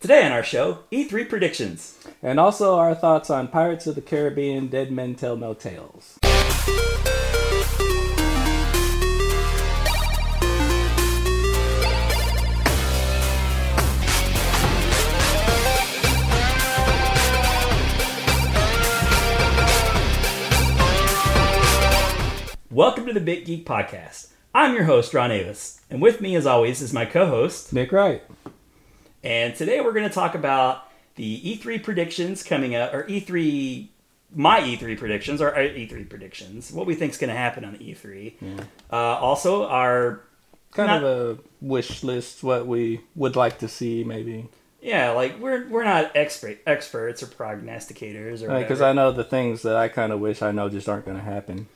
Today 0.00 0.24
on 0.24 0.30
our 0.30 0.44
show, 0.44 0.84
E3 0.92 1.28
predictions. 1.28 1.98
And 2.22 2.38
also 2.38 2.76
our 2.76 2.94
thoughts 2.94 3.30
on 3.30 3.48
Pirates 3.48 3.88
of 3.88 3.96
the 3.96 4.00
Caribbean 4.00 4.68
Dead 4.68 4.92
Men 4.92 5.16
Tell 5.16 5.36
No 5.36 5.54
Tales. 5.54 6.20
Welcome 22.70 23.06
to 23.06 23.12
the 23.12 23.20
Big 23.20 23.46
Geek 23.46 23.66
Podcast. 23.66 24.28
I'm 24.54 24.76
your 24.76 24.84
host, 24.84 25.12
Ron 25.12 25.32
Avis, 25.32 25.80
and 25.90 26.00
with 26.00 26.20
me, 26.20 26.36
as 26.36 26.46
always, 26.46 26.80
is 26.80 26.92
my 26.92 27.04
co 27.04 27.26
host, 27.26 27.72
Nick 27.72 27.90
Wright. 27.90 28.22
And 29.22 29.54
today 29.54 29.80
we're 29.80 29.92
going 29.92 30.08
to 30.08 30.14
talk 30.14 30.34
about 30.34 30.84
the 31.16 31.40
E3 31.40 31.82
predictions 31.82 32.42
coming 32.42 32.74
up, 32.74 32.94
or 32.94 33.04
E3, 33.04 33.88
my 34.34 34.60
E3 34.60 34.96
predictions, 34.96 35.42
or 35.42 35.52
E3 35.52 36.08
predictions, 36.08 36.72
what 36.72 36.86
we 36.86 36.94
think 36.94 37.12
is 37.12 37.18
going 37.18 37.30
to 37.30 37.36
happen 37.36 37.64
on 37.64 37.72
the 37.72 37.78
E3. 37.78 38.34
Yeah. 38.40 38.64
Uh, 38.92 38.96
also, 38.96 39.66
our. 39.66 40.22
Kind 40.72 40.88
not, 40.88 41.02
of 41.02 41.38
a 41.38 41.42
wish 41.62 42.04
list, 42.04 42.44
what 42.44 42.66
we 42.66 43.00
would 43.14 43.36
like 43.36 43.58
to 43.60 43.68
see, 43.68 44.04
maybe. 44.04 44.48
Yeah, 44.80 45.10
like 45.10 45.40
we're 45.40 45.66
we're 45.68 45.84
not 45.84 46.12
expert 46.14 46.58
experts 46.66 47.22
or 47.22 47.26
prognosticators 47.26 48.42
or 48.42 48.60
because 48.60 48.80
I 48.80 48.92
know 48.92 49.10
the 49.10 49.24
things 49.24 49.62
that 49.62 49.76
I 49.76 49.88
kind 49.88 50.12
of 50.12 50.20
wish 50.20 50.40
I 50.40 50.52
know 50.52 50.68
just 50.68 50.88
aren't 50.88 51.04
going 51.04 51.16
to 51.16 51.22
happen. 51.22 51.66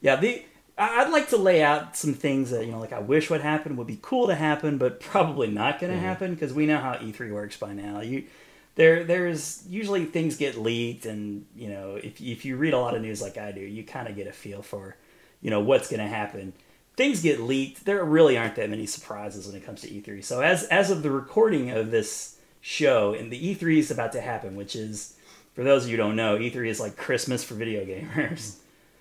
Yeah, 0.00 0.16
the 0.16 0.42
I'd 0.78 1.10
like 1.10 1.30
to 1.30 1.38
lay 1.38 1.62
out 1.62 1.96
some 1.96 2.12
things 2.12 2.50
that 2.50 2.66
you 2.66 2.72
know, 2.72 2.78
like 2.78 2.92
I 2.92 2.98
wish 2.98 3.30
would 3.30 3.40
happen, 3.40 3.76
would 3.76 3.86
be 3.86 3.98
cool 4.02 4.26
to 4.26 4.34
happen, 4.34 4.76
but 4.76 5.00
probably 5.00 5.48
not 5.48 5.80
going 5.80 5.90
to 5.90 5.96
mm-hmm. 5.96 6.06
happen 6.06 6.34
because 6.34 6.52
we 6.52 6.66
know 6.66 6.78
how 6.78 6.94
E3 6.94 7.32
works 7.32 7.56
by 7.56 7.72
now. 7.72 8.00
You 8.00 8.24
there 8.74 9.04
there's 9.04 9.64
usually 9.68 10.04
things 10.04 10.36
get 10.36 10.56
leaked, 10.56 11.06
and 11.06 11.46
you 11.56 11.68
know 11.68 11.96
if 11.96 12.20
if 12.20 12.44
you 12.44 12.56
read 12.56 12.74
a 12.74 12.78
lot 12.78 12.94
of 12.94 13.02
news 13.02 13.22
like 13.22 13.38
I 13.38 13.52
do, 13.52 13.60
you 13.60 13.84
kind 13.84 14.08
of 14.08 14.16
get 14.16 14.26
a 14.26 14.32
feel 14.32 14.62
for 14.62 14.96
you 15.40 15.50
know 15.50 15.60
what's 15.60 15.88
going 15.88 16.00
to 16.00 16.08
happen. 16.08 16.52
Things 16.94 17.22
get 17.22 17.40
leaked. 17.40 17.84
There 17.84 18.04
really 18.04 18.36
aren't 18.36 18.56
that 18.56 18.70
many 18.70 18.86
surprises 18.86 19.46
when 19.46 19.56
it 19.56 19.64
comes 19.64 19.82
to 19.82 19.88
E3. 19.88 20.22
So 20.22 20.40
as 20.40 20.64
as 20.64 20.90
of 20.90 21.02
the 21.02 21.10
recording 21.10 21.70
of 21.70 21.90
this 21.90 22.38
show, 22.60 23.14
and 23.14 23.32
the 23.32 23.54
E3 23.54 23.78
is 23.78 23.90
about 23.90 24.12
to 24.12 24.20
happen, 24.20 24.56
which 24.56 24.76
is 24.76 25.16
for 25.54 25.64
those 25.64 25.84
of 25.84 25.90
you 25.90 25.96
who 25.96 26.02
don't 26.02 26.16
know, 26.16 26.36
E3 26.36 26.68
is 26.68 26.80
like 26.80 26.98
Christmas 26.98 27.42
for 27.42 27.54
video 27.54 27.82
gamers 27.86 28.56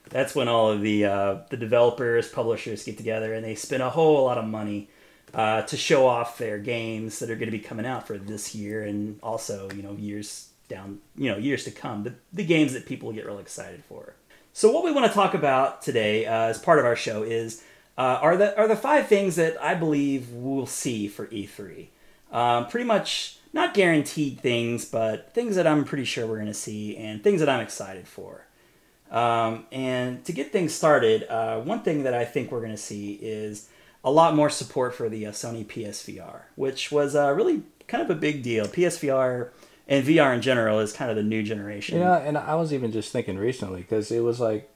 that's 0.10 0.36
when 0.36 0.48
all 0.48 0.72
of 0.72 0.82
the 0.82 1.06
uh, 1.06 1.38
the 1.50 1.58
developers, 1.58 2.28
publishers 2.28 2.84
get 2.84 2.98
together 2.98 3.34
and 3.34 3.44
they 3.44 3.56
spend 3.56 3.84
a 3.84 3.90
whole 3.90 4.24
lot 4.26 4.38
of 4.38 4.46
money 4.46 4.90
uh, 5.34 5.64
to 5.64 5.78
show 5.78 6.08
off 6.08 6.38
their 6.38 6.58
games 6.58 7.20
that 7.20 7.30
are 7.30 7.36
going 7.36 7.52
to 7.52 7.58
be 7.58 7.60
coming 7.60 7.86
out 7.86 8.08
for 8.08 8.18
this 8.18 8.56
year 8.56 8.84
and 8.84 9.20
also 9.22 9.70
you 9.72 9.84
know 9.84 9.94
years 9.94 10.50
down 10.68 11.00
you 11.16 11.32
know 11.32 11.38
years 11.38 11.64
to 11.66 11.72
come. 11.72 12.04
The 12.04 12.14
the 12.34 12.46
games 12.46 12.74
that 12.74 12.86
people 12.86 13.12
get 13.12 13.26
real 13.26 13.40
excited 13.40 13.84
for. 13.84 14.16
So 14.54 14.72
what 14.72 14.86
we 14.86 14.92
want 14.92 15.06
to 15.08 15.14
talk 15.14 15.34
about 15.34 15.82
today 15.82 16.26
uh, 16.26 16.46
as 16.46 16.60
part 16.60 16.80
of 16.80 16.86
our 16.86 16.96
show 16.96 17.24
is 17.24 17.64
uh, 17.98 18.20
are 18.22 18.38
the 18.38 18.58
are 18.58 18.68
the 18.68 18.76
five 18.76 19.08
things 19.08 19.36
that 19.36 19.62
I 19.62 19.74
believe 19.74 20.32
we'll 20.32 20.66
see 20.66 21.08
for 21.08 21.28
E3. 21.28 21.88
Um, 22.32 22.68
pretty 22.68 22.86
much 22.86 23.38
not 23.54 23.74
guaranteed 23.74 24.40
things, 24.40 24.86
but 24.86 25.34
things 25.34 25.56
that 25.56 25.66
I'm 25.66 25.86
pretty 25.86 26.04
sure 26.04 26.28
we're 26.28 26.36
going 26.36 26.48
to 26.48 26.54
see 26.54 26.98
and 26.98 27.24
things 27.24 27.40
that 27.40 27.50
I'm 27.50 27.62
excited 27.62 28.08
for. 28.08 28.45
Um, 29.12 29.66
and 29.72 30.26
to 30.26 30.32
get 30.32 30.52
things 30.52 30.74
started, 30.74 31.24
uh, 31.30 31.60
one 31.62 31.82
thing 31.84 32.04
that 32.04 32.14
I 32.14 32.26
think 32.26 32.52
we're 32.52 32.60
going 32.60 32.72
to 32.72 32.78
see 32.78 33.14
is 33.14 33.70
a 34.04 34.12
lot 34.12 34.36
more 34.36 34.50
support 34.50 34.94
for 34.94 35.10
the 35.10 35.28
uh, 35.28 35.32
Sony 35.32 35.66
PSVR, 35.66 36.42
which 36.56 36.92
was 36.92 37.16
uh, 37.16 37.32
really 37.32 37.64
kind 37.88 38.04
of 38.04 38.10
a 38.10 38.20
big 38.20 38.44
deal. 38.44 38.66
PSVR 38.66 39.50
and 39.88 40.06
VR 40.06 40.34
in 40.34 40.42
general 40.42 40.80
is 40.80 40.94
kind 40.94 41.10
of 41.10 41.18
the 41.18 41.24
new 41.24 41.44
generation. 41.44 42.00
Yeah, 42.00 42.18
and 42.18 42.38
I 42.38 42.56
was 42.56 42.74
even 42.74 42.92
just 42.92 43.12
thinking 43.12 43.38
recently 43.38 43.82
because 43.82 44.12
it 44.12 44.22
was 44.22 44.40
like, 44.40 44.70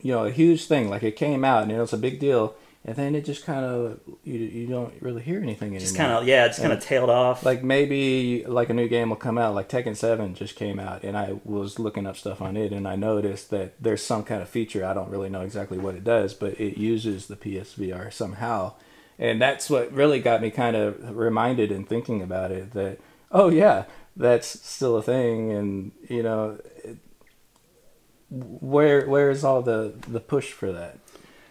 you 0.00 0.12
know, 0.12 0.26
a 0.26 0.30
huge 0.30 0.66
thing. 0.66 0.88
Like 0.88 1.02
it 1.02 1.16
came 1.16 1.44
out 1.44 1.62
and 1.62 1.72
it 1.72 1.78
was 1.78 1.92
a 1.92 1.98
big 1.98 2.18
deal 2.20 2.54
and 2.88 2.96
then 2.96 3.14
it 3.14 3.26
just 3.26 3.44
kind 3.44 3.66
of 3.66 4.00
you, 4.24 4.38
you 4.38 4.66
don't 4.66 4.94
really 5.02 5.20
hear 5.20 5.42
anything 5.42 5.68
anymore. 5.68 5.80
Just 5.80 5.94
kind 5.94 6.10
of 6.10 6.26
yeah, 6.26 6.46
just 6.46 6.62
kind 6.62 6.72
of 6.72 6.80
tailed 6.80 7.10
off. 7.10 7.44
Like 7.44 7.62
maybe 7.62 8.46
like 8.46 8.70
a 8.70 8.74
new 8.74 8.88
game 8.88 9.10
will 9.10 9.16
come 9.16 9.36
out. 9.36 9.54
Like 9.54 9.68
Tekken 9.68 9.94
Seven 9.94 10.34
just 10.34 10.56
came 10.56 10.80
out, 10.80 11.02
and 11.02 11.14
I 11.14 11.38
was 11.44 11.78
looking 11.78 12.06
up 12.06 12.16
stuff 12.16 12.40
on 12.40 12.56
it, 12.56 12.72
and 12.72 12.88
I 12.88 12.96
noticed 12.96 13.50
that 13.50 13.74
there's 13.78 14.02
some 14.02 14.24
kind 14.24 14.40
of 14.40 14.48
feature. 14.48 14.86
I 14.86 14.94
don't 14.94 15.10
really 15.10 15.28
know 15.28 15.42
exactly 15.42 15.76
what 15.76 15.96
it 15.96 16.02
does, 16.02 16.32
but 16.32 16.58
it 16.58 16.78
uses 16.78 17.26
the 17.26 17.36
PSVR 17.36 18.10
somehow, 18.10 18.72
and 19.18 19.38
that's 19.38 19.68
what 19.68 19.92
really 19.92 20.18
got 20.18 20.40
me 20.40 20.50
kind 20.50 20.74
of 20.74 21.14
reminded 21.14 21.70
and 21.70 21.86
thinking 21.86 22.22
about 22.22 22.50
it. 22.52 22.72
That 22.72 23.00
oh 23.30 23.50
yeah, 23.50 23.84
that's 24.16 24.66
still 24.66 24.96
a 24.96 25.02
thing, 25.02 25.52
and 25.52 25.92
you 26.08 26.22
know. 26.22 26.58
It, 26.82 26.96
where 28.30 29.06
where's 29.06 29.42
all 29.42 29.62
the 29.62 29.94
the 30.06 30.20
push 30.20 30.52
for 30.52 30.70
that 30.70 30.98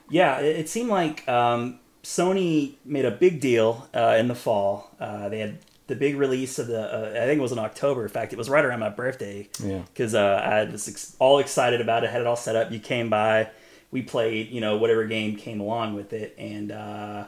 yeah, 0.10 0.40
it, 0.40 0.58
it 0.58 0.70
seemed 0.70 0.90
like 0.90 1.28
um, 1.28 1.80
Sony 2.04 2.76
made 2.86 3.06
a 3.06 3.12
big 3.12 3.42
deal 3.42 3.88
uh, 3.94 4.16
in 4.20 4.28
the 4.28 4.36
fall. 4.36 4.92
Uh, 5.00 5.30
they 5.30 5.40
had 5.40 5.60
the 5.88 5.96
big 5.96 6.16
release 6.18 6.60
of 6.60 6.68
the, 6.68 6.82
uh, 6.82 7.22
I 7.22 7.26
think 7.26 7.40
it 7.40 7.42
was 7.42 7.52
in 7.52 7.60
October. 7.60 8.04
In 8.04 8.10
fact, 8.10 8.34
it 8.34 8.38
was 8.38 8.50
right 8.50 8.64
around 8.64 8.80
my 8.80 8.90
birthday. 8.90 9.50
Yeah. 9.64 9.82
Because 9.94 10.14
uh, 10.14 10.42
I 10.44 10.64
was 10.66 10.88
ex- 10.88 11.16
all 11.20 11.40
excited 11.40 11.82
about 11.82 12.04
it, 12.04 12.10
had 12.10 12.22
it 12.22 12.28
all 12.28 12.36
set 12.36 12.56
up. 12.56 12.72
You 12.72 12.80
came 12.80 13.10
by, 13.10 13.50
we 13.92 14.02
played, 14.02 14.50
you 14.50 14.62
know, 14.62 14.78
whatever 14.78 15.06
game 15.06 15.36
came 15.36 15.60
along 15.60 15.96
with 15.96 16.14
it, 16.14 16.36
and 16.38 16.72
uh, 16.72 17.26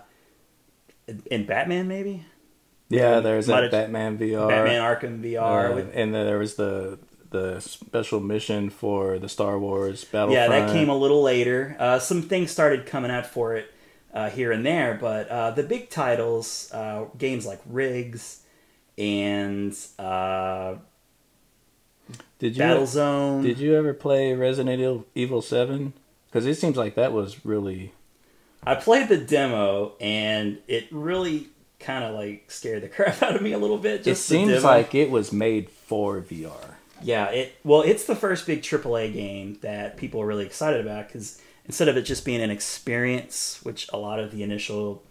in 1.31 1.45
Batman 1.45 1.87
maybe. 1.87 2.25
Yeah, 2.89 3.19
there's 3.19 3.47
a 3.47 3.69
Batman 3.69 4.17
VR, 4.17 4.49
Batman 4.49 4.81
Arkham 4.81 5.21
VR, 5.21 5.71
uh, 5.71 5.75
with, 5.75 5.91
and 5.93 6.13
then 6.13 6.25
there 6.25 6.39
was 6.39 6.55
the 6.55 6.97
the 7.29 7.59
special 7.59 8.19
mission 8.19 8.69
for 8.69 9.19
the 9.19 9.29
Star 9.29 9.59
Wars 9.59 10.03
Battlefront. 10.03 10.31
Yeah, 10.31 10.47
that 10.47 10.71
came 10.73 10.89
a 10.89 10.95
little 10.95 11.21
later. 11.21 11.75
Uh, 11.79 11.99
some 11.99 12.23
things 12.23 12.51
started 12.51 12.85
coming 12.85 13.11
out 13.11 13.25
for 13.25 13.55
it 13.55 13.73
uh, 14.13 14.29
here 14.29 14.51
and 14.51 14.65
there, 14.65 14.97
but 14.99 15.27
uh, 15.27 15.51
the 15.51 15.63
big 15.63 15.89
titles, 15.89 16.71
uh, 16.73 17.05
games 17.17 17.45
like 17.45 17.61
Rigs 17.65 18.43
and 18.97 19.75
uh, 19.97 20.75
did 22.39 22.55
you 22.57 22.63
Battlezone. 22.63 23.43
Did 23.43 23.59
you 23.59 23.75
ever 23.75 23.93
play 23.93 24.33
Resident 24.33 25.05
Evil 25.15 25.41
Seven? 25.41 25.93
Because 26.27 26.45
it 26.45 26.55
seems 26.55 26.77
like 26.77 26.95
that 26.95 27.13
was 27.13 27.45
really. 27.45 27.93
I 28.63 28.75
played 28.75 29.07
the 29.07 29.17
demo 29.17 29.93
and 30.01 30.59
it 30.67 30.87
really 30.91 31.47
kind 31.79 32.03
of 32.03 32.13
like 32.13 32.51
scared 32.51 32.83
the 32.83 32.89
crap 32.89 33.23
out 33.23 33.35
of 33.35 33.41
me 33.41 33.53
a 33.53 33.57
little 33.57 33.77
bit. 33.77 34.05
it 34.05 34.15
seems 34.15 34.63
like 34.63 34.93
it 34.93 35.09
was 35.09 35.31
made 35.31 35.69
for 35.69 36.21
VR. 36.21 36.75
Yeah, 37.01 37.27
it 37.27 37.55
well, 37.63 37.81
it's 37.81 38.05
the 38.05 38.15
first 38.15 38.45
big 38.45 38.61
AAA 38.61 39.13
game 39.13 39.57
that 39.61 39.97
people 39.97 40.21
are 40.21 40.25
really 40.25 40.45
excited 40.45 40.81
about 40.81 41.07
because 41.07 41.41
instead 41.65 41.87
of 41.87 41.97
it 41.97 42.01
just 42.03 42.25
being 42.25 42.41
an 42.41 42.51
experience, 42.51 43.59
which 43.63 43.87
a 43.93 43.97
lot 43.97 44.19
of 44.19 44.31
the 44.31 44.43
initial 44.43 45.03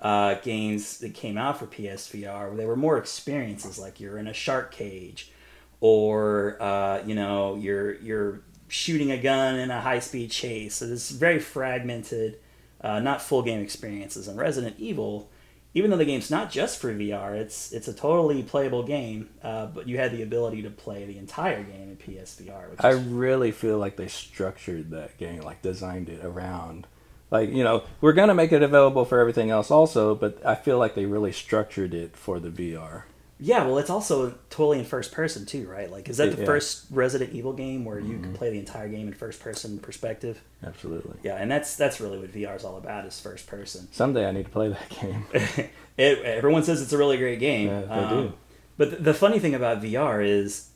uh, 0.00 0.34
games 0.36 0.98
that 0.98 1.14
came 1.14 1.38
out 1.38 1.58
for 1.58 1.66
PSVR, 1.66 2.56
they 2.56 2.66
were 2.66 2.76
more 2.76 2.98
experiences, 2.98 3.78
like 3.78 4.00
you're 4.00 4.18
in 4.18 4.28
a 4.28 4.34
shark 4.34 4.70
cage, 4.70 5.32
or 5.80 6.60
uh, 6.62 7.02
you 7.04 7.14
know 7.14 7.56
you're 7.56 7.94
you're 7.96 8.40
shooting 8.68 9.10
a 9.10 9.18
gun 9.18 9.56
in 9.56 9.70
a 9.70 9.80
high 9.80 9.98
speed 9.98 10.30
chase. 10.30 10.74
So 10.74 10.86
this 10.86 11.10
very 11.10 11.38
fragmented, 11.38 12.38
uh, 12.80 13.00
not 13.00 13.22
full 13.22 13.42
game 13.42 13.60
experiences. 13.60 14.28
And 14.28 14.38
Resident 14.38 14.76
Evil 14.78 15.30
even 15.74 15.90
though 15.90 15.96
the 15.96 16.04
game's 16.04 16.30
not 16.30 16.50
just 16.50 16.78
for 16.78 16.94
VR, 16.94 17.34
it's 17.34 17.72
it's 17.72 17.88
a 17.88 17.92
totally 17.92 18.42
playable 18.42 18.84
game. 18.84 19.28
Uh, 19.42 19.66
but 19.66 19.88
you 19.88 19.98
had 19.98 20.12
the 20.12 20.22
ability 20.22 20.62
to 20.62 20.70
play 20.70 21.04
the 21.04 21.18
entire 21.18 21.62
game 21.62 21.90
in 21.90 21.96
PSVR. 21.96 22.76
I 22.78 22.90
is... 22.90 23.02
really 23.04 23.50
feel 23.50 23.78
like 23.78 23.96
they 23.96 24.08
structured 24.08 24.90
that 24.90 25.18
game, 25.18 25.42
like 25.42 25.62
designed 25.62 26.08
it 26.08 26.24
around, 26.24 26.86
like 27.30 27.50
you 27.50 27.64
know, 27.64 27.82
we're 28.00 28.12
gonna 28.12 28.34
make 28.34 28.52
it 28.52 28.62
available 28.62 29.04
for 29.04 29.18
everything 29.18 29.50
else 29.50 29.70
also, 29.70 30.14
but 30.14 30.44
I 30.46 30.54
feel 30.54 30.78
like 30.78 30.94
they 30.94 31.06
really 31.06 31.32
structured 31.32 31.92
it 31.92 32.16
for 32.16 32.38
the 32.38 32.50
VR. 32.50 33.02
Yeah, 33.44 33.66
well, 33.66 33.76
it's 33.76 33.90
also 33.90 34.30
totally 34.48 34.78
in 34.78 34.86
first 34.86 35.12
person 35.12 35.44
too, 35.44 35.68
right? 35.68 35.90
Like, 35.90 36.08
is 36.08 36.16
that 36.16 36.34
the 36.34 36.40
yeah. 36.40 36.46
first 36.46 36.86
Resident 36.90 37.34
Evil 37.34 37.52
game 37.52 37.84
where 37.84 37.98
you 37.98 38.14
mm-hmm. 38.14 38.22
can 38.22 38.32
play 38.32 38.48
the 38.50 38.58
entire 38.58 38.88
game 38.88 39.06
in 39.06 39.12
first 39.12 39.38
person 39.40 39.78
perspective? 39.78 40.40
Absolutely. 40.64 41.18
Yeah, 41.22 41.34
and 41.34 41.50
that's 41.50 41.76
that's 41.76 42.00
really 42.00 42.18
what 42.18 42.32
VR 42.32 42.56
is 42.56 42.64
all 42.64 42.78
about 42.78 43.04
is 43.04 43.20
first 43.20 43.46
person. 43.46 43.86
Someday 43.92 44.26
I 44.26 44.32
need 44.32 44.46
to 44.46 44.50
play 44.50 44.68
that 44.70 44.88
game. 44.88 45.26
it, 45.98 46.18
everyone 46.20 46.62
says 46.62 46.80
it's 46.80 46.94
a 46.94 46.96
really 46.96 47.18
great 47.18 47.38
game. 47.38 47.68
Yeah, 47.68 47.80
they 47.82 47.86
um, 47.88 48.08
do. 48.08 48.32
But 48.78 48.90
the, 48.92 48.96
the 48.96 49.14
funny 49.14 49.38
thing 49.38 49.54
about 49.54 49.82
VR 49.82 50.26
is, 50.26 50.70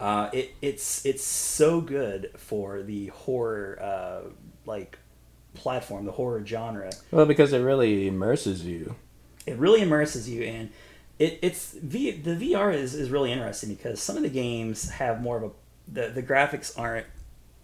uh, 0.00 0.30
it 0.32 0.54
it's 0.62 1.04
it's 1.04 1.24
so 1.24 1.82
good 1.82 2.30
for 2.38 2.82
the 2.82 3.08
horror 3.08 3.78
uh, 3.82 4.30
like 4.64 4.98
platform, 5.52 6.06
the 6.06 6.12
horror 6.12 6.42
genre. 6.46 6.90
Well, 7.10 7.26
because 7.26 7.52
it 7.52 7.58
really 7.58 8.08
immerses 8.08 8.64
you. 8.64 8.96
It 9.44 9.58
really 9.58 9.82
immerses 9.82 10.26
you, 10.26 10.42
and 10.44 10.70
it, 11.18 11.38
it's 11.42 11.72
v, 11.72 12.12
the 12.12 12.34
VR 12.34 12.74
is, 12.74 12.94
is 12.94 13.10
really 13.10 13.32
interesting 13.32 13.72
because 13.74 14.00
some 14.00 14.16
of 14.16 14.22
the 14.22 14.28
games 14.28 14.90
have 14.90 15.20
more 15.20 15.36
of 15.36 15.42
a 15.44 15.50
the, 15.86 16.08
the 16.08 16.22
graphics 16.22 16.76
aren't 16.78 17.06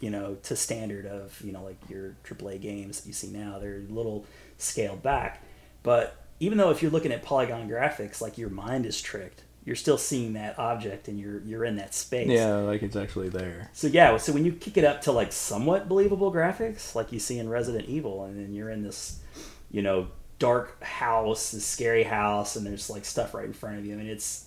you 0.00 0.10
know 0.10 0.36
to 0.42 0.54
standard 0.54 1.06
of 1.06 1.40
you 1.42 1.52
know 1.52 1.62
like 1.62 1.78
your 1.88 2.14
AAA 2.24 2.60
games 2.60 3.00
that 3.00 3.06
you 3.06 3.12
see 3.12 3.28
now 3.28 3.58
they're 3.58 3.82
a 3.88 3.92
little 3.92 4.26
scaled 4.58 5.02
back 5.02 5.42
but 5.82 6.24
even 6.38 6.58
though 6.58 6.70
if 6.70 6.82
you're 6.82 6.90
looking 6.90 7.12
at 7.12 7.22
polygon 7.22 7.68
graphics 7.68 8.20
like 8.20 8.36
your 8.36 8.50
mind 8.50 8.84
is 8.84 9.00
tricked 9.00 9.42
you're 9.64 9.76
still 9.76 9.98
seeing 9.98 10.32
that 10.34 10.58
object 10.58 11.08
and 11.08 11.18
you're 11.18 11.40
you're 11.42 11.64
in 11.64 11.76
that 11.76 11.94
space. 11.94 12.28
Yeah, 12.28 12.56
like 12.56 12.82
it's 12.82 12.96
actually 12.96 13.28
there. 13.28 13.70
So 13.72 13.86
yeah, 13.86 14.16
so 14.16 14.32
when 14.32 14.44
you 14.44 14.52
kick 14.52 14.76
it 14.76 14.84
up 14.84 15.02
to 15.02 15.12
like 15.12 15.32
somewhat 15.32 15.88
believable 15.88 16.32
graphics, 16.32 16.94
like 16.94 17.12
you 17.12 17.18
see 17.18 17.38
in 17.38 17.48
Resident 17.48 17.88
Evil, 17.88 18.24
and 18.24 18.38
then 18.38 18.54
you're 18.54 18.70
in 18.70 18.82
this, 18.82 19.20
you 19.70 19.82
know, 19.82 20.08
dark 20.40 20.82
house, 20.82 21.52
this 21.52 21.64
scary 21.64 22.02
house, 22.02 22.56
and 22.56 22.66
there's 22.66 22.90
like 22.90 23.04
stuff 23.04 23.32
right 23.32 23.44
in 23.44 23.52
front 23.52 23.78
of 23.78 23.86
you. 23.86 23.94
I 23.94 23.96
mean, 23.96 24.08
it's 24.08 24.46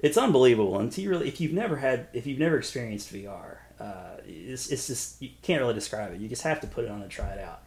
it's 0.00 0.16
unbelievable. 0.16 0.78
And 0.78 0.96
you 0.96 1.10
really, 1.10 1.28
if 1.28 1.42
you've 1.42 1.52
never 1.52 1.76
had, 1.76 2.08
if 2.14 2.26
you've 2.26 2.38
never 2.38 2.56
experienced 2.56 3.12
VR, 3.12 3.56
uh, 3.78 4.16
it's 4.26 4.70
it's 4.70 4.86
just 4.86 5.20
you 5.20 5.30
can't 5.42 5.60
really 5.60 5.74
describe 5.74 6.14
it. 6.14 6.20
You 6.20 6.28
just 6.28 6.42
have 6.42 6.60
to 6.62 6.66
put 6.66 6.84
it 6.84 6.90
on 6.90 7.02
and 7.02 7.10
try 7.10 7.28
it 7.28 7.40
out. 7.40 7.60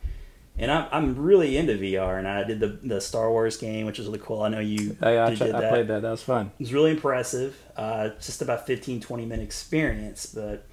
And 0.60 0.72
I'm, 0.72 0.88
I'm 0.92 1.16
really 1.16 1.56
into 1.56 1.74
VR, 1.74 2.18
and 2.18 2.28
I 2.28 2.44
did 2.44 2.60
the 2.60 2.80
the 2.82 3.00
Star 3.00 3.30
Wars 3.30 3.58
game, 3.58 3.86
which 3.86 4.00
was 4.00 4.08
really 4.08 4.20
cool. 4.20 4.42
I 4.42 4.50
know 4.50 4.60
you 4.60 4.98
I, 5.02 5.20
I, 5.20 5.30
did, 5.30 5.36
ch- 5.36 5.40
did 5.42 5.56
I 5.56 5.70
played 5.70 5.88
that. 5.90 6.02
That 6.02 6.12
was 6.12 6.24
fun. 6.24 6.52
It 6.58 6.64
was 6.64 6.74
really 6.74 6.92
impressive. 6.92 7.62
Uh, 7.76 8.10
just 8.20 8.42
about 8.42 8.66
15, 8.66 9.02
20 9.02 9.26
minute 9.26 9.44
experience. 9.44 10.26
But 10.26 10.66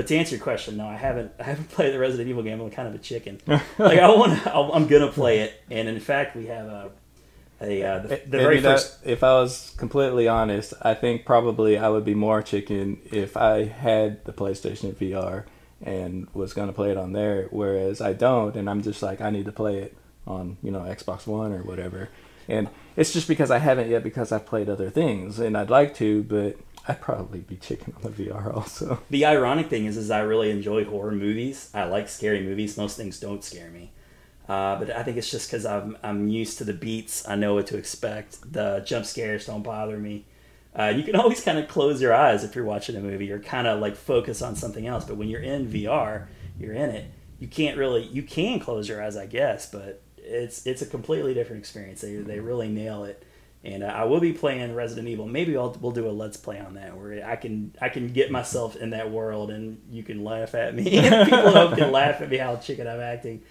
but 0.00 0.06
to 0.06 0.16
answer 0.16 0.34
your 0.34 0.42
question, 0.42 0.78
no, 0.78 0.86
I 0.86 0.96
haven't. 0.96 1.30
I 1.38 1.42
haven't 1.42 1.68
played 1.72 1.92
the 1.92 1.98
Resident 1.98 2.26
Evil 2.26 2.42
game. 2.42 2.58
I'm 2.58 2.70
kind 2.70 2.88
of 2.88 2.94
a 2.94 2.98
chicken. 2.98 3.38
like 3.46 3.98
I 3.98 4.08
want. 4.08 4.46
I'm 4.46 4.86
gonna 4.86 5.12
play 5.12 5.40
it. 5.40 5.62
And 5.70 5.90
in 5.90 6.00
fact, 6.00 6.34
we 6.34 6.46
have 6.46 6.64
a 6.68 6.90
a 7.60 7.82
uh, 7.82 7.98
the, 7.98 8.08
the 8.08 8.14
And 8.14 8.30
very 8.30 8.56
you 8.56 8.62
know, 8.62 8.76
first. 8.76 8.96
if 9.04 9.22
I 9.22 9.34
was 9.34 9.74
completely 9.76 10.26
honest, 10.26 10.72
I 10.80 10.94
think 10.94 11.26
probably 11.26 11.76
I 11.76 11.90
would 11.90 12.06
be 12.06 12.14
more 12.14 12.40
chicken 12.40 12.96
if 13.12 13.36
I 13.36 13.64
had 13.64 14.24
the 14.24 14.32
PlayStation 14.32 14.94
VR 14.94 15.44
and 15.82 16.28
was 16.32 16.54
going 16.54 16.68
to 16.68 16.72
play 16.72 16.90
it 16.90 16.96
on 16.96 17.12
there, 17.12 17.48
whereas 17.50 18.00
I 18.00 18.14
don't, 18.14 18.56
and 18.56 18.70
I'm 18.70 18.80
just 18.80 19.02
like 19.02 19.20
I 19.20 19.28
need 19.28 19.44
to 19.44 19.52
play 19.52 19.80
it 19.80 19.98
on 20.26 20.56
you 20.62 20.70
know 20.70 20.80
Xbox 20.80 21.26
One 21.26 21.52
or 21.52 21.62
whatever, 21.62 22.08
and 22.48 22.70
it's 22.96 23.12
just 23.12 23.28
because 23.28 23.50
I 23.50 23.58
haven't 23.58 23.90
yet 23.90 24.02
because 24.02 24.32
I've 24.32 24.46
played 24.46 24.70
other 24.70 24.88
things 24.88 25.38
and 25.38 25.58
I'd 25.58 25.68
like 25.68 25.94
to, 25.96 26.22
but 26.22 26.56
I'd 26.90 27.00
probably 27.00 27.38
be 27.38 27.56
chicken 27.56 27.94
on 27.96 28.02
the 28.02 28.24
VR 28.24 28.52
also. 28.52 29.00
The 29.10 29.24
ironic 29.24 29.68
thing 29.68 29.86
is, 29.86 29.96
is 29.96 30.10
I 30.10 30.20
really 30.20 30.50
enjoy 30.50 30.84
horror 30.84 31.12
movies. 31.12 31.70
I 31.72 31.84
like 31.84 32.08
scary 32.08 32.42
movies. 32.42 32.76
Most 32.76 32.96
things 32.96 33.20
don't 33.20 33.44
scare 33.44 33.70
me. 33.70 33.92
Uh, 34.48 34.76
but 34.76 34.90
I 34.90 35.04
think 35.04 35.16
it's 35.16 35.30
just 35.30 35.48
because 35.48 35.64
I'm 35.64 35.96
I'm 36.02 36.26
used 36.28 36.58
to 36.58 36.64
the 36.64 36.72
beats. 36.72 37.28
I 37.28 37.36
know 37.36 37.54
what 37.54 37.68
to 37.68 37.76
expect. 37.76 38.52
The 38.52 38.82
jump 38.84 39.06
scares 39.06 39.46
don't 39.46 39.62
bother 39.62 39.98
me. 39.98 40.26
Uh, 40.76 40.92
you 40.96 41.04
can 41.04 41.14
always 41.20 41.44
kind 41.44 41.58
of 41.58 41.68
close 41.68 42.02
your 42.02 42.12
eyes 42.12 42.42
if 42.42 42.56
you're 42.56 42.64
watching 42.64 42.96
a 42.96 43.00
movie. 43.00 43.26
You're 43.26 43.38
kind 43.38 43.68
of 43.68 43.78
like 43.78 43.94
focus 43.94 44.42
on 44.42 44.56
something 44.56 44.88
else. 44.88 45.04
But 45.04 45.16
when 45.16 45.28
you're 45.28 45.42
in 45.42 45.68
VR, 45.68 46.26
you're 46.58 46.74
in 46.74 46.90
it. 46.90 47.08
You 47.38 47.46
can't 47.46 47.78
really. 47.78 48.02
You 48.02 48.24
can 48.24 48.58
close 48.58 48.88
your 48.88 49.00
eyes, 49.00 49.16
I 49.16 49.26
guess, 49.26 49.70
but 49.70 50.02
it's 50.16 50.66
it's 50.66 50.82
a 50.82 50.86
completely 50.86 51.34
different 51.34 51.60
experience. 51.60 52.00
They 52.00 52.16
they 52.16 52.40
really 52.40 52.68
nail 52.68 53.04
it. 53.04 53.24
And 53.62 53.82
uh, 53.82 53.88
I 53.88 54.04
will 54.04 54.20
be 54.20 54.32
playing 54.32 54.74
Resident 54.74 55.06
Evil. 55.08 55.26
Maybe 55.26 55.54
I'll 55.56 55.76
we'll 55.80 55.92
do 55.92 56.08
a 56.08 56.10
let's 56.12 56.38
play 56.38 56.58
on 56.58 56.74
that 56.74 56.96
where 56.96 57.26
I 57.26 57.36
can 57.36 57.74
I 57.80 57.90
can 57.90 58.08
get 58.08 58.30
myself 58.30 58.74
in 58.76 58.90
that 58.90 59.10
world 59.10 59.50
and 59.50 59.80
you 59.90 60.02
can 60.02 60.24
laugh 60.24 60.54
at 60.54 60.74
me. 60.74 60.84
People 61.24 61.68
can 61.76 61.92
laugh 61.92 62.22
at 62.22 62.30
me 62.30 62.38
how 62.38 62.56
chicken 62.56 62.86
I'm 62.86 63.00
acting. 63.00 63.42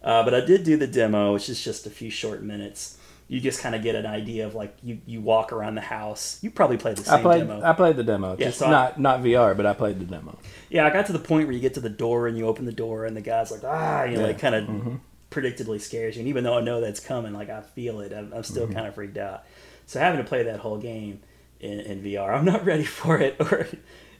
Uh, 0.00 0.22
but 0.22 0.32
I 0.32 0.42
did 0.42 0.62
do 0.62 0.76
the 0.76 0.86
demo, 0.86 1.32
which 1.32 1.48
is 1.48 1.62
just 1.62 1.86
a 1.86 1.90
few 1.90 2.08
short 2.08 2.40
minutes. 2.42 2.96
You 3.26 3.40
just 3.40 3.60
kind 3.60 3.74
of 3.74 3.82
get 3.82 3.94
an 3.96 4.06
idea 4.06 4.46
of 4.46 4.54
like 4.54 4.76
you, 4.82 5.00
you 5.06 5.20
walk 5.20 5.52
around 5.52 5.74
the 5.74 5.80
house. 5.82 6.38
You 6.40 6.50
probably 6.52 6.76
played 6.78 6.96
the 6.96 7.04
same 7.04 7.18
I 7.18 7.22
played 7.22 7.38
demo. 7.48 7.60
I 7.62 7.72
played 7.72 7.96
the 7.96 8.04
demo, 8.04 8.36
Yeah, 8.38 8.46
just 8.46 8.60
so 8.60 8.66
I- 8.66 8.70
not 8.70 9.00
not 9.00 9.20
VR, 9.22 9.56
but 9.56 9.66
I 9.66 9.72
played 9.74 9.98
the 9.98 10.04
demo. 10.06 10.38
Yeah, 10.70 10.86
I 10.86 10.90
got 10.90 11.06
to 11.06 11.12
the 11.12 11.18
point 11.18 11.48
where 11.48 11.54
you 11.54 11.60
get 11.60 11.74
to 11.74 11.80
the 11.80 11.90
door 11.90 12.28
and 12.28 12.38
you 12.38 12.46
open 12.46 12.64
the 12.64 12.72
door 12.72 13.04
and 13.06 13.16
the 13.16 13.20
guy's 13.20 13.50
like, 13.50 13.64
ah, 13.64 14.04
you 14.04 14.14
know, 14.14 14.20
Yeah. 14.20 14.26
like 14.28 14.38
kind 14.38 14.54
of 14.54 14.64
Mhm. 14.64 15.00
Predictably 15.30 15.80
scares 15.80 16.16
you. 16.16 16.20
And 16.20 16.28
even 16.28 16.44
though 16.44 16.56
I 16.56 16.60
know 16.60 16.80
that's 16.80 17.00
coming, 17.00 17.32
like 17.32 17.50
I 17.50 17.60
feel 17.60 18.00
it, 18.00 18.12
I'm, 18.12 18.32
I'm 18.32 18.42
still 18.42 18.64
Mm-hmm. 18.64 18.74
kind 18.74 18.86
of 18.86 18.94
freaked 18.94 19.18
out. 19.18 19.44
So 19.86 20.00
having 20.00 20.18
to 20.22 20.28
play 20.28 20.42
that 20.44 20.60
whole 20.60 20.78
game 20.78 21.20
in, 21.60 21.80
in 21.80 22.02
VR, 22.02 22.34
I'm 22.36 22.44
not 22.44 22.64
ready 22.66 22.84
for 22.84 23.18
it, 23.20 23.36
or 23.40 23.66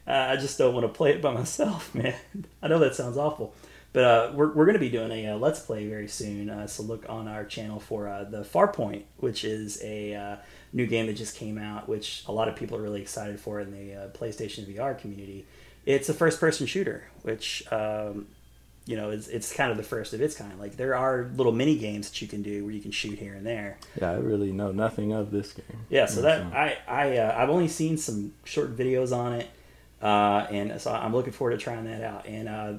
uh, 0.06 0.10
I 0.12 0.37
just 0.37 0.58
don't 0.58 0.75
want 0.75 0.84
to 0.84 0.93
play 0.93 1.10
it 1.12 1.22
by 1.22 1.32
myself, 1.32 1.94
man. 1.94 2.14
I 2.62 2.69
know 2.69 2.78
that 2.78 2.94
sounds 2.94 3.16
awful. 3.16 3.55
But 3.94 4.05
uh, 4.05 4.32
we're, 4.34 4.49
we're 4.52 4.66
going 4.66 4.75
to 4.75 4.81
be 4.81 4.90
doing 4.90 5.10
a 5.10 5.28
uh, 5.31 5.37
Let's 5.38 5.60
Play 5.60 5.88
very 5.88 6.08
soon. 6.08 6.50
Uh, 6.50 6.66
so 6.66 6.82
look 6.82 7.06
on 7.08 7.26
our 7.26 7.44
channel 7.46 7.81
for 7.81 8.06
uh, 8.06 8.25
the 8.25 8.43
Farpoint, 8.43 9.05
which 9.16 9.44
is 9.44 9.82
a 9.82 10.14
uh, 10.14 10.37
new 10.75 10.87
game 10.87 11.06
that 11.06 11.14
just 11.14 11.34
came 11.37 11.56
out, 11.56 11.88
which 11.88 12.22
a 12.26 12.32
lot 12.32 12.49
of 12.49 12.55
people 12.55 12.76
are 12.76 12.82
really 12.82 13.00
excited 13.00 13.40
for 13.40 13.60
in 13.60 13.70
the 13.72 13.94
uh, 13.94 14.08
PlayStation 14.08 14.66
VR 14.66 14.96
community. 14.99 15.46
It's 15.87 16.10
a 16.10 16.14
first-person 16.14 16.66
shooter, 16.66 17.05
which 17.22 17.64
um, 17.72 18.26
you 18.88 18.96
know 18.96 19.11
is 19.11 19.29
it's 19.29 19.52
kind 19.52 19.70
of 19.70 19.76
the 19.76 19.82
first 19.82 20.14
of 20.14 20.23
its 20.23 20.35
kind. 20.35 20.58
Like 20.58 20.79
there 20.79 20.94
are 20.94 21.31
little 21.37 21.52
mini 21.52 21.76
games 21.76 22.08
that 22.08 22.23
you 22.23 22.26
can 22.26 22.40
do 22.43 22.64
where 22.64 22.73
you 22.73 22.81
can 22.81 22.90
shoot 22.90 23.19
here 23.19 23.35
and 23.35 23.44
there. 23.44 23.76
Yeah, 24.00 24.12
I 24.12 24.14
really 24.14 24.50
know 24.50 24.73
nothing 24.73 25.12
of 25.12 25.31
this 25.31 25.52
game. 25.52 25.85
Yeah, 25.90 26.06
so 26.06 26.23
that 26.23 26.40
I 26.55 26.79
I 26.88 27.19
uh, 27.19 27.37
I've 27.37 27.50
only 27.50 27.69
seen 27.69 27.99
some 27.99 28.32
short 28.44 28.75
videos 28.75 29.14
on 29.14 29.35
it, 29.35 29.50
uh, 30.00 30.46
and 30.50 30.81
so 30.81 30.90
I'm 30.90 31.12
looking 31.14 31.35
forward 31.35 31.52
to 31.52 31.58
trying 31.58 31.85
that 31.85 32.02
out. 32.02 32.26
And 32.26 32.49
uh, 32.49 32.73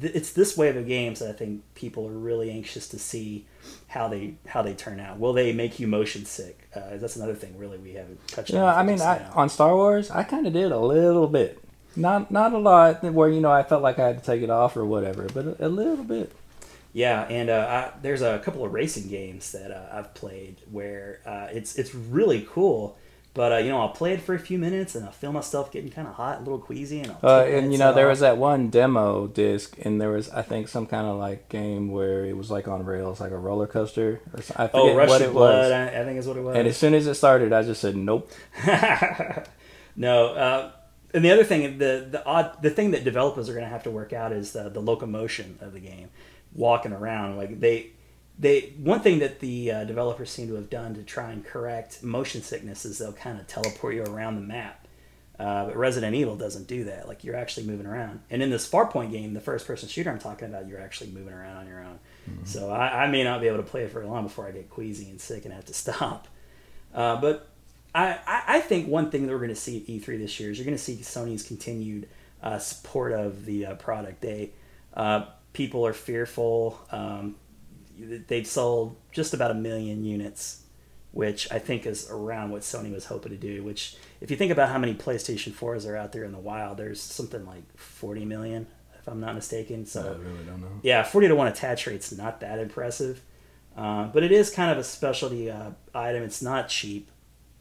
it's 0.00 0.32
this 0.32 0.56
wave 0.56 0.74
of 0.76 0.86
games 0.86 1.18
that 1.18 1.28
I 1.28 1.32
think 1.34 1.62
people 1.74 2.08
are 2.08 2.12
really 2.12 2.50
anxious 2.50 2.88
to 2.88 2.98
see 2.98 3.44
how 3.88 4.08
they 4.08 4.36
how 4.46 4.62
they 4.62 4.72
turn 4.72 5.00
out. 5.00 5.18
Will 5.18 5.34
they 5.34 5.52
make 5.52 5.78
you 5.78 5.86
motion 5.86 6.24
sick? 6.24 6.66
Uh, 6.74 6.96
that's 6.96 7.16
another 7.16 7.34
thing 7.34 7.58
really 7.58 7.76
we 7.76 7.92
haven't 7.92 8.26
touched 8.26 8.54
You 8.54 8.58
on. 8.58 8.74
I 8.74 8.82
mean, 8.82 9.02
I, 9.02 9.28
on 9.32 9.50
Star 9.50 9.74
Wars, 9.76 10.10
I 10.10 10.22
kind 10.22 10.46
of 10.46 10.54
did 10.54 10.72
a 10.72 10.80
little 10.80 11.28
bit. 11.28 11.61
Not 11.96 12.30
not 12.30 12.52
a 12.52 12.58
lot, 12.58 13.02
where 13.04 13.28
you 13.28 13.40
know 13.40 13.50
I 13.52 13.62
felt 13.62 13.82
like 13.82 13.98
I 13.98 14.06
had 14.08 14.18
to 14.18 14.24
take 14.24 14.42
it 14.42 14.50
off 14.50 14.76
or 14.76 14.84
whatever, 14.84 15.26
but 15.32 15.46
a, 15.60 15.66
a 15.66 15.68
little 15.68 16.04
bit. 16.04 16.32
Yeah, 16.94 17.22
and 17.22 17.48
uh, 17.48 17.90
I, 17.94 17.98
there's 18.02 18.20
a 18.22 18.38
couple 18.40 18.64
of 18.64 18.72
racing 18.72 19.08
games 19.08 19.52
that 19.52 19.70
uh, 19.70 19.86
I've 19.96 20.12
played 20.14 20.56
where 20.70 21.20
uh, 21.26 21.48
it's 21.50 21.76
it's 21.76 21.94
really 21.94 22.46
cool. 22.50 22.96
But 23.34 23.50
uh, 23.52 23.56
you 23.56 23.70
know, 23.70 23.80
I'll 23.80 23.88
play 23.88 24.12
it 24.12 24.20
for 24.20 24.34
a 24.34 24.38
few 24.38 24.58
minutes 24.58 24.94
and 24.94 25.06
I'll 25.06 25.10
feel 25.10 25.32
myself 25.32 25.72
getting 25.72 25.90
kind 25.90 26.06
of 26.06 26.12
hot, 26.14 26.36
a 26.36 26.40
little 26.40 26.58
queasy, 26.58 27.00
and 27.00 27.12
I'll. 27.22 27.30
Uh, 27.40 27.44
and 27.44 27.72
you 27.72 27.78
know, 27.78 27.94
there 27.94 28.06
was 28.06 28.20
that 28.20 28.36
one 28.36 28.68
demo 28.68 29.26
disc, 29.26 29.74
and 29.82 29.98
there 29.98 30.10
was 30.10 30.28
I 30.30 30.42
think 30.42 30.68
some 30.68 30.86
kind 30.86 31.06
of 31.06 31.16
like 31.18 31.48
game 31.48 31.90
where 31.90 32.26
it 32.26 32.36
was 32.36 32.50
like 32.50 32.68
on 32.68 32.84
rails, 32.84 33.20
like 33.20 33.32
a 33.32 33.38
roller 33.38 33.66
coaster. 33.66 34.20
Or 34.34 34.40
I 34.56 34.68
Oh, 34.74 34.82
forget 34.82 34.96
Rush 34.96 35.08
what 35.08 35.22
it 35.22 35.32
Blood, 35.32 35.62
was. 35.62 35.72
I, 35.72 36.00
I 36.00 36.04
think 36.04 36.18
is 36.18 36.26
what 36.26 36.36
it 36.36 36.42
was. 36.42 36.56
And 36.56 36.68
as 36.68 36.76
soon 36.76 36.92
as 36.92 37.06
it 37.06 37.14
started, 37.14 37.54
I 37.54 37.62
just 37.62 37.80
said 37.80 37.96
nope. 37.96 38.30
no, 39.96 40.34
uh, 40.34 40.72
and 41.14 41.24
the 41.24 41.30
other 41.30 41.44
thing, 41.44 41.78
the 41.78 42.06
the 42.10 42.24
odd, 42.24 42.62
the 42.62 42.70
thing 42.70 42.92
that 42.92 43.04
developers 43.04 43.48
are 43.48 43.52
going 43.52 43.64
to 43.64 43.70
have 43.70 43.84
to 43.84 43.90
work 43.90 44.12
out 44.12 44.32
is 44.32 44.52
the 44.52 44.68
the 44.68 44.80
locomotion 44.80 45.58
of 45.60 45.72
the 45.72 45.80
game, 45.80 46.08
walking 46.54 46.92
around. 46.92 47.36
Like 47.36 47.60
they, 47.60 47.90
they 48.38 48.72
one 48.78 49.00
thing 49.00 49.18
that 49.18 49.40
the 49.40 49.70
uh, 49.70 49.84
developers 49.84 50.30
seem 50.30 50.48
to 50.48 50.54
have 50.54 50.70
done 50.70 50.94
to 50.94 51.02
try 51.02 51.30
and 51.30 51.44
correct 51.44 52.02
motion 52.02 52.42
sickness 52.42 52.84
is 52.84 52.98
they'll 52.98 53.12
kind 53.12 53.38
of 53.38 53.46
teleport 53.46 53.94
you 53.94 54.04
around 54.04 54.36
the 54.36 54.42
map. 54.42 54.86
Uh, 55.38 55.66
but 55.66 55.76
Resident 55.76 56.14
Evil 56.14 56.36
doesn't 56.36 56.68
do 56.68 56.84
that. 56.84 57.08
Like 57.08 57.24
you're 57.24 57.34
actually 57.36 57.66
moving 57.66 57.86
around. 57.86 58.20
And 58.30 58.42
in 58.42 58.50
this 58.50 58.70
Farpoint 58.70 59.10
game, 59.10 59.34
the 59.34 59.40
first 59.40 59.66
person 59.66 59.88
shooter 59.88 60.10
I'm 60.10 60.18
talking 60.18 60.46
about, 60.46 60.68
you're 60.68 60.80
actually 60.80 61.10
moving 61.10 61.32
around 61.32 61.56
on 61.56 61.66
your 61.66 61.80
own. 61.80 61.98
So 62.44 62.70
I, 62.70 63.04
I 63.04 63.06
may 63.08 63.24
not 63.24 63.40
be 63.40 63.48
able 63.48 63.56
to 63.56 63.62
play 63.64 63.82
it 63.82 63.90
for 63.92 64.04
long 64.04 64.24
before 64.24 64.46
I 64.46 64.52
get 64.52 64.70
queasy 64.70 65.10
and 65.10 65.20
sick 65.20 65.44
and 65.44 65.52
have 65.52 65.64
to 65.64 65.74
stop. 65.74 66.28
Uh, 66.94 67.20
but 67.20 67.48
I, 67.94 68.18
I, 68.46 68.60
think 68.60 68.88
one 68.88 69.10
thing 69.10 69.26
that 69.26 69.32
we're 69.32 69.38
going 69.38 69.50
to 69.50 69.54
see 69.54 69.76
at 69.76 69.86
E3 69.86 70.18
this 70.18 70.40
year 70.40 70.50
is 70.50 70.58
you're 70.58 70.64
going 70.64 70.76
to 70.76 70.82
see 70.82 70.96
Sony's 70.96 71.42
continued 71.42 72.08
uh, 72.42 72.58
support 72.58 73.12
of 73.12 73.44
the 73.44 73.66
uh, 73.66 73.74
product. 73.74 74.22
They 74.22 74.50
uh, 74.94 75.26
people 75.52 75.86
are 75.86 75.92
fearful. 75.92 76.80
Um, 76.90 77.36
they've 77.98 78.46
sold 78.46 78.96
just 79.12 79.34
about 79.34 79.50
a 79.50 79.54
million 79.54 80.04
units, 80.04 80.62
which 81.12 81.50
I 81.52 81.58
think 81.58 81.86
is 81.86 82.10
around 82.10 82.50
what 82.50 82.62
Sony 82.62 82.92
was 82.92 83.06
hoping 83.06 83.32
to 83.32 83.38
do. 83.38 83.62
Which, 83.62 83.96
if 84.20 84.30
you 84.30 84.36
think 84.36 84.52
about 84.52 84.70
how 84.70 84.78
many 84.78 84.94
PlayStation 84.94 85.52
4s 85.52 85.86
are 85.86 85.96
out 85.96 86.12
there 86.12 86.24
in 86.24 86.32
the 86.32 86.38
wild, 86.38 86.78
there's 86.78 87.00
something 87.00 87.44
like 87.44 87.76
40 87.76 88.24
million, 88.24 88.66
if 88.98 89.06
I'm 89.06 89.20
not 89.20 89.34
mistaken. 89.34 89.86
So 89.86 90.00
I 90.00 90.22
really 90.22 90.44
don't 90.44 90.60
know. 90.60 90.80
yeah, 90.82 91.02
40 91.02 91.28
to 91.28 91.36
1 91.36 91.46
attach 91.46 91.86
rate's 91.86 92.12
not 92.12 92.40
that 92.40 92.58
impressive. 92.58 93.22
Uh, 93.76 94.06
but 94.08 94.22
it 94.22 94.32
is 94.32 94.50
kind 94.50 94.70
of 94.70 94.76
a 94.76 94.84
specialty 94.84 95.50
uh, 95.50 95.70
item. 95.94 96.22
It's 96.22 96.42
not 96.42 96.68
cheap. 96.68 97.10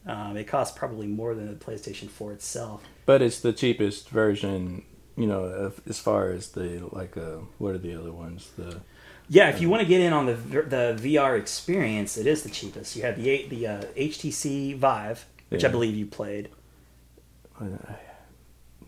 Um, 0.05 0.35
it 0.35 0.45
costs 0.45 0.77
probably 0.77 1.07
more 1.07 1.35
than 1.35 1.47
the 1.47 1.63
PlayStation 1.63 2.09
4 2.09 2.33
itself. 2.33 2.83
But 3.05 3.21
it's 3.21 3.39
the 3.39 3.53
cheapest 3.53 4.09
version, 4.09 4.83
you 5.15 5.27
know, 5.27 5.71
as 5.87 5.99
far 5.99 6.31
as 6.31 6.49
the 6.49 6.87
like. 6.91 7.17
Uh, 7.17 7.37
what 7.57 7.75
are 7.75 7.77
the 7.77 7.95
other 7.95 8.11
ones? 8.11 8.49
The 8.57 8.81
Yeah, 9.29 9.49
if 9.49 9.61
you 9.61 9.69
want 9.69 9.81
to 9.83 9.87
get 9.87 10.01
in 10.01 10.13
on 10.13 10.25
the 10.25 10.33
the 10.33 10.99
VR 10.99 11.37
experience, 11.37 12.17
it 12.17 12.25
is 12.25 12.43
the 12.43 12.49
cheapest. 12.49 12.95
You 12.95 13.03
have 13.03 13.21
the 13.21 13.47
the 13.47 13.67
uh, 13.67 13.81
HTC 13.95 14.77
Vive, 14.77 15.25
which 15.49 15.63
I 15.63 15.67
believe 15.67 15.95
you 15.95 16.07
played. 16.07 16.49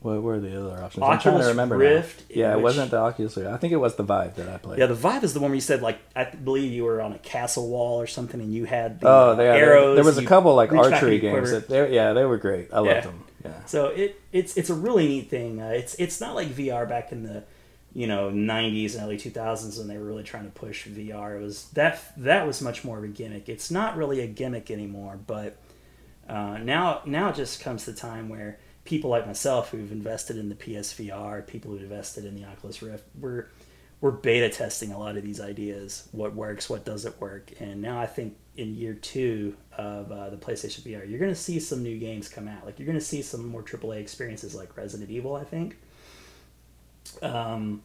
What 0.03 0.21
were 0.21 0.39
the 0.39 0.59
other 0.59 0.83
options? 0.83 1.03
I'm 1.03 1.17
trying 1.19 1.39
to 1.41 1.47
remember 1.47 1.77
Rift. 1.77 2.23
Yeah, 2.29 2.51
it 2.53 2.57
which- 2.57 2.63
wasn't 2.63 2.91
the 2.91 2.97
Oculus 2.97 3.35
Rift. 3.35 3.49
I 3.49 3.57
think 3.57 3.73
it 3.73 3.77
was 3.77 3.95
the 3.95 4.03
Vive 4.03 4.35
that 4.35 4.47
I 4.49 4.57
played. 4.57 4.77
Yeah, 4.79 4.85
the 4.85 4.93
Vive 4.93 5.23
is 5.23 5.33
the 5.33 5.39
one 5.39 5.49
where 5.51 5.55
you 5.55 5.61
said 5.61 5.81
like 5.81 5.97
I 6.15 6.25
believe 6.25 6.71
you 6.71 6.83
were 6.83 7.01
on 7.01 7.13
a 7.13 7.19
castle 7.19 7.67
wall 7.69 7.99
or 7.99 8.05
something, 8.07 8.39
and 8.39 8.53
you 8.53 8.65
had 8.65 8.99
the 8.99 9.07
Oh, 9.09 9.35
yeah, 9.37 9.55
arrows. 9.55 9.95
there 9.95 10.03
was 10.05 10.17
a 10.19 10.25
couple 10.25 10.53
like 10.55 10.71
archery 10.71 11.17
games. 11.19 11.49
That 11.51 11.67
they, 11.67 11.93
yeah, 11.95 12.13
they 12.13 12.25
were 12.25 12.37
great. 12.37 12.69
I 12.73 12.83
Yeah. 12.83 12.93
loved 12.93 13.07
them. 13.07 13.23
Yeah. 13.43 13.65
So 13.65 13.87
it 13.87 14.21
it's 14.31 14.55
it's 14.55 14.69
a 14.69 14.75
really 14.75 15.07
neat 15.07 15.29
thing. 15.29 15.59
Uh, 15.61 15.69
it's 15.69 15.95
it's 15.95 16.21
not 16.21 16.35
like 16.35 16.49
VR 16.49 16.87
back 16.87 17.11
in 17.11 17.23
the 17.23 17.43
you 17.95 18.07
know 18.07 18.31
90s 18.31 18.95
and 18.95 19.03
early 19.03 19.17
2000s 19.17 19.77
when 19.77 19.87
they 19.87 19.97
were 19.97 20.05
really 20.05 20.23
trying 20.23 20.45
to 20.45 20.49
push 20.51 20.87
VR. 20.87 21.37
It 21.37 21.41
was 21.43 21.65
that 21.73 21.99
that 22.17 22.47
was 22.47 22.61
much 22.61 22.83
more 22.83 22.97
of 22.97 23.03
a 23.03 23.07
gimmick. 23.07 23.49
It's 23.49 23.69
not 23.69 23.95
really 23.97 24.19
a 24.21 24.27
gimmick 24.27 24.69
anymore, 24.71 25.17
but 25.27 25.57
Uh, 26.27 26.57
now, 26.57 27.01
now 27.05 27.27
it 27.29 27.35
just 27.35 27.59
comes 27.59 27.83
the 27.83 27.91
time 27.91 28.29
where 28.29 28.57
people 28.85 29.09
like 29.09 29.25
myself 29.25 29.69
who've 29.69 29.91
invested 29.91 30.37
in 30.37 30.49
the 30.49 30.55
PSVR, 30.55 31.45
people 31.47 31.71
who've 31.71 31.83
invested 31.83 32.25
in 32.25 32.35
the 32.35 32.45
Oculus 32.45 32.81
Rift, 32.81 33.05
we're 33.19 33.47
we're 34.01 34.11
beta 34.11 34.49
testing 34.49 34.91
a 34.91 34.99
lot 34.99 35.15
of 35.15 35.23
these 35.23 35.39
ideas. 35.39 36.09
What 36.11 36.35
works, 36.35 36.69
what 36.69 36.83
doesn't 36.83 37.19
work, 37.21 37.51
and 37.59 37.81
now 37.81 37.99
I 37.99 38.05
think 38.05 38.35
in 38.57 38.75
year 38.75 38.93
two 38.93 39.55
of 39.77 40.11
uh, 40.11 40.29
the 40.29 40.37
PlayStation 40.37 40.81
VR, 40.81 41.09
you're 41.09 41.19
going 41.19 41.31
to 41.31 41.35
see 41.35 41.59
some 41.59 41.81
new 41.81 41.97
games 41.97 42.27
come 42.27 42.47
out. 42.47 42.65
Like 42.65 42.77
you're 42.77 42.85
going 42.85 42.99
to 42.99 43.05
see 43.05 43.21
some 43.21 43.47
more 43.47 43.63
AAA 43.63 43.99
experiences 43.99 44.53
like 44.53 44.75
Resident 44.75 45.09
Evil. 45.09 45.35
I 45.35 45.43
think. 45.43 45.77
Um, 47.21 47.81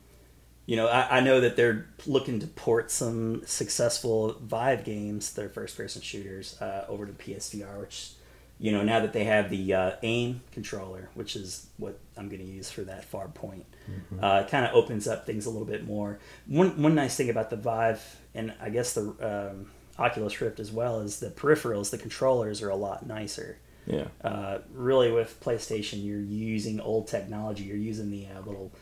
you 0.66 0.76
know, 0.76 0.86
I, 0.86 1.18
I, 1.18 1.20
know 1.20 1.40
that 1.40 1.56
they're 1.56 1.86
looking 2.06 2.40
to 2.40 2.46
port 2.46 2.90
some 2.90 3.42
successful 3.46 4.36
Vive 4.42 4.84
games, 4.84 5.32
their 5.32 5.48
first-person 5.48 6.02
shooters, 6.02 6.60
uh, 6.60 6.84
over 6.88 7.06
to 7.06 7.12
PSVR, 7.12 7.80
which 7.80 8.12
you 8.60 8.72
know, 8.72 8.82
now 8.82 9.00
that 9.00 9.12
they 9.12 9.24
have 9.24 9.50
the 9.50 9.72
uh, 9.72 9.92
aim 10.02 10.40
controller, 10.52 11.10
which 11.14 11.36
is 11.36 11.66
what 11.76 11.98
I'm 12.16 12.28
going 12.28 12.44
to 12.44 12.50
use 12.50 12.70
for 12.70 12.82
that 12.82 13.10
Farpoint, 13.10 13.64
mm-hmm. 13.88 14.18
uh, 14.20 14.44
kind 14.44 14.66
of 14.66 14.74
opens 14.74 15.06
up 15.06 15.26
things 15.26 15.46
a 15.46 15.50
little 15.50 15.66
bit 15.66 15.86
more. 15.86 16.18
One 16.46 16.82
one 16.82 16.94
nice 16.94 17.16
thing 17.16 17.30
about 17.30 17.50
the 17.50 17.56
Vive 17.56 18.18
and 18.34 18.52
I 18.60 18.70
guess 18.70 18.94
the 18.94 19.02
um, 19.20 19.70
Oculus 19.98 20.40
Rift 20.40 20.60
as 20.60 20.72
well 20.72 21.00
is 21.00 21.20
the 21.20 21.30
peripherals, 21.30 21.90
the 21.90 21.98
controllers 21.98 22.62
are 22.62 22.70
a 22.70 22.76
lot 22.76 23.06
nicer. 23.06 23.58
Yeah. 23.86 24.08
Uh, 24.22 24.58
really, 24.74 25.10
with 25.10 25.40
PlayStation, 25.40 26.04
you're 26.04 26.20
using 26.20 26.78
old 26.80 27.08
technology. 27.08 27.64
You're 27.64 27.76
using 27.76 28.10
the 28.10 28.26
uh, 28.26 28.40
little 28.40 28.72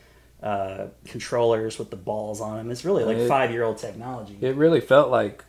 uh, 0.43 0.87
controllers 1.05 1.79
with 1.79 1.91
the 1.91 1.97
balls 1.97 2.41
on 2.41 2.57
them. 2.57 2.71
It's 2.71 2.85
really 2.85 3.05
like 3.05 3.29
five 3.29 3.51
year 3.51 3.63
old 3.63 3.79
technology. 3.79 4.37
It 4.41 4.57
really 4.57 4.81
felt 4.81 5.11
like, 5.11 5.45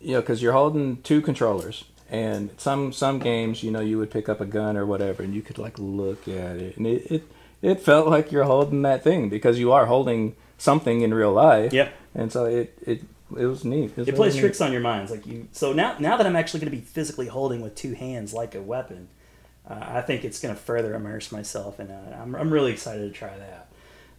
you 0.00 0.14
know, 0.14 0.20
because 0.20 0.40
you're 0.40 0.54
holding 0.54 1.02
two 1.02 1.20
controllers 1.20 1.84
and 2.10 2.50
some 2.56 2.92
some 2.92 3.18
games 3.18 3.62
you 3.62 3.70
know 3.70 3.80
you 3.80 3.98
would 3.98 4.10
pick 4.10 4.28
up 4.28 4.40
a 4.40 4.46
gun 4.46 4.76
or 4.76 4.86
whatever 4.86 5.22
and 5.22 5.34
you 5.34 5.42
could 5.42 5.58
like 5.58 5.78
look 5.78 6.28
at 6.28 6.56
it. 6.56 6.76
And 6.76 6.86
it 6.86 7.10
it, 7.10 7.28
it 7.62 7.80
felt 7.80 8.08
like 8.08 8.30
you're 8.30 8.44
holding 8.44 8.82
that 8.82 9.02
thing 9.02 9.28
because 9.28 9.58
you 9.58 9.72
are 9.72 9.86
holding 9.86 10.36
something 10.58 11.00
in 11.00 11.12
real 11.12 11.32
life. 11.32 11.72
Yep. 11.72 11.92
And 12.14 12.32
so 12.32 12.44
it 12.44 12.78
it 12.86 13.02
it 13.36 13.46
was 13.46 13.64
neat. 13.64 13.90
It, 13.90 13.96
was 13.96 14.08
it 14.08 14.14
plays 14.14 14.34
really 14.34 14.40
tricks 14.40 14.60
on 14.60 14.72
your 14.72 14.80
minds. 14.80 15.10
Like 15.10 15.26
you 15.26 15.48
so 15.52 15.72
now 15.72 15.96
now 15.98 16.16
that 16.16 16.26
i'm 16.26 16.36
actually 16.36 16.60
going 16.60 16.70
to 16.70 16.76
be 16.76 16.82
physically 16.82 17.26
holding 17.26 17.60
with 17.60 17.74
two 17.74 17.94
hands 17.94 18.32
like 18.32 18.54
a 18.54 18.62
weapon 18.62 19.08
uh, 19.68 19.80
i 19.80 20.00
think 20.00 20.24
it's 20.24 20.40
going 20.40 20.54
to 20.54 20.60
further 20.60 20.94
immerse 20.94 21.32
myself 21.32 21.78
and 21.78 21.90
uh, 21.90 22.16
I'm, 22.20 22.34
I'm 22.34 22.50
really 22.50 22.72
excited 22.72 23.12
to 23.12 23.18
try 23.18 23.36
that. 23.36 23.68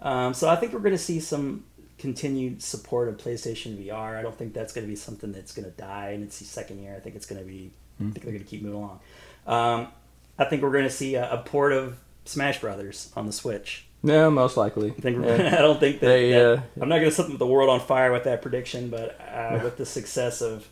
Um, 0.02 0.34
so 0.34 0.50
i 0.50 0.56
think 0.56 0.74
we're 0.74 0.80
going 0.80 0.92
to 0.92 0.98
see 0.98 1.20
some 1.20 1.64
continued 1.98 2.62
support 2.62 3.10
of 3.10 3.18
PlayStation 3.18 3.78
VR. 3.78 4.18
I 4.18 4.22
don't 4.22 4.38
think 4.38 4.54
that's 4.54 4.74
going 4.74 4.86
to 4.86 4.90
be 4.90 4.96
something 4.96 5.32
that's 5.32 5.54
going 5.54 5.66
to 5.66 5.72
die 5.72 6.12
in 6.12 6.24
its 6.24 6.36
second 6.36 6.82
year. 6.82 6.96
I 6.96 7.00
think 7.00 7.16
it's 7.16 7.26
going 7.26 7.42
to 7.42 7.48
be. 7.48 7.72
Mm-hmm. 7.96 8.10
I 8.10 8.12
think 8.12 8.26
they're 8.26 8.34
going 8.34 8.44
to 8.44 8.50
keep 8.50 8.62
moving 8.62 8.80
along. 8.80 9.00
Um, 9.48 9.88
I 10.38 10.46
think 10.46 10.62
we're 10.62 10.72
going 10.72 10.84
to 10.84 10.90
see 10.90 11.16
a, 11.16 11.32
a, 11.32 11.38
port 11.40 11.74
of 11.74 11.98
Smash 12.26 12.62
Brothers 12.62 13.12
on 13.16 13.26
the 13.26 13.32
Switch. 13.32 13.86
Yeah, 14.04 14.30
most 14.30 14.56
likely. 14.56 14.92
I, 14.92 15.02
think 15.02 15.26
yeah. 15.26 15.56
I 15.58 15.62
don't 15.62 15.80
think 15.80 16.00
that. 16.02 16.08
They, 16.08 16.32
that 16.32 16.46
uh, 16.46 16.62
I'm 16.80 16.90
not 16.90 17.00
going 17.00 17.10
to 17.10 17.16
set 17.16 17.38
the 17.38 17.48
world 17.48 17.70
on 17.70 17.80
fire 17.80 18.12
with 18.12 18.26
that 18.26 18.42
prediction, 18.42 18.90
but 18.90 19.20
uh, 19.20 19.60
with 19.64 19.78
the 19.78 19.86
success 19.86 20.42
of 20.42 20.68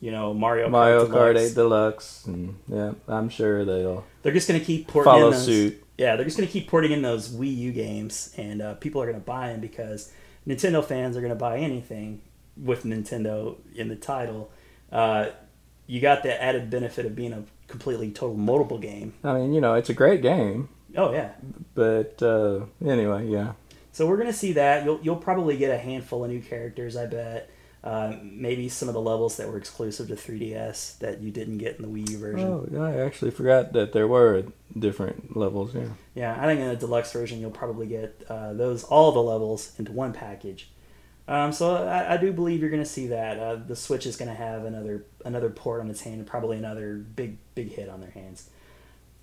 you 0.00 0.10
know 0.10 0.34
Mario 0.34 0.68
Kart 0.68 0.70
Mario 0.70 1.06
Kart 1.06 1.38
8 1.38 1.54
Deluxe, 1.54 2.26
and 2.26 2.58
yeah, 2.68 2.92
I'm 3.08 3.30
sure 3.30 3.64
they'll. 3.64 4.04
They're 4.22 4.34
just 4.34 4.48
going 4.48 4.60
to 4.60 4.66
keep 4.66 4.88
porting 4.88 5.10
follow 5.10 5.26
in 5.28 5.32
those, 5.32 5.44
suit. 5.44 5.82
Yeah, 5.96 6.16
they're 6.16 6.24
just 6.24 6.36
going 6.36 6.46
to 6.46 6.52
keep 6.52 6.68
porting 6.68 6.92
in 6.92 7.00
those 7.00 7.30
Wii 7.30 7.56
U 7.56 7.72
games, 7.72 8.34
and 8.36 8.60
uh, 8.60 8.74
people 8.74 9.00
are 9.00 9.06
going 9.06 9.18
to 9.20 9.24
buy 9.24 9.48
them 9.48 9.60
because 9.60 10.12
Nintendo 10.46 10.84
fans 10.84 11.16
are 11.16 11.20
going 11.20 11.32
to 11.32 11.36
buy 11.36 11.58
anything 11.58 12.22
with 12.56 12.84
Nintendo 12.84 13.56
in 13.74 13.88
the 13.88 13.96
title. 13.96 14.50
Uh, 14.90 15.28
you 15.86 16.00
got 16.00 16.22
the 16.22 16.42
added 16.42 16.70
benefit 16.70 17.06
of 17.06 17.14
being 17.14 17.32
a 17.32 17.44
completely 17.66 18.10
total 18.10 18.36
multiple 18.36 18.78
game. 18.78 19.14
I 19.24 19.34
mean, 19.34 19.52
you 19.52 19.60
know, 19.60 19.74
it's 19.74 19.90
a 19.90 19.94
great 19.94 20.22
game. 20.22 20.68
Oh 20.96 21.12
yeah. 21.12 21.32
But 21.74 22.22
uh, 22.22 22.66
anyway, 22.84 23.28
yeah. 23.28 23.52
So 23.92 24.06
we're 24.06 24.16
gonna 24.16 24.32
see 24.32 24.52
that. 24.52 24.84
You'll 24.84 25.00
you'll 25.02 25.16
probably 25.16 25.56
get 25.56 25.70
a 25.70 25.78
handful 25.78 26.24
of 26.24 26.30
new 26.30 26.40
characters, 26.40 26.96
I 26.96 27.06
bet. 27.06 27.50
Uh, 27.82 28.14
maybe 28.22 28.68
some 28.68 28.88
of 28.88 28.94
the 28.94 29.00
levels 29.00 29.38
that 29.38 29.48
were 29.48 29.56
exclusive 29.56 30.08
to 30.08 30.14
3DS 30.14 30.98
that 30.98 31.20
you 31.22 31.30
didn't 31.30 31.56
get 31.58 31.76
in 31.76 31.82
the 31.82 31.88
Wii 31.88 32.10
U 32.10 32.18
version. 32.18 32.46
Oh, 32.46 32.68
yeah, 32.70 32.82
I 32.82 32.96
actually 33.06 33.30
forgot 33.30 33.72
that 33.72 33.92
there 33.94 34.06
were 34.06 34.44
different 34.78 35.34
levels. 35.34 35.74
Yeah. 35.74 35.88
Yeah, 36.14 36.36
I 36.38 36.46
think 36.46 36.60
in 36.60 36.68
the 36.68 36.76
deluxe 36.76 37.10
version 37.12 37.40
you'll 37.40 37.50
probably 37.50 37.86
get 37.86 38.22
uh, 38.28 38.52
those 38.52 38.84
all 38.84 39.12
the 39.12 39.22
levels 39.22 39.72
into 39.78 39.92
one 39.92 40.12
package. 40.12 40.68
Um, 41.26 41.52
so 41.52 41.76
I, 41.76 42.14
I, 42.14 42.16
do 42.16 42.32
believe 42.32 42.60
you're 42.60 42.70
going 42.70 42.82
to 42.82 42.88
see 42.88 43.06
that 43.06 43.38
uh, 43.38 43.54
the 43.54 43.76
Switch 43.76 44.04
is 44.04 44.16
going 44.16 44.28
to 44.28 44.34
have 44.34 44.64
another 44.64 45.04
another 45.24 45.48
port 45.48 45.80
on 45.80 45.88
its 45.88 46.00
hand, 46.00 46.16
and 46.16 46.26
probably 46.26 46.56
another 46.56 46.96
big 46.96 47.38
big 47.54 47.72
hit 47.72 47.88
on 47.88 48.00
their 48.00 48.10
hands. 48.10 48.50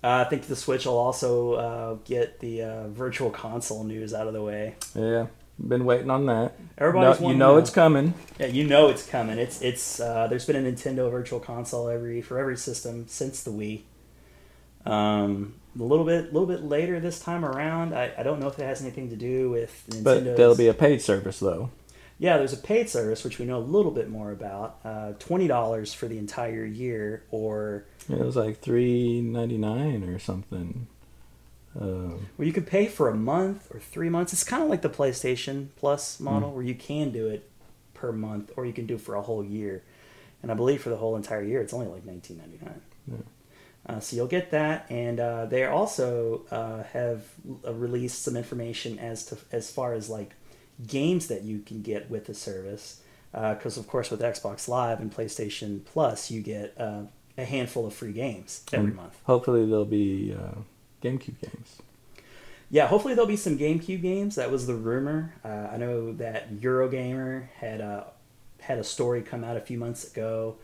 Uh, 0.02 0.24
I 0.26 0.30
think 0.30 0.46
the 0.46 0.56
Switch 0.56 0.86
will 0.86 0.96
also 0.96 1.52
uh, 1.52 1.94
get 2.04 2.40
the 2.40 2.62
uh, 2.62 2.88
Virtual 2.88 3.30
Console 3.30 3.84
news 3.84 4.14
out 4.14 4.26
of 4.26 4.32
the 4.32 4.42
way. 4.42 4.76
Yeah, 4.94 5.26
been 5.66 5.84
waiting 5.84 6.10
on 6.10 6.26
that. 6.26 6.54
Everybody's 6.76 7.20
no, 7.20 7.28
you 7.28 7.34
know, 7.34 7.52
know, 7.52 7.58
it's 7.58 7.70
coming. 7.70 8.14
Yeah, 8.38 8.46
you 8.46 8.64
know 8.64 8.88
it's 8.88 9.06
coming. 9.06 9.38
It's 9.38 9.60
it's 9.62 10.00
uh, 10.00 10.26
there's 10.28 10.46
been 10.46 10.56
a 10.56 10.70
Nintendo 10.70 11.10
Virtual 11.10 11.40
Console 11.40 11.88
every 11.88 12.22
for 12.22 12.38
every 12.38 12.56
system 12.56 13.06
since 13.08 13.42
the 13.42 13.50
Wii. 13.50 13.82
Um, 14.90 15.54
a 15.78 15.82
little 15.82 16.04
bit, 16.04 16.24
a 16.24 16.32
little 16.32 16.46
bit 16.46 16.62
later 16.62 17.00
this 17.00 17.20
time 17.20 17.44
around. 17.44 17.94
I, 17.94 18.12
I 18.16 18.22
don't 18.22 18.40
know 18.40 18.48
if 18.48 18.58
it 18.58 18.64
has 18.64 18.80
anything 18.80 19.10
to 19.10 19.16
do 19.16 19.50
with 19.50 19.84
Nintendo. 19.90 20.04
But 20.04 20.36
there'll 20.36 20.56
be 20.56 20.68
a 20.68 20.74
paid 20.74 21.02
service 21.02 21.40
though. 21.40 21.70
Yeah, 22.20 22.36
there's 22.36 22.52
a 22.52 22.58
paid 22.58 22.88
service 22.88 23.22
which 23.22 23.38
we 23.38 23.44
know 23.44 23.58
a 23.58 23.60
little 23.60 23.92
bit 23.92 24.08
more 24.10 24.32
about. 24.32 24.78
Uh, 24.84 25.12
Twenty 25.18 25.46
dollars 25.46 25.94
for 25.94 26.08
the 26.08 26.18
entire 26.18 26.64
year, 26.64 27.24
or 27.30 27.84
yeah, 28.08 28.16
it 28.16 28.24
was 28.24 28.36
like 28.36 28.60
three 28.60 29.20
ninety 29.20 29.58
nine 29.58 30.04
or 30.04 30.18
something. 30.18 30.88
Um, 31.78 32.26
where 32.36 32.46
you 32.46 32.52
could 32.52 32.66
pay 32.66 32.86
for 32.86 33.08
a 33.08 33.14
month 33.14 33.68
or 33.72 33.78
three 33.78 34.08
months. 34.08 34.32
It's 34.32 34.44
kind 34.44 34.62
of 34.62 34.68
like 34.68 34.82
the 34.82 34.88
PlayStation 34.88 35.68
Plus 35.76 36.18
model, 36.18 36.50
mm. 36.50 36.54
where 36.54 36.64
you 36.64 36.74
can 36.74 37.10
do 37.10 37.28
it 37.28 37.48
per 37.94 38.10
month, 38.10 38.50
or 38.56 38.64
you 38.64 38.72
can 38.72 38.86
do 38.86 38.94
it 38.94 39.00
for 39.00 39.14
a 39.14 39.22
whole 39.22 39.44
year. 39.44 39.82
And 40.42 40.50
I 40.50 40.54
believe 40.54 40.82
for 40.82 40.88
the 40.88 40.96
whole 40.96 41.16
entire 41.16 41.42
year, 41.42 41.60
it's 41.60 41.72
only 41.72 41.86
like 41.86 42.04
nineteen 42.04 42.38
ninety 42.38 42.58
nine. 42.62 42.80
Yeah. 43.06 43.16
Uh, 43.86 44.00
so 44.00 44.16
you'll 44.16 44.26
get 44.26 44.50
that, 44.50 44.86
and 44.90 45.20
uh, 45.20 45.46
they 45.46 45.64
also 45.64 46.42
uh, 46.50 46.82
have 46.84 47.24
uh, 47.66 47.72
released 47.72 48.22
some 48.22 48.36
information 48.36 48.98
as 48.98 49.26
to 49.26 49.38
as 49.52 49.70
far 49.70 49.94
as 49.94 50.08
like 50.08 50.34
games 50.86 51.28
that 51.28 51.42
you 51.42 51.60
can 51.60 51.82
get 51.82 52.10
with 52.10 52.26
the 52.26 52.34
service. 52.34 53.02
Because 53.32 53.76
uh, 53.76 53.80
of 53.80 53.86
course, 53.88 54.10
with 54.10 54.20
Xbox 54.20 54.68
Live 54.68 55.00
and 55.00 55.14
PlayStation 55.14 55.84
Plus, 55.84 56.30
you 56.30 56.40
get 56.40 56.74
uh, 56.78 57.02
a 57.36 57.44
handful 57.44 57.86
of 57.86 57.94
free 57.94 58.12
games 58.12 58.64
every 58.72 58.88
and 58.88 58.96
month. 58.96 59.18
Hopefully, 59.24 59.66
there'll 59.66 59.84
be 59.84 60.36
GameCube 61.02 61.40
games. 61.40 61.82
Yeah, 62.70 62.86
hopefully 62.86 63.14
there'll 63.14 63.28
be 63.28 63.36
some 63.36 63.58
GameCube 63.58 64.02
games. 64.02 64.34
That 64.34 64.50
was 64.50 64.66
the 64.66 64.74
rumor. 64.74 65.34
Uh, 65.44 65.68
I 65.72 65.76
know 65.78 66.12
that 66.14 66.52
Eurogamer 66.54 67.48
had 67.56 67.80
a 67.80 68.08
had 68.60 68.78
a 68.78 68.84
story 68.84 69.22
come 69.22 69.44
out 69.44 69.56
a 69.56 69.60
few 69.60 69.78
months 69.78 70.10
ago 70.10 70.56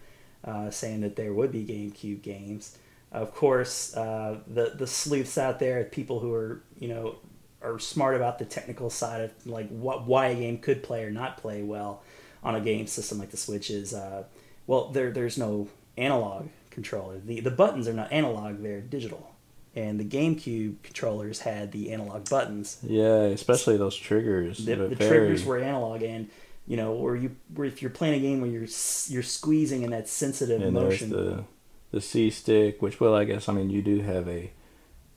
uh, 0.45 0.71
saying 0.71 1.01
that 1.01 1.17
there 1.17 1.33
would 1.33 1.51
be 1.51 1.65
GameCube 1.65 2.23
games. 2.23 2.77
Of 3.11 3.35
course, 3.35 3.97
uh, 3.97 4.41
the 4.47 4.73
the 4.75 4.87
sleuths 4.87 5.39
out 5.39 5.59
there, 5.59 5.85
people 5.85 6.21
who 6.21 6.35
are 6.35 6.63
you 6.79 6.89
know 6.89 7.17
are 7.63 7.79
smart 7.79 8.15
about 8.15 8.39
the 8.39 8.45
technical 8.45 8.91
side 8.91 9.23
of 9.23 9.47
like 9.47 9.69
what 9.71 10.07
why 10.07 10.27
a 10.27 10.35
game 10.35 10.59
could 10.59 10.83
play 10.83 11.05
or 11.05 11.11
not 11.11 11.39
play 11.39 11.63
well 11.63 12.03
on 12.43 12.55
a 12.55 12.61
game 12.61 12.87
system 12.87 13.19
like 13.19 13.31
the 13.31 13.39
Switch 13.39 13.71
is 13.71 13.95
uh, 13.95 14.25
well 14.67 14.89
there 14.89 15.11
there's 15.11 15.39
no 15.39 15.69
analog 15.97 16.49
controller. 16.71 17.19
The 17.25 17.41
the 17.41 17.51
buttons 17.51 17.89
are 17.89 17.95
not 17.95 18.13
analog; 18.13 18.63
they're 18.63 18.83
digital 18.83 19.34
and 19.75 19.99
the 19.99 20.05
GameCube 20.05 20.83
controllers 20.83 21.41
had 21.41 21.73
the 21.73 21.93
analog 21.93 22.29
buttons. 22.29 22.79
Yeah, 22.83 23.23
especially 23.25 23.77
those 23.77 23.97
triggers. 23.97 24.59
The, 24.59 24.77
the 24.77 24.97
triggers 24.97 25.45
were 25.45 25.59
analog, 25.59 26.03
and 26.03 26.29
you 26.67 26.77
know, 26.77 26.93
where 26.93 27.17
you 27.17 27.37
where 27.55 27.67
if 27.67 27.83
you're 27.83 27.91
playing 27.91 28.15
a 28.15 28.21
game 28.21 28.41
where 28.41 28.51
you're 28.51 28.69
you're 29.09 29.23
squeezing 29.23 29.83
in 29.83 29.91
that 29.91 30.09
sensitive 30.09 30.63
and 30.63 30.73
motion. 30.73 31.11
the 31.11 31.45
the 31.91 32.01
C 32.01 32.31
stick, 32.31 32.81
which 32.83 33.01
well, 33.01 33.15
I 33.15 33.25
guess 33.25 33.49
I 33.49 33.53
mean 33.53 33.71
you 33.71 33.83
do 33.83 34.01
have 34.01 34.29
a 34.29 34.51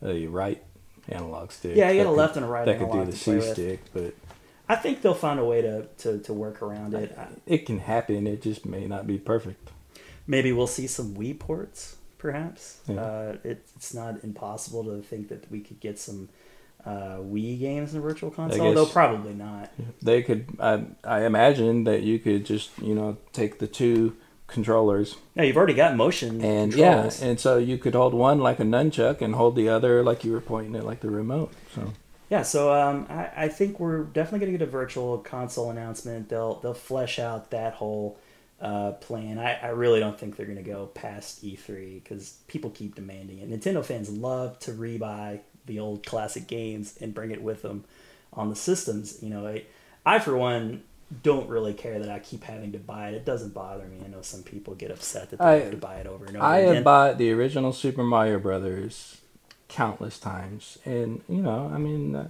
a 0.04 0.28
right 0.28 0.64
analog 1.10 1.52
stick. 1.52 1.76
Yeah, 1.76 1.92
you 1.92 2.04
got 2.04 2.10
a 2.10 2.12
left 2.12 2.36
and 2.36 2.46
a 2.46 2.50
right. 2.50 2.66
That 2.66 2.80
could 2.80 2.92
do 2.92 3.06
the 3.06 3.16
C 3.16 3.42
stick, 3.42 3.82
but 3.94 4.14
I 4.70 4.76
think 4.76 5.02
they'll 5.02 5.14
find 5.14 5.40
a 5.40 5.46
way 5.46 5.62
to, 5.62 5.88
to, 6.00 6.20
to 6.20 6.34
work 6.34 6.62
around 6.62 6.94
it. 6.94 7.18
It 7.46 7.66
can 7.66 7.80
happen. 7.80 8.28
It 8.28 8.42
just 8.42 8.66
may 8.66 8.86
not 8.86 9.08
be 9.08 9.18
perfect. 9.18 9.72
Maybe 10.26 10.52
we'll 10.52 10.68
see 10.68 10.88
some 10.88 11.16
Wii 11.16 11.40
ports 11.40 11.97
perhaps. 12.18 12.80
Yeah. 12.88 13.02
Uh, 13.02 13.38
it, 13.44 13.66
it's 13.76 13.94
not 13.94 14.24
impossible 14.24 14.84
to 14.86 15.02
think 15.02 15.30
that 15.30 15.50
we 15.52 15.62
could 15.62 15.80
get 15.80 16.00
some 16.00 16.30
uh, 16.86 17.18
Wii 17.18 17.60
games 17.60 17.94
in 17.94 18.00
a 18.00 18.02
virtual 18.02 18.32
console, 18.32 18.74
though 18.74 18.86
probably 18.86 19.34
not. 19.34 19.72
They 20.02 20.22
could. 20.24 20.48
I, 20.60 20.86
I 21.04 21.26
imagine 21.26 21.84
that 21.84 22.04
you 22.04 22.20
could 22.20 22.46
just 22.46 22.72
you 22.82 22.96
know 22.96 23.18
take 23.34 23.60
the 23.60 23.68
two 23.68 24.16
controllers. 24.48 25.18
Yeah, 25.36 25.44
you've 25.44 25.58
already 25.58 25.74
got 25.74 25.96
motion. 25.96 26.42
And 26.42 26.72
controls. 26.72 27.22
yeah, 27.22 27.28
and 27.28 27.40
so 27.40 27.58
you 27.58 27.78
could 27.78 27.94
hold 27.94 28.14
one 28.14 28.40
like 28.40 28.60
a 28.60 28.64
nunchuck 28.64 29.22
and 29.22 29.36
hold 29.36 29.56
the 29.56 29.70
other 29.70 30.04
like 30.04 30.24
you 30.24 30.32
were 30.32 30.42
pointing 30.42 30.76
it 30.76 30.84
like 30.84 31.02
the 31.02 31.10
remote. 31.10 31.52
So. 31.76 31.94
Yeah, 32.30 32.42
so 32.42 32.74
um, 32.74 33.06
I, 33.10 33.32
I 33.36 33.48
think 33.48 33.80
we're 33.80 34.04
definitely 34.04 34.40
going 34.40 34.52
to 34.52 34.58
get 34.58 34.68
a 34.68 34.72
virtual 34.72 35.18
console 35.20 35.70
announcement. 35.70 36.30
They'll 36.30 36.56
they'll 36.56 36.74
flesh 36.74 37.20
out 37.20 37.52
that 37.52 37.74
whole 37.74 38.20
uh, 38.62 38.92
plan. 38.94 39.38
I, 39.40 39.54
I 39.56 39.68
really 39.70 40.00
don't 40.00 40.20
think 40.20 40.36
they're 40.36 40.46
going 40.46 40.58
to 40.58 40.64
go 40.64 40.88
past 40.88 41.44
E3 41.46 42.04
because 42.04 42.38
people 42.48 42.70
keep 42.72 42.96
demanding 42.96 43.40
it. 43.40 43.50
Nintendo 43.50 43.84
fans 43.86 44.10
love 44.10 44.58
to 44.60 44.72
rebuy 44.72 45.40
the 45.66 45.80
old 45.80 46.06
classic 46.06 46.48
games 46.48 46.98
and 47.02 47.14
bring 47.14 47.32
it 47.32 47.42
with 47.42 47.62
them 47.62 47.84
on 48.34 48.50
the 48.50 48.56
systems. 48.56 49.22
You 49.22 49.30
know, 49.30 49.48
I, 49.48 49.64
I 50.06 50.20
for 50.20 50.36
one 50.36 50.84
don't 51.24 51.48
really 51.50 51.74
care 51.74 52.00
that 52.00 52.10
I 52.10 52.20
keep 52.20 52.44
having 52.44 52.72
to 52.74 52.80
buy 52.80 53.10
it. 53.10 53.14
It 53.16 53.26
doesn't 53.26 53.54
bother 53.54 53.86
me. 53.86 53.98
I 54.04 54.08
know 54.10 54.22
some 54.22 54.44
people 54.44 54.76
get 54.76 54.92
upset 54.92 55.30
that 55.30 55.40
they 55.40 55.46
I- 55.46 55.60
have 55.62 55.72
to 55.72 55.78
buy 55.78 55.96
it 55.98 56.08
over 56.08 56.26
and 56.26 56.36
over 56.38 56.46
I 56.46 56.58
again. 56.60 56.76
have 56.76 56.84
bought 56.84 57.18
the 57.18 57.32
original 57.32 57.72
Super 57.74 58.04
Mario 58.04 58.40
Brothers 58.40 59.22
countless 59.70 60.18
times, 60.20 60.78
and 60.86 61.22
you 61.30 61.42
know, 61.42 61.70
I 61.74 61.78
mean, 61.78 62.16
uh, 62.16 62.28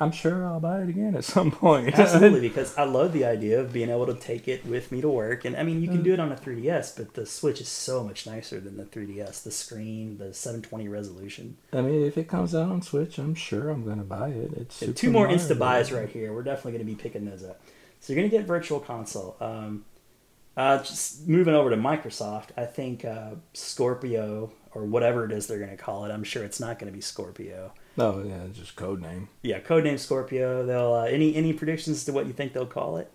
I'm 0.00 0.10
sure 0.10 0.44
I'll 0.44 0.60
buy 0.60 0.80
it 0.80 0.88
again 0.88 1.14
at 1.14 1.24
some 1.24 1.50
point. 1.52 1.94
Absolutely, 1.98 2.48
because 2.48 2.76
I 2.76 2.84
love 2.84 3.12
the 3.12 3.24
idea 3.24 3.60
of 3.60 3.72
being 3.72 3.90
able 3.90 4.06
to 4.06 4.14
take 4.14 4.48
it 4.48 4.66
with 4.66 4.90
me 4.90 5.00
to 5.00 5.08
work. 5.08 5.44
And 5.44 5.56
I 5.56 5.62
mean, 5.62 5.80
you 5.80 5.88
can 5.88 6.02
do 6.02 6.12
it 6.12 6.18
on 6.18 6.32
a 6.32 6.36
3DS, 6.36 6.96
but 6.96 7.14
the 7.14 7.24
Switch 7.24 7.60
is 7.60 7.68
so 7.68 8.02
much 8.02 8.26
nicer 8.26 8.58
than 8.58 8.76
the 8.76 8.84
3DS. 8.84 9.44
The 9.44 9.52
screen, 9.52 10.18
the 10.18 10.34
720 10.34 10.88
resolution. 10.88 11.56
I 11.72 11.80
mean, 11.82 12.04
if 12.04 12.18
it 12.18 12.26
comes 12.28 12.54
out 12.54 12.70
on 12.70 12.82
Switch, 12.82 13.18
I'm 13.18 13.34
sure 13.34 13.70
I'm 13.70 13.86
gonna 13.86 14.02
buy 14.02 14.30
it. 14.30 14.52
It's 14.56 14.76
Super 14.76 14.92
two 14.92 15.10
more 15.10 15.28
Insta 15.28 15.58
buys 15.58 15.92
right 15.92 16.08
here. 16.08 16.32
We're 16.32 16.42
definitely 16.42 16.72
going 16.72 16.86
to 16.86 16.92
be 16.92 17.00
picking 17.00 17.24
those 17.24 17.44
up. 17.44 17.60
So 18.00 18.12
you're 18.12 18.20
going 18.20 18.30
to 18.30 18.36
get 18.36 18.46
Virtual 18.46 18.80
Console. 18.80 19.36
Um, 19.40 19.84
uh, 20.56 20.78
just 20.78 21.26
moving 21.26 21.54
over 21.54 21.70
to 21.70 21.76
Microsoft, 21.76 22.48
I 22.56 22.64
think 22.66 23.04
uh, 23.04 23.30
Scorpio 23.54 24.52
or 24.72 24.84
whatever 24.84 25.24
it 25.24 25.32
is 25.32 25.46
they're 25.46 25.58
going 25.58 25.70
to 25.70 25.76
call 25.76 26.04
it. 26.04 26.10
I'm 26.10 26.24
sure 26.24 26.44
it's 26.44 26.60
not 26.60 26.78
going 26.78 26.92
to 26.92 26.96
be 26.96 27.00
Scorpio. 27.00 27.72
Oh 27.96 28.22
yeah, 28.24 28.44
just 28.52 28.76
code 28.76 29.00
name. 29.00 29.28
Yeah, 29.42 29.60
code 29.60 29.84
name 29.84 29.98
Scorpio. 29.98 30.64
They'll 30.66 30.94
uh, 30.94 31.04
any 31.04 31.34
any 31.36 31.52
predictions 31.52 32.04
to 32.04 32.12
what 32.12 32.26
you 32.26 32.32
think 32.32 32.52
they'll 32.52 32.66
call 32.66 32.96
it? 32.98 33.10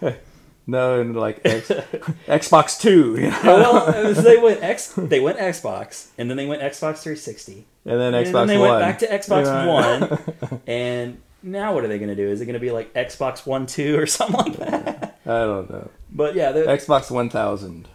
No, 0.66 0.98
and 0.98 1.14
like 1.14 1.40
X, 1.44 1.68
Xbox 2.26 2.80
Two, 2.80 3.16
you 3.20 3.28
know? 3.30 3.38
well, 3.44 4.14
they 4.14 4.38
went 4.38 4.62
X, 4.62 4.94
they 4.96 5.20
went 5.20 5.36
Xbox, 5.38 6.08
and 6.16 6.30
then 6.30 6.38
they 6.38 6.46
went 6.46 6.62
Xbox 6.62 7.02
360, 7.02 7.66
and 7.84 8.00
then 8.00 8.14
and 8.14 8.26
Xbox 8.26 8.32
then 8.32 8.46
they 8.46 8.56
One. 8.58 8.70
went 8.70 8.80
back 8.80 8.98
to 9.00 9.06
Xbox 9.06 9.44
Yeah. 9.44 9.66
One, 10.48 10.60
and 10.66 11.20
now 11.42 11.74
what 11.74 11.84
are 11.84 11.88
they 11.88 11.98
going 11.98 12.08
to 12.08 12.16
do? 12.16 12.26
Is 12.28 12.40
it 12.40 12.46
going 12.46 12.54
to 12.54 12.60
be 12.60 12.70
like 12.70 12.94
Xbox 12.94 13.44
One 13.46 13.66
Two 13.66 13.98
or 13.98 14.06
something 14.06 14.36
like 14.36 14.56
that? 14.56 15.18
I 15.26 15.38
don't 15.40 15.68
know. 15.68 15.90
But 16.10 16.34
yeah, 16.34 16.52
Xbox 16.52 17.10
One 17.10 17.28
Thousand. 17.28 17.88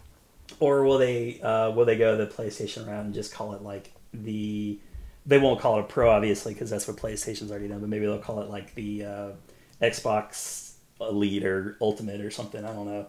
Or 0.59 0.83
will 0.83 0.97
they 0.97 1.39
uh, 1.41 1.71
will 1.71 1.85
they 1.85 1.97
go 1.97 2.17
the 2.17 2.27
PlayStation 2.27 2.87
route 2.87 3.05
and 3.05 3.13
just 3.13 3.33
call 3.33 3.53
it 3.53 3.61
like 3.61 3.91
the 4.13 4.79
they 5.25 5.37
won't 5.37 5.59
call 5.59 5.77
it 5.77 5.81
a 5.81 5.83
Pro 5.83 6.09
obviously 6.09 6.53
because 6.53 6.69
that's 6.69 6.87
what 6.87 6.97
PlayStation's 6.97 7.51
already 7.51 7.67
done, 7.67 7.79
but 7.79 7.89
maybe 7.89 8.05
they'll 8.05 8.19
call 8.19 8.41
it 8.41 8.49
like 8.49 8.73
the 8.75 9.05
uh, 9.05 9.29
Xbox 9.81 10.73
Elite 10.99 11.45
or 11.45 11.77
Ultimate 11.81 12.21
or 12.21 12.31
something. 12.31 12.63
I 12.63 12.73
don't 12.73 12.87
know. 12.87 13.07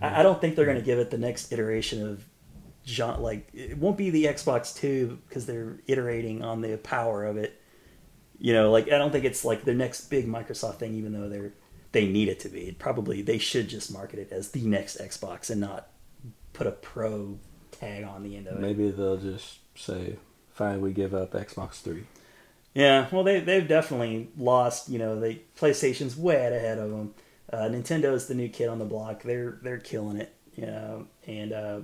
I, 0.00 0.20
I 0.20 0.22
don't 0.22 0.40
think 0.40 0.56
they're 0.56 0.64
going 0.64 0.78
to 0.78 0.84
give 0.84 0.98
it 0.98 1.10
the 1.10 1.18
next 1.18 1.52
iteration 1.52 2.06
of 2.06 2.24
John. 2.84 3.22
Like 3.22 3.48
it 3.52 3.78
won't 3.78 3.96
be 3.96 4.10
the 4.10 4.24
Xbox 4.24 4.74
Two 4.74 5.18
because 5.28 5.46
they're 5.46 5.78
iterating 5.86 6.42
on 6.42 6.60
the 6.60 6.76
power 6.78 7.24
of 7.24 7.36
it. 7.36 7.60
You 8.38 8.54
know, 8.54 8.70
like 8.70 8.86
I 8.86 8.98
don't 8.98 9.12
think 9.12 9.24
it's 9.24 9.44
like 9.44 9.64
the 9.64 9.74
next 9.74 10.08
big 10.08 10.26
Microsoft 10.26 10.76
thing, 10.76 10.94
even 10.94 11.12
though 11.12 11.28
they're 11.28 11.52
they 11.92 12.06
need 12.06 12.28
it 12.28 12.40
to 12.40 12.48
be. 12.48 12.68
It 12.68 12.78
probably 12.78 13.22
they 13.22 13.38
should 13.38 13.68
just 13.68 13.92
market 13.92 14.18
it 14.18 14.32
as 14.32 14.50
the 14.50 14.62
next 14.62 14.98
Xbox 14.98 15.50
and 15.50 15.60
not 15.60 15.89
put 16.60 16.66
a 16.66 16.72
Pro 16.72 17.38
tag 17.70 18.04
on 18.04 18.22
the 18.22 18.36
end 18.36 18.46
of 18.46 18.58
it. 18.58 18.60
Maybe 18.60 18.90
they'll 18.90 19.16
just 19.16 19.60
say, 19.74 20.16
"Fine, 20.52 20.82
we 20.82 20.92
give 20.92 21.14
up 21.14 21.32
Xbox 21.32 21.80
Three." 21.80 22.04
Yeah, 22.74 23.06
well, 23.10 23.24
they 23.24 23.40
they've 23.40 23.66
definitely 23.66 24.28
lost. 24.36 24.90
You 24.90 24.98
know, 24.98 25.18
they 25.18 25.40
PlayStation's 25.58 26.18
way 26.18 26.44
out 26.46 26.52
ahead 26.52 26.76
of 26.76 26.90
them. 26.90 27.14
Uh, 27.50 27.62
Nintendo's 27.62 28.26
the 28.26 28.34
new 28.34 28.50
kid 28.50 28.68
on 28.68 28.78
the 28.78 28.84
block. 28.84 29.22
They're 29.22 29.58
they're 29.62 29.78
killing 29.78 30.18
it. 30.18 30.34
You 30.54 30.66
know, 30.66 31.06
and 31.26 31.52
uh, 31.54 31.80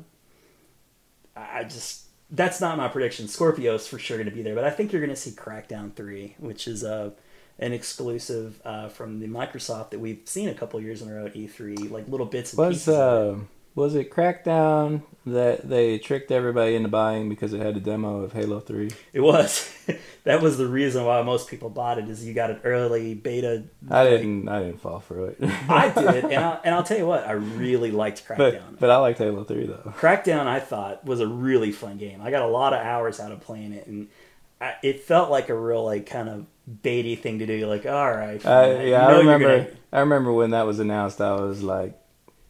I 1.35 1.65
just 1.65 2.09
that's 2.31 2.61
not 2.61 2.77
my 2.77 2.89
prediction. 2.89 3.27
Scorpio's 3.27 3.89
for 3.89 3.99
sure 3.99 4.19
going 4.19 4.29
to 4.29 4.35
be 4.35 4.43
there, 4.43 4.55
but 4.55 4.65
I 4.65 4.71
think 4.71 4.93
you're 4.93 5.01
going 5.01 5.09
to 5.09 5.17
see 5.17 5.31
Crackdown 5.31 5.95
three, 5.95 6.35
which 6.39 6.69
is 6.69 6.85
uh, 6.85 7.13
an 7.59 7.73
exclusive 7.73 8.61
uh, 8.63 8.91
from 8.91 9.21
the 9.21 9.27
Microsoft 9.27 9.89
that 9.93 10.01
we've 10.01 10.21
seen 10.27 10.51
a 10.51 10.55
couple 10.55 10.79
years 10.83 11.01
in 11.01 11.09
a 11.09 11.15
row 11.15 11.25
at 11.25 11.35
E3, 11.35 11.91
like 11.91 12.09
little 12.09 12.27
bits 12.27 12.53
and 12.53 12.59
Was 12.59 12.87
uh, 12.89 13.39
was 13.77 13.95
it 13.95 14.11
Crackdown 14.11 15.03
that 15.27 15.69
they 15.69 15.99
tricked 15.99 16.31
everybody 16.33 16.75
into 16.77 16.89
buying 16.89 17.29
because 17.29 17.53
it 17.53 17.61
had 17.61 17.77
a 17.77 17.81
demo 17.81 18.23
of 18.23 18.33
Halo 18.33 18.59
Three? 18.59 18.91
It 19.13 19.21
was. 19.21 19.73
that 20.25 20.41
was 20.43 20.57
the 20.59 20.67
reason 20.67 21.05
why 21.05 21.21
most 21.23 21.49
people 21.49 21.69
bought 21.71 21.99
it. 21.99 22.09
Is 22.09 22.27
you 22.27 22.33
got 22.35 22.51
an 22.51 22.61
early 22.65 23.15
beta. 23.15 23.65
I 23.91 24.05
didn't. 24.05 24.49
I 24.49 24.61
didn't 24.65 24.81
fall 24.81 24.99
for 25.01 25.29
it. 25.29 25.37
I 25.69 25.91
did, 25.91 26.25
and 26.25 26.35
I'll, 26.35 26.61
and 26.65 26.75
I'll 26.75 26.83
tell 26.83 26.99
you 26.99 27.07
what, 27.07 27.27
I 27.27 27.33
really 27.33 27.91
liked 27.93 28.27
Crackdown. 28.27 28.37
but 28.39 28.81
but 28.81 28.91
I 28.91 28.97
liked 28.97 29.19
Halo 29.19 29.45
Three 29.45 29.67
though. 29.67 29.93
Crackdown, 29.99 30.47
I 30.47 30.59
thought 30.59 31.05
was 31.05 31.21
a 31.21 31.27
really 31.29 31.71
fun 31.71 31.99
game. 31.99 32.21
I 32.23 32.31
got 32.31 32.43
a 32.43 32.49
lot 32.49 32.73
of 32.73 32.81
hours 32.85 33.21
out 33.21 33.31
of 33.31 33.41
playing 33.41 33.73
it, 33.73 33.87
and 33.87 34.09
I, 34.61 34.75
it 34.83 35.01
felt 35.05 35.31
like 35.31 35.49
a 35.51 35.55
real 35.55 35.85
like 35.85 36.07
kind 36.07 36.29
of 36.29 36.47
baity 36.83 37.19
thing 37.19 37.41
to 37.41 37.47
do. 37.47 37.53
You're 37.53 37.69
like, 37.69 37.85
all 37.85 38.11
right, 38.11 38.45
I, 38.47 38.75
fine. 38.77 38.89
yeah, 38.89 39.07
I 39.07 39.19
remember. 39.19 39.59
gonna- 39.65 39.71
I 39.93 40.01
remember 40.01 40.33
when 40.33 40.51
that 40.51 40.67
was 40.67 40.79
announced. 40.79 41.21
I 41.21 41.35
was 41.35 41.63
like, 41.63 41.99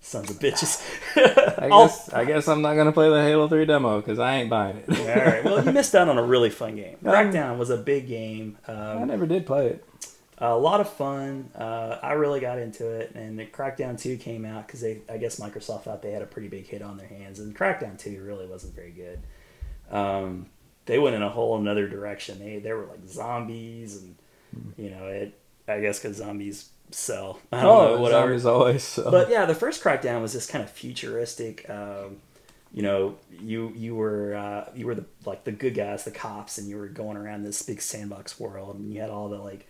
sons 0.06 0.30
of 0.30 0.38
bitches. 0.38 0.80
I 1.58 1.68
guess 1.68 2.12
I 2.12 2.24
guess 2.24 2.48
I'm 2.48 2.62
not 2.62 2.74
gonna 2.74 2.92
play 2.92 3.08
the 3.08 3.22
Halo 3.22 3.48
Three 3.48 3.66
demo 3.66 4.00
because 4.00 4.18
I 4.18 4.36
ain't 4.36 4.48
buying 4.50 4.76
it. 4.86 5.00
all 5.00 5.06
right. 5.24 5.44
Well, 5.44 5.64
you 5.64 5.72
missed 5.72 5.94
out 5.94 6.08
on 6.08 6.16
a 6.18 6.22
really 6.22 6.50
fun 6.50 6.76
game. 6.76 6.96
Um, 7.04 7.12
Crackdown 7.12 7.58
was 7.58 7.70
a 7.70 7.76
big 7.76 8.06
game. 8.06 8.56
I 8.68 8.72
Um, 8.72 9.08
never 9.08 9.26
did 9.26 9.46
play 9.46 9.66
it. 9.66 9.84
a 10.38 10.56
lot 10.56 10.80
of 10.80 10.88
fun. 10.88 11.50
Uh, 11.54 11.98
I 12.02 12.12
really 12.12 12.40
got 12.40 12.58
into 12.58 12.88
it, 12.88 13.12
and 13.14 13.38
the 13.38 13.46
Crackdown 13.46 14.00
Two 14.00 14.16
came 14.16 14.44
out 14.44 14.66
because 14.66 14.80
they, 14.80 15.00
I 15.08 15.16
guess 15.16 15.40
Microsoft 15.40 15.82
thought 15.82 16.02
they 16.02 16.12
had 16.12 16.22
a 16.22 16.26
pretty 16.26 16.48
big 16.48 16.66
hit 16.66 16.82
on 16.82 16.96
their 16.98 17.08
hands, 17.08 17.40
and 17.40 17.56
Crackdown 17.56 17.98
Two 17.98 18.22
really 18.22 18.46
wasn't 18.46 18.74
very 18.74 18.92
good. 18.92 19.20
Um, 19.90 20.46
they 20.86 20.98
went 20.98 21.16
in 21.16 21.22
a 21.22 21.28
whole 21.30 21.58
another 21.58 21.88
direction. 21.88 22.38
They 22.38 22.58
they 22.58 22.72
were 22.72 22.86
like 22.86 23.06
zombies, 23.08 23.96
and 24.02 24.16
you 24.76 24.90
know 24.90 25.06
it. 25.08 25.38
I 25.68 25.80
guess 25.80 25.98
because 25.98 26.18
zombies 26.18 26.68
sell. 26.90 27.40
I 27.52 27.62
don't 27.62 27.64
know, 27.64 27.94
Oh, 27.96 28.00
whatever. 28.00 28.26
zombies 28.38 28.46
always. 28.46 28.82
So. 28.84 29.10
But 29.10 29.28
yeah, 29.30 29.44
the 29.46 29.54
first 29.54 29.82
Crackdown 29.82 30.22
was 30.22 30.32
this 30.32 30.46
kind 30.46 30.62
of 30.64 30.70
futuristic. 30.70 31.68
Um, 31.68 32.18
you 32.72 32.82
know, 32.82 33.16
you 33.30 33.72
you 33.74 33.94
were 33.94 34.34
uh, 34.34 34.70
you 34.74 34.86
were 34.86 34.94
the 34.94 35.04
like 35.24 35.44
the 35.44 35.52
good 35.52 35.74
guys, 35.74 36.04
the 36.04 36.10
cops, 36.10 36.58
and 36.58 36.68
you 36.68 36.76
were 36.76 36.88
going 36.88 37.16
around 37.16 37.42
this 37.42 37.62
big 37.62 37.80
sandbox 37.80 38.38
world, 38.38 38.76
and 38.76 38.92
you 38.92 39.00
had 39.00 39.10
all 39.10 39.28
the 39.28 39.38
like, 39.38 39.66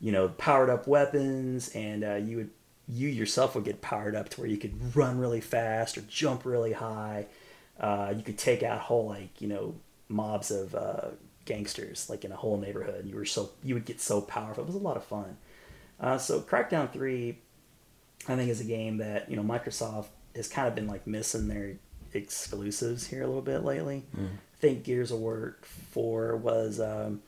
you 0.00 0.12
know, 0.12 0.28
powered 0.28 0.68
up 0.70 0.86
weapons, 0.86 1.70
and 1.74 2.04
uh, 2.04 2.14
you 2.16 2.36
would 2.36 2.50
you 2.88 3.08
yourself 3.08 3.54
would 3.54 3.64
get 3.64 3.80
powered 3.80 4.14
up 4.16 4.28
to 4.30 4.40
where 4.40 4.50
you 4.50 4.56
could 4.58 4.94
run 4.96 5.18
really 5.18 5.40
fast 5.40 5.96
or 5.96 6.02
jump 6.02 6.44
really 6.44 6.72
high. 6.72 7.26
Uh, 7.78 8.12
you 8.14 8.22
could 8.22 8.36
take 8.36 8.62
out 8.62 8.80
whole 8.80 9.06
like 9.06 9.40
you 9.40 9.48
know 9.48 9.74
mobs 10.08 10.50
of 10.50 10.74
uh, 10.74 11.08
gangsters 11.44 12.10
like 12.10 12.24
in 12.24 12.32
a 12.32 12.36
whole 12.36 12.58
neighborhood. 12.58 13.06
You 13.06 13.14
were 13.16 13.24
so 13.24 13.50
you 13.62 13.74
would 13.74 13.84
get 13.86 14.00
so 14.00 14.20
powerful. 14.20 14.64
It 14.64 14.66
was 14.66 14.76
a 14.76 14.78
lot 14.78 14.96
of 14.96 15.04
fun. 15.04 15.36
Uh, 16.00 16.18
so 16.18 16.40
Crackdown 16.40 16.90
three 16.92 17.38
I 18.28 18.36
think 18.36 18.50
is 18.50 18.60
a 18.60 18.64
game 18.64 18.98
that 18.98 19.30
you 19.30 19.36
know 19.36 19.42
Microsoft 19.42 20.06
has 20.34 20.48
kind 20.48 20.68
of 20.68 20.74
been 20.74 20.86
like 20.86 21.06
missing 21.06 21.48
their 21.48 21.76
exclusives 22.12 23.06
here 23.06 23.22
a 23.22 23.26
little 23.26 23.42
bit 23.42 23.64
lately. 23.64 24.04
I 24.16 24.60
think 24.60 24.84
Gears 24.84 25.10
of 25.10 25.20
War 25.20 25.56
four 25.62 26.36
was. 26.36 26.80
Um, 26.80 27.22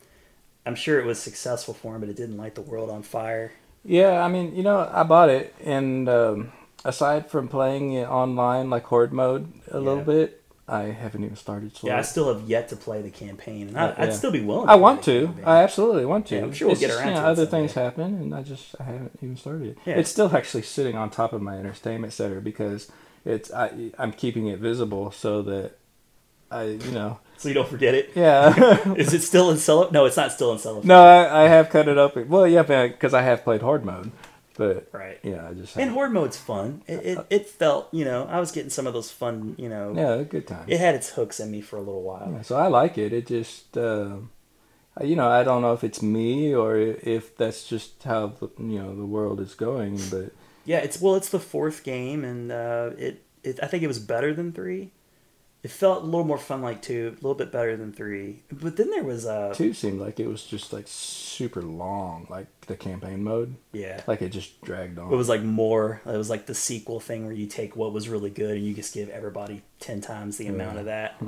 I'm 0.64 0.76
sure 0.76 1.00
it 1.00 1.06
was 1.06 1.18
successful 1.18 1.74
for 1.74 1.94
him, 1.94 2.00
but 2.00 2.08
it 2.08 2.16
didn't 2.16 2.36
light 2.36 2.54
the 2.54 2.62
world 2.62 2.88
on 2.88 3.02
fire. 3.02 3.52
Yeah, 3.84 4.22
I 4.24 4.28
mean, 4.28 4.54
you 4.54 4.62
know, 4.62 4.88
I 4.92 5.02
bought 5.02 5.28
it, 5.28 5.54
and 5.64 6.08
um, 6.08 6.52
aside 6.84 7.30
from 7.30 7.48
playing 7.48 7.94
it 7.94 8.08
online, 8.08 8.70
like 8.70 8.84
horde 8.84 9.12
mode, 9.12 9.52
a 9.68 9.80
little 9.80 10.04
bit, 10.04 10.41
I 10.72 10.84
haven't 10.84 11.22
even 11.22 11.36
started. 11.36 11.76
Sword. 11.76 11.90
Yeah, 11.90 11.98
I 11.98 12.02
still 12.02 12.32
have 12.32 12.48
yet 12.48 12.68
to 12.70 12.76
play 12.76 13.02
the 13.02 13.10
campaign, 13.10 13.68
and 13.68 13.78
I, 13.78 13.94
I'd 13.96 14.08
yeah. 14.08 14.14
still 14.14 14.30
be 14.32 14.40
willing. 14.40 14.70
I 14.70 14.76
want 14.76 15.02
to. 15.04 15.26
campaign. 15.26 15.44
I 15.44 15.62
absolutely 15.62 16.06
want 16.06 16.26
to. 16.28 16.36
Yeah, 16.36 16.42
I'm 16.44 16.52
sure 16.54 16.68
we'll 16.68 16.72
It's 16.72 16.80
get 16.80 16.86
just, 16.88 16.98
around 16.98 17.08
you 17.08 17.14
know, 17.14 17.20
to 17.20 17.26
it 17.26 17.30
Other 17.30 17.44
someday. 17.44 17.50
things 17.58 17.72
happen, 17.74 18.14
and 18.14 18.34
I 18.34 18.42
just 18.42 18.74
I 18.80 18.84
haven't 18.84 19.18
even 19.20 19.36
started 19.36 19.68
it. 19.68 19.78
Yeah. 19.84 19.94
It's 19.96 20.10
still 20.10 20.34
actually 20.34 20.62
sitting 20.62 20.96
on 20.96 21.10
top 21.10 21.34
of 21.34 21.42
my 21.42 21.58
entertainment 21.58 22.14
center 22.14 22.40
because 22.40 22.90
it's 23.26 23.52
I 23.52 23.90
I'm 23.98 24.12
keeping 24.12 24.46
it 24.46 24.60
visible 24.60 25.10
so 25.10 25.42
that 25.42 25.72
I 26.50 26.64
you 26.64 26.90
know 26.90 27.20
so 27.36 27.48
you 27.48 27.54
don't 27.54 27.68
forget 27.68 27.94
it. 27.94 28.12
yeah. 28.14 28.94
Is 28.96 29.12
it 29.12 29.20
still 29.22 29.50
in 29.50 29.58
cello? 29.58 29.90
No, 29.90 30.06
it's 30.06 30.16
not 30.16 30.32
still 30.32 30.52
in 30.52 30.58
cellophane. 30.58 30.86
no, 30.88 31.02
I, 31.02 31.44
I 31.44 31.48
have 31.48 31.68
cut 31.70 31.88
it 31.88 31.98
up. 31.98 32.16
Well, 32.16 32.46
yeah, 32.46 32.62
because 32.62 33.12
I 33.12 33.22
have 33.22 33.42
played 33.44 33.62
horde 33.62 33.84
mode, 33.84 34.12
but 34.56 34.88
Right. 34.92 35.18
yeah, 35.22 35.48
I 35.48 35.54
just 35.54 35.76
And 35.76 35.90
horde 35.90 36.12
mode's 36.12 36.36
fun. 36.36 36.82
It, 36.86 37.06
it 37.06 37.26
it 37.30 37.46
felt 37.48 37.88
you 37.92 38.04
know 38.04 38.26
I 38.26 38.38
was 38.40 38.52
getting 38.52 38.70
some 38.70 38.86
of 38.86 38.92
those 38.94 39.10
fun 39.10 39.54
you 39.58 39.68
know. 39.68 39.92
yeah, 39.94 40.22
good 40.22 40.46
time. 40.46 40.64
It 40.68 40.78
had 40.80 40.94
its 40.94 41.10
hooks 41.10 41.40
in 41.40 41.50
me 41.50 41.60
for 41.60 41.76
a 41.76 41.80
little 41.80 42.02
while. 42.02 42.30
Yeah, 42.32 42.42
so 42.42 42.56
I 42.56 42.68
like 42.68 42.98
it. 42.98 43.12
It 43.12 43.26
just, 43.26 43.76
uh, 43.76 44.16
you 45.02 45.16
know, 45.16 45.28
I 45.28 45.42
don't 45.44 45.62
know 45.62 45.72
if 45.72 45.82
it's 45.84 46.02
me 46.02 46.54
or 46.54 46.76
if 46.76 47.36
that's 47.36 47.66
just 47.66 48.02
how 48.02 48.28
the, 48.28 48.48
you 48.58 48.78
know 48.78 48.94
the 48.94 49.06
world 49.06 49.40
is 49.40 49.54
going. 49.54 49.98
But 50.10 50.32
Yeah, 50.64 50.78
it's 50.78 51.00
well, 51.00 51.14
it's 51.16 51.30
the 51.30 51.40
fourth 51.40 51.82
game, 51.82 52.24
and 52.24 52.52
uh, 52.52 52.90
it, 52.98 53.22
it 53.42 53.58
I 53.62 53.66
think 53.66 53.82
it 53.82 53.88
was 53.88 53.98
better 53.98 54.34
than 54.34 54.52
three. 54.52 54.92
It 55.62 55.70
felt 55.70 56.02
a 56.02 56.06
little 56.06 56.24
more 56.24 56.38
fun 56.38 56.60
like 56.60 56.82
two, 56.82 57.10
a 57.12 57.14
little 57.14 57.36
bit 57.36 57.52
better 57.52 57.76
than 57.76 57.92
three. 57.92 58.42
But 58.50 58.76
then 58.76 58.90
there 58.90 59.04
was 59.04 59.26
uh 59.26 59.52
Two 59.54 59.72
seemed 59.74 60.00
like 60.00 60.18
it 60.18 60.26
was 60.26 60.42
just 60.44 60.72
like 60.72 60.86
super 60.88 61.62
long, 61.62 62.26
like 62.28 62.48
the 62.66 62.76
campaign 62.76 63.22
mode. 63.22 63.54
yeah. 63.72 64.02
Like 64.08 64.22
it 64.22 64.30
just 64.30 64.60
dragged 64.62 64.98
on. 64.98 65.12
It 65.12 65.16
was 65.16 65.28
like 65.28 65.42
more. 65.42 66.00
It 66.04 66.16
was 66.16 66.28
like 66.28 66.46
the 66.46 66.54
sequel 66.54 66.98
thing 66.98 67.24
where 67.26 67.34
you 67.34 67.46
take 67.46 67.76
what 67.76 67.92
was 67.92 68.08
really 68.08 68.30
good 68.30 68.56
and 68.56 68.66
you 68.66 68.74
just 68.74 68.92
give 68.92 69.08
everybody 69.10 69.62
ten 69.78 70.00
times 70.00 70.36
the 70.36 70.48
amount 70.48 70.78
of 70.78 70.86
that. 70.86 71.22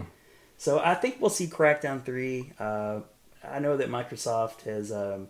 So 0.58 0.80
I 0.80 0.94
think 0.94 1.18
we'll 1.20 1.30
see 1.30 1.46
Crackdown 1.46 2.02
three. 2.02 2.52
Uh, 2.58 3.00
I 3.48 3.60
know 3.60 3.76
that 3.76 3.88
Microsoft 3.88 4.62
has. 4.62 4.90
Um, 4.90 5.28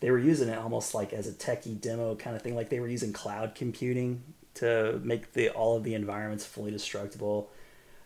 they 0.00 0.10
were 0.10 0.18
using 0.18 0.50
it 0.50 0.58
almost 0.58 0.94
like 0.94 1.14
as 1.14 1.26
a 1.26 1.32
techie 1.32 1.80
demo 1.80 2.14
kind 2.14 2.36
of 2.36 2.42
thing. 2.42 2.54
Like 2.54 2.68
they 2.68 2.80
were 2.80 2.88
using 2.88 3.12
cloud 3.14 3.54
computing 3.54 4.22
to 4.54 5.00
make 5.02 5.32
the 5.32 5.48
all 5.50 5.76
of 5.78 5.84
the 5.84 5.94
environments 5.94 6.44
fully 6.44 6.70
destructible. 6.70 7.50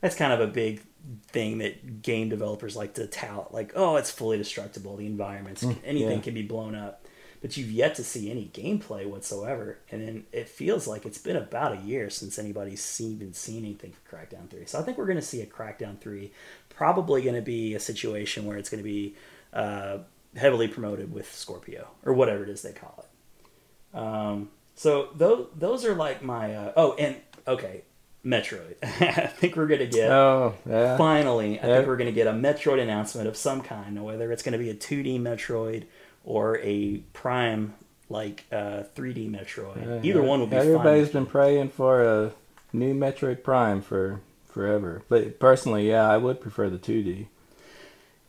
That's 0.00 0.14
kind 0.14 0.32
of 0.32 0.40
a 0.40 0.46
big 0.46 0.82
thing 1.28 1.58
that 1.58 2.02
game 2.02 2.28
developers 2.28 2.76
like 2.76 2.94
to 2.94 3.06
tout. 3.06 3.52
Like, 3.52 3.72
oh, 3.74 3.96
it's 3.96 4.10
fully 4.10 4.38
destructible. 4.38 4.96
The 4.96 5.06
environments, 5.06 5.62
anything 5.84 6.18
yeah. 6.18 6.20
can 6.20 6.34
be 6.34 6.42
blown 6.42 6.74
up 6.74 7.04
but 7.40 7.56
you've 7.56 7.70
yet 7.70 7.94
to 7.96 8.04
see 8.04 8.30
any 8.30 8.50
gameplay 8.52 9.06
whatsoever. 9.06 9.78
And 9.90 10.06
then 10.06 10.24
it 10.32 10.48
feels 10.48 10.86
like 10.86 11.06
it's 11.06 11.18
been 11.18 11.36
about 11.36 11.72
a 11.72 11.80
year 11.80 12.10
since 12.10 12.38
anybody's 12.38 12.82
seen, 12.82 13.12
even 13.12 13.32
seen 13.32 13.64
anything 13.64 13.92
for 13.92 14.16
Crackdown 14.16 14.50
3. 14.50 14.66
So 14.66 14.78
I 14.78 14.82
think 14.82 14.98
we're 14.98 15.06
going 15.06 15.18
to 15.18 15.22
see 15.22 15.40
a 15.40 15.46
Crackdown 15.46 15.98
3. 16.00 16.32
Probably 16.68 17.22
going 17.22 17.36
to 17.36 17.42
be 17.42 17.74
a 17.74 17.80
situation 17.80 18.44
where 18.44 18.56
it's 18.56 18.68
going 18.68 18.82
to 18.82 18.88
be 18.88 19.14
uh, 19.52 19.98
heavily 20.36 20.68
promoted 20.68 21.12
with 21.12 21.32
Scorpio 21.32 21.88
or 22.04 22.12
whatever 22.12 22.42
it 22.42 22.48
is 22.48 22.62
they 22.62 22.72
call 22.72 23.04
it. 23.04 23.96
Um, 23.96 24.50
so 24.74 25.10
those, 25.14 25.48
those 25.56 25.84
are 25.84 25.94
like 25.94 26.22
my. 26.22 26.54
Uh, 26.54 26.72
oh, 26.76 26.94
and 26.94 27.16
okay, 27.46 27.82
Metroid. 28.24 28.74
I 28.82 29.26
think 29.28 29.56
we're 29.56 29.66
going 29.66 29.80
to 29.80 29.86
get. 29.86 30.10
oh 30.10 30.54
yeah. 30.68 30.96
Finally, 30.96 31.60
I 31.60 31.66
Yeah. 31.66 31.76
think 31.76 31.88
we're 31.88 31.96
going 31.96 32.06
to 32.10 32.12
get 32.14 32.26
a 32.26 32.32
Metroid 32.32 32.80
announcement 32.82 33.28
of 33.28 33.36
some 33.36 33.60
kind, 33.62 34.02
whether 34.04 34.30
it's 34.32 34.42
going 34.42 34.52
to 34.52 34.58
be 34.58 34.70
a 34.70 34.74
2D 34.74 35.20
Metroid 35.20 35.84
or 36.24 36.58
a 36.58 36.98
Prime 37.12 37.74
like 38.10 38.44
uh, 38.52 38.82
3D 38.96 39.30
Metroid. 39.30 40.04
Either 40.04 40.22
one 40.22 40.40
would 40.40 40.50
be 40.50 40.56
Everybody's 40.56 41.08
fine. 41.10 41.24
been 41.24 41.26
praying 41.30 41.68
for 41.70 42.02
a 42.02 42.32
new 42.72 42.94
Metroid 42.94 43.42
Prime 43.42 43.80
for 43.82 44.20
forever. 44.48 45.02
But 45.08 45.38
personally, 45.38 45.88
yeah, 45.88 46.08
I 46.10 46.16
would 46.16 46.40
prefer 46.40 46.68
the 46.70 46.78
2D. 46.78 47.26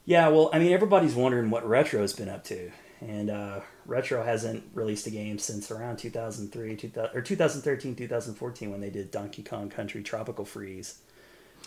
Yeah, 0.05 0.27
well, 0.29 0.49
I 0.53 0.59
mean, 0.59 0.71
everybody's 0.73 1.15
wondering 1.15 1.49
what 1.49 1.67
Retro's 1.67 2.13
been 2.13 2.29
up 2.29 2.43
to, 2.45 2.71
and 2.99 3.29
uh, 3.29 3.59
Retro 3.89 4.23
hasn't 4.23 4.63
released 4.73 5.07
a 5.07 5.09
game 5.09 5.39
since 5.39 5.71
around 5.71 5.97
2003, 5.97 6.75
2000, 6.75 7.17
or 7.17 7.21
2013, 7.21 7.95
2014 7.95 8.71
when 8.71 8.81
they 8.81 8.89
did 8.89 9.11
Donkey 9.11 9.43
Kong 9.43 9.69
Country 9.69 10.03
Tropical 10.03 10.45
Freeze. 10.45 10.99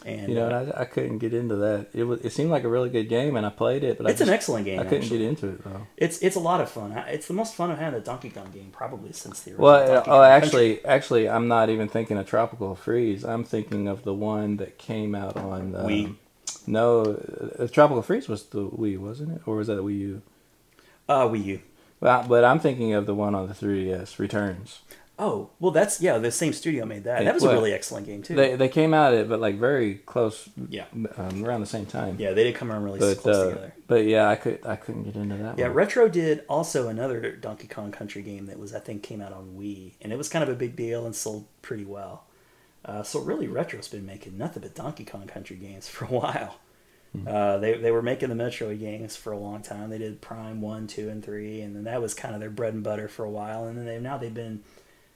And 0.06 0.28
You 0.28 0.36
know, 0.36 0.48
uh, 0.48 0.72
I, 0.74 0.82
I 0.82 0.84
couldn't 0.86 1.18
get 1.18 1.34
into 1.34 1.56
that. 1.56 1.88
It 1.92 2.04
was. 2.04 2.20
It 2.22 2.30
seemed 2.30 2.50
like 2.50 2.64
a 2.64 2.68
really 2.68 2.88
good 2.88 3.08
game, 3.08 3.36
and 3.36 3.44
I 3.44 3.50
played 3.50 3.84
it, 3.84 3.98
but 3.98 4.10
it's 4.10 4.20
I 4.20 4.24
an 4.24 4.30
excellent 4.30 4.64
game. 4.64 4.80
I 4.80 4.84
couldn't 4.84 5.02
actually. 5.02 5.18
get 5.18 5.28
into 5.28 5.48
it 5.48 5.64
though. 5.64 5.86
It's 5.96 6.18
it's 6.20 6.34
a 6.34 6.40
lot 6.40 6.60
of 6.60 6.70
fun. 6.70 6.92
It's 7.08 7.26
the 7.28 7.34
most 7.34 7.54
fun 7.54 7.70
I've 7.70 7.78
had 7.78 7.94
in 7.94 8.00
a 8.00 8.02
Donkey 8.02 8.30
Kong 8.30 8.50
game 8.52 8.70
probably 8.72 9.12
since 9.12 9.40
the 9.40 9.50
original. 9.50 9.64
Well, 9.66 9.82
uh, 9.82 9.94
Donkey 9.94 10.10
oh, 10.10 10.14
Kong 10.14 10.40
Country. 10.40 10.46
actually, 10.46 10.84
actually, 10.86 11.28
I'm 11.28 11.46
not 11.46 11.68
even 11.68 11.88
thinking 11.88 12.16
of 12.16 12.26
Tropical 12.26 12.74
Freeze. 12.74 13.22
I'm 13.22 13.44
thinking 13.44 13.86
of 13.86 14.02
the 14.02 14.14
one 14.14 14.56
that 14.56 14.78
came 14.78 15.14
out 15.14 15.36
on 15.36 15.76
um, 15.76 15.86
Wii. 15.86 16.16
No, 16.66 17.02
uh, 17.58 17.68
Tropical 17.68 18.02
Freeze 18.02 18.28
was 18.28 18.44
the 18.44 18.66
Wii, 18.66 18.98
wasn't 18.98 19.36
it, 19.36 19.42
or 19.46 19.56
was 19.56 19.66
that 19.66 19.78
a 19.78 19.82
Wii 19.82 19.98
U? 19.98 20.22
uh, 21.08 21.28
Wii 21.28 21.44
U. 21.44 21.60
Well, 22.02 22.26
but 22.28 22.44
I'm 22.44 22.58
thinking 22.58 22.94
of 22.94 23.06
the 23.06 23.14
one 23.14 23.34
on 23.36 23.46
the 23.46 23.54
3DS, 23.54 24.18
Returns. 24.18 24.80
Oh, 25.20 25.50
well, 25.60 25.70
that's 25.70 26.00
yeah. 26.00 26.18
The 26.18 26.32
same 26.32 26.52
studio 26.52 26.84
made 26.84 27.04
that. 27.04 27.24
That 27.24 27.34
was 27.34 27.44
a 27.44 27.50
really 27.50 27.72
excellent 27.72 28.06
game 28.06 28.22
too. 28.22 28.34
They 28.34 28.56
they 28.56 28.68
came 28.68 28.92
out 28.92 29.12
at 29.12 29.20
it, 29.20 29.28
but 29.28 29.40
like 29.40 29.56
very 29.56 29.96
close, 29.96 30.48
yeah, 30.68 30.86
um, 31.16 31.44
around 31.44 31.60
the 31.60 31.66
same 31.66 31.86
time. 31.86 32.16
yeah, 32.18 32.32
they 32.32 32.42
did 32.42 32.56
come 32.56 32.72
around 32.72 32.82
really 32.82 32.98
but 32.98 33.18
close 33.18 33.36
uh, 33.36 33.48
together. 33.50 33.74
but 33.86 34.04
yeah, 34.04 34.28
I 34.28 34.34
could 34.34 34.66
I 34.66 34.74
couldn't 34.74 35.04
get 35.04 35.14
into 35.14 35.36
that. 35.36 35.58
Yeah, 35.58 35.68
one. 35.68 35.76
Retro 35.76 36.08
did 36.08 36.42
also 36.48 36.88
another 36.88 37.36
Donkey 37.36 37.68
Kong 37.68 37.92
Country 37.92 38.22
game 38.22 38.46
that 38.46 38.58
was 38.58 38.74
I 38.74 38.80
think 38.80 39.04
came 39.04 39.20
out 39.20 39.32
on 39.32 39.54
Wii, 39.56 39.92
and 40.00 40.12
it 40.12 40.16
was 40.16 40.28
kind 40.28 40.42
of 40.42 40.48
a 40.48 40.56
big 40.56 40.74
deal 40.74 41.06
and 41.06 41.14
sold 41.14 41.46
pretty 41.60 41.84
well. 41.84 42.24
Uh, 42.84 43.04
so 43.04 43.20
really, 43.20 43.46
Retro's 43.46 43.86
been 43.86 44.06
making 44.06 44.36
nothing 44.36 44.62
but 44.62 44.74
Donkey 44.74 45.04
Kong 45.04 45.28
Country 45.28 45.56
games 45.56 45.88
for 45.90 46.06
a 46.06 46.08
while. 46.08 46.56
Uh, 47.26 47.58
they 47.58 47.74
they 47.76 47.90
were 47.90 48.00
making 48.02 48.30
the 48.30 48.34
Metroid 48.34 48.80
games 48.80 49.16
for 49.16 49.32
a 49.32 49.38
long 49.38 49.60
time. 49.60 49.90
They 49.90 49.98
did 49.98 50.22
Prime 50.22 50.60
one, 50.62 50.86
two, 50.86 51.08
and 51.10 51.22
three, 51.22 51.60
and 51.60 51.76
then 51.76 51.84
that 51.84 52.00
was 52.00 52.14
kind 52.14 52.34
of 52.34 52.40
their 52.40 52.48
bread 52.50 52.72
and 52.72 52.82
butter 52.82 53.06
for 53.06 53.24
a 53.24 53.30
while. 53.30 53.66
And 53.66 53.76
then 53.76 53.84
they 53.84 53.98
now 54.00 54.16
they've 54.16 54.32
been, 54.32 54.62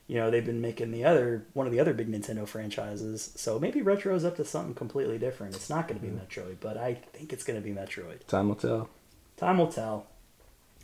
you 0.06 0.16
know, 0.16 0.30
they've 0.30 0.44
been 0.44 0.60
making 0.60 0.90
the 0.90 1.04
other 1.04 1.46
one 1.54 1.66
of 1.66 1.72
the 1.72 1.80
other 1.80 1.94
big 1.94 2.12
Nintendo 2.12 2.46
franchises. 2.46 3.32
So 3.36 3.58
maybe 3.58 3.80
Retro's 3.80 4.26
up 4.26 4.36
to 4.36 4.44
something 4.44 4.74
completely 4.74 5.16
different. 5.18 5.54
It's 5.56 5.70
not 5.70 5.88
going 5.88 5.98
to 5.98 6.06
be 6.06 6.12
Metroid, 6.12 6.56
but 6.60 6.76
I 6.76 6.94
think 7.14 7.32
it's 7.32 7.44
going 7.44 7.58
to 7.60 7.66
be 7.66 7.74
Metroid. 7.74 8.26
Time 8.26 8.48
will 8.48 8.56
tell. 8.56 8.90
Time 9.38 9.56
will 9.56 9.72
tell. 9.72 10.06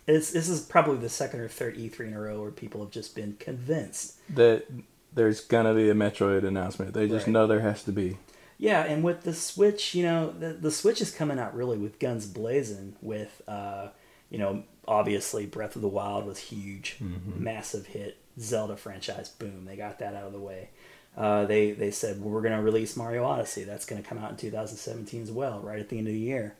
It's, 0.06 0.30
this 0.32 0.48
is 0.48 0.60
probably 0.62 0.96
the 0.96 1.08
second 1.08 1.40
or 1.40 1.48
third 1.48 1.76
E3 1.76 2.08
in 2.08 2.14
a 2.14 2.20
row 2.20 2.40
where 2.40 2.50
people 2.50 2.80
have 2.80 2.90
just 2.90 3.14
been 3.14 3.36
convinced. 3.38 4.14
That 4.34 4.66
there's 5.14 5.40
gonna 5.42 5.74
be 5.74 5.88
a 5.90 5.94
Metroid 5.94 6.42
announcement. 6.44 6.94
They 6.94 7.06
just 7.06 7.26
Right. 7.26 7.32
know 7.32 7.46
there 7.46 7.60
has 7.60 7.82
to 7.84 7.92
be. 7.92 8.16
Yeah, 8.62 8.84
and 8.84 9.02
with 9.02 9.22
the 9.22 9.34
Switch, 9.34 9.92
you 9.92 10.04
know, 10.04 10.32
the, 10.38 10.52
the 10.52 10.70
Switch 10.70 11.00
is 11.00 11.10
coming 11.10 11.36
out 11.36 11.52
really 11.52 11.78
with 11.78 11.98
guns 11.98 12.26
blazing. 12.26 12.94
With, 13.02 13.42
uh, 13.48 13.88
you 14.30 14.38
know, 14.38 14.62
obviously 14.86 15.46
Breath 15.46 15.74
of 15.74 15.82
the 15.82 15.88
Wild 15.88 16.26
was 16.26 16.38
huge, 16.38 16.96
massive 17.36 17.86
hit. 17.86 18.18
Zelda 18.38 18.76
franchise, 18.76 19.30
boom, 19.30 19.64
they 19.64 19.74
got 19.74 19.98
that 19.98 20.14
out 20.14 20.26
of 20.26 20.32
the 20.32 20.38
way. 20.38 20.70
Uh, 21.16 21.44
they 21.44 21.72
they 21.72 21.90
said 21.90 22.20
well, 22.20 22.30
we're 22.30 22.40
going 22.40 22.56
to 22.56 22.62
release 22.62 22.96
Mario 22.96 23.24
Odyssey. 23.24 23.64
That's 23.64 23.84
going 23.84 24.00
to 24.00 24.08
come 24.08 24.16
out 24.16 24.30
in 24.30 24.36
2017 24.36 25.22
as 25.24 25.32
well, 25.32 25.58
right 25.58 25.80
at 25.80 25.88
the 25.88 25.98
end 25.98 26.06
of 26.06 26.14
the 26.14 26.20
year. 26.20 26.54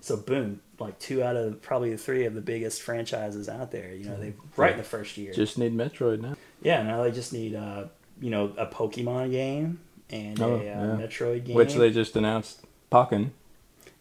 So 0.00 0.16
boom, 0.16 0.60
like 0.78 0.96
two 1.00 1.24
out 1.24 1.34
of 1.34 1.60
probably 1.60 1.94
three 1.96 2.24
of 2.24 2.34
the 2.34 2.40
biggest 2.40 2.82
franchises 2.82 3.48
out 3.48 3.72
there. 3.72 3.92
You 3.92 4.04
know, 4.04 4.16
they 4.16 4.32
right 4.56 4.72
in 4.72 4.78
the 4.78 4.84
first 4.84 5.16
year. 5.18 5.32
Just 5.32 5.58
need 5.58 5.76
Metroid 5.76 6.20
now. 6.20 6.36
Yeah, 6.62 6.84
now 6.84 7.02
they 7.02 7.10
just 7.10 7.32
need 7.32 7.56
uh, 7.56 7.86
you 8.20 8.30
know 8.30 8.52
a 8.56 8.66
Pokemon 8.66 9.32
game 9.32 9.80
and 10.10 10.40
Oh, 10.40 10.54
a 10.54 10.58
uh, 10.58 10.62
yeah. 10.62 10.76
Metroid 11.06 11.44
game. 11.44 11.54
Which 11.56 11.74
they 11.74 11.90
just 11.90 12.16
announced 12.16 12.64
Pokken. 12.90 13.30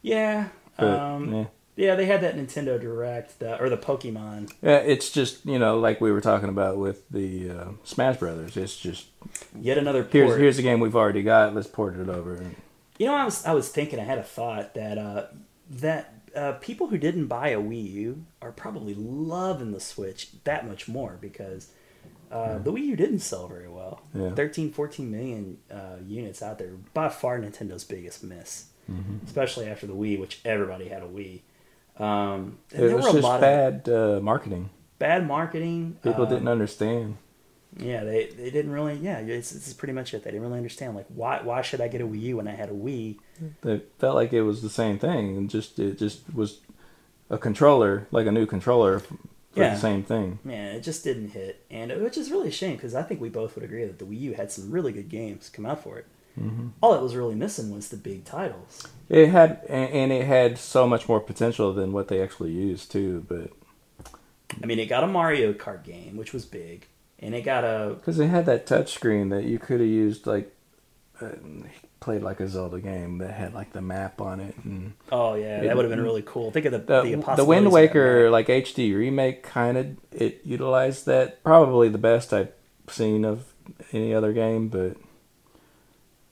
yeah, 0.01 0.49
But 0.77 0.99
um, 0.99 1.33
yeah. 1.33 1.45
yeah, 1.75 1.95
they 1.95 2.05
had 2.05 2.21
that 2.21 2.35
Nintendo 2.37 2.79
Direct 2.79 3.41
or 3.41 3.69
the 3.69 3.77
Pokemon. 3.77 4.51
Yeah, 4.61 4.77
it's 4.77 5.11
just 5.11 5.45
you 5.45 5.59
know 5.59 5.79
like 5.79 5.99
we 6.01 6.11
were 6.11 6.21
talking 6.21 6.49
about 6.49 6.77
with 6.77 7.07
the 7.09 7.49
uh, 7.49 7.65
Smash 7.83 8.17
Brothers. 8.17 8.55
It's 8.57 8.77
just 8.77 9.07
Yet 9.59 9.77
another 9.77 10.03
port. 10.03 10.13
here's 10.13 10.37
here's 10.37 10.57
the 10.57 10.63
game 10.63 10.79
we've 10.79 10.95
already 10.95 11.23
got. 11.23 11.53
Let's 11.55 11.67
port 11.67 11.95
it 11.97 12.09
over. 12.09 12.41
You 12.97 13.05
know, 13.07 13.15
I 13.15 13.25
was 13.25 13.45
I 13.45 13.53
was 13.53 13.69
thinking, 13.69 13.99
I 13.99 14.03
had 14.03 14.17
a 14.17 14.23
thought 14.23 14.73
that 14.75 14.97
uh, 14.97 15.25
that 15.69 16.13
uh, 16.35 16.53
people 16.53 16.87
who 16.87 16.97
didn't 16.97 17.27
buy 17.27 17.49
a 17.49 17.59
Wii 17.59 17.91
U 17.93 18.25
are 18.41 18.51
probably 18.51 18.93
loving 18.95 19.71
the 19.71 19.79
Switch 19.79 20.29
that 20.45 20.67
much 20.67 20.87
more 20.87 21.17
because 21.19 21.71
uh, 22.31 22.57
the 22.59 22.71
Wii 22.71 22.83
U 22.87 22.95
didn't 22.95 23.19
sell 23.19 23.47
very 23.47 23.69
well. 23.69 24.01
Yeah. 24.13 24.33
13, 24.35 24.71
14 24.71 25.09
million 25.11 25.57
uh, 25.71 25.97
units 26.05 26.41
out 26.41 26.57
there. 26.59 26.71
By 26.93 27.09
far, 27.09 27.39
Nintendo's 27.39 27.83
biggest 27.83 28.23
miss, 28.23 28.65
Mm-hmm. 28.89 29.25
especially 29.25 29.67
after 29.67 29.85
the 29.85 29.93
Wii, 29.93 30.17
which 30.19 30.39
everybody 30.45 30.87
had 30.87 31.03
a 31.03 31.07
Wii. 31.07 31.41
Um, 32.01 32.57
It 32.71 32.77
there 32.77 32.95
was 32.95 33.05
were 33.05 33.09
a 33.09 33.13
just 33.13 33.23
lot 33.23 33.35
of 33.35 33.41
bad 33.41 33.89
uh, 33.89 34.19
marketing. 34.21 34.69
bad 34.99 35.27
marketing. 35.27 35.97
People 36.03 36.23
uh, 36.25 36.29
didn't 36.29 36.47
understand. 36.47 37.17
Yeah, 37.75 38.03
they, 38.05 38.27
they 38.27 38.49
didn't 38.49 38.71
really. 38.71 38.95
Yeah, 38.95 39.19
it's, 39.19 39.51
this 39.51 39.67
is 39.67 39.73
pretty 39.73 39.93
much 39.93 40.13
it. 40.13 40.23
They 40.23 40.31
didn't 40.31 40.43
really 40.47 40.57
understand. 40.57 40.95
Like, 40.95 41.05
why 41.09 41.41
why 41.43 41.61
should 41.61 41.81
I 41.81 41.87
get 41.89 41.99
a 42.01 42.07
Wii 42.07 42.21
U 42.21 42.37
when 42.37 42.47
I 42.47 42.55
had 42.55 42.69
a 42.69 42.73
Wii? 42.73 43.17
It 43.63 43.91
felt 43.99 44.15
like 44.15 44.31
it 44.33 44.41
was 44.43 44.61
the 44.61 44.69
same 44.69 44.97
thing, 44.97 45.35
and 45.37 45.49
just 45.49 45.77
it 45.79 45.97
just 45.99 46.21
was 46.33 46.61
a 47.29 47.37
controller, 47.37 48.07
like 48.11 48.25
a 48.25 48.31
new 48.31 48.45
controller 48.45 49.01
Yeah. 49.57 49.73
the 49.73 49.79
same 49.79 50.03
thing. 50.03 50.39
Man, 50.43 50.75
it 50.75 50.81
just 50.81 51.03
didn't 51.03 51.29
hit, 51.29 51.65
and 51.69 51.91
it, 51.91 52.01
which 52.01 52.17
is 52.17 52.31
really 52.31 52.49
a 52.49 52.51
shame 52.51 52.75
because 52.75 52.95
I 52.95 53.03
think 53.03 53.21
we 53.21 53.29
both 53.29 53.55
would 53.55 53.63
agree 53.63 53.85
that 53.85 53.99
the 53.99 54.05
Wii 54.05 54.19
U 54.21 54.33
had 54.33 54.51
some 54.51 54.71
really 54.71 54.91
good 54.91 55.09
games 55.09 55.49
come 55.49 55.65
out 55.65 55.83
for 55.83 55.97
it. 55.97 56.05
Mm-hmm. 56.39 56.67
All 56.81 56.93
it 56.93 57.01
was 57.01 57.15
really 57.15 57.35
missing 57.35 57.73
was 57.73 57.89
the 57.89 57.97
big 57.97 58.23
titles. 58.23 58.87
It 59.09 59.29
had 59.29 59.61
and 59.67 60.11
it 60.11 60.25
had 60.25 60.57
so 60.57 60.87
much 60.87 61.09
more 61.09 61.19
potential 61.19 61.73
than 61.73 61.91
what 61.93 62.09
they 62.09 62.21
actually 62.21 62.51
used 62.51 62.91
too. 62.91 63.25
But 63.27 63.51
I 64.61 64.65
mean, 64.65 64.79
it 64.79 64.85
got 64.85 65.03
a 65.03 65.07
Mario 65.07 65.53
Kart 65.53 65.83
game, 65.83 66.15
which 66.15 66.33
was 66.33 66.45
big, 66.45 66.85
and 67.19 67.33
it 67.33 67.41
got 67.41 67.63
a 67.63 67.95
because 67.95 68.19
it 68.19 68.27
had 68.27 68.45
that 68.45 68.67
touch 68.67 68.93
screen 68.93 69.29
that 69.29 69.45
you 69.45 69.57
could 69.57 69.79
have 69.79 69.89
used 69.89 70.27
like 70.27 70.53
uh, 71.21 71.29
played 71.99 72.21
like 72.21 72.39
a 72.39 72.47
Zelda 72.47 72.79
game 72.79 73.17
that 73.17 73.33
had 73.33 73.53
like 73.53 73.73
the 73.73 73.81
map 73.81 74.21
on 74.21 74.39
it 74.39 74.55
and 74.63 74.93
oh 75.11 75.33
yeah, 75.33 75.61
that 75.61 75.75
would 75.75 75.83
have 75.85 75.89
been 75.89 76.03
really 76.03 76.23
cool. 76.25 76.51
Think 76.51 76.65
of 76.67 76.71
the 76.71 76.79
the, 76.79 77.01
the, 77.15 77.35
the, 77.37 77.45
Wind 77.45 77.71
Waker 77.71 78.29
like 78.29 78.47
HD 78.47 78.95
remake 78.95 79.43
kind 79.43 79.77
of 79.77 79.97
it 80.11 80.41
utilized 80.45 81.05
that 81.07 81.43
probably 81.43 81.89
the 81.89 81.97
best 81.97 82.33
I've 82.33 82.51
seen 82.89 83.25
of 83.25 83.45
any 83.91 84.13
other 84.13 84.31
game, 84.31 84.67
but 84.69 84.95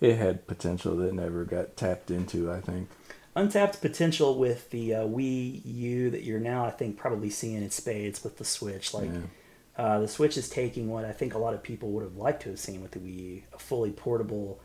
it 0.01 0.17
had 0.17 0.47
potential 0.47 0.95
that 0.97 1.13
never 1.13 1.45
got 1.45 1.75
tapped 1.75 2.11
into. 2.11 2.51
I 2.51 2.61
think. 2.61 2.89
untapped 3.35 3.81
potential 3.81 4.37
with 4.37 4.69
the 4.69 4.93
uh, 4.93 5.03
Wii 5.03 5.61
U 5.65 6.09
that 6.11 6.23
you're 6.23 6.39
now, 6.39 6.65
I 6.65 6.71
think, 6.71 6.97
probably 6.97 7.29
seeing 7.29 7.57
in 7.63 7.71
spades 7.71 8.23
with 8.23 8.37
the 8.37 8.45
Switch. 8.45 8.93
Like, 8.93 9.09
Yeah. 9.09 9.83
uh, 9.83 9.99
the 9.99 10.07
Switch 10.07 10.37
is 10.37 10.47
taking 10.49 10.89
what 10.89 11.05
I 11.05 11.11
think 11.11 11.33
a 11.33 11.37
lot 11.37 11.53
of 11.53 11.63
people 11.63 11.89
would 11.91 12.03
have 12.03 12.15
liked 12.15 12.43
to 12.43 12.49
have 12.49 12.59
seen 12.59 12.81
with 12.81 12.91
the 12.91 12.99
Wii 12.99 13.35
U, 13.35 13.41
a 13.53 13.59
fully 13.59 13.91
portable, 13.91 14.59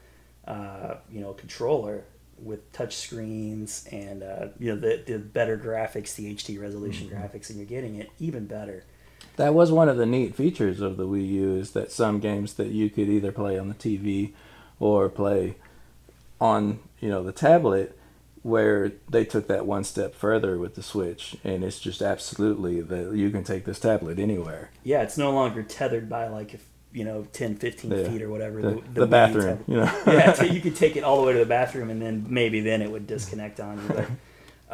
uh, 0.50 0.96
you 1.10 1.20
know, 1.20 1.32
controller 1.32 2.04
with 2.38 2.72
touch 2.72 2.96
screens 2.96 3.86
and 3.92 4.22
uh, 4.22 4.46
you 4.58 4.74
know 4.74 4.80
the 4.80 5.02
the 5.06 5.18
better 5.18 5.56
graphics, 5.58 6.14
the 6.16 6.34
HD 6.34 6.60
resolution 6.60 7.08
Mm-hmm. 7.08 7.16
graphics, 7.16 7.50
and 7.50 7.58
you're 7.58 7.66
getting 7.66 7.94
it 7.96 8.10
even 8.18 8.46
better. 8.46 8.84
That 9.36 9.54
was 9.54 9.70
one 9.70 9.88
of 9.88 9.96
the 9.96 10.06
neat 10.06 10.34
features 10.34 10.80
of 10.80 10.96
the 10.96 11.06
Wii 11.06 11.28
U 11.28 11.54
is 11.56 11.70
that 11.72 11.92
some 11.92 12.18
games 12.18 12.54
that 12.54 12.68
you 12.68 12.90
could 12.90 13.08
either 13.08 13.32
play 13.32 13.58
on 13.58 13.68
the 13.68 13.74
TV 13.74 14.32
or 14.78 15.08
play 15.08 15.56
on 16.40 16.80
you 17.00 17.08
know 17.08 17.22
the 17.22 17.32
tablet 17.32 17.96
where 18.42 18.92
they 19.08 19.24
took 19.24 19.46
that 19.48 19.66
one 19.66 19.84
step 19.84 20.14
further 20.14 20.56
with 20.56 20.74
the 20.74 20.82
Switch 20.82 21.36
and 21.44 21.62
it's 21.62 21.78
just 21.78 22.00
absolutely 22.00 22.80
that 22.80 23.14
you 23.14 23.28
can 23.30 23.44
take 23.44 23.66
this 23.66 23.78
tablet 23.78 24.18
anywhere. 24.18 24.70
Yeah, 24.82 25.02
it's 25.02 25.18
no 25.18 25.30
longer 25.30 25.62
tethered 25.62 26.08
by 26.08 26.26
like 26.28 26.54
if 26.54 26.64
you 26.92 27.04
know 27.04 27.26
10, 27.32 27.56
15 27.56 27.90
Yeah. 27.90 28.08
feet 28.08 28.22
or 28.22 28.30
whatever. 28.30 28.60
The, 28.62 28.68
Wii 28.68 28.94
the 28.94 29.06
bathroom, 29.06 29.64
you 29.66 29.76
know. 29.76 29.92
yeah, 30.06 30.32
so 30.32 30.44
you 30.54 30.60
could 30.60 30.76
take 30.76 30.96
it 30.96 31.04
all 31.04 31.20
the 31.20 31.26
way 31.26 31.32
to 31.34 31.38
the 31.38 31.46
bathroom, 31.46 31.90
and 31.90 32.00
then 32.02 32.26
maybe 32.28 32.60
then 32.60 32.82
it 32.82 32.90
would 32.90 33.06
disconnect 33.06 33.60
on 33.60 33.76
you. 33.78 33.88
But 33.94 34.06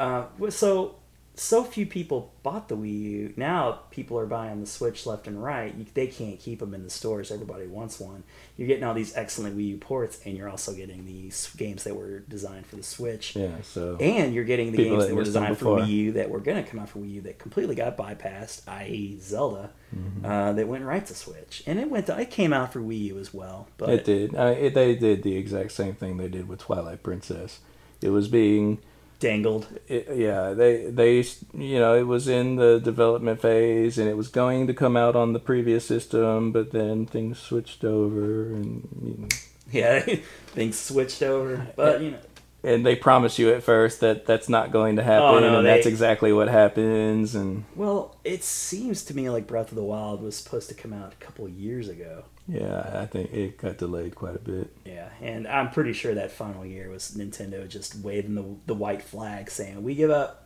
uh, 0.00 0.50
so 0.50 0.96
so 1.38 1.62
few 1.64 1.84
people 1.84 2.32
bought 2.42 2.68
the 2.68 2.76
Wii 2.76 3.00
U. 3.02 3.34
Now 3.36 3.80
people 3.90 4.18
are 4.18 4.24
buying 4.26 4.60
the 4.60 4.66
Switch 4.66 5.04
left 5.04 5.26
and 5.26 5.42
right. 5.42 5.74
You, 5.74 5.84
they 5.92 6.06
can't 6.06 6.38
keep 6.40 6.60
them 6.60 6.72
in 6.72 6.82
the 6.82 6.88
stores. 6.90 7.30
Everybody 7.30 7.66
wants 7.66 8.00
one. 8.00 8.22
You're 8.56 8.68
getting 8.68 8.84
all 8.84 8.94
these 8.94 9.14
excellent 9.14 9.56
Wii 9.56 9.68
U 9.68 9.76
ports, 9.76 10.18
and 10.24 10.34
you're 10.36 10.48
also 10.48 10.72
getting 10.72 11.04
these 11.04 11.50
games 11.58 11.84
that 11.84 11.94
were 11.94 12.20
designed 12.20 12.64
for 12.66 12.76
the 12.76 12.82
Switch. 12.82 13.36
yeah, 13.36 13.50
so 13.62 13.98
And 14.00 14.34
you're 14.34 14.44
getting 14.44 14.72
the 14.72 14.78
games 14.78 15.02
that 15.02 15.08
that 15.10 15.14
were 15.14 15.24
designed 15.24 15.58
for. 15.58 15.78
Wii 15.78 15.88
U 15.88 16.12
that 16.12 16.30
were 16.30 16.40
going 16.40 16.62
to 16.64 16.68
come 16.68 16.80
out 16.80 16.88
for 16.88 17.00
Wii 17.00 17.10
U 17.16 17.20
that 17.22 17.38
completely 17.38 17.74
got 17.74 17.96
bypassed, 17.98 18.62
i.e., 18.68 19.18
Zelda, 19.20 19.70
Mm-hmm. 19.94 20.26
uh, 20.26 20.52
that 20.54 20.66
went 20.66 20.84
right 20.84 21.06
to 21.06 21.14
Switch, 21.14 21.62
and 21.64 21.78
it 21.78 21.88
went. 21.88 22.06
To, 22.06 22.20
it 22.20 22.28
came 22.30 22.52
out 22.52 22.72
for 22.72 22.80
Wii 22.80 22.98
U 23.04 23.18
as 23.20 23.32
well, 23.32 23.68
but 23.76 23.88
it 23.90 24.04
did. 24.04 24.34
Uh, 24.34 24.54
it, 24.58 24.74
they 24.74 24.96
did 24.96 25.22
the 25.22 25.36
exact 25.36 25.70
same 25.72 25.94
thing 25.94 26.16
they 26.16 26.26
did 26.28 26.48
with 26.48 26.58
Twilight 26.58 27.04
Princess. 27.04 27.60
It 28.02 28.08
was 28.08 28.26
being 28.26 28.78
dangled. 29.18 29.66
it, 29.88 30.08
yeah, 30.14 30.52
they 30.52 30.90
they 30.90 31.24
you 31.54 31.78
know 31.78 31.94
it 31.94 32.06
was 32.06 32.28
in 32.28 32.56
the 32.56 32.78
development 32.78 33.40
phase 33.40 33.98
and 33.98 34.08
it 34.08 34.16
was 34.16 34.28
going 34.28 34.66
to 34.66 34.74
come 34.74 34.96
out 34.96 35.16
on 35.16 35.32
the 35.32 35.38
previous 35.38 35.84
system, 35.86 36.52
but 36.52 36.72
then 36.72 37.06
things 37.06 37.38
switched 37.38 37.84
over 37.84 38.46
and 38.46 38.88
you 39.02 39.16
know, 39.18 39.28
Yeah, 39.70 40.00
things 40.48 40.78
switched 40.78 41.22
over, 41.22 41.66
but 41.76 42.00
you 42.00 42.12
know, 42.12 42.18
and 42.66 42.84
they 42.84 42.96
promise 42.96 43.38
you 43.38 43.50
at 43.54 43.62
first 43.62 44.00
that 44.00 44.26
that's 44.26 44.48
not 44.48 44.72
going 44.72 44.96
to 44.96 45.02
happen, 45.02 45.26
Oh, 45.26 45.38
no, 45.38 45.58
and 45.58 45.66
they- 45.66 45.70
that's 45.74 45.86
exactly 45.86 46.32
what 46.32 46.48
happens. 46.48 47.34
And 47.34 47.64
well, 47.74 48.16
it 48.24 48.44
seems 48.44 49.04
to 49.04 49.14
me 49.16 49.30
like 49.30 49.46
Breath 49.46 49.70
of 49.70 49.76
the 49.76 49.84
Wild 49.84 50.20
was 50.20 50.36
supposed 50.36 50.68
to 50.68 50.74
come 50.74 50.92
out 50.92 51.12
a 51.12 51.24
couple 51.24 51.44
of 51.46 51.52
years 51.52 51.88
ago. 51.88 52.24
yeah, 52.48 53.00
I 53.02 53.06
think 53.06 53.32
it 53.32 53.56
got 53.58 53.78
delayed 53.78 54.14
quite 54.14 54.36
a 54.36 54.38
bit. 54.40 54.70
Yeah, 54.84 55.08
and 55.22 55.48
I'm 55.48 55.70
pretty 55.70 55.92
sure 55.94 56.14
that 56.14 56.30
final 56.30 56.64
year 56.66 56.90
was 56.90 57.12
Nintendo 57.16 57.66
just 57.68 57.96
waving 57.96 58.34
the 58.34 58.44
the 58.66 58.74
white 58.74 59.02
flag, 59.02 59.50
saying 59.50 59.82
we 59.82 59.94
give 59.94 60.10
up. 60.10 60.42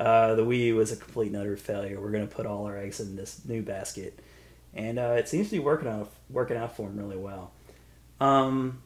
Uh, 0.00 0.34
the 0.34 0.42
Wii 0.44 0.58
U 0.66 0.76
was 0.76 0.90
a 0.90 0.96
complete 0.96 1.28
and 1.28 1.36
utter 1.36 1.56
failure. 1.56 2.00
We're 2.00 2.10
going 2.10 2.26
to 2.26 2.34
put 2.34 2.46
all 2.46 2.66
our 2.66 2.76
eggs 2.76 2.98
in 2.98 3.14
this 3.14 3.42
new 3.44 3.62
basket, 3.62 4.18
and 4.74 4.98
uh, 4.98 5.14
it 5.16 5.28
seems 5.28 5.46
to 5.50 5.52
be 5.52 5.60
working 5.60 5.86
out 5.88 6.10
working 6.28 6.56
out 6.56 6.74
for 6.76 6.88
them 6.88 6.98
really 6.98 7.16
well. 7.16 7.52
Um, 8.20 8.82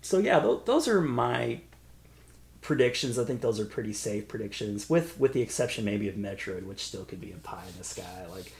so 0.00 0.18
yeah, 0.18 0.40
th- 0.40 0.60
those 0.64 0.88
are 0.88 1.00
my 1.00 1.60
predictions. 2.60 3.18
I 3.18 3.24
think 3.24 3.40
those 3.40 3.60
are 3.60 3.64
pretty 3.64 3.92
safe 3.92 4.28
predictions, 4.28 4.88
with 4.90 5.18
with 5.18 5.32
the 5.32 5.42
exception 5.42 5.84
maybe 5.84 6.08
of 6.08 6.16
Metroid, 6.16 6.64
which 6.64 6.84
still 6.84 7.04
could 7.04 7.20
be 7.20 7.32
a 7.32 7.36
pie 7.36 7.64
in 7.70 7.78
the 7.78 7.84
sky. 7.84 8.26
Like, 8.30 8.52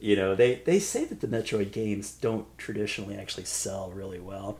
you 0.00 0.16
know, 0.16 0.34
they 0.34 0.56
they 0.64 0.78
say 0.78 1.04
that 1.04 1.20
the 1.20 1.28
Metroid 1.28 1.72
games 1.72 2.12
don't 2.12 2.46
traditionally 2.58 3.16
actually 3.16 3.44
sell 3.44 3.90
really 3.90 4.20
well. 4.20 4.58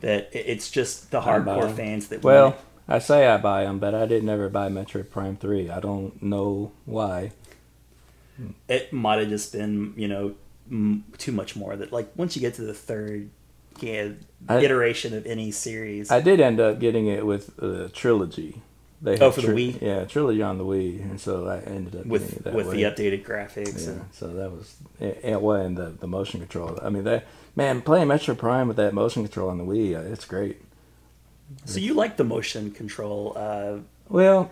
That 0.00 0.28
it's 0.32 0.70
just 0.70 1.10
the 1.10 1.22
hardcore 1.22 1.74
fans 1.74 2.08
that 2.08 2.22
Well, 2.22 2.56
I 2.88 2.98
say 2.98 3.26
I 3.26 3.38
buy 3.38 3.64
them, 3.64 3.78
but 3.78 3.94
I 3.94 4.06
did 4.06 4.22
never 4.24 4.48
buy 4.48 4.68
Metroid 4.68 5.10
Prime 5.10 5.36
Three. 5.36 5.70
I 5.70 5.80
don't 5.80 6.22
know 6.22 6.72
why. 6.84 7.32
it. 8.38 8.52
It 8.68 8.92
might 8.92 9.20
have 9.20 9.28
just 9.28 9.52
been 9.52 9.94
you 9.96 10.08
know 10.08 10.34
m- 10.70 11.04
too 11.18 11.32
much 11.32 11.56
more. 11.56 11.76
That 11.76 11.92
like 11.92 12.10
once 12.16 12.36
you 12.36 12.40
get 12.42 12.54
to 12.54 12.62
the 12.62 12.74
third 12.74 13.30
yeah, 13.82 14.10
I- 14.48 14.58
iteration 14.60 15.14
of 15.14 15.26
any 15.26 15.50
series, 15.50 16.10
I 16.10 16.20
did 16.20 16.40
end 16.40 16.60
up 16.60 16.78
getting 16.80 17.06
it 17.06 17.24
with 17.26 17.58
a 17.62 17.88
trilogy. 17.90 18.62
They 19.02 19.18
Oh, 19.18 19.30
for 19.30 19.42
the 19.42 19.48
Wii? 19.48 19.82
Yeah, 19.82 20.04
trilogy 20.06 20.40
on 20.42 20.56
the 20.56 20.64
Wii, 20.64 21.02
and 21.02 21.20
so 21.20 21.46
I 21.46 21.58
ended 21.58 21.94
up 22.00 22.06
with 22.06 22.42
with 22.54 22.68
way. 22.68 22.76
the 22.76 22.82
updated 22.84 23.22
graphics 23.24 23.84
Yeah, 23.84 23.92
and 23.92 24.04
so 24.12 24.28
that 24.28 24.50
was 24.50 24.76
it, 24.98 25.20
it 25.22 25.34
and 25.42 25.76
the 25.76 25.92
the 26.00 26.06
motion 26.06 26.40
control. 26.40 26.78
I 26.82 26.88
mean 26.88 27.04
that 27.04 27.26
man 27.54 27.82
playing 27.82 28.08
Metroid 28.08 28.38
Prime 28.38 28.66
with 28.66 28.78
that 28.78 28.94
motion 28.94 29.22
control 29.22 29.50
on 29.50 29.58
the 29.58 29.64
Wii, 29.64 29.94
uh, 29.96 30.10
it's 30.10 30.24
great. 30.24 30.62
So 31.66 31.78
you 31.80 31.92
like 31.92 32.16
the 32.16 32.24
motion 32.24 32.70
control? 32.70 33.34
Uh, 33.36 33.78
Well, 34.08 34.50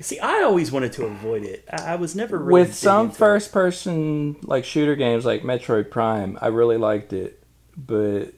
see, 0.00 0.18
I 0.18 0.42
always 0.42 0.72
wanted 0.72 0.92
to 0.94 1.04
avoid 1.04 1.42
it. 1.44 1.64
I, 1.70 1.92
I 1.92 1.96
was 1.96 2.16
never 2.16 2.38
really 2.38 2.62
with 2.62 2.74
some 2.74 3.10
first 3.10 3.52
person 3.52 4.36
like 4.44 4.64
shooter 4.64 4.96
games 4.96 5.26
like 5.26 5.42
Metroid 5.42 5.90
Prime, 5.90 6.38
I 6.40 6.46
really 6.46 6.78
liked 6.78 7.12
it, 7.12 7.42
but 7.76 8.32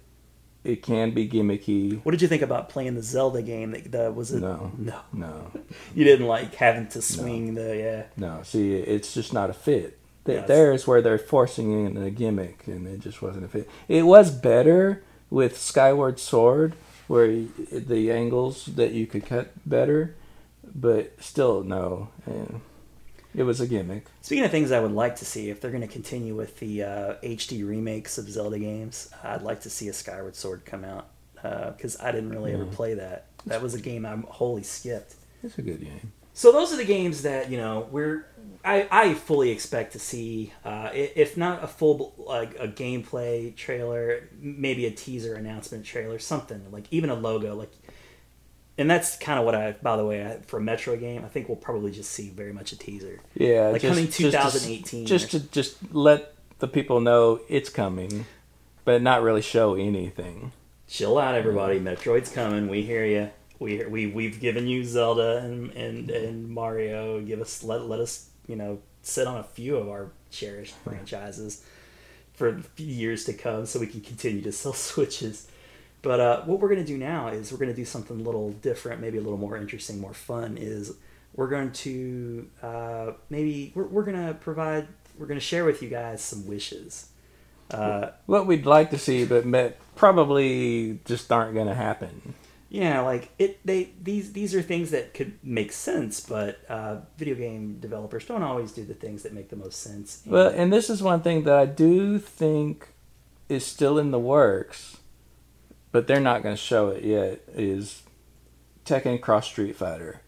it 0.66 0.82
can 0.82 1.12
be 1.12 1.28
gimmicky. 1.28 2.00
What 2.04 2.12
did 2.12 2.22
you 2.22 2.28
think 2.28 2.42
about 2.42 2.68
playing 2.68 2.94
the 2.94 3.02
Zelda 3.02 3.42
game? 3.42 3.70
That, 3.70 3.92
that 3.92 4.14
was 4.14 4.32
it? 4.32 4.40
No. 4.40 4.72
no, 4.76 5.00
No, 5.12 5.50
you 5.94 6.04
didn't 6.04 6.26
like 6.26 6.54
having 6.54 6.88
to 6.88 7.00
swing 7.02 7.54
the 7.54 7.76
yeah. 7.76 8.02
no. 8.16 8.42
See, 8.42 8.74
it's 8.74 9.14
just 9.14 9.32
not 9.32 9.50
a 9.50 9.54
fit. 9.54 9.98
Th- 10.24 10.40
Yeah, 10.40 10.46
There's 10.46 10.86
where 10.86 11.00
they're 11.00 11.18
forcing 11.18 11.86
in 11.86 11.96
a 11.96 12.10
gimmick, 12.10 12.66
and 12.66 12.86
it 12.86 13.00
just 13.00 13.22
wasn't 13.22 13.44
a 13.44 13.48
fit. 13.48 13.68
It 13.88 14.02
was 14.02 14.30
better 14.30 15.02
with 15.30 15.56
Skyward 15.58 16.18
Sword, 16.18 16.74
where 17.06 17.28
the 17.72 18.10
angles 18.10 18.66
that 18.66 18.92
you 18.92 19.06
could 19.06 19.24
cut 19.24 19.52
better, 19.64 20.14
but 20.74 21.12
still 21.22 21.62
no. 21.62 22.08
And 22.26 22.60
it 23.36 23.42
was 23.42 23.60
a 23.60 23.66
gimmick. 23.66 24.06
Speaking 24.22 24.44
of 24.44 24.50
things 24.50 24.72
I 24.72 24.80
would 24.80 24.92
like 24.92 25.16
to 25.16 25.24
see, 25.24 25.50
if 25.50 25.60
they're 25.60 25.70
going 25.70 25.82
to 25.82 25.86
continue 25.86 26.34
with 26.34 26.58
the 26.58 26.82
uh, 26.82 27.14
HD 27.22 27.66
remakes 27.68 28.18
of 28.18 28.28
Zelda 28.28 28.58
games, 28.58 29.10
I'd 29.22 29.42
like 29.42 29.60
to 29.62 29.70
see 29.70 29.88
a 29.88 29.92
Skyward 29.92 30.34
Sword 30.34 30.64
come 30.64 30.84
out 30.84 31.08
because 31.76 32.00
I 32.00 32.10
didn't 32.12 32.30
really 32.30 32.52
ever 32.52 32.64
play 32.64 32.94
that. 32.94 33.26
That 33.46 33.62
was 33.62 33.74
a 33.74 33.80
game 33.80 34.04
I 34.04 34.16
wholly 34.16 34.62
skipped. 34.62 35.14
It's 35.42 35.58
a 35.58 35.62
good 35.62 35.80
game. 35.80 36.12
So 36.32 36.52
those 36.52 36.72
are 36.72 36.76
the 36.76 36.84
games 36.84 37.22
that 37.22 37.50
you 37.50 37.56
know 37.56 37.88
we're 37.90 38.26
I, 38.64 38.88
I 38.90 39.14
fully 39.14 39.50
expect 39.50 39.92
to 39.92 39.98
see 39.98 40.52
uh, 40.64 40.90
if 40.92 41.36
not 41.36 41.62
a 41.62 41.66
full 41.66 42.14
like 42.18 42.58
a 42.58 42.68
gameplay 42.68 43.54
trailer, 43.54 44.28
maybe 44.38 44.86
a 44.86 44.90
teaser 44.90 45.34
announcement 45.34 45.84
trailer, 45.84 46.18
something 46.18 46.70
like 46.70 46.86
even 46.90 47.10
a 47.10 47.14
logo 47.14 47.54
like. 47.54 47.70
And 48.78 48.90
that's 48.90 49.16
kind 49.16 49.38
of 49.38 49.44
what 49.46 49.54
I. 49.54 49.72
By 49.72 49.96
the 49.96 50.04
way, 50.04 50.24
I, 50.24 50.36
for 50.46 50.58
a 50.58 50.62
Metroid 50.62 51.00
game, 51.00 51.24
I 51.24 51.28
think 51.28 51.48
we'll 51.48 51.56
probably 51.56 51.90
just 51.90 52.10
see 52.10 52.28
very 52.28 52.52
much 52.52 52.72
a 52.72 52.78
teaser. 52.78 53.20
Yeah, 53.34 53.68
Like 53.68 53.80
just, 53.82 53.90
coming 53.94 54.06
just 54.06 54.16
to- 54.18 54.30
2018 54.30 55.06
Just 55.06 55.30
to 55.30 55.40
just 55.40 55.94
let 55.94 56.34
the 56.58 56.68
people 56.68 57.00
know 57.00 57.40
it's 57.48 57.70
coming, 57.70 58.26
but 58.84 59.00
not 59.02 59.22
really 59.22 59.42
show 59.42 59.74
anything. 59.74 60.52
Chill 60.88 61.18
out, 61.18 61.34
everybody. 61.34 61.80
Metroid's 61.80 62.30
coming. 62.30 62.68
We 62.68 62.82
hear 62.82 63.04
you. 63.04 63.30
We 63.58 63.84
we 63.86 64.06
we've 64.08 64.38
given 64.38 64.66
you 64.66 64.84
Zelda 64.84 65.38
and 65.38 65.72
and 65.72 66.10
and 66.10 66.48
Mario. 66.48 67.20
Give 67.22 67.40
us 67.40 67.64
let 67.64 67.86
let 67.86 67.98
us 68.00 68.28
you 68.46 68.56
know 68.56 68.80
sit 69.02 69.26
on 69.26 69.38
a 69.38 69.42
few 69.44 69.76
of 69.76 69.88
our 69.88 70.10
cherished 70.30 70.74
franchises 70.84 71.64
for 72.34 72.60
years 72.76 73.24
to 73.24 73.32
come, 73.32 73.64
so 73.64 73.80
we 73.80 73.86
can 73.86 74.02
continue 74.02 74.42
to 74.42 74.52
sell 74.52 74.72
Switches. 74.90 75.48
But 76.06 76.20
uh, 76.20 76.42
what 76.44 76.60
we're 76.60 76.68
gonna 76.68 76.84
do 76.84 76.96
now 76.96 77.28
is 77.28 77.50
we're 77.50 77.58
gonna 77.58 77.74
do 77.74 77.84
something 77.84 78.20
a 78.20 78.22
little 78.22 78.52
different, 78.52 79.00
maybe 79.00 79.18
a 79.18 79.20
little 79.20 79.38
more 79.46 79.56
interesting, 79.56 80.00
more 80.00 80.14
fun. 80.14 80.56
Is 80.56 80.92
we're 81.34 81.48
going 81.48 81.72
to 81.72 82.48
uh, 82.62 83.12
maybe 83.28 83.72
we're, 83.74 83.88
we're 83.94 84.04
gonna 84.04 84.34
provide 84.34 84.86
we're 85.18 85.26
gonna 85.26 85.40
share 85.40 85.64
with 85.64 85.82
you 85.82 85.88
guys 85.88 86.22
some 86.22 86.46
wishes. 86.46 87.08
Uh, 87.72 88.10
What 88.26 88.46
we'd 88.46 88.66
like 88.66 88.90
to 88.90 88.98
see, 88.98 89.24
but 89.24 89.44
met, 89.44 89.80
probably 89.96 91.00
just 91.04 91.32
aren't 91.32 91.54
going 91.54 91.66
to 91.66 91.74
happen. 91.74 92.34
Yeah, 92.68 93.00
like 93.00 93.30
it. 93.40 93.58
They 93.64 93.90
these 94.00 94.32
these 94.32 94.54
are 94.54 94.62
things 94.62 94.92
that 94.92 95.12
could 95.14 95.32
make 95.42 95.72
sense, 95.72 96.20
but 96.20 96.60
uh, 96.68 96.98
video 97.18 97.34
game 97.34 97.78
developers 97.80 98.24
don't 98.26 98.44
always 98.44 98.70
do 98.70 98.84
the 98.84 98.94
things 98.94 99.24
that 99.24 99.32
make 99.32 99.48
the 99.48 99.56
most 99.56 99.80
sense. 99.82 100.22
And- 100.24 100.32
Well, 100.32 100.50
and 100.54 100.72
this 100.72 100.88
is 100.88 101.02
one 101.02 101.22
thing 101.22 101.42
that 101.44 101.56
I 101.56 101.66
do 101.66 102.20
think 102.20 102.88
is 103.48 103.64
still 103.66 103.98
in 103.98 104.12
the 104.12 104.18
works, 104.20 104.98
but 105.96 106.06
they're 106.06 106.20
not 106.20 106.42
going 106.42 106.54
to 106.54 106.60
show 106.60 106.88
it 106.88 107.04
yet. 107.04 107.40
Is 107.54 108.02
Tekken 108.84 109.18
Cross 109.18 109.46
Street 109.46 109.76
Fighter? 109.76 110.20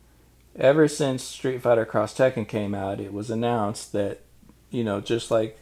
Ever 0.56 0.88
since 0.88 1.22
Street 1.22 1.60
Fighter 1.60 1.84
Cross 1.84 2.16
Tekken 2.16 2.48
came 2.48 2.74
out, 2.74 3.00
it 3.00 3.12
was 3.12 3.28
announced 3.28 3.92
that 3.92 4.22
you 4.70 4.82
know 4.82 5.02
just 5.02 5.30
like 5.30 5.58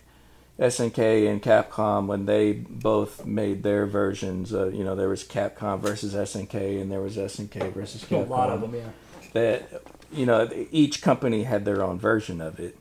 SNK 0.60 1.28
and 1.28 1.42
Capcom 1.42 2.06
when 2.06 2.26
they 2.26 2.52
both 2.52 3.26
made 3.26 3.64
their 3.64 3.84
versions. 3.84 4.54
Uh, 4.54 4.68
you 4.68 4.84
know, 4.84 4.94
there 4.94 5.08
was 5.08 5.24
Capcom 5.24 5.80
versus 5.80 6.14
SNK, 6.14 6.80
and 6.80 6.88
there 6.88 7.00
was 7.00 7.16
SNK 7.16 7.74
versus 7.74 8.04
Capcom. 8.04 8.28
a 8.28 8.30
lot 8.30 8.50
of 8.50 8.60
them, 8.60 8.76
yeah. 8.76 8.90
that 9.32 9.82
you 10.12 10.24
know 10.24 10.48
each 10.70 11.02
company 11.02 11.42
had 11.42 11.64
their 11.64 11.82
own 11.82 11.98
version 11.98 12.40
of 12.40 12.60
it. 12.60 12.78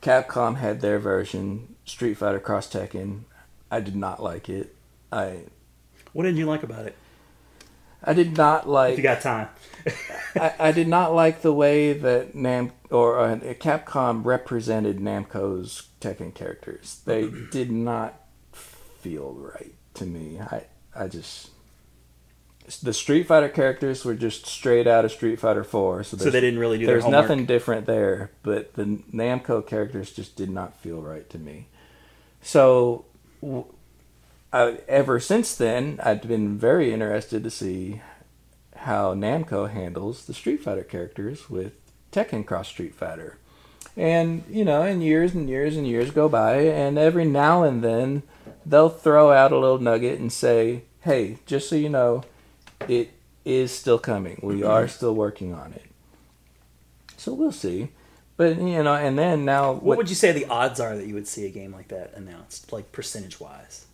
Capcom 0.00 0.58
had 0.58 0.80
their 0.80 1.00
version, 1.00 1.74
Street 1.84 2.14
Fighter 2.14 2.38
Cross 2.38 2.72
Tekken. 2.72 3.22
I 3.68 3.80
did 3.80 3.96
not 3.96 4.22
like 4.22 4.48
it. 4.48 4.76
I 5.10 5.40
What 6.12 6.24
did 6.24 6.36
you 6.36 6.46
like 6.46 6.62
about 6.62 6.86
it? 6.86 6.96
I 8.02 8.14
did 8.14 8.36
not 8.36 8.68
like. 8.68 8.92
If 8.92 8.98
you 8.98 9.02
got 9.02 9.20
time. 9.20 9.48
I, 10.34 10.54
I 10.58 10.72
did 10.72 10.88
not 10.88 11.14
like 11.14 11.42
the 11.42 11.52
way 11.52 11.92
that 11.92 12.34
Nam 12.34 12.72
or 12.90 13.20
uh, 13.20 13.36
Capcom 13.54 14.24
represented 14.24 14.98
Namco's 14.98 15.88
Tekken 16.00 16.34
characters. 16.34 17.00
They 17.04 17.28
did 17.50 17.70
not 17.70 18.20
feel 18.52 19.32
right 19.32 19.74
to 19.94 20.06
me. 20.06 20.40
I 20.40 20.64
I 20.94 21.08
just 21.08 21.50
the 22.82 22.92
Street 22.92 23.26
Fighter 23.26 23.48
characters 23.48 24.04
were 24.04 24.14
just 24.14 24.46
straight 24.46 24.86
out 24.86 25.04
of 25.04 25.10
Street 25.12 25.40
Fighter 25.40 25.64
Four. 25.64 26.04
So, 26.04 26.16
So 26.16 26.30
they 26.30 26.40
didn't 26.40 26.60
really 26.60 26.78
do 26.78 26.86
there's 26.86 27.06
nothing 27.06 27.44
different 27.46 27.86
there, 27.86 28.30
but 28.42 28.74
the 28.74 28.84
Namco 29.12 29.66
characters 29.66 30.12
just 30.12 30.36
did 30.36 30.50
not 30.50 30.76
feel 30.78 31.02
right 31.02 31.28
to 31.30 31.38
me. 31.38 31.66
So, 32.42 33.04
w- 33.42 33.66
I, 34.52 34.78
ever 34.88 35.20
since 35.20 35.54
then, 35.54 36.00
I've 36.02 36.22
been 36.22 36.58
very 36.58 36.92
interested 36.92 37.44
to 37.44 37.50
see 37.50 38.00
how 38.76 39.14
Namco 39.14 39.70
handles 39.70 40.24
the 40.24 40.34
Street 40.34 40.62
Fighter 40.62 40.82
characters 40.82 41.48
with 41.48 41.74
Tekken 42.12 42.46
Cross 42.46 42.68
Street 42.68 42.94
Fighter. 42.94 43.38
And, 43.96 44.44
you 44.48 44.64
know, 44.64 44.82
and 44.82 45.02
years 45.02 45.34
and 45.34 45.48
years 45.48 45.76
and 45.76 45.86
years 45.86 46.10
go 46.10 46.28
by, 46.28 46.62
and 46.62 46.98
every 46.98 47.24
now 47.24 47.62
and 47.62 47.82
then 47.82 48.22
they'll 48.64 48.88
throw 48.88 49.32
out 49.32 49.52
a 49.52 49.58
little 49.58 49.78
nugget 49.78 50.18
and 50.18 50.32
say, 50.32 50.82
hey, 51.02 51.38
just 51.46 51.68
so 51.68 51.76
you 51.76 51.88
know, 51.88 52.24
it 52.88 53.10
is 53.44 53.72
still 53.72 53.98
coming. 53.98 54.40
We 54.42 54.60
mm-hmm. 54.60 54.70
are 54.70 54.88
still 54.88 55.14
working 55.14 55.52
on 55.54 55.72
it. 55.72 55.86
So 57.16 57.34
we'll 57.34 57.52
see. 57.52 57.90
But, 58.36 58.56
you 58.56 58.82
know, 58.82 58.94
and 58.94 59.18
then 59.18 59.44
now. 59.44 59.72
What 59.72 59.98
would 59.98 60.08
you 60.08 60.14
say 60.14 60.32
the 60.32 60.46
odds 60.46 60.80
are 60.80 60.96
that 60.96 61.06
you 61.06 61.14
would 61.14 61.28
see 61.28 61.44
a 61.44 61.50
game 61.50 61.72
like 61.72 61.88
that 61.88 62.14
announced, 62.14 62.72
like 62.72 62.90
percentage 62.92 63.38
wise, 63.38 63.84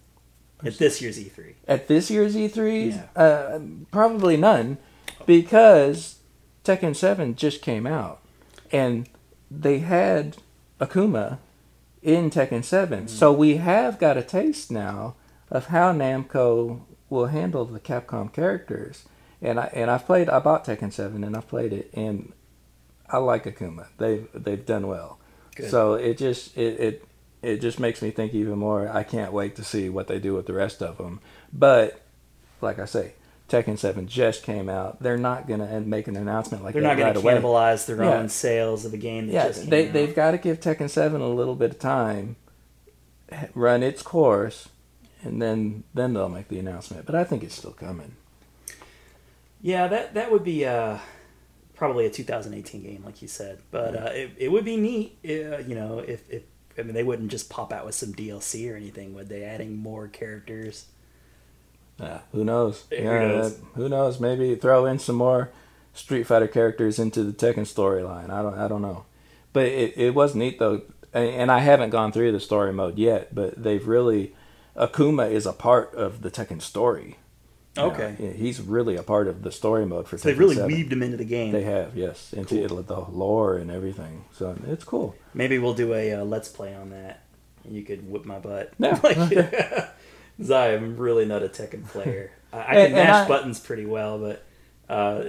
at 0.64 0.78
this 0.78 1.00
year's 1.02 1.18
E 1.18 1.24
E3? 1.34 1.54
At 1.68 1.88
this 1.88 2.10
year's 2.10 2.34
E3, 2.34 2.92
Yeah. 2.92 3.22
uh, 3.22 3.60
probably 3.90 4.36
none, 4.36 4.78
because 5.26 6.16
Tekken 6.64 6.96
7 6.96 7.34
just 7.34 7.62
came 7.62 7.86
out, 7.86 8.20
and 8.72 9.08
they 9.50 9.78
had 9.78 10.38
Akuma 10.80 11.38
in 12.02 12.30
Tekken 12.30 12.64
7. 12.64 13.04
Mm. 13.04 13.08
So 13.08 13.32
we 13.32 13.56
have 13.56 13.98
got 13.98 14.16
a 14.16 14.22
taste 14.22 14.70
now 14.70 15.14
of 15.50 15.66
how 15.66 15.92
Namco 15.92 16.80
will 17.08 17.26
handle 17.26 17.64
the 17.64 17.80
Capcom 17.80 18.32
characters. 18.32 19.04
And 19.42 19.60
I 19.60 19.70
and 19.74 19.90
I've 19.90 20.06
played 20.06 20.28
I 20.28 20.38
bought 20.38 20.64
Tekken 20.64 20.92
7 20.92 21.22
and 21.22 21.36
I've 21.36 21.46
played 21.46 21.72
it 21.72 21.90
and 21.92 22.32
I 23.08 23.18
like 23.18 23.44
Akuma. 23.44 23.86
They've 23.98 24.26
they've 24.34 24.64
done 24.64 24.86
well. 24.86 25.18
Good. 25.54 25.70
So 25.70 25.94
it 25.94 26.16
just 26.18 26.56
it, 26.56 26.80
it 26.80 27.04
it 27.46 27.60
just 27.60 27.78
makes 27.80 28.02
me 28.02 28.10
think 28.10 28.34
even 28.34 28.58
more. 28.58 28.88
I 28.88 29.02
can't 29.04 29.32
wait 29.32 29.56
to 29.56 29.64
see 29.64 29.88
what 29.88 30.06
they 30.08 30.18
do 30.18 30.34
with 30.34 30.46
the 30.46 30.52
rest 30.52 30.82
of 30.82 30.98
them. 30.98 31.20
But 31.52 32.00
like 32.60 32.78
I 32.78 32.84
say, 32.86 33.12
Tekken 33.48 33.78
Seven 33.78 34.08
just 34.08 34.42
came 34.42 34.68
out. 34.68 35.00
They're 35.02 35.16
not 35.16 35.46
gonna 35.46 35.80
make 35.80 36.08
an 36.08 36.16
announcement 36.16 36.64
like 36.64 36.72
They're 36.72 36.82
that 36.82 36.88
not 36.88 36.96
going 36.96 37.06
right 37.06 37.14
to 37.14 37.20
away. 37.20 37.34
cannibalize 37.34 37.86
their 37.86 38.02
Yeah. 38.02 38.18
own 38.18 38.28
sales 38.28 38.84
of 38.84 38.92
a 38.92 38.96
game 38.96 39.28
that 39.28 39.32
Yeah, 39.32 39.64
they 39.64 39.86
out. 39.86 39.92
they've 39.92 40.14
got 40.14 40.32
to 40.32 40.38
give 40.38 40.58
Tekken 40.60 40.90
Seven 40.90 41.20
a 41.20 41.28
little 41.28 41.54
bit 41.54 41.70
of 41.70 41.78
time, 41.78 42.36
run 43.54 43.82
its 43.82 44.02
course, 44.02 44.68
and 45.22 45.40
then 45.40 45.84
then 45.94 46.12
they'll 46.14 46.28
make 46.28 46.48
the 46.48 46.58
announcement. 46.58 47.06
But 47.06 47.14
I 47.14 47.22
think 47.24 47.44
it's 47.44 47.54
still 47.54 47.72
coming. 47.72 48.16
Yeah, 49.62 49.88
that 49.88 50.14
that 50.14 50.30
would 50.32 50.44
be 50.44 50.64
uh, 50.66 50.98
probably 51.74 52.06
a 52.06 52.10
2018 52.10 52.82
game, 52.82 53.02
like 53.04 53.22
you 53.22 53.28
said. 53.28 53.58
But 53.70 53.96
uh, 53.96 54.10
it, 54.12 54.30
it 54.38 54.48
would 54.52 54.64
be 54.64 54.76
neat, 54.76 55.18
uh, 55.24 55.58
you 55.58 55.74
know, 55.74 55.98
if, 56.00 56.28
if 56.30 56.42
I 56.78 56.82
mean 56.82 56.94
they 56.94 57.02
wouldn't 57.04 57.30
just 57.30 57.48
pop 57.50 57.72
out 57.72 57.86
with 57.86 57.94
some 57.94 58.12
DLC 58.14 58.70
or 58.72 58.76
anything, 58.76 59.14
would 59.14 59.28
they? 59.28 59.44
Adding 59.44 59.76
more 59.76 60.08
characters. 60.08 60.86
Yeah, 61.98 62.20
who 62.32 62.44
knows? 62.44 62.84
Who 62.90 62.96
yeah, 62.96 63.10
uh, 63.10 63.28
knows? 63.28 63.56
that- 63.56 63.66
who 63.74 63.88
knows? 63.88 64.20
Maybe 64.20 64.54
throw 64.54 64.86
in 64.86 64.98
some 64.98 65.16
more 65.16 65.50
Street 65.94 66.24
Fighter 66.24 66.48
characters 66.48 66.98
into 66.98 67.24
the 67.24 67.32
Tekken 67.32 67.60
storyline. 67.64 68.30
I 68.30 68.42
don't, 68.42 68.58
I 68.58 68.68
don't 68.68 68.82
know. 68.82 69.06
But 69.54 69.66
it, 69.66 69.96
it 69.96 70.14
was 70.14 70.34
neat 70.34 70.58
though, 70.58 70.82
and 71.14 71.28
and 71.28 71.50
I 71.50 71.60
haven't 71.60 71.90
gone 71.90 72.12
through 72.12 72.32
the 72.32 72.40
story 72.40 72.72
mode 72.72 72.98
yet. 72.98 73.34
But 73.34 73.62
they've 73.62 73.86
really, 73.86 74.34
Akuma 74.76 75.30
is 75.30 75.46
a 75.46 75.54
part 75.54 75.94
of 75.94 76.20
the 76.22 76.30
Tekken 76.30 76.60
story. 76.60 77.16
You 77.76 77.82
know, 77.82 77.90
Okay. 77.90 78.14
yeah, 78.18 78.30
he's 78.30 78.60
really 78.60 78.96
a 78.96 79.02
part 79.02 79.28
of 79.28 79.42
the 79.42 79.52
story 79.52 79.84
mode 79.86 80.08
for. 80.08 80.18
So 80.18 80.28
they've 80.28 80.38
really 80.38 80.54
7. 80.56 80.66
weaved 80.70 80.92
him 80.92 81.02
into 81.02 81.16
the 81.16 81.24
game. 81.24 81.52
They 81.52 81.62
have, 81.64 81.96
yes, 81.96 82.32
into 82.32 82.62
it, 82.64 82.68
the 82.86 83.00
lore 83.00 83.56
and 83.56 83.70
everything. 83.70 84.24
So 84.32 84.56
it's 84.66 84.84
cool. 84.84 85.14
Maybe 85.34 85.58
we'll 85.58 85.74
do 85.74 85.92
a 85.94 86.14
uh, 86.14 86.24
let's 86.24 86.48
play 86.48 86.74
on 86.74 86.90
that, 86.90 87.20
and 87.64 87.74
you 87.74 87.82
could 87.82 88.08
whip 88.10 88.24
my 88.24 88.38
butt. 88.38 88.72
Yeah. 88.78 88.98
like, 89.04 89.16
'cause 90.38 90.50
I 90.50 90.68
am 90.68 90.96
really 90.96 91.24
not 91.26 91.42
a 91.42 91.48
Tekken 91.48 91.86
player. 91.88 92.30
I, 92.52 92.58
I 92.58 92.62
can 92.64 92.76
And- 92.76 92.84
and 92.86 92.94
mash 92.94 93.24
I- 93.24 93.28
buttons 93.28 93.60
pretty 93.60 93.86
well, 93.86 94.18
but 94.18 94.44
uh, 94.88 95.22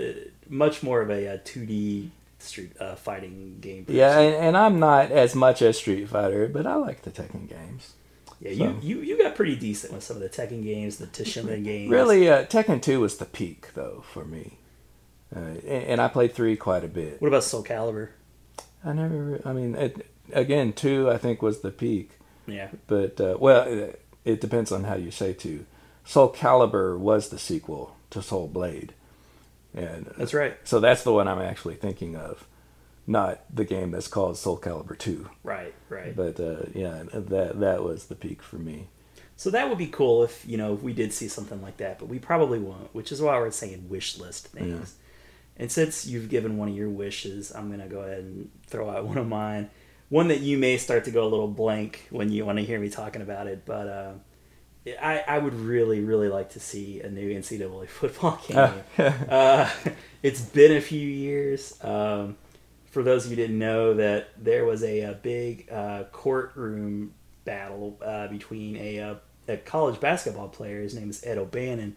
much 0.50 0.84
more 0.84 1.02
of 1.02 1.10
a, 1.10 1.28
uh 1.34 1.38
2D 1.40 2.10
street 2.40 2.72
uh, 2.80 2.96
fighting 2.96 3.58
game. 3.60 3.84
person. 3.86 3.96
Yeah, 3.98 4.20
and, 4.20 4.36
and 4.36 4.58
I'm 4.58 4.80
not 4.80 5.12
as 5.12 5.34
much 5.36 5.62
as 5.64 5.78
Street 5.78 6.08
Fighter, 6.08 6.48
but 6.48 6.68
I 6.68 6.76
like 6.76 7.02
the 7.02 7.10
Tekken 7.12 7.50
games. 7.50 7.94
Yeah. 8.40 8.52
so- 8.58 8.78
You, 8.82 8.98
you 8.98 9.02
you 9.02 9.18
got 9.18 9.36
pretty 9.36 9.56
decent 9.56 9.94
with 9.94 10.04
some 10.04 10.18
of 10.18 10.22
the 10.24 10.30
Tekken 10.30 10.64
games, 10.64 10.98
the 10.98 11.08
Tishima 11.08 11.64
games. 11.64 11.90
Really, 11.92 12.30
uh, 12.30 12.46
Tekken 12.46 12.82
2 12.82 13.00
was 13.00 13.18
the 13.18 13.26
peak, 13.26 13.70
though, 13.74 14.04
for 14.12 14.26
me. 14.26 14.58
Uh, 15.36 15.40
and, 15.40 15.66
and 15.68 16.02
I 16.02 16.08
played 16.08 16.34
3 16.34 16.56
quite 16.58 16.84
a 16.84 16.88
bit. 16.88 17.22
What 17.22 17.28
about 17.28 17.44
Soul 17.44 17.64
Calibur? 17.64 18.10
I 18.86 18.94
never, 18.94 19.42
I 19.44 19.54
mean, 19.54 19.76
it, 19.76 20.06
again, 20.32 20.72
2 20.74 21.10
I 21.10 21.18
think 21.18 21.42
was 21.42 21.60
the 21.62 21.72
peak. 21.72 22.12
Yeah, 22.46 22.70
But, 22.88 23.20
uh, 23.20 23.36
well, 23.40 23.68
it, 23.68 24.02
it 24.24 24.40
depends 24.42 24.72
on 24.72 24.86
how 24.86 24.96
you 24.96 25.12
say 25.12 25.34
2. 25.34 25.66
Soul 26.06 26.32
Calibur 26.32 26.98
was 26.98 27.28
the 27.30 27.38
sequel 27.40 27.98
to 28.12 28.22
Soul 28.22 28.48
Blade. 28.48 28.94
And 29.74 30.06
that's 30.18 30.34
right. 30.34 30.56
so 30.64 30.80
that's 30.80 31.04
the 31.04 31.12
one 31.12 31.28
I'm 31.28 31.42
actually 31.42 31.76
thinking 31.76 32.16
of, 32.16 32.48
not 33.08 33.44
the 33.54 33.66
game 33.66 33.92
that's 33.92 34.08
called 34.08 34.38
Soul 34.38 34.58
Calibur 34.58 34.98
2. 34.98 35.30
Right, 35.44 35.74
right. 35.90 36.16
But, 36.16 36.40
uh, 36.40 36.66
yeah, 36.76 37.04
that, 37.14 37.60
that 37.60 37.84
was 37.84 38.06
the 38.06 38.16
peak 38.16 38.44
for 38.44 38.58
me. 38.58 38.90
So 39.38 39.52
that 39.52 39.70
would 39.70 39.78
be 39.78 39.88
cool 39.88 40.24
if 40.24 40.44
you 40.48 40.58
know 40.58 40.74
if 40.74 40.82
we 40.82 40.94
did 40.94 41.14
see 41.14 41.28
something 41.28 41.62
like 41.62 41.78
that, 41.78 42.00
but 42.00 42.08
we 42.10 42.18
probably 42.18 42.58
won't. 42.58 42.94
Which 42.96 43.12
is 43.12 43.22
why 43.22 43.38
we're 43.38 43.52
saying 43.52 43.88
wish 43.88 44.18
list 44.18 44.48
things. 44.48 44.96
And 45.58 45.72
since 45.72 46.08
you've 46.08 46.28
given 46.28 46.58
one 46.58 46.70
of 46.70 46.76
your 46.76 46.90
wishes, 46.90 47.52
I'm 47.54 47.70
gonna 47.70 47.88
go 47.88 48.00
ahead 48.00 48.20
and 48.20 48.50
throw 48.66 48.90
out 48.90 49.06
one 49.08 49.20
of 49.20 49.28
mine. 49.28 49.70
One 50.10 50.30
that 50.30 50.40
you 50.40 50.58
may 50.58 50.78
start 50.78 51.06
to 51.06 51.12
go 51.12 51.24
a 51.24 51.30
little 51.30 51.48
blank 51.48 52.08
when 52.10 52.32
you 52.32 52.46
want 52.46 52.58
to 52.58 52.66
hear 52.66 52.80
me 52.80 52.90
talking 52.90 53.22
about 53.22 53.46
it, 53.48 53.64
but 53.66 53.88
uh, 53.88 54.12
I, 55.02 55.24
I 55.28 55.38
would 55.38 55.54
really, 55.54 56.00
really 56.00 56.30
like 56.30 56.52
to 56.52 56.62
see 56.62 57.02
a 57.02 57.10
new 57.10 57.30
NCAA 57.30 57.90
football 57.90 58.40
game. 58.48 58.74
uh, 59.30 59.70
it's 60.24 60.42
been 60.42 60.78
a 60.78 60.82
few 60.82 61.06
years. 61.06 61.78
Um, 61.84 62.38
for 62.90 63.04
those 63.04 63.26
of 63.26 63.32
you 63.32 63.38
who 63.38 63.44
didn't 63.44 63.60
know, 63.60 63.94
that 63.96 64.30
there 64.38 64.66
was 64.66 64.84
a, 64.84 65.02
a 65.02 65.14
big 65.14 65.72
uh, 65.72 66.04
courtroom 66.12 67.14
battle 67.46 67.98
uh, 68.04 68.28
between 68.28 68.76
a, 68.78 69.00
uh, 69.00 69.16
a 69.48 69.58
college 69.58 70.00
basketball 70.00 70.50
player. 70.50 70.82
His 70.82 70.96
name 70.96 71.10
is 71.10 71.24
Ed 71.26 71.38
O'Bannon. 71.38 71.96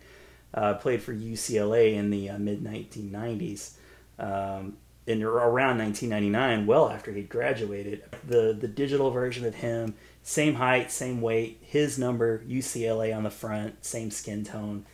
Uh, 0.53 0.74
played 0.74 1.00
for 1.00 1.14
UCLA 1.14 1.94
in 1.94 2.11
the 2.11 2.31
uh, 2.31 2.38
mid 2.38 2.64
1990s. 2.64 3.74
Um, 4.18 4.76
in 5.07 5.22
around 5.22 5.79
1999, 5.79 6.66
well 6.66 6.88
after 6.88 7.12
he 7.12 7.22
graduated, 7.22 8.05
the 8.26 8.57
the 8.59 8.68
digital 8.68 9.11
version 9.11 9.44
of 9.44 9.55
him, 9.55 9.94
same 10.22 10.55
height, 10.55 10.90
same 10.90 11.20
weight, 11.20 11.59
his 11.62 11.98
number, 11.98 12.44
UCLA 12.46 13.16
on 13.16 13.22
the 13.22 13.31
front, 13.31 13.85
same 13.85 14.11
skin 14.11 14.44
tone. 14.44 14.87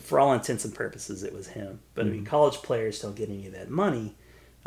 For 0.00 0.20
all 0.20 0.32
intents 0.34 0.64
and 0.64 0.74
purposes, 0.74 1.22
it 1.22 1.32
was 1.32 1.48
him. 1.48 1.80
But 1.94 2.06
I 2.06 2.10
mean, 2.10 2.24
college 2.24 2.56
players 2.56 3.00
don't 3.00 3.16
get 3.16 3.30
any 3.30 3.46
of 3.46 3.54
that 3.54 3.70
money. 3.70 4.14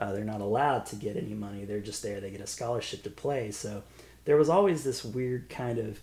Uh, 0.01 0.11
they're 0.11 0.23
not 0.25 0.41
allowed 0.41 0.87
to 0.87 0.95
get 0.95 1.15
any 1.15 1.35
money. 1.35 1.63
They're 1.63 1.79
just 1.79 2.01
there. 2.01 2.19
They 2.19 2.31
get 2.31 2.41
a 2.41 2.47
scholarship 2.47 3.03
to 3.03 3.11
play. 3.11 3.51
So 3.51 3.83
there 4.25 4.35
was 4.35 4.49
always 4.49 4.83
this 4.83 5.05
weird 5.05 5.47
kind 5.47 5.77
of, 5.77 5.99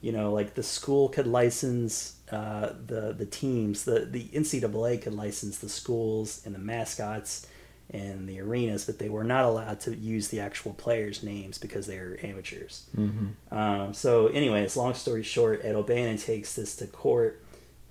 you 0.00 0.10
know, 0.10 0.32
like 0.32 0.54
the 0.54 0.62
school 0.62 1.10
could 1.10 1.26
license 1.26 2.16
uh, 2.30 2.72
the 2.86 3.12
the 3.12 3.26
teams. 3.26 3.84
The 3.84 4.06
the 4.06 4.24
NCAA 4.28 5.02
could 5.02 5.12
license 5.12 5.58
the 5.58 5.68
schools 5.68 6.40
and 6.46 6.54
the 6.54 6.58
mascots 6.58 7.46
and 7.90 8.26
the 8.26 8.40
arenas, 8.40 8.86
but 8.86 8.98
they 8.98 9.10
were 9.10 9.22
not 9.22 9.44
allowed 9.44 9.80
to 9.80 9.94
use 9.94 10.28
the 10.28 10.40
actual 10.40 10.72
players' 10.72 11.22
names 11.22 11.58
because 11.58 11.86
they 11.86 11.98
were 11.98 12.18
amateurs. 12.22 12.86
Mm-hmm. 12.96 13.54
Um, 13.54 13.92
so, 13.92 14.28
anyways, 14.28 14.78
long 14.78 14.94
story 14.94 15.22
short, 15.22 15.60
Ed 15.62 15.74
O'Bannon 15.74 16.16
takes 16.16 16.54
this 16.54 16.74
to 16.76 16.86
court 16.86 17.44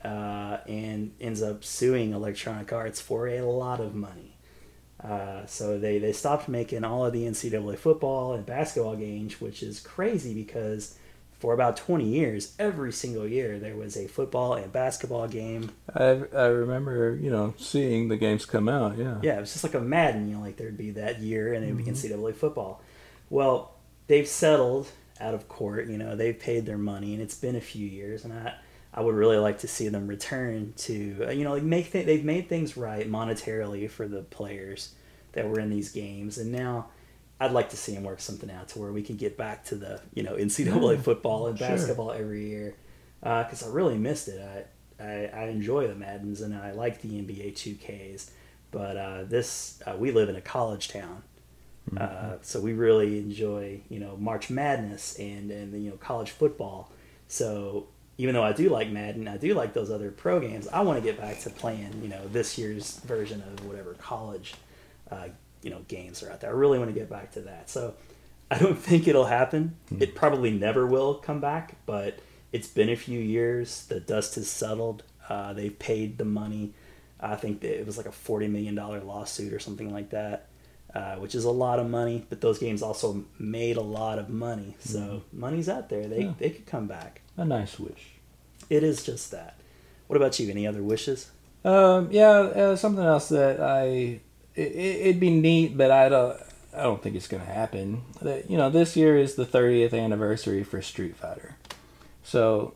uh, 0.04 0.58
and 0.68 1.14
ends 1.22 1.44
up 1.44 1.64
suing 1.64 2.14
Electronic 2.14 2.74
Arts 2.74 3.00
for 3.00 3.28
a 3.28 3.42
lot 3.42 3.80
of 3.80 3.94
money. 3.94 4.38
Uh, 5.04 5.46
so 5.48 5.80
they, 5.80 5.98
they 5.98 6.14
stopped 6.14 6.48
making 6.48 6.84
all 6.84 7.06
of 7.06 7.14
the 7.14 7.24
NCAA 7.24 7.78
football 7.78 8.34
and 8.34 8.46
basketball 8.46 8.96
games, 8.96 9.42
which 9.42 9.64
is 9.64 9.80
crazy 9.80 10.34
because 10.34 10.96
for 11.40 11.56
about 11.56 11.76
20 11.76 12.06
years, 12.06 12.54
every 12.60 12.94
single 12.94 13.28
year, 13.28 13.58
there 13.58 13.76
was 13.76 13.98
a 13.98 14.08
football 14.08 14.54
and 14.54 14.72
basketball 14.72 15.28
game. 15.28 15.72
I, 15.96 16.22
I 16.36 16.46
remember, 16.46 17.18
you 17.20 17.32
know, 17.32 17.56
seeing 17.58 18.10
the 18.10 18.18
games 18.18 18.46
come 18.46 18.70
out, 18.70 18.96
yeah. 19.00 19.18
Yeah, 19.24 19.38
it 19.38 19.42
was 19.42 19.52
just 19.54 19.64
like 19.64 19.74
a 19.74 19.82
Madden, 19.82 20.30
you 20.30 20.36
know, 20.36 20.42
like 20.42 20.58
there'd 20.58 20.78
be 20.78 20.92
that 20.92 21.20
year 21.20 21.52
and 21.56 21.66
it 21.66 21.74
would 21.74 21.84
be 21.84 21.92
Mhm. 21.92 21.96
NCAA 21.96 22.36
football. 22.36 22.80
Well, 23.32 23.74
they've 24.06 24.28
settled 24.28 24.88
out 25.20 25.34
of 25.34 25.48
court, 25.48 25.88
you 25.88 25.98
know, 25.98 26.16
they've 26.16 26.38
paid 26.40 26.68
their 26.68 26.78
money 26.78 27.14
and 27.14 27.24
it's 27.24 27.36
been 27.36 27.56
a 27.56 27.62
few 27.62 27.88
years 27.88 28.24
and 28.24 28.34
I 28.34 28.54
I 28.94 29.02
would 29.02 29.16
really 29.16 29.38
like 29.38 29.60
to 29.60 29.68
see 29.68 29.88
them 29.88 30.08
return 30.08 30.74
to 30.78 31.26
uh, 31.28 31.32
you 31.32 31.44
know 31.44 31.54
like 31.54 31.64
make 31.64 31.92
th- 31.92 32.06
they've 32.06 32.26
made 32.26 32.50
things 32.50 32.76
right 32.76 33.10
monetarily 33.10 33.90
for 33.90 34.08
the 34.08 34.22
players 34.24 34.94
that 35.34 35.48
were 35.48 35.60
in 35.60 35.70
these 35.70 35.92
games, 35.92 36.38
and 36.38 36.52
now 36.52 36.88
I'd 37.40 37.54
like 37.54 37.70
to 37.70 37.78
see 37.78 37.94
them 37.96 38.04
work 38.04 38.20
something 38.20 38.52
out 38.52 38.68
to 38.70 38.80
where 38.80 38.92
we 38.92 39.02
can 39.02 39.16
get 39.16 39.38
back 39.38 39.64
to 39.66 39.76
the 39.76 40.02
you 40.14 40.24
know 40.24 40.36
NCAA 40.36 41.02
football 41.02 41.48
and 41.48 41.58
Sure. 41.58 41.68
basketball 41.70 42.12
every 42.12 42.50
year 42.50 42.76
because 43.22 43.64
I 43.64 43.68
really 43.70 43.98
missed 43.98 44.28
it. 44.28 44.42
I, 45.00 45.04
I 45.04 45.26
I 45.34 45.44
enjoy 45.48 45.88
the 45.88 45.96
Maddens 45.96 46.42
and 46.42 46.54
I 46.56 46.72
like 46.72 47.02
the 47.02 47.10
NBA 47.10 47.54
2Ks, 47.54 48.30
but 48.72 48.98
uh, 48.98 49.24
this 49.24 49.82
uh, 49.88 49.96
we 49.98 50.12
live 50.12 50.28
in 50.30 50.36
a 50.36 50.42
college 50.42 50.90
town. 50.90 51.24
Uh, 51.98 52.36
so 52.42 52.60
we 52.62 52.74
really 52.74 53.18
enjoy, 53.18 53.82
you 53.90 54.00
know, 54.00 54.16
March 54.18 54.50
Madness 54.50 55.18
and 55.18 55.50
and 55.50 55.84
you 55.84 55.90
know 55.90 55.98
college 55.98 56.30
football. 56.32 56.92
So 57.28 57.88
even 58.22 58.36
though 58.36 58.44
I 58.44 58.54
do 58.54 58.70
like 58.70 58.90
Madden, 58.90 59.28
I 59.28 59.38
do 59.38 59.54
like 59.54 59.74
those 59.74 59.90
other 59.90 60.12
pro 60.12 60.40
games. 60.40 60.68
I 60.68 60.82
want 60.82 60.98
to 61.00 61.04
get 61.04 61.20
back 61.20 61.40
to 61.42 61.50
playing, 61.50 62.00
you 62.04 62.08
know, 62.10 62.28
this 62.28 62.58
year's 62.58 62.98
version 63.00 63.42
of 63.42 63.66
whatever 63.66 63.94
college, 63.96 64.54
uh, 65.10 65.30
you 65.64 65.70
know, 65.72 65.82
games 65.88 66.22
are 66.22 66.32
out 66.32 66.42
there. 66.42 66.52
I 66.52 66.54
really 66.54 66.78
want 66.78 66.94
to 66.94 67.00
get 67.00 67.10
back 67.10 67.32
to 67.34 67.42
that. 67.42 67.70
So 67.70 67.96
I 68.52 68.60
don't 68.60 68.78
think 68.90 69.08
it'll 69.08 69.26
happen. 69.26 69.76
It 70.00 70.14
probably 70.14 70.52
never 70.52 70.86
will 70.86 71.16
come 71.16 71.40
back, 71.42 71.76
but 71.88 72.20
it's 72.52 72.68
been 72.68 72.90
a 72.90 72.96
few 72.96 73.20
years. 73.20 73.86
The 73.88 74.00
dust 74.00 74.36
has 74.36 74.50
settled. 74.50 75.04
Uh, 75.28 75.54
they've 75.54 75.78
paid 75.80 76.18
the 76.20 76.26
money. 76.26 76.74
I 77.20 77.36
think 77.36 77.62
that 77.62 77.80
it 77.80 77.86
was 77.86 77.98
like 77.98 78.08
a 78.08 78.12
forty 78.12 78.48
million 78.48 78.76
dollar 78.76 79.00
lawsuit 79.00 79.54
or 79.54 79.60
something 79.60 79.94
like 79.94 80.10
that, 80.10 80.48
uh, 80.94 81.16
which 81.16 81.34
is 81.36 81.44
a 81.46 81.52
lot 81.52 81.80
of 81.80 81.88
money. 81.90 82.26
But 82.30 82.42
those 82.42 82.58
games 82.60 82.82
also 82.82 83.24
made 83.40 83.78
a 83.78 83.82
lot 83.82 84.20
of 84.20 84.28
money, 84.30 84.76
so 84.80 85.22
money's 85.32 85.70
out 85.70 85.88
there. 85.90 86.08
They 86.08 86.24
Yeah. 86.24 86.34
they 86.40 86.50
could 86.50 86.66
come 86.66 86.88
back. 86.88 87.22
A 87.38 87.46
nice 87.46 87.80
wish. 87.80 88.11
It 88.72 88.84
is 88.84 89.04
just 89.04 89.32
that. 89.32 89.56
What 90.08 90.16
about 90.16 90.40
you? 90.40 90.50
Any 90.50 90.66
other 90.66 90.82
wishes? 90.82 91.30
Um, 91.66 92.08
yeah, 92.12 92.30
uh, 92.30 92.76
something 92.78 93.04
else 93.04 93.28
that 93.30 93.60
I 93.60 94.22
it, 94.56 94.76
it'd 94.76 95.20
be 95.20 95.30
neat, 95.30 95.78
but 95.78 95.92
I 95.92 96.08
don't 96.10 96.38
I 96.76 96.84
don't 96.84 97.04
think 97.04 97.16
it's 97.18 97.28
gonna 97.28 97.44
happen. 97.46 98.04
That 98.22 98.50
you 98.50 98.58
know, 98.58 98.70
this 98.70 98.96
year 98.96 99.18
is 99.18 99.36
the 99.36 99.46
30th 99.46 99.94
anniversary 99.94 100.64
for 100.64 100.82
Street 100.82 101.16
Fighter, 101.18 101.56
so 102.24 102.74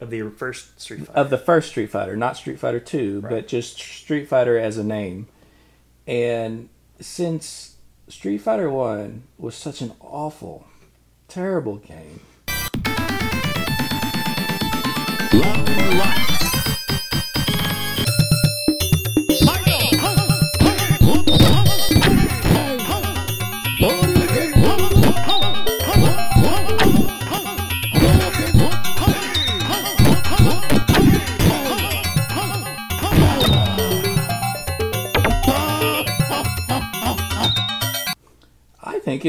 Of 0.00 0.10
the 0.10 0.28
first 0.30 0.78
Street 0.80 1.06
Fighter. 1.06 1.18
of 1.18 1.30
the 1.30 1.38
first 1.38 1.70
Street 1.70 1.90
Fighter, 1.90 2.16
not 2.16 2.36
Street 2.36 2.58
Fighter 2.58 2.80
Two, 2.80 3.20
Right. 3.20 3.30
but 3.30 3.48
just 3.48 3.78
Street 3.78 4.28
Fighter 4.28 4.58
as 4.58 4.76
a 4.76 4.84
name. 4.84 5.26
And 6.06 6.68
since 7.00 7.76
Street 8.08 8.38
Fighter 8.38 8.70
One 8.70 9.22
was 9.38 9.54
such 9.54 9.80
an 9.80 9.92
awful, 10.00 10.66
terrible 11.28 11.76
game, 11.76 12.20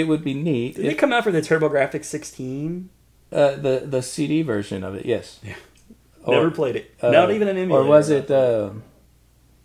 it 0.01 0.07
would 0.07 0.24
be 0.24 0.34
neat. 0.34 0.76
Did 0.76 0.86
they 0.86 0.91
if- 0.91 0.97
come 0.97 1.14
out 1.14 1.24
for 1.24 1.32
the 1.32 1.41
TurboGrafx 1.41 2.03
16? 2.03 2.89
uh, 3.32 3.55
the 3.55 3.84
the 3.86 4.01
CD 4.01 4.41
version 4.41 4.84
of 4.84 4.93
it, 4.93 5.05
yes. 5.05 5.39
Yeah. 5.41 5.55
Or- 6.24 6.36
Never 6.36 6.51
played 6.51 6.76
it. 6.76 6.91
uh, 7.01 7.09
Not 7.11 7.32
even 7.32 7.47
an 7.47 7.57
emulator. 7.57 7.86
Or 7.86 7.89
was 7.89 8.09
it? 8.09 8.30
Uh, 8.30 8.72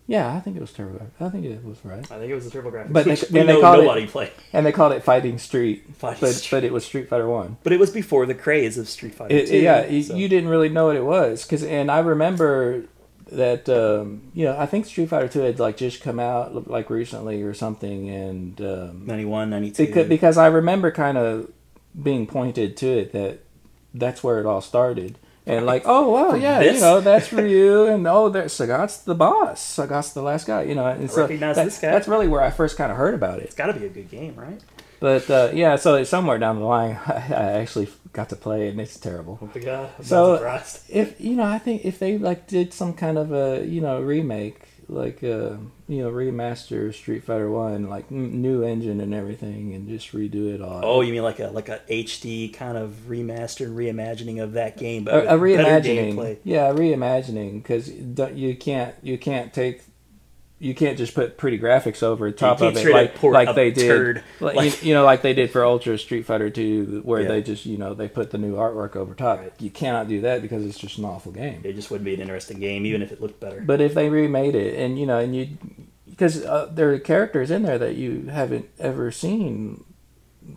yeah, 0.08 0.32
I 0.34 0.38
think 0.40 0.56
it 0.56 0.60
was 0.60 0.72
Turbo. 0.72 1.04
I 1.18 1.28
think 1.30 1.44
it 1.46 1.64
was 1.64 1.78
right. 1.84 1.98
I 1.98 2.18
think 2.18 2.30
it 2.30 2.34
was 2.34 2.48
the 2.48 2.56
TurboGrafx. 2.56 2.92
But 2.92 3.04
they- 3.04 3.10
which 3.10 3.24
we 3.30 3.40
and 3.40 3.48
they 3.48 3.54
know 3.54 3.60
called 3.60 3.80
it- 3.80 3.82
nobody 3.86 4.06
played. 4.06 4.30
And 4.52 4.64
they 4.64 4.70
called 4.72 4.92
it 4.92 5.02
Fighting 5.02 5.38
Street, 5.38 5.84
Fighting 5.96 6.18
but 6.20 6.32
Street. 6.34 6.56
but 6.58 6.64
it 6.64 6.72
was 6.72 6.84
Street 6.84 7.08
Fighter 7.08 7.28
One. 7.28 7.56
But 7.64 7.72
it 7.72 7.80
was 7.80 7.90
before 7.90 8.24
the 8.24 8.34
craze 8.34 8.78
of 8.78 8.88
Street 8.88 9.14
Fighter. 9.14 9.34
It, 9.34 9.48
2, 9.48 9.58
yeah, 9.58 9.82
so- 10.02 10.14
you 10.14 10.28
didn't 10.28 10.48
really 10.48 10.68
know 10.68 10.86
what 10.86 10.96
it 10.96 11.04
was, 11.04 11.44
cause 11.44 11.64
and 11.64 11.90
I 11.90 11.98
remember 11.98 12.84
that 13.32 13.68
um, 13.68 14.30
you 14.34 14.44
know 14.44 14.56
I 14.56 14.66
think 14.66 14.86
Street 14.86 15.08
Fighter 15.08 15.26
Two 15.26 15.40
had 15.40 15.58
like 15.58 15.76
just 15.76 16.00
come 16.00 16.20
out 16.20 16.70
like 16.70 16.88
recently 16.88 17.42
or 17.42 17.52
something, 17.54 18.08
and 18.08 18.60
um, 18.60 19.02
91, 19.04 19.50
92. 19.50 19.86
because 19.86 20.08
because 20.08 20.38
I 20.38 20.46
remember 20.46 20.92
kind 20.92 21.18
of 21.18 21.50
being 22.00 22.28
pointed 22.28 22.76
to 22.76 22.86
it 22.86 23.10
that 23.12 23.40
that's 23.92 24.22
where 24.22 24.38
it 24.38 24.46
all 24.46 24.60
started. 24.60 25.18
And 25.48 25.64
like, 25.64 25.82
oh 25.86 26.08
wow, 26.10 26.34
yeah, 26.34 26.60
you 26.60 26.80
know 26.80 27.00
that's 27.00 27.32
Ryu, 27.32 27.84
and 27.86 28.04
oh, 28.08 28.28
there's 28.28 28.52
Sagat's 28.52 28.98
the 29.04 29.14
boss, 29.14 29.76
Sagat's 29.76 30.12
the 30.12 30.22
last 30.22 30.46
guy, 30.46 30.62
you 30.62 30.74
know. 30.74 30.86
And 30.86 31.08
so 31.08 31.22
recognize 31.22 31.54
that- 31.56 31.66
this 31.66 31.78
guy. 31.78 31.92
That's 31.92 32.08
really 32.08 32.26
where 32.26 32.42
I 32.42 32.50
first 32.50 32.76
kind 32.76 32.90
of 32.90 32.98
heard 32.98 33.14
about 33.14 33.38
it. 33.38 33.44
It's 33.44 33.54
got 33.54 33.66
to 33.66 33.74
be 33.74 33.86
a 33.86 33.88
good 33.88 34.10
game, 34.10 34.34
right? 34.34 34.60
But 34.98 35.30
uh, 35.30 35.50
yeah, 35.54 35.76
so 35.76 36.02
somewhere 36.02 36.38
down 36.38 36.58
the 36.58 36.64
line, 36.64 36.98
I, 37.06 37.12
I 37.30 37.52
actually 37.62 37.88
got 38.12 38.28
to 38.30 38.36
play 38.36 38.66
it, 38.66 38.70
and 38.70 38.80
it's 38.80 38.98
terrible. 38.98 39.38
Oh 39.40 39.48
my 39.54 39.60
god. 39.60 39.90
I'm 39.98 40.04
So- 40.04 40.36
surprised. 40.36 40.80
If 40.88 41.20
you 41.20 41.36
know, 41.36 41.44
I 41.44 41.58
think 41.58 41.84
if 41.84 42.00
they 42.00 42.18
like 42.18 42.48
did 42.48 42.72
some 42.74 42.92
kind 42.94 43.16
of 43.16 43.32
a 43.32 43.64
you 43.64 43.80
know 43.80 44.00
remake, 44.00 44.60
like 44.88 45.22
uh, 45.22 45.58
you 45.88 46.02
know 46.02 46.10
remaster 46.10 46.92
Street 46.92 47.24
Fighter 47.24 47.50
One, 47.50 47.88
like 47.88 48.10
new 48.10 48.64
engine 48.64 49.00
and 49.00 49.14
everything, 49.14 49.74
and 49.74 49.88
just 49.88 50.12
redo 50.12 50.52
it 50.52 50.60
all. 50.60 50.80
Oh, 50.84 51.00
you 51.00 51.12
mean 51.12 51.22
like 51.22 51.38
a 51.38 51.48
like 51.48 51.68
a 51.68 51.80
HD 51.88 52.52
kind 52.52 52.76
of 52.76 52.90
remastered 53.08 53.74
reimagining 53.74 54.42
of 54.42 54.54
that 54.54 54.76
game, 54.76 55.04
but 55.04 55.14
a, 55.14 55.34
a 55.34 55.38
reimagining. 55.38 56.38
Yeah, 56.44 56.70
a 56.70 56.74
reimagining 56.74 57.62
because 57.62 57.88
you 57.88 58.56
can't 58.56 58.94
you 59.02 59.18
can't 59.18 59.52
take. 59.52 59.82
You 60.58 60.74
can't 60.74 60.96
just 60.96 61.14
put 61.14 61.36
pretty 61.36 61.58
graphics 61.58 62.02
over 62.02 62.30
top 62.32 62.62
of 62.62 62.74
it 62.78 62.90
like, 62.90 63.22
like 63.22 63.54
they 63.54 63.70
did, 63.70 64.22
like, 64.40 64.56
Like- 64.56 64.82
you, 64.82 64.94
know, 64.94 65.04
like 65.04 65.20
they 65.20 65.34
did 65.34 65.50
for 65.50 65.62
Ultra 65.62 65.98
Street 65.98 66.24
Fighter 66.24 66.48
Two, 66.48 67.02
where 67.04 67.20
Yeah. 67.20 67.28
they 67.28 67.42
just 67.42 67.66
you 67.66 67.76
know 67.76 67.92
they 67.92 68.08
put 68.08 68.30
the 68.30 68.38
new 68.38 68.54
artwork 68.54 68.96
over 68.96 69.12
top. 69.12 69.38
Right. 69.40 69.52
You 69.60 69.68
cannot 69.68 70.08
do 70.08 70.22
that 70.22 70.40
because 70.40 70.64
it's 70.64 70.78
just 70.78 70.96
an 70.96 71.04
awful 71.04 71.30
game. 71.32 71.60
It 71.62 71.74
just 71.74 71.90
wouldn't 71.90 72.06
be 72.06 72.14
an 72.14 72.20
interesting 72.22 72.58
game, 72.58 72.86
even 72.86 73.02
if 73.02 73.12
it 73.12 73.20
looked 73.20 73.38
better. 73.38 73.60
But 73.60 73.82
if 73.82 73.92
they 73.92 74.08
remade 74.08 74.54
it, 74.54 74.78
and 74.78 74.98
you 74.98 75.04
know, 75.04 75.18
and 75.18 75.36
you, 75.36 75.48
because 76.08 76.42
uh, 76.42 76.70
there 76.72 76.90
are 76.90 76.98
characters 77.00 77.50
in 77.50 77.62
there 77.62 77.76
that 77.78 77.96
you 77.96 78.28
haven't 78.30 78.70
ever 78.78 79.10
seen 79.10 79.84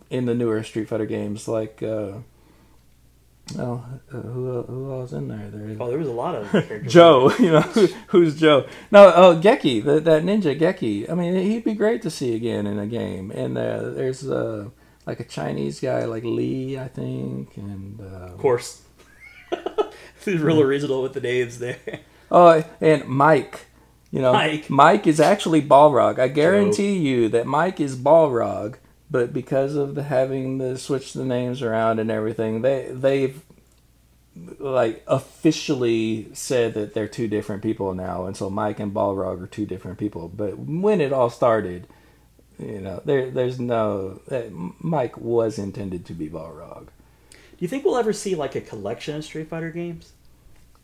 in 0.08 0.24
the 0.24 0.34
newer 0.34 0.62
Street 0.62 0.88
Fighter 0.88 1.04
games, 1.04 1.46
like, 1.46 1.82
uh, 1.82 2.12
oh, 3.58 3.84
uh, 4.12 4.16
who 4.16 4.62
who 4.62 4.92
else 4.92 5.12
in 5.12 5.28
there? 5.28 5.50
There 5.50 5.76
oh, 5.80 5.88
there 5.88 5.98
was 5.98 6.08
a 6.08 6.12
lot 6.12 6.34
of 6.34 6.48
characters. 6.50 6.92
Joe, 6.92 7.32
you 7.38 7.52
know, 7.52 7.60
who, 7.60 7.88
who's 8.08 8.38
Joe? 8.38 8.66
No, 8.90 9.12
oh, 9.14 9.40
Geki, 9.40 9.84
the, 9.84 10.00
that 10.00 10.22
ninja 10.22 10.58
Geki. 10.58 11.10
I 11.10 11.14
mean, 11.14 11.34
he'd 11.34 11.64
be 11.64 11.74
great 11.74 12.02
to 12.02 12.10
see 12.10 12.34
again 12.34 12.66
in 12.66 12.78
a 12.78 12.86
game. 12.86 13.30
And 13.30 13.56
uh, 13.56 13.90
there's 13.90 14.28
uh, 14.28 14.70
like 15.06 15.20
a 15.20 15.24
Chinese 15.24 15.80
guy, 15.80 16.04
like 16.04 16.24
Lee, 16.24 16.78
I 16.78 16.88
think, 16.88 17.56
and 17.56 18.00
uh, 18.00 18.32
of 18.32 18.38
course. 18.38 18.82
he's 20.24 20.40
real 20.40 20.60
original 20.60 21.02
with 21.02 21.12
the 21.14 21.20
names 21.20 21.58
there. 21.58 21.78
Oh, 22.30 22.62
and 22.80 23.06
Mike. 23.06 23.66
You 24.12 24.20
know, 24.20 24.32
Mike. 24.68 25.06
is 25.06 25.20
actually 25.20 25.62
Balrog. 25.62 26.18
I 26.18 26.26
guarantee 26.28 26.96
you 26.96 27.28
that 27.28 27.46
Mike 27.46 27.80
is 27.80 27.96
Balrog, 27.96 28.76
but 29.10 29.32
because 29.32 29.74
of 29.74 29.94
the 29.94 30.04
having 30.04 30.58
to 30.60 30.78
switch 30.78 31.12
the 31.12 31.24
names 31.24 31.62
around 31.62 31.98
and 31.98 32.10
everything, 32.10 32.62
they 32.62 32.88
they've 32.92 33.42
like 34.58 35.02
officially 35.06 36.28
said 36.32 36.74
that 36.74 36.94
they're 36.94 37.08
two 37.08 37.26
different 37.26 37.62
people 37.62 37.94
now, 37.94 38.26
and 38.26 38.36
so 38.36 38.48
Mike 38.48 38.78
and 38.78 38.94
Balrog 38.94 39.42
are 39.42 39.46
two 39.46 39.66
different 39.66 39.98
people. 39.98 40.28
But 40.28 40.58
when 40.58 41.00
it 41.00 41.12
all 41.12 41.30
started, 41.30 41.88
you 42.58 42.80
know, 42.80 43.02
there 43.04 43.30
there's 43.30 43.58
no 43.58 44.20
uh, 44.30 44.42
Mike 44.78 45.16
was 45.16 45.58
intended 45.58 46.06
to 46.06 46.12
be 46.12 46.28
Balrog. 46.28 46.86
Do 47.30 47.64
you 47.64 47.68
think 47.68 47.84
we'll 47.84 47.96
ever 47.96 48.12
see 48.12 48.34
like 48.34 48.54
a 48.54 48.60
collection 48.60 49.16
of 49.16 49.24
Street 49.24 49.48
Fighter 49.48 49.70
games? 49.70 50.12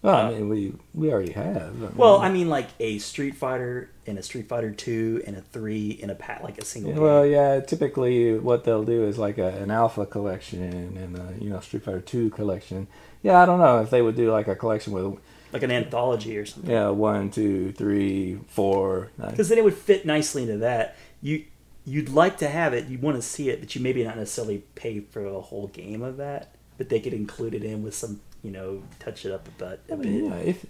Well, 0.07 0.17
Uh, 0.27 0.29
I 0.31 0.35
mean, 0.35 0.49
we 0.49 0.73
we 0.95 1.13
already 1.13 1.33
have. 1.33 1.83
I 1.83 1.89
Well, 1.97 2.19
mean- 2.21 2.25
I 2.31 2.33
mean, 2.33 2.49
like 2.49 2.69
a 2.79 2.99
Street 2.99 3.35
Fighter 3.35 3.91
and 4.07 4.19
a 4.19 4.23
Street 4.23 4.49
Fighter 4.49 4.71
Two 4.71 5.21
and 5.27 5.37
a 5.37 5.41
three 5.41 5.91
in 5.91 6.11
a 6.11 6.15
pat, 6.15 6.45
like 6.45 6.59
a 6.59 6.65
single. 6.65 6.91
Yeah, 6.91 6.95
game. 6.97 7.03
Well, 7.05 7.27
yeah. 7.27 7.61
Typically, 7.61 8.39
what 8.39 8.63
they'll 8.65 8.85
do 8.85 9.05
is 9.05 9.19
like 9.19 9.39
a, 9.39 9.49
an 9.49 9.71
alpha 9.73 10.07
collection 10.07 10.63
and 10.97 11.17
a 11.19 11.43
you 11.43 11.51
know 11.51 11.59
Street 11.61 11.83
Fighter 11.83 12.01
Two 12.01 12.31
collection. 12.31 12.87
Yeah, 13.23 13.43
I 13.43 13.47
don't 13.47 13.59
know 13.59 13.81
if 13.83 13.91
they 13.91 14.01
would 14.03 14.15
do 14.17 14.31
like 14.31 14.47
a 14.49 14.55
collection 14.55 14.93
with 14.93 15.19
like 15.53 15.63
an 15.65 15.71
anthology 15.73 16.37
or 16.39 16.47
something. 16.47 16.71
yeah 16.71 16.91
one, 16.91 17.31
two, 17.31 17.73
three, 17.73 18.39
four. 18.49 19.11
Because 19.19 19.49
then 19.49 19.59
it 19.59 19.65
would 19.65 19.75
fit 19.75 20.07
nicely 20.07 20.43
into 20.43 20.59
that. 20.59 20.97
You 21.21 21.45
you'd 21.85 22.09
like 22.11 22.39
to 22.39 22.49
have 22.49 22.75
it, 22.75 22.87
you 22.87 22.99
want 22.99 23.17
to 23.17 23.23
see 23.23 23.49
it, 23.49 23.59
but 23.61 23.75
you 23.75 23.81
maybe 23.81 24.05
not 24.05 24.17
necessarily 24.17 24.63
pay 24.77 25.01
for 25.01 25.25
a 25.27 25.41
whole 25.41 25.67
game 25.69 26.03
of 26.03 26.17
that. 26.19 26.55
But 26.79 26.91
they 26.91 27.01
could 27.01 27.15
include 27.15 27.55
it 27.55 27.63
in 27.65 27.83
with 27.83 27.95
some, 27.95 28.21
you 28.47 28.53
know, 28.53 28.83
touch 29.01 29.27
it 29.27 29.33
up 29.33 29.49
a 29.49 29.51
bit. 29.51 29.81
A 29.91 29.93
I 29.95 29.97
bit. 29.97 30.07
mean, 30.07 30.25
yeah, 30.27 30.37
if 30.37 30.67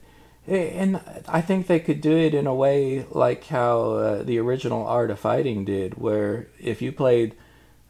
and 0.49 1.01
I 1.29 1.41
think 1.41 1.66
they 1.66 1.81
could 1.81 2.01
do 2.01 2.16
it 2.16 2.35
in 2.35 2.47
a 2.47 2.55
way 2.55 3.05
like 3.11 3.45
how 3.49 3.81
uh, 3.93 4.22
the 4.22 4.39
original 4.39 4.87
Art 4.87 5.11
of 5.11 5.18
Fighting 5.18 5.64
did, 5.64 5.99
where 5.99 6.49
if 6.59 6.81
you 6.81 6.93
played 6.93 7.35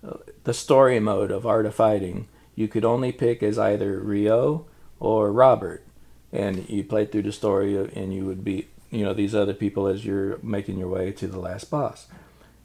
uh, 0.07 0.17
the 0.45 0.55
story 0.55 0.99
mode 0.99 1.31
of 1.31 1.47
Art 1.47 1.67
of 1.67 1.75
Fighting, 1.75 2.29
you 2.55 2.67
could 2.67 2.85
only 2.85 3.13
pick 3.13 3.43
as 3.43 3.59
either 3.59 4.01
Ryo 4.01 4.67
or 4.99 5.31
Robert, 5.31 5.87
and 6.33 6.69
you 6.69 6.83
played 6.83 7.13
through 7.13 7.23
the 7.23 7.33
story, 7.33 7.77
and 7.77 8.13
you 8.13 8.25
would 8.25 8.43
beat 8.43 8.71
you 8.91 9.05
know 9.05 9.15
these 9.15 9.35
other 9.35 9.55
people 9.55 9.87
as 9.87 10.05
you're 10.05 10.39
making 10.43 10.79
your 10.79 10.89
way 10.89 11.13
to 11.13 11.27
the 11.29 11.39
last 11.39 11.71
boss. 11.71 12.07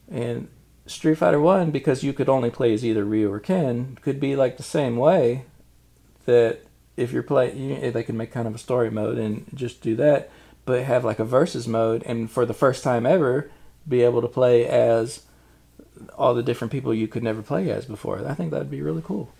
And 0.09 0.47
Street 0.87 1.19
Fighter 1.19 1.39
One, 1.39 1.69
because 1.69 2.03
you 2.03 2.13
could 2.13 2.29
only 2.29 2.49
play 2.49 2.73
as 2.73 2.83
either 2.83 3.05
Ryu 3.05 3.31
or 3.31 3.39
Ken, 3.39 3.97
could 4.01 4.19
be 4.19 4.35
like 4.35 4.57
the 4.57 4.63
same 4.63 4.95
way. 4.95 5.45
That 6.25 6.61
if 6.97 7.11
you're 7.11 7.23
playing, 7.23 7.91
they 7.91 8.03
can 8.03 8.17
make 8.17 8.31
kind 8.31 8.47
of 8.47 8.55
a 8.55 8.59
story 8.59 8.89
mode 8.91 9.17
and 9.17 9.45
just 9.53 9.81
do 9.81 9.95
that, 9.95 10.29
but 10.65 10.83
have 10.83 11.03
like 11.05 11.19
a 11.19 11.25
versus 11.25 11.67
mode, 11.67 12.03
and 12.05 12.29
for 12.29 12.45
the 12.45 12.53
first 12.53 12.83
time 12.83 13.05
ever, 13.05 13.49
be 13.87 14.01
able 14.01 14.21
to 14.21 14.27
play 14.27 14.67
as 14.67 15.23
all 16.17 16.33
the 16.33 16.43
different 16.43 16.71
people 16.71 16.93
you 16.93 17.07
could 17.07 17.23
never 17.23 17.41
play 17.41 17.69
as 17.69 17.85
before. 17.85 18.25
I 18.27 18.33
think 18.33 18.51
that'd 18.51 18.71
be 18.71 18.81
really 18.81 19.03
cool. 19.05 19.31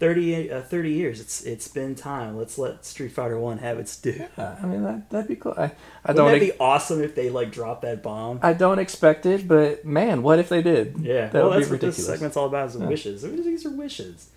30, 0.00 0.50
uh, 0.50 0.60
30 0.62 0.90
years. 0.90 1.20
It's 1.20 1.42
it's 1.44 1.68
been 1.68 1.94
time. 1.94 2.36
Let's 2.36 2.58
let 2.58 2.84
Street 2.84 3.12
Fighter 3.12 3.38
One 3.38 3.58
have 3.58 3.78
its 3.78 3.96
due. 3.96 4.26
Yeah, 4.36 4.56
I 4.60 4.66
mean 4.66 4.82
that 4.82 5.08
that'd 5.10 5.28
be 5.28 5.36
cool. 5.36 5.54
I, 5.56 5.62
I 6.04 6.12
Wouldn't 6.12 6.16
don't 6.16 6.32
that 6.32 6.42
ex- 6.42 6.52
be 6.52 6.58
awesome 6.58 7.00
if 7.02 7.14
they 7.14 7.30
like 7.30 7.52
drop 7.52 7.82
that 7.82 8.02
bomb? 8.02 8.40
I 8.42 8.52
don't 8.54 8.80
expect 8.80 9.24
it, 9.24 9.46
but 9.46 9.84
man, 9.84 10.22
what 10.22 10.40
if 10.40 10.48
they 10.48 10.62
did? 10.62 10.96
Yeah, 10.98 11.28
that 11.28 11.34
well, 11.34 11.50
would 11.50 11.58
that's 11.60 11.66
be 11.68 11.72
what 11.74 11.80
this 11.80 12.04
segment's 12.04 12.36
all 12.36 12.46
about 12.46 12.70
is 12.70 12.76
Yeah. 12.76 12.86
wishes. 12.86 13.22
These 13.22 13.64
are 13.66 13.70
wishes. 13.70 14.30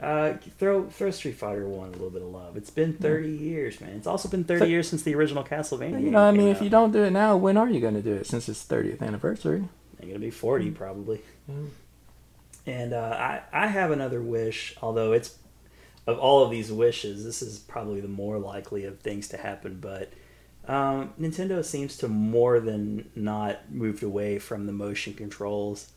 Uh, 0.00 0.34
throw 0.58 0.88
throw 0.90 1.10
Street 1.10 1.36
Fighter 1.36 1.66
One 1.66 1.88
a 1.88 1.92
little 1.92 2.10
bit 2.10 2.20
of 2.20 2.28
love. 2.28 2.56
It's 2.56 2.68
been 2.70 2.92
thirty 2.92 3.30
years, 3.30 3.80
man. 3.80 3.96
It's 3.96 4.06
also 4.06 4.28
been 4.28 4.44
thirty 4.44 4.60
But- 4.60 4.68
years 4.68 4.88
since 4.88 5.02
the 5.02 5.14
original 5.14 5.42
Castlevania. 5.42 6.02
You 6.02 6.10
know, 6.10 6.22
I 6.22 6.32
mean, 6.32 6.48
if 6.48 6.60
you 6.60 6.68
don't 6.68 6.92
do 6.92 7.02
it 7.04 7.10
now, 7.12 7.36
when 7.36 7.56
are 7.56 7.68
you 7.68 7.80
going 7.80 7.94
to 7.94 8.02
do 8.02 8.12
it? 8.12 8.26
Since 8.26 8.48
it's 8.48 8.62
30th 8.64 9.00
anniversary. 9.00 9.64
They're 9.98 10.08
gonna 10.08 10.18
be 10.18 10.30
forty 10.30 10.70
probably. 10.70 11.22
Mm. 11.50 11.68
And 12.66 12.92
uh, 12.92 13.16
I 13.18 13.42
I 13.52 13.66
have 13.68 13.90
another 13.90 14.20
wish, 14.20 14.74
although 14.82 15.12
it's 15.12 15.38
of 16.06 16.18
all 16.18 16.44
of 16.44 16.50
these 16.50 16.70
wishes, 16.70 17.24
this 17.24 17.40
is 17.40 17.58
probably 17.58 18.00
the 18.00 18.08
more 18.08 18.38
likely 18.38 18.84
of 18.84 19.00
things 19.00 19.28
to 19.28 19.36
happen. 19.38 19.78
But 19.80 20.12
um, 20.68 21.14
Nintendo 21.18 21.64
seems 21.64 21.96
to 21.98 22.08
more 22.08 22.60
than 22.60 23.10
not 23.14 23.72
moved 23.72 24.02
away 24.02 24.38
from 24.38 24.66
the 24.66 24.72
motion 24.72 25.14
controls. 25.14 25.88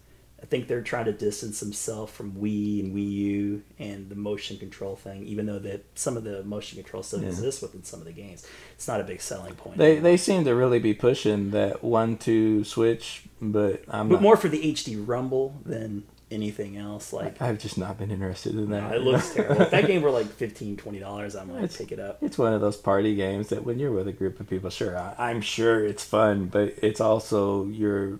I 0.41 0.45
think 0.45 0.67
they're 0.67 0.81
trying 0.81 1.05
to 1.05 1.11
distance 1.11 1.59
themselves 1.59 2.11
from 2.11 2.31
Wii 2.33 2.79
and 2.83 2.95
Wii 2.95 3.11
U 3.11 3.63
and 3.77 4.09
the 4.09 4.15
motion 4.15 4.57
control 4.57 4.95
thing, 4.95 5.23
even 5.25 5.45
though 5.45 5.59
that 5.59 5.83
some 5.95 6.15
of 6.17 6.23
the 6.23 6.43
motion 6.43 6.77
control 6.81 7.03
still 7.03 7.21
Yeah. 7.21 7.27
exists 7.27 7.61
within 7.61 7.83
some 7.83 7.99
of 7.99 8.05
the 8.05 8.13
games. 8.13 8.45
It's 8.75 8.87
not 8.87 9.01
a 9.01 9.03
big 9.03 9.21
selling 9.21 9.55
point. 9.55 9.77
They 9.77 9.93
anymore. 9.93 10.03
they 10.03 10.17
seem 10.17 10.45
to 10.45 10.55
really 10.55 10.79
be 10.79 10.93
pushing 10.93 11.51
that 11.51 11.83
one 11.83 12.17
two 12.17 12.63
switch, 12.63 13.23
but 13.41 13.83
I'm 13.89 14.07
but 14.09 14.15
not, 14.15 14.21
more 14.21 14.37
for 14.37 14.47
the 14.47 14.71
HD 14.73 14.95
Rumble 15.05 15.55
than 15.65 16.03
anything 16.31 16.77
else. 16.77 17.11
Like 17.11 17.41
I've 17.41 17.57
just 17.59 17.77
not 17.77 17.97
been 17.97 18.11
interested 18.11 18.53
in 18.53 18.69
that. 18.69 18.91
No, 18.91 18.95
it 18.95 19.01
looks 19.01 19.33
terrible. 19.33 19.63
if 19.63 19.71
that 19.71 19.87
game 19.87 20.01
were 20.03 20.11
like 20.11 20.27
15 20.27 20.77
dollars, 21.01 21.35
I 21.35 21.43
might 21.43 21.57
It's- 21.63 21.77
pick 21.77 21.91
it 21.91 21.99
up. 21.99 22.19
It's 22.21 22.37
one 22.37 22.53
of 22.53 22.61
those 22.61 22.77
party 22.77 23.15
games 23.15 23.49
that 23.49 23.65
when 23.65 23.77
you're 23.79 23.91
with 23.91 24.07
a 24.07 24.13
group 24.13 24.39
of 24.39 24.47
people, 24.49 24.69
sure, 24.69 24.97
I, 24.97 25.15
I'm 25.17 25.41
sure 25.41 25.83
it's 25.85 26.03
fun, 26.05 26.45
but 26.45 26.75
it's 26.81 27.01
also 27.01 27.65
you're. 27.65 28.19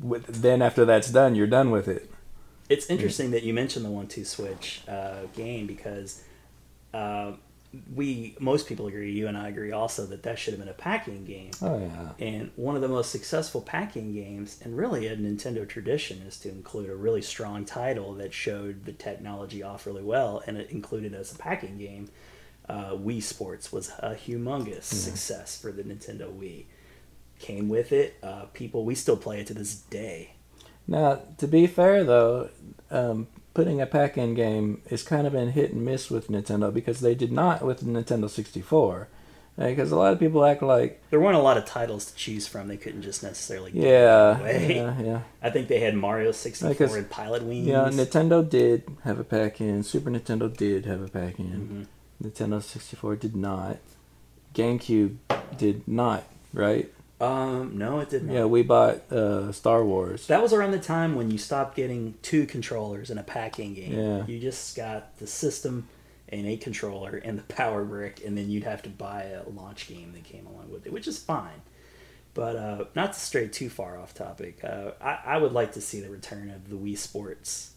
With, 0.00 0.42
then 0.42 0.62
after 0.62 0.84
that's 0.84 1.10
done, 1.10 1.34
you're 1.34 1.46
done 1.46 1.70
with 1.70 1.88
it. 1.88 2.10
It's 2.68 2.86
interesting 2.86 3.30
that 3.30 3.42
you 3.42 3.54
mentioned 3.54 3.84
the 3.84 3.90
one-two 3.90 4.24
switch 4.24 4.82
uh, 4.88 5.26
game 5.34 5.66
because 5.66 6.22
uh, 6.92 7.32
we 7.94 8.34
most 8.40 8.66
people 8.66 8.86
agree, 8.86 9.12
you 9.12 9.28
and 9.28 9.36
I 9.36 9.48
agree 9.48 9.72
also 9.72 10.06
that 10.06 10.22
that 10.22 10.38
should 10.38 10.52
have 10.54 10.60
been 10.60 10.68
a 10.68 10.74
pack-in 10.74 11.24
game. 11.24 11.50
Oh 11.62 11.78
yeah. 11.78 12.26
And 12.26 12.50
one 12.56 12.74
of 12.74 12.82
the 12.82 12.88
most 12.88 13.10
successful 13.10 13.60
pack-in 13.60 14.14
games, 14.14 14.60
and 14.64 14.76
really 14.76 15.06
a 15.06 15.16
Nintendo 15.16 15.68
tradition, 15.68 16.22
is 16.26 16.38
to 16.40 16.48
include 16.48 16.90
a 16.90 16.96
really 16.96 17.22
strong 17.22 17.64
title 17.64 18.14
that 18.14 18.32
showed 18.32 18.84
the 18.84 18.92
technology 18.92 19.62
off 19.62 19.86
really 19.86 20.02
well, 20.02 20.42
and 20.46 20.56
it 20.56 20.70
included 20.70 21.14
as 21.14 21.32
a 21.32 21.38
pack-in 21.38 21.78
game. 21.78 22.08
Uh, 22.68 22.92
Wii 22.92 23.22
Sports 23.22 23.72
was 23.72 23.90
a 24.00 24.14
humongous 24.14 24.84
success 24.84 25.60
for 25.60 25.70
the 25.70 25.84
Nintendo 25.84 26.32
Wii. 26.32 26.64
Came 27.38 27.68
with 27.68 27.92
it, 27.92 28.16
uh, 28.22 28.46
people 28.54 28.84
we 28.84 28.94
still 28.94 29.16
play 29.16 29.40
it 29.40 29.46
to 29.48 29.54
this 29.54 29.74
day. 29.74 30.32
Now, 30.88 31.20
to 31.38 31.46
be 31.46 31.66
fair 31.66 32.02
though, 32.04 32.48
um, 32.90 33.26
putting 33.54 33.80
a 33.80 33.86
pack-in 33.86 34.34
game 34.34 34.82
is 34.90 35.02
kind 35.02 35.26
of 35.26 35.32
been 35.32 35.50
hit 35.50 35.72
and 35.72 35.84
miss 35.84 36.10
with 36.10 36.28
Nintendo 36.28 36.72
because 36.72 37.00
they 37.00 37.14
did 37.14 37.32
not 37.32 37.62
with 37.62 37.84
Nintendo 37.84 38.28
64. 38.30 39.08
Because 39.58 39.90
a 39.90 39.96
lot 39.96 40.12
of 40.12 40.18
people 40.18 40.44
act 40.44 40.62
like, 40.62 41.02
There 41.08 41.18
weren't 41.18 41.36
a 41.36 41.40
lot 41.40 41.56
of 41.56 41.64
titles 41.64 42.10
to 42.10 42.14
choose 42.14 42.46
from; 42.46 42.68
they 42.68 42.76
couldn't 42.76 43.00
just 43.00 43.22
necessarily 43.22 43.70
yeah, 43.72 44.38
away. 44.38 44.76
yeah, 44.76 45.00
yeah. 45.00 45.20
I 45.42 45.48
think 45.48 45.68
they 45.68 45.80
had 45.80 45.94
Mario 45.96 46.30
64 46.32 46.68
Because- 46.70 46.94
and 46.94 47.08
Pilotwings. 47.08 47.64
Yeah, 47.64 47.88
Nintendo 47.90 48.46
did 48.48 48.84
have 49.04 49.18
a 49.18 49.24
pack-in. 49.24 49.82
Super 49.82 50.10
Nintendo 50.10 50.54
did 50.54 50.84
have 50.84 51.00
a 51.00 51.08
pack-in. 51.08 51.88
Mhm. 52.22 52.28
Nintendo 52.30 52.62
64 52.62 53.16
did 53.16 53.34
not. 53.34 53.78
GameCube 54.54 55.16
did 55.56 55.86
not, 55.88 56.24
right? 56.52 56.92
Um, 57.20 57.78
no, 57.78 58.00
it 58.00 58.10
didn't. 58.10 58.30
Yeah, 58.30 58.44
we 58.44 58.62
bought 58.62 59.10
uh, 59.10 59.50
Star 59.52 59.84
Wars. 59.84 60.26
That 60.26 60.42
was 60.42 60.52
around 60.52 60.72
the 60.72 60.78
time 60.78 61.14
when 61.14 61.30
you 61.30 61.38
stopped 61.38 61.74
getting 61.74 62.14
two 62.22 62.46
controllers 62.46 63.10
in 63.10 63.16
a 63.18 63.22
pack-in 63.22 63.74
game. 63.74 63.98
Yeah. 63.98 64.26
You 64.26 64.38
just 64.38 64.76
got 64.76 65.16
the 65.18 65.26
system 65.26 65.88
and 66.28 66.46
a 66.46 66.56
controller 66.56 67.16
and 67.24 67.38
the 67.38 67.42
power 67.44 67.84
brick, 67.84 68.22
and 68.24 68.36
then 68.36 68.50
you'd 68.50 68.64
have 68.64 68.82
to 68.82 68.90
buy 68.90 69.24
a 69.24 69.48
launch 69.48 69.88
game 69.88 70.12
that 70.12 70.24
came 70.24 70.46
along 70.46 70.70
with 70.70 70.86
it, 70.86 70.92
which 70.92 71.06
is 71.06 71.18
fine. 71.18 71.62
But 72.34 72.56
uh, 72.56 72.84
not 72.94 73.14
to 73.14 73.18
stray 73.18 73.48
too 73.48 73.70
far 73.70 73.98
off 73.98 74.12
topic, 74.12 74.62
uh, 74.62 74.90
I, 75.00 75.20
I 75.24 75.38
would 75.38 75.52
like 75.52 75.72
to 75.72 75.80
see 75.80 76.00
the 76.00 76.10
return 76.10 76.50
of 76.50 76.68
the 76.68 76.76
Wii 76.76 76.98
Sports. 76.98 77.70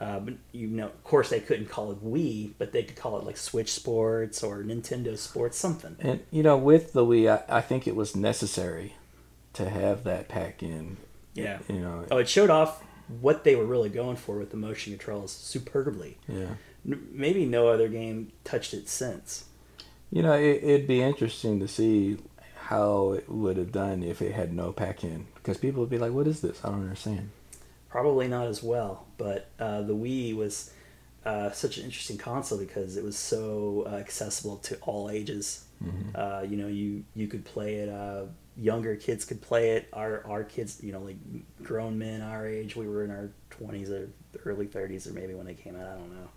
Uh, 0.00 0.18
but 0.18 0.34
you 0.52 0.66
know, 0.66 0.86
of 0.86 1.04
course, 1.04 1.28
they 1.28 1.40
couldn't 1.40 1.66
call 1.68 1.92
it 1.92 2.02
Wii, 2.02 2.52
but 2.58 2.72
they 2.72 2.82
could 2.82 2.96
call 2.96 3.18
it 3.18 3.24
like 3.24 3.36
Switch 3.36 3.70
Sports 3.72 4.42
or 4.42 4.62
Nintendo 4.62 5.16
Sports, 5.18 5.58
something. 5.58 5.94
And 6.00 6.20
you 6.30 6.42
know, 6.42 6.56
with 6.56 6.94
the 6.94 7.04
Wii, 7.04 7.30
I, 7.48 7.58
I 7.58 7.60
think 7.60 7.86
it 7.86 7.94
was 7.94 8.16
necessary 8.16 8.94
to 9.52 9.68
have 9.68 10.04
that 10.04 10.28
pack-in. 10.28 10.96
Yeah. 11.34 11.58
You 11.68 11.80
know, 11.80 12.06
Oh, 12.10 12.16
it 12.18 12.28
showed 12.28 12.48
off 12.50 12.82
what 13.20 13.44
they 13.44 13.56
were 13.56 13.66
really 13.66 13.88
going 13.90 14.16
for 14.16 14.38
with 14.38 14.50
the 14.50 14.56
motion 14.56 14.92
controls 14.92 15.32
superbly. 15.32 16.16
yeah. 16.28 16.54
N- 16.88 17.08
Maybe 17.12 17.44
no 17.44 17.68
other 17.68 17.88
game 17.88 18.32
touched 18.44 18.72
it 18.72 18.88
since. 18.88 19.44
You 20.10 20.22
know, 20.22 20.32
it, 20.32 20.60
it'd 20.62 20.86
be 20.86 21.02
interesting 21.02 21.60
to 21.60 21.68
see 21.68 22.16
how 22.56 23.12
it 23.12 23.28
would 23.28 23.56
have 23.58 23.70
done 23.72 24.02
if 24.02 24.22
it 24.22 24.32
had 24.32 24.52
no 24.54 24.72
pack-in, 24.72 25.26
because 25.34 25.58
people 25.58 25.80
would 25.80 25.90
be 25.90 25.98
like, 25.98 26.12
"What 26.12 26.26
is 26.26 26.40
this? 26.40 26.64
I 26.64 26.70
don't 26.70 26.82
understand." 26.82 27.30
Probably 27.90 28.28
not 28.28 28.46
as 28.46 28.62
well, 28.62 29.06
but 29.18 29.48
uh, 29.58 29.82
the 29.82 29.94
Wii 29.94 30.36
was 30.36 30.72
uh, 31.24 31.50
such 31.50 31.76
an 31.78 31.84
interesting 31.84 32.16
console 32.18 32.58
because 32.58 32.96
it 32.96 33.02
was 33.04 33.16
so 33.16 33.84
uh, 33.90 33.96
accessible 33.96 34.56
to 34.58 34.76
all 34.82 35.10
ages. 35.10 35.64
Mhm. 35.84 36.14
Uh, 36.14 36.42
you 36.44 36.56
know, 36.56 36.68
you 36.68 37.04
you 37.14 37.26
could 37.26 37.44
play 37.44 37.76
it. 37.76 37.88
Uh, 37.88 38.24
younger 38.56 38.94
kids 38.96 39.24
could 39.24 39.40
play 39.42 39.70
it. 39.72 39.88
Our 39.92 40.24
our 40.26 40.44
kids, 40.44 40.78
you 40.82 40.92
know, 40.92 41.00
like 41.00 41.16
grown 41.62 41.98
men 41.98 42.22
our 42.22 42.46
age, 42.46 42.76
we 42.76 42.86
were 42.86 43.02
in 43.04 43.10
our 43.10 43.30
twenties 43.50 43.90
or 43.90 44.08
early 44.44 44.66
thirties, 44.66 45.06
or 45.08 45.12
maybe 45.12 45.34
when 45.34 45.46
they 45.46 45.54
came 45.54 45.74
out. 45.74 45.86
I 45.88 45.94
don't 45.96 46.12
know. 46.14 46.28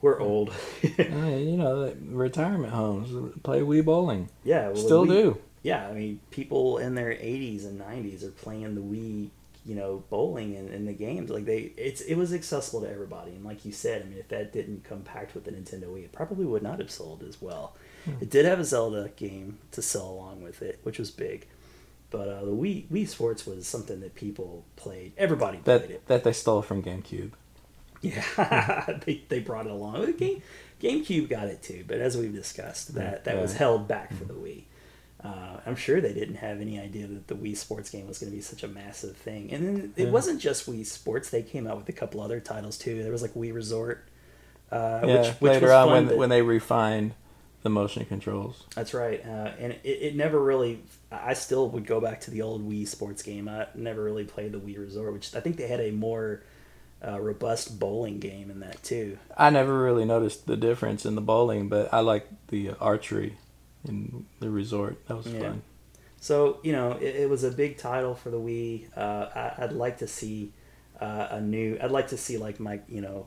We're 0.00 0.20
old. 0.20 0.52
Uh, 0.98 1.26
you 1.36 1.56
know, 1.56 1.94
retirement 2.10 2.72
homes 2.72 3.10
play 3.42 3.60
Wii 3.60 3.84
bowling. 3.84 4.28
yeah, 4.44 4.68
well, 4.68 4.76
Still 4.76 5.04
Wii- 5.04 5.08
do. 5.08 5.38
yeah, 5.62 5.86
I 5.88 5.92
mean, 5.92 6.20
people 6.30 6.78
in 6.78 6.94
their 6.94 7.10
80s 7.10 7.64
and 7.66 7.78
90s 7.80 8.22
are 8.24 8.30
playing 8.30 8.74
the 8.74 8.80
Wii, 8.80 9.28
you 9.66 9.74
know, 9.74 10.04
bowling 10.10 10.54
in, 10.54 10.68
in 10.68 10.86
the 10.86 10.92
games. 10.92 11.28
Like 11.28 11.44
they, 11.44 11.72
it's 11.76 12.00
it 12.00 12.14
was 12.14 12.32
accessible 12.32 12.82
to 12.82 12.90
everybody. 12.90 13.32
And 13.32 13.44
like 13.44 13.64
you 13.64 13.72
said, 13.72 14.02
I 14.02 14.04
mean, 14.04 14.18
if 14.18 14.28
that 14.28 14.52
didn't 14.52 14.84
come 14.84 15.00
packed 15.00 15.34
with 15.34 15.44
the 15.44 15.50
Nintendo 15.50 15.86
Wii, 15.86 16.04
it 16.04 16.12
probably 16.12 16.46
would 16.46 16.62
not 16.62 16.78
have 16.78 16.90
sold 16.90 17.22
as 17.22 17.42
well. 17.42 17.74
It 18.20 18.30
did 18.30 18.44
have 18.44 18.60
a 18.60 18.64
Zelda 18.64 19.10
game 19.16 19.58
to 19.72 19.82
sell 19.82 20.08
along 20.08 20.42
with 20.42 20.62
it, 20.62 20.78
which 20.84 20.98
was 20.98 21.10
big. 21.10 21.48
But 22.10 22.28
uh, 22.28 22.44
the 22.44 22.52
Wii 22.52 22.86
Wii 22.86 23.08
Sports 23.08 23.44
was 23.46 23.66
something 23.66 24.00
that 24.00 24.14
people 24.14 24.64
played. 24.76 25.12
Everybody 25.18 25.58
played 25.58 25.82
it. 25.82 25.88
That 25.88 26.06
that 26.06 26.24
they 26.24 26.32
stole 26.32 26.62
from 26.62 26.82
GameCube. 26.82 27.32
Yeah, 28.02 28.98
they, 29.04 29.22
they 29.28 29.40
brought 29.40 29.66
it 29.66 29.72
along. 29.72 30.06
The 30.06 30.12
game 30.12 30.42
GameCube 30.80 31.28
got 31.28 31.48
it 31.48 31.62
too, 31.62 31.84
but 31.88 31.98
as 31.98 32.16
we've 32.16 32.34
discussed, 32.34 32.94
that 32.94 33.24
that 33.24 33.40
was 33.40 33.54
held 33.54 33.88
back 33.88 34.14
for 34.14 34.24
the 34.24 34.34
Wii. 34.34 34.64
Uh, 35.26 35.60
I'm 35.66 35.76
sure 35.76 36.00
they 36.00 36.12
didn't 36.12 36.36
have 36.36 36.60
any 36.60 36.78
idea 36.78 37.06
that 37.06 37.26
the 37.26 37.34
Wii 37.34 37.56
Sports 37.56 37.90
game 37.90 38.06
was 38.06 38.18
going 38.18 38.30
to 38.30 38.36
be 38.36 38.42
such 38.42 38.62
a 38.62 38.68
massive 38.68 39.16
thing. 39.16 39.52
And 39.52 39.66
then 39.66 39.92
it 39.96 40.04
Yeah. 40.06 40.10
wasn't 40.10 40.40
just 40.40 40.66
Wii 40.70 40.86
Sports; 40.86 41.30
they 41.30 41.42
came 41.42 41.66
out 41.66 41.76
with 41.78 41.88
a 41.88 41.92
couple 41.92 42.20
other 42.20 42.38
titles 42.40 42.78
too. 42.78 43.02
There 43.02 43.12
was 43.12 43.22
like 43.22 43.34
Wii 43.34 43.52
Resort, 43.52 44.06
uh, 44.70 45.00
yeah, 45.04 45.18
which, 45.22 45.28
which 45.40 45.52
later 45.54 45.66
was 45.66 45.72
on 45.74 45.90
when 45.90 46.06
but- 46.08 46.16
when 46.16 46.28
they 46.28 46.42
refined 46.42 47.14
the 47.62 47.70
motion 47.70 48.04
controls. 48.04 48.62
that's 48.76 48.94
right. 48.94 49.20
Uh, 49.26 49.50
and 49.58 49.72
it, 49.82 49.88
it 49.88 50.16
never 50.16 50.40
really. 50.40 50.82
I 51.10 51.34
still 51.34 51.68
would 51.70 51.84
go 51.86 52.00
back 52.00 52.20
to 52.22 52.30
the 52.30 52.42
old 52.42 52.68
Wii 52.68 52.86
Sports 52.86 53.22
game. 53.22 53.48
I 53.48 53.66
never 53.74 54.04
really 54.04 54.24
played 54.24 54.52
the 54.52 54.60
Wii 54.60 54.78
Resort, 54.78 55.12
which 55.12 55.34
I 55.34 55.40
think 55.40 55.56
they 55.56 55.66
had 55.66 55.80
a 55.80 55.90
more 55.90 56.42
uh, 57.06 57.18
robust 57.20 57.80
bowling 57.80 58.20
game 58.20 58.50
in 58.50 58.60
that 58.60 58.80
too. 58.84 59.18
I 59.36 59.50
never 59.50 59.82
really 59.82 60.04
noticed 60.04 60.46
the 60.46 60.56
difference 60.56 61.04
in 61.04 61.14
the 61.16 61.20
bowling, 61.20 61.68
but 61.68 61.92
I 61.92 62.00
like 62.00 62.28
the 62.48 62.70
archery 62.80 63.36
in 63.88 64.26
the 64.40 64.50
resort. 64.50 65.04
That 65.08 65.16
was 65.16 65.26
Yeah. 65.26 65.40
fun. 65.40 65.62
So 66.20 66.58
you 66.62 66.72
know, 66.72 66.92
it, 66.92 67.16
it 67.16 67.30
was 67.30 67.44
a 67.44 67.50
big 67.50 67.76
title 67.78 68.14
for 68.14 68.30
the 68.30 68.38
Wii. 68.40 68.86
Uh, 68.96 69.28
I, 69.34 69.64
I'd 69.64 69.72
like 69.72 69.98
to 69.98 70.06
see 70.08 70.52
uh, 71.00 71.28
a 71.30 71.40
new. 71.40 71.78
I'd 71.80 71.90
like 71.92 72.08
to 72.08 72.16
see 72.16 72.38
like 72.38 72.58
my 72.58 72.80
you 72.88 73.00
know 73.00 73.26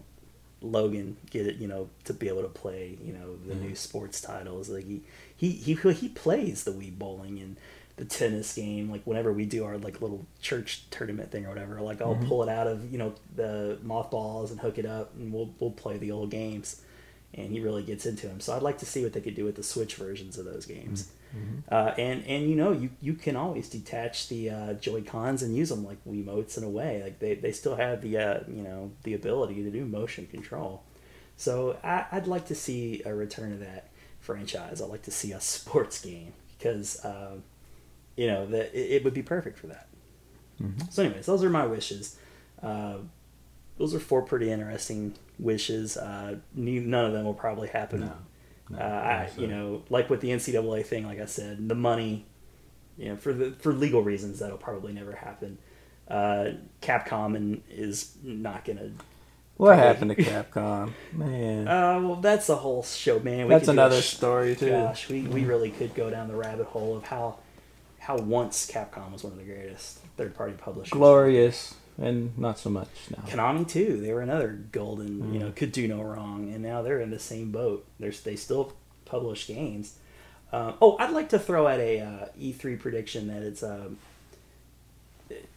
Logan 0.62 1.16
get 1.30 1.48
it, 1.48 1.56
you 1.58 1.68
know, 1.68 1.90
to 2.06 2.14
be 2.14 2.28
able 2.28 2.42
to 2.42 2.50
play, 2.50 2.98
you 3.04 3.14
know, 3.14 3.38
the 3.48 3.54
Mm-hmm. 3.54 3.64
new 3.70 3.76
sports 3.76 4.20
titles. 4.22 4.70
Like 4.70 4.86
he, 4.86 5.02
he, 5.36 5.52
he, 5.52 5.74
he 5.94 6.10
plays 6.10 6.64
the 6.66 6.72
Wii 6.72 6.98
bowling 6.98 7.40
and 7.40 7.56
the 7.96 8.04
tennis 8.06 8.54
game. 8.56 8.90
Like 8.92 9.04
whenever 9.06 9.32
we 9.32 9.46
do 9.46 9.64
our 9.64 9.78
like 9.78 10.02
little 10.02 10.26
church 10.42 10.84
tournament 10.92 11.32
thing 11.32 11.46
or 11.46 11.50
whatever, 11.50 11.80
like 11.80 12.00
Mm-hmm. 12.00 12.24
I'll 12.24 12.28
pull 12.28 12.44
it 12.44 12.50
out 12.50 12.68
of 12.68 12.92
you 12.92 12.98
know 12.98 13.14
the 13.36 13.78
mothballs 13.84 14.52
and 14.52 14.60
hook 14.60 14.78
it 14.78 14.86
up, 14.86 15.14
and 15.16 15.32
we'll 15.32 15.54
we'll 15.60 15.72
play 15.72 15.98
the 15.98 16.12
old 16.12 16.32
games. 16.32 16.82
And 17.34 17.52
he 17.52 17.60
really 17.60 17.84
gets 17.84 18.06
into 18.06 18.28
them. 18.28 18.40
So 18.40 18.56
I'd 18.56 18.64
like 18.64 18.80
to 18.80 18.86
see 18.86 19.04
what 19.04 19.14
they 19.14 19.22
could 19.22 19.36
do 19.36 19.46
with 19.46 19.56
the 19.56 19.64
Switch 19.64 19.96
versions 19.96 20.38
of 20.38 20.46
those 20.46 20.66
games. 20.66 21.12
Uh, 21.72 21.94
and 22.00 22.26
and 22.26 22.50
you 22.50 22.56
know 22.56 22.72
you 22.72 22.90
you 23.02 23.14
can 23.14 23.36
always 23.36 23.70
detach 23.70 24.30
the 24.30 24.50
uh, 24.50 24.74
Joy 24.74 25.04
Cons 25.04 25.44
and 25.44 25.56
use 25.56 25.70
them 25.70 25.86
like 25.86 26.04
Wiimotes 26.06 26.58
in 26.58 26.64
a 26.64 26.70
way. 26.70 27.02
Like 27.04 27.20
they, 27.20 27.36
they 27.36 27.52
still 27.52 27.76
have 27.76 28.02
the 28.02 28.18
uh, 28.18 28.40
you 28.48 28.64
know 28.64 28.92
the 29.04 29.14
ability 29.14 29.62
to 29.64 29.70
do 29.70 29.86
motion 29.86 30.26
control. 30.26 30.84
So 31.38 31.78
I, 31.84 32.06
I'd 32.12 32.26
like 32.28 32.48
to 32.48 32.56
see 32.56 33.04
a 33.06 33.14
return 33.14 33.54
of 33.54 33.60
that 33.60 33.92
franchise. 34.20 34.82
I'd 34.82 34.90
like 34.90 35.04
to 35.04 35.12
see 35.12 35.32
a 35.32 35.40
sports 35.40 36.02
game 36.02 36.34
because 36.58 37.00
um, 37.06 37.44
you 38.18 38.26
know 38.26 38.48
that 38.48 38.74
it, 38.74 38.96
it 38.96 39.04
would 39.04 39.14
be 39.14 39.22
perfect 39.24 39.60
for 39.60 39.68
that. 39.68 39.88
So, 40.90 41.04
anyways, 41.04 41.26
those 41.28 41.44
are 41.44 41.50
my 41.50 41.66
wishes. 41.66 42.18
Uh, 42.62 42.98
those 43.78 43.94
are 43.96 44.00
four 44.00 44.24
pretty 44.24 44.52
interesting 44.52 45.14
wishes. 45.40 45.98
Uh, 45.98 46.38
none 46.54 47.06
of 47.06 47.14
them 47.14 47.26
will 47.26 47.34
probably 47.34 47.68
happen. 47.70 48.02
No. 48.02 48.14
No, 48.72 48.78
uh, 48.78 48.82
I, 48.82 49.30
you 49.36 49.48
know, 49.48 49.82
like 49.90 50.12
with 50.12 50.22
the 50.22 50.30
NCAA 50.30 50.86
thing, 50.86 51.04
like 51.06 51.20
I 51.20 51.26
said, 51.26 51.68
the 51.68 51.74
money, 51.74 52.26
you 52.98 53.10
know, 53.10 53.16
for 53.16 53.34
the 53.34 53.52
for 53.52 53.74
legal 53.74 54.04
reasons, 54.04 54.38
that'll 54.40 54.60
probably 54.60 54.94
never 54.94 55.14
happen. 55.14 55.58
Uh, 56.08 56.52
Capcom 56.82 57.36
and 57.36 57.64
is 57.70 58.16
not 58.24 58.66
gonna. 58.66 58.92
What 59.58 59.76
probably- 59.76 59.84
happened 59.86 60.12
to 60.12 60.24
Capcom? 60.24 60.92
Man, 61.14 61.68
Uh, 61.68 62.00
well, 62.02 62.16
that's 62.18 62.46
the 62.48 62.58
whole 62.58 62.84
show, 62.84 63.20
man. 63.20 63.48
We 63.48 63.54
that's 63.56 63.68
a 63.68 63.72
another 63.72 64.02
story 64.04 64.56
too. 64.56 64.70
Gosh, 64.70 65.10
we, 65.10 65.22
we 65.24 65.46
really 65.46 65.72
could 65.72 65.96
go 65.96 66.10
down 66.12 66.28
the 66.28 66.36
rabbit 66.36 66.68
hole 66.68 66.96
of 66.96 67.04
how 67.06 67.40
how 67.98 68.18
once 68.18 68.70
Capcom 68.72 69.12
was 69.14 69.24
one 69.24 69.34
of 69.34 69.40
the 69.40 69.46
greatest 69.46 69.98
third 70.16 70.36
party 70.36 70.54
publishers. 70.54 70.92
Glorious, 70.92 71.74
and 72.02 72.38
not 72.38 72.58
so 72.60 72.70
much 72.70 72.88
now. 73.10 73.24
Konami 73.28 73.68
too. 73.68 74.00
They 74.02 74.14
were 74.14 74.22
another 74.22 74.50
golden, 74.72 75.22
Mm. 75.22 75.34
you 75.34 75.40
know, 75.40 75.52
could 75.52 75.72
do 75.72 75.88
no 75.88 76.02
wrong, 76.02 76.52
and 76.54 76.64
now 76.64 76.82
they're 76.82 77.02
in 77.02 77.10
the 77.12 77.20
same 77.20 77.52
boat. 77.52 77.86
They're, 78.00 78.12
they 78.12 78.36
still 78.36 78.74
publish 79.06 79.48
games. 79.48 79.96
Um, 80.52 80.74
oh, 80.82 80.98
I'd 80.98 81.12
like 81.12 81.30
to 81.30 81.40
throw 81.40 81.68
out 81.68 81.80
a 81.80 82.00
uh, 82.00 82.26
E3 82.40 82.80
prediction 82.80 83.28
that 83.28 83.44
it's, 83.44 83.62
um, 83.64 83.98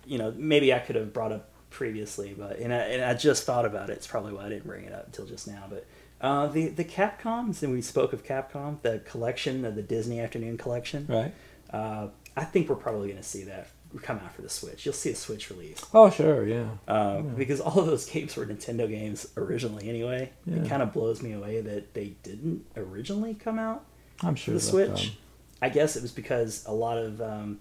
you 0.06 0.18
know, 0.18 0.34
maybe 0.36 0.72
I 0.74 0.80
could 0.80 0.96
have 0.96 1.12
brought 1.12 1.32
up 1.32 1.48
previously, 1.70 2.34
but 2.36 2.58
and 2.58 2.72
I, 2.74 2.76
and 2.78 3.04
I 3.04 3.14
just 3.14 3.44
thought 3.44 3.64
about 3.64 3.88
it. 3.88 3.94
It's 3.94 4.06
probably 4.06 4.32
why 4.34 4.44
I 4.46 4.48
didn't 4.50 4.66
bring 4.66 4.84
it 4.84 4.92
up 4.92 5.06
until 5.06 5.24
just 5.24 5.46
now. 5.48 5.64
But 5.70 5.86
uh, 6.20 6.48
the 6.48 6.68
the 6.68 6.84
Capcoms, 6.84 7.62
and 7.62 7.72
we 7.72 7.80
spoke 7.80 8.12
of 8.12 8.22
Capcom, 8.24 8.82
the 8.82 8.98
collection 9.06 9.64
of 9.64 9.74
the 9.76 9.82
Disney 9.82 10.20
Afternoon 10.20 10.58
collection. 10.58 11.06
Right? 11.08 11.32
Uh, 11.70 12.08
I 12.36 12.44
think 12.44 12.68
we're 12.68 12.76
probably 12.76 13.08
going 13.08 13.20
to 13.22 13.26
see 13.26 13.44
that 13.44 13.68
come 14.00 14.18
out 14.18 14.34
for 14.34 14.42
the 14.42 14.48
Switch. 14.48 14.86
You'll 14.86 14.94
see 14.94 15.10
a 15.10 15.16
Switch 15.16 15.50
release. 15.50 15.84
Oh, 15.92 16.08
sure, 16.10 16.46
yeah. 16.46 16.68
Uh, 16.88 17.20
because 17.20 17.60
all 17.60 17.78
of 17.78 17.86
those 17.86 18.06
games 18.06 18.36
were 18.36 18.46
Nintendo 18.46 18.88
games 18.88 19.26
originally 19.36 19.88
anyway. 19.88 20.32
Yeah. 20.46 20.56
It 20.62 20.68
kind 20.68 20.82
of 20.82 20.92
blows 20.92 21.22
me 21.22 21.32
away 21.32 21.60
that 21.60 21.94
they 21.94 22.14
didn't 22.22 22.64
originally 22.76 23.34
come 23.34 23.58
out 23.58 23.84
I'm 24.22 24.34
for 24.34 24.40
sure 24.40 24.54
the 24.54 24.60
Switch. 24.60 25.08
come. 25.08 25.16
I 25.60 25.68
guess 25.68 25.96
it 25.96 26.02
was 26.02 26.12
because 26.12 26.64
a 26.66 26.72
lot 26.72 26.98
of 26.98 27.20
um, 27.20 27.60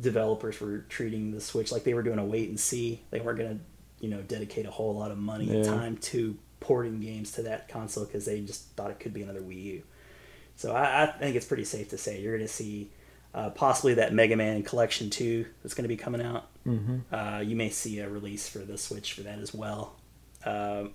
developers 0.00 0.60
were 0.60 0.78
treating 0.88 1.32
the 1.32 1.40
Switch 1.40 1.72
like 1.72 1.84
they 1.84 1.94
were 1.94 2.02
doing 2.02 2.18
a 2.18 2.24
wait 2.24 2.48
and 2.48 2.58
see. 2.58 3.02
They 3.10 3.20
weren't 3.20 3.38
going 3.38 3.58
to, 3.58 3.64
you 4.04 4.10
know, 4.10 4.22
dedicate 4.22 4.66
a 4.66 4.70
whole 4.70 4.94
lot 4.94 5.10
of 5.10 5.18
money 5.18 5.50
and 5.54 5.64
time 5.64 5.96
to 5.98 6.36
porting 6.60 7.00
games 7.00 7.32
to 7.32 7.42
that 7.42 7.68
console 7.68 8.04
because 8.06 8.24
they 8.24 8.40
just 8.40 8.68
thought 8.76 8.90
it 8.90 8.98
could 8.98 9.12
be 9.12 9.22
another 9.22 9.42
Wii 9.42 9.62
U. 9.64 9.82
So 10.56 10.72
I, 10.72 11.02
I 11.02 11.06
think 11.06 11.36
it's 11.36 11.46
pretty 11.46 11.64
safe 11.64 11.90
to 11.90 11.98
say 11.98 12.20
you're 12.20 12.36
going 12.36 12.46
to 12.46 12.52
see 12.52 12.90
uh, 13.34 13.50
possibly 13.50 13.94
that 13.94 14.12
Mega 14.14 14.36
Man 14.36 14.62
Collection 14.62 15.10
2 15.10 15.44
that's 15.62 15.74
going 15.74 15.82
to 15.84 15.88
be 15.88 15.96
coming 15.96 16.22
out. 16.22 16.46
Mhm. 16.66 17.02
Uh, 17.12 17.40
you 17.40 17.56
may 17.56 17.68
see 17.68 17.98
a 17.98 18.08
release 18.08 18.48
for 18.48 18.60
the 18.60 18.78
Switch 18.78 19.12
for 19.12 19.22
that 19.22 19.38
as 19.38 19.52
well. 19.52 19.96
Um, 20.46 20.92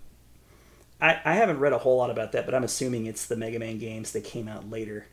I, 1.01 1.19
I 1.23 1.33
haven't 1.33 1.59
read 1.59 1.73
a 1.73 1.77
whole 1.77 1.97
lot 1.97 2.09
about 2.09 2.31
that, 2.33 2.45
but 2.45 2.55
I'm 2.55 2.63
assuming 2.63 3.05
it's 3.05 3.25
the 3.27 3.35
Mega 3.35 3.59
Man 3.59 3.77
games 3.77 4.11
that 4.13 4.23
came 4.23 4.47
out 4.47 4.69
later 4.69 5.05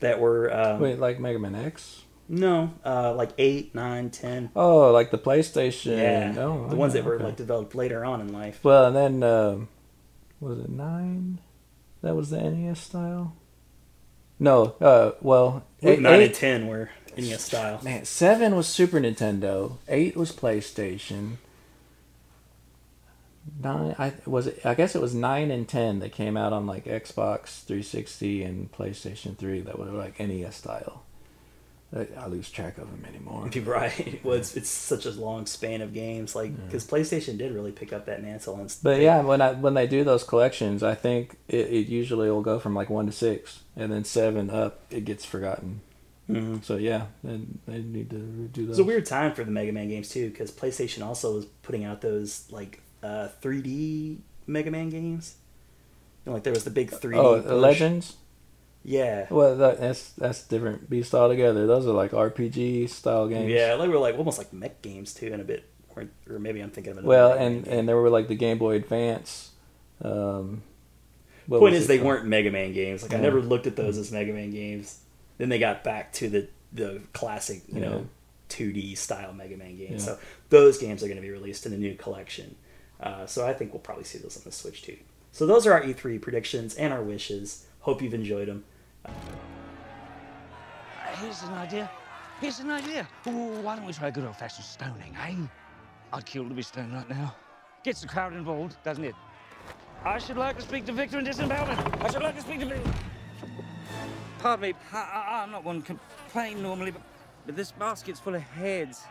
that 0.00 0.20
were 0.20 0.52
um, 0.54 0.80
Wait, 0.80 0.98
like 0.98 1.18
Mega 1.20 1.38
Man 1.38 1.54
X? 1.54 2.02
no 2.30 2.74
uh, 2.84 3.14
like 3.14 3.30
8, 3.38 3.74
9, 3.74 4.10
10. 4.10 4.50
Oh, 4.54 4.90
like 4.92 5.10
the 5.10 5.18
PlayStation. 5.18 5.96
Yeah, 5.96 6.34
Oh, 6.44 6.68
the 6.68 6.76
ones 6.76 6.92
okay, 6.94 7.00
that 7.00 7.08
were 7.08 7.14
okay. 7.16 7.24
like 7.24 7.36
developed 7.36 7.74
later 7.74 8.04
on 8.04 8.20
in 8.20 8.32
life. 8.32 8.60
Well, 8.62 8.86
and 8.86 8.96
then 8.96 9.22
um, 9.22 9.68
was 10.40 10.58
it 10.58 10.68
nine? 10.68 11.40
That 12.02 12.14
was 12.14 12.30
the 12.30 12.38
NES 12.40 12.78
style. 12.80 13.34
No, 14.40 14.74
uh, 14.80 15.12
well, 15.20 15.64
eight, 15.82 16.00
9 16.00 16.20
and 16.20 16.34
10 16.34 16.66
were 16.68 16.90
NES 17.16 17.42
style. 17.42 17.80
man, 17.82 18.04
seven 18.04 18.54
was 18.54 18.66
Super 18.68 19.00
Nintendo. 19.00 19.76
Eight 19.88 20.16
was 20.16 20.32
PlayStation. 20.32 21.36
Nine, 23.62 23.96
I 23.98 24.12
was 24.26 24.46
it. 24.46 24.64
I 24.64 24.74
guess 24.74 24.94
it 24.94 25.00
was 25.00 25.14
nine 25.14 25.50
and 25.50 25.66
ten 25.66 26.00
that 26.00 26.12
came 26.12 26.36
out 26.36 26.52
on 26.52 26.66
like 26.66 26.84
Xbox 26.84 27.64
360 27.64 28.42
and 28.42 28.70
PlayStation 28.70 29.36
3 29.36 29.60
that 29.62 29.78
were 29.78 29.86
like 29.86 30.20
NES 30.20 30.54
style. 30.54 31.02
I, 31.96 32.06
I 32.18 32.26
lose 32.26 32.50
track 32.50 32.76
of 32.78 32.90
them 32.90 33.04
anymore. 33.08 33.48
Right. 33.64 34.20
Well, 34.22 34.34
it's, 34.34 34.56
it's 34.56 34.68
such 34.68 35.06
a 35.06 35.10
long 35.10 35.46
span 35.46 35.80
of 35.80 35.94
games, 35.94 36.34
like 36.34 36.54
because 36.66 36.84
PlayStation 36.86 37.38
did 37.38 37.52
really 37.54 37.72
pick 37.72 37.92
up 37.92 38.06
that 38.06 38.22
mantle. 38.22 38.56
And 38.56 38.70
stuff. 38.70 38.82
But 38.82 39.00
yeah, 39.00 39.22
when 39.22 39.40
I 39.40 39.52
when 39.52 39.74
they 39.74 39.86
do 39.86 40.04
those 40.04 40.22
collections, 40.24 40.82
I 40.82 40.94
think 40.94 41.36
it, 41.48 41.66
it 41.68 41.88
usually 41.88 42.30
will 42.30 42.42
go 42.42 42.58
from 42.58 42.74
like 42.74 42.90
one 42.90 43.06
to 43.06 43.12
six, 43.12 43.60
and 43.76 43.90
then 43.92 44.04
seven 44.04 44.50
up, 44.50 44.80
it 44.90 45.04
gets 45.04 45.24
forgotten. 45.24 45.80
Mhm. 46.28 46.62
So 46.62 46.76
yeah, 46.76 47.06
they, 47.24 47.40
they 47.66 47.78
need 47.78 48.10
to 48.10 48.16
do 48.52 48.66
those. 48.66 48.78
It's 48.78 48.78
a 48.80 48.84
weird 48.84 49.06
time 49.06 49.32
for 49.34 49.44
the 49.44 49.50
Mega 49.50 49.72
Man 49.72 49.88
games 49.88 50.10
too, 50.10 50.28
because 50.28 50.50
PlayStation 50.50 51.02
also 51.04 51.34
was 51.34 51.46
putting 51.62 51.84
out 51.84 52.02
those 52.02 52.50
like 52.52 52.82
uh, 53.02 53.28
3D 53.42 54.18
Mega 54.46 54.70
Man 54.70 54.90
games. 54.90 55.36
You 56.26 56.30
know, 56.30 56.34
like 56.34 56.44
there 56.44 56.52
was 56.52 56.64
the 56.64 56.70
big 56.70 56.90
3D. 56.90 57.16
Oh, 57.16 57.40
push. 57.40 57.50
Legends. 57.50 58.16
Yeah. 58.88 59.26
Well, 59.28 59.54
that, 59.56 59.80
that's 59.80 60.12
that's 60.12 60.42
different 60.44 60.88
beast 60.88 61.14
altogether. 61.14 61.66
Those 61.66 61.86
are 61.86 61.92
like 61.92 62.12
RPG 62.12 62.88
style 62.88 63.28
games. 63.28 63.50
Yeah, 63.50 63.76
they 63.76 63.86
were 63.86 63.98
like 63.98 64.16
almost 64.16 64.38
like 64.38 64.50
mech 64.52 64.80
games 64.80 65.12
too, 65.12 65.26
in 65.26 65.40
a 65.40 65.44
bit, 65.44 65.64
or, 65.94 66.08
or 66.30 66.38
maybe 66.38 66.60
I'm 66.60 66.70
thinking 66.70 66.92
of 66.92 66.98
another. 66.98 67.08
Well, 67.08 67.32
and 67.32 67.64
game. 67.64 67.72
and 67.80 67.88
there 67.88 67.96
were 67.96 68.08
like 68.08 68.28
the 68.28 68.34
Game 68.34 68.56
Boy 68.56 68.76
Advance. 68.76 69.50
Um, 70.02 70.62
point 71.48 71.74
is 71.74 71.86
they 71.86 71.98
called? 71.98 72.06
weren't 72.06 72.26
Mega 72.26 72.50
Man 72.50 72.72
games. 72.72 73.02
Like 73.02 73.12
I 73.12 73.18
never 73.18 73.42
looked 73.42 73.66
at 73.66 73.76
those 73.76 73.98
as 73.98 74.10
Mega 74.10 74.32
Man 74.32 74.50
games. 74.50 75.00
Then 75.36 75.50
they 75.50 75.58
got 75.58 75.84
back 75.84 76.12
to 76.14 76.28
the 76.30 76.48
the 76.72 77.02
classic, 77.12 77.62
you 77.68 77.80
Yeah. 77.80 77.88
know, 77.88 78.06
2D 78.48 78.96
style 78.96 79.32
Mega 79.34 79.56
Man 79.58 79.76
games. 79.76 80.06
Yeah. 80.06 80.14
So 80.14 80.18
those 80.48 80.78
games 80.78 81.02
are 81.02 81.06
going 81.06 81.16
to 81.16 81.22
be 81.22 81.30
released 81.30 81.66
in 81.66 81.72
a 81.74 81.78
new 81.78 81.94
collection. 81.94 82.56
Uh, 83.00 83.26
so 83.26 83.46
I 83.46 83.52
think 83.52 83.72
we'll 83.72 83.80
probably 83.80 84.04
see 84.04 84.18
those 84.18 84.36
on 84.38 84.42
the 84.44 84.52
Switch 84.52 84.82
too. 84.82 84.96
So 85.30 85.46
those 85.46 85.66
are 85.66 85.72
our 85.74 85.82
E3 85.82 86.20
predictions 86.20 86.74
and 86.74 86.92
our 86.92 87.02
wishes. 87.02 87.66
Hope 87.80 88.02
you've 88.02 88.14
enjoyed 88.14 88.48
them. 88.48 88.64
Here's 91.20 91.42
an 91.42 91.54
idea. 91.54 91.90
Here's 92.40 92.60
an 92.60 92.70
idea. 92.70 93.08
Ooh, 93.26 93.60
why 93.60 93.74
don't 93.74 93.84
we 93.84 93.92
try 93.92 94.08
a 94.08 94.12
good 94.12 94.24
old-fashioned 94.24 94.64
stoning, 94.64 95.16
eh? 95.20 95.34
I'd 96.12 96.24
kill 96.24 96.48
to 96.48 96.54
be 96.54 96.62
stoned 96.62 96.92
right 96.92 97.08
now. 97.08 97.34
Gets 97.82 98.02
the 98.02 98.08
crowd 98.08 98.32
involved, 98.32 98.76
doesn't 98.84 99.04
it? 99.04 99.14
I 100.04 100.18
should 100.18 100.36
like 100.36 100.56
to 100.56 100.62
speak 100.62 100.86
to 100.86 100.92
Victor 100.92 101.18
in 101.18 101.24
disembowelment. 101.24 101.80
I 102.02 102.10
should 102.10 102.22
like 102.22 102.36
to 102.36 102.40
speak 102.40 102.60
to 102.60 102.66
Victor. 102.66 102.90
Pardon 104.38 104.70
me, 104.70 104.74
I, 104.92 104.96
I, 104.96 105.42
I'm 105.42 105.50
not 105.50 105.64
one 105.64 105.82
to 105.82 105.86
complain 105.86 106.62
normally, 106.62 106.92
but, 106.92 107.02
but 107.46 107.56
this 107.56 107.72
basket's 107.72 108.20
full 108.20 108.36
of 108.36 108.42
heads. 108.42 109.02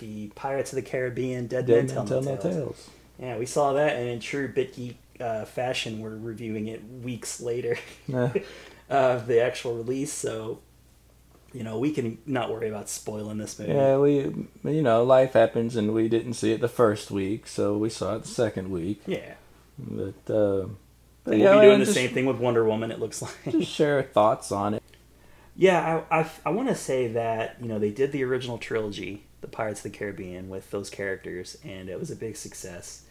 The 0.00 0.28
Pirates 0.34 0.72
of 0.72 0.76
the 0.76 0.82
Caribbean 0.82 1.46
Dead, 1.46 1.66
Dead 1.66 1.86
Men 1.86 1.94
Tell 1.94 2.04
Tell 2.06 2.22
No 2.22 2.34
No 2.34 2.40
Tales. 2.40 2.54
Tales. 2.54 2.90
Yeah, 3.20 3.38
we 3.38 3.46
saw 3.46 3.72
that, 3.74 3.96
and 3.96 4.08
in 4.08 4.18
true 4.20 4.52
BitGeek 4.52 4.96
uh, 5.20 5.44
fashion, 5.44 6.00
we're 6.00 6.16
reviewing 6.16 6.68
it 6.68 6.82
weeks 7.02 7.40
later 7.40 7.78
Yeah. 8.88 9.12
of 9.14 9.26
the 9.26 9.40
actual 9.42 9.76
release. 9.76 10.12
So, 10.12 10.60
you 11.52 11.62
know, 11.62 11.78
we 11.78 11.92
can 11.92 12.18
not 12.26 12.50
worry 12.50 12.68
about 12.68 12.88
spoiling 12.88 13.38
this 13.38 13.58
movie. 13.58 13.72
Yeah, 13.72 13.96
we 13.98 14.14
you 14.64 14.82
know 14.82 15.02
life 15.04 15.32
happens, 15.32 15.76
and 15.76 15.92
we 15.94 16.08
didn't 16.08 16.34
see 16.34 16.52
it 16.52 16.60
the 16.60 16.68
first 16.68 17.10
week, 17.10 17.46
so 17.46 17.76
we 17.76 17.88
saw 17.90 18.16
it 18.16 18.22
the 18.22 18.28
second 18.28 18.70
week. 18.70 19.02
Yeah. 19.06 19.34
But, 19.78 20.32
uh, 20.34 20.66
but 21.24 21.38
we'll 21.38 21.60
be 21.60 21.66
doing 21.66 21.78
the 21.78 21.84
just, 21.84 21.94
same 21.96 22.10
thing 22.10 22.26
with 22.26 22.38
Wonder 22.38 22.64
Woman. 22.64 22.90
It 22.90 22.98
looks 22.98 23.22
like. 23.44 23.52
Just 23.52 23.70
share 23.70 24.02
thoughts 24.02 24.50
on 24.52 24.74
it. 24.74 24.82
yeah, 25.56 26.02
I 26.10 26.20
I, 26.20 26.30
I 26.46 26.50
want 26.50 26.68
to 26.68 26.74
say 26.74 27.08
that 27.08 27.56
you 27.60 27.68
know 27.68 27.78
they 27.78 27.90
did 27.90 28.12
the 28.12 28.24
original 28.24 28.58
trilogy, 28.58 29.24
the 29.40 29.48
Pirates 29.48 29.84
of 29.84 29.92
the 29.92 29.98
Caribbean, 29.98 30.48
with 30.48 30.70
those 30.70 30.90
characters, 30.90 31.56
and 31.64 31.88
it 31.88 31.98
was 32.00 32.10
a 32.10 32.16
big 32.16 32.36
success. 32.36 33.04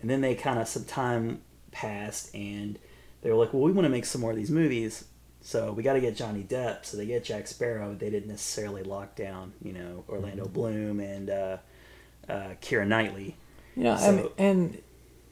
And 0.00 0.10
then 0.10 0.20
they 0.22 0.34
kind 0.34 0.58
of 0.58 0.68
some 0.68 0.84
time 0.84 1.40
passed, 1.70 2.34
and 2.34 2.78
they 3.22 3.30
were 3.30 3.36
like, 3.36 3.52
"Well, 3.52 3.62
we 3.62 3.72
want 3.72 3.84
to 3.84 3.90
make 3.90 4.04
some 4.06 4.20
more 4.22 4.30
of 4.30 4.36
these 4.36 4.50
movies, 4.50 5.04
so 5.46 5.72
we 5.72 5.82
got 5.82 5.92
to 5.94 6.00
get 6.00 6.16
Johnny 6.16 6.42
Depp." 6.42 6.84
So 6.84 6.96
they 6.96 7.06
get 7.06 7.24
Jack 7.24 7.46
Sparrow. 7.46 7.94
They 7.94 8.10
didn't 8.10 8.28
necessarily 8.28 8.82
lock 8.82 9.14
down, 9.14 9.52
you 9.62 9.72
know, 9.72 10.04
Orlando 10.08 10.46
Bloom 10.46 10.98
and 11.00 11.30
uh, 11.30 11.56
uh, 12.28 12.54
Keira 12.60 12.86
Knightley. 12.86 13.36
Yeah, 13.76 13.94
I 13.94 13.98
So- 14.00 14.12
mean, 14.12 14.28
and 14.38 14.82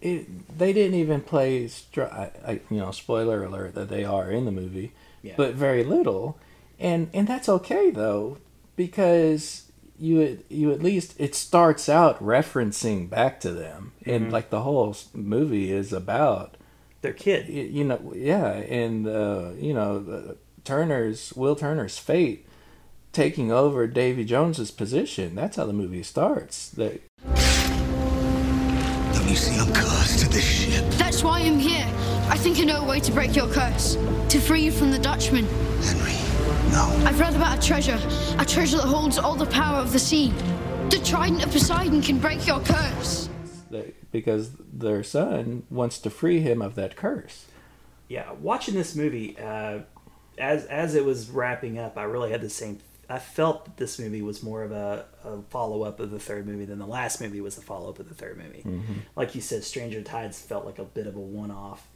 it, 0.00 0.58
they 0.58 0.72
didn't 0.72 0.98
even 0.98 1.20
play. 1.22 1.66
Str- 1.68 2.02
I, 2.02 2.30
I, 2.46 2.52
you 2.70 2.78
know, 2.78 2.90
spoiler 2.90 3.42
alert 3.44 3.74
that 3.74 3.88
they 3.88 4.04
are 4.04 4.30
in 4.30 4.44
the 4.44 4.52
movie, 4.52 4.92
Yeah. 5.22 5.34
but 5.36 5.54
very 5.54 5.82
little, 5.84 6.38
and 6.78 7.08
and 7.14 7.26
that's 7.26 7.48
okay 7.48 7.90
though 7.90 8.36
because 8.76 9.62
you 9.98 10.42
you 10.50 10.72
at 10.72 10.82
least 10.82 11.14
it 11.18 11.34
starts 11.34 11.88
out 11.88 12.22
referencing 12.22 13.08
back 13.08 13.40
to 13.40 13.52
them, 13.52 13.92
and 14.04 14.30
like 14.32 14.50
the 14.50 14.60
whole 14.62 14.94
movie 15.14 15.70
is 15.72 15.92
about 15.92 16.56
Their 17.04 17.12
kid. 17.12 17.48
you 17.50 17.84
know 17.84 18.12
yeah 18.16 18.48
and 18.48 19.06
uh, 19.06 19.50
you 19.58 19.74
know 19.74 20.36
turner's 20.64 21.34
will 21.34 21.54
turner's 21.54 21.98
fate 21.98 22.48
taking 23.12 23.52
over 23.52 23.86
davy 23.86 24.24
jones's 24.24 24.70
position 24.70 25.34
that's 25.34 25.56
how 25.58 25.66
the 25.66 25.74
movie 25.74 26.02
starts 26.02 26.70
that 26.70 27.02
Don't 29.12 29.28
you 29.28 29.36
see 29.36 29.58
I'm 29.60 29.70
cursed 29.72 30.20
to 30.20 30.28
this 30.30 30.44
ship? 30.44 30.84
That's 30.92 31.22
why 31.22 31.40
I'm 31.40 31.58
here. 31.58 31.86
I 32.30 32.38
think 32.38 32.58
I 32.58 32.64
know 32.64 32.82
a 32.82 32.88
way 32.88 33.00
to 33.00 33.12
break 33.12 33.36
your 33.36 33.48
curse. 33.48 33.96
To 34.30 34.40
free 34.40 34.62
you 34.62 34.72
from 34.72 34.90
the 34.90 34.98
Dutchman. 34.98 35.44
Henry, 35.82 36.16
no. 36.72 36.84
I've 37.06 37.20
read 37.20 37.34
about 37.36 37.58
a 37.58 37.60
treasure. 37.66 37.98
A 38.38 38.44
treasure 38.44 38.78
that 38.78 38.86
holds 38.86 39.18
all 39.18 39.34
the 39.36 39.46
power 39.46 39.78
of 39.78 39.92
the 39.92 39.98
sea. 39.98 40.32
The 40.90 41.00
trident 41.04 41.44
of 41.44 41.52
Poseidon 41.52 42.00
can 42.02 42.18
break 42.18 42.46
your 42.46 42.60
curse. 42.60 43.28
that 43.70 43.94
because 44.14 44.52
their 44.72 45.02
son 45.02 45.64
wants 45.68 45.98
to 45.98 46.08
free 46.08 46.40
him 46.40 46.62
of 46.62 46.74
that 46.74 46.96
curse 46.96 47.44
yeah, 48.08 48.32
watching 48.40 48.74
this 48.74 48.94
movie, 48.94 49.36
uh, 49.38 49.80
as 50.38 50.66
as 50.66 50.94
it 50.94 51.04
was 51.04 51.30
wrapping 51.30 51.78
up, 51.78 51.96
I 51.96 52.04
really 52.04 52.30
had 52.30 52.40
the 52.40 52.50
same. 52.50 52.78
I 53.08 53.18
felt 53.18 53.66
that 53.66 53.76
this 53.76 53.98
movie 53.98 54.22
was 54.22 54.42
more 54.42 54.62
of 54.62 54.72
a, 54.72 55.04
a 55.24 55.42
follow 55.50 55.82
up 55.82 56.00
of 56.00 56.10
the 56.10 56.18
third 56.18 56.46
movie 56.46 56.64
than 56.64 56.78
the 56.78 56.86
last 56.86 57.20
movie 57.20 57.40
was 57.40 57.58
a 57.58 57.60
follow 57.60 57.90
up 57.90 57.98
of 57.98 58.08
the 58.08 58.14
third 58.14 58.38
movie. 58.38 58.62
Like 59.14 59.34
you 59.34 59.40
said, 59.42 59.62
Stranger 59.64 60.00
Tides 60.02 60.40
felt 60.40 60.64
like 60.64 60.78
a 60.78 60.84
bit 60.84 61.06
of 61.06 61.16
a 61.16 61.20
one 61.20 61.50
off. 61.50 61.88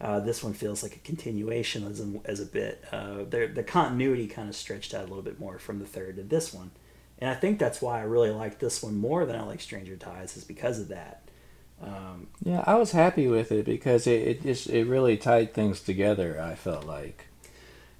Uh, 0.00 0.20
this 0.20 0.42
one 0.42 0.52
feels 0.52 0.82
like 0.82 0.96
a 0.96 0.98
continuation 1.00 1.84
as 1.86 2.00
a, 2.00 2.12
as 2.24 2.40
a 2.40 2.46
bit. 2.46 2.84
Uh, 2.92 3.24
the 3.24 3.64
continuity 3.66 4.26
kind 4.26 4.48
of 4.48 4.56
stretched 4.56 4.94
out 4.94 5.04
a 5.04 5.08
little 5.08 5.22
bit 5.22 5.40
more 5.40 5.58
from 5.58 5.78
the 5.78 5.86
third 5.86 6.16
to 6.16 6.22
this 6.22 6.52
one, 6.52 6.70
and 7.18 7.30
I 7.30 7.34
think 7.34 7.58
that's 7.58 7.80
why 7.80 8.00
I 8.00 8.02
really 8.02 8.30
like 8.30 8.58
this 8.58 8.82
one 8.82 8.96
more 8.96 9.24
than 9.26 9.36
I 9.36 9.42
like 9.42 9.60
Stranger 9.60 9.96
Tides 9.96 10.36
is 10.36 10.44
because 10.44 10.80
of 10.80 10.88
that. 10.88 11.21
Um, 11.82 12.28
yeah 12.44 12.62
i 12.66 12.74
was 12.76 12.92
happy 12.92 13.26
with 13.26 13.50
it 13.50 13.64
because 13.64 14.06
it, 14.06 14.20
it 14.28 14.42
just 14.42 14.68
it 14.68 14.84
really 14.86 15.16
tied 15.16 15.52
things 15.52 15.80
together 15.80 16.40
i 16.40 16.54
felt 16.54 16.86
like 16.86 17.26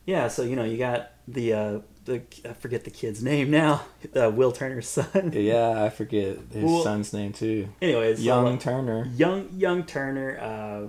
Yeah, 0.06 0.28
so 0.28 0.42
you 0.42 0.54
know 0.56 0.64
you 0.64 0.78
got 0.78 1.10
the 1.28 1.52
uh, 1.52 1.78
the 2.04 2.22
I 2.44 2.52
forget 2.52 2.82
the 2.84 2.90
kid's 2.90 3.22
name 3.22 3.50
now, 3.50 3.82
uh, 4.16 4.30
Will 4.30 4.50
Turner's 4.52 4.88
son. 4.88 5.30
yeah 5.34 5.84
i 5.84 5.88
forget 5.88 6.38
his 6.52 6.64
Well, 6.64 6.82
son's 6.82 7.12
name 7.12 7.32
too 7.32 7.68
Anyways, 7.80 8.18
so, 8.18 8.24
young 8.24 8.56
uh, 8.56 8.58
turner 8.58 9.06
young 9.16 9.48
young 9.56 9.84
Turner. 9.84 10.38
Uh, 10.38 10.88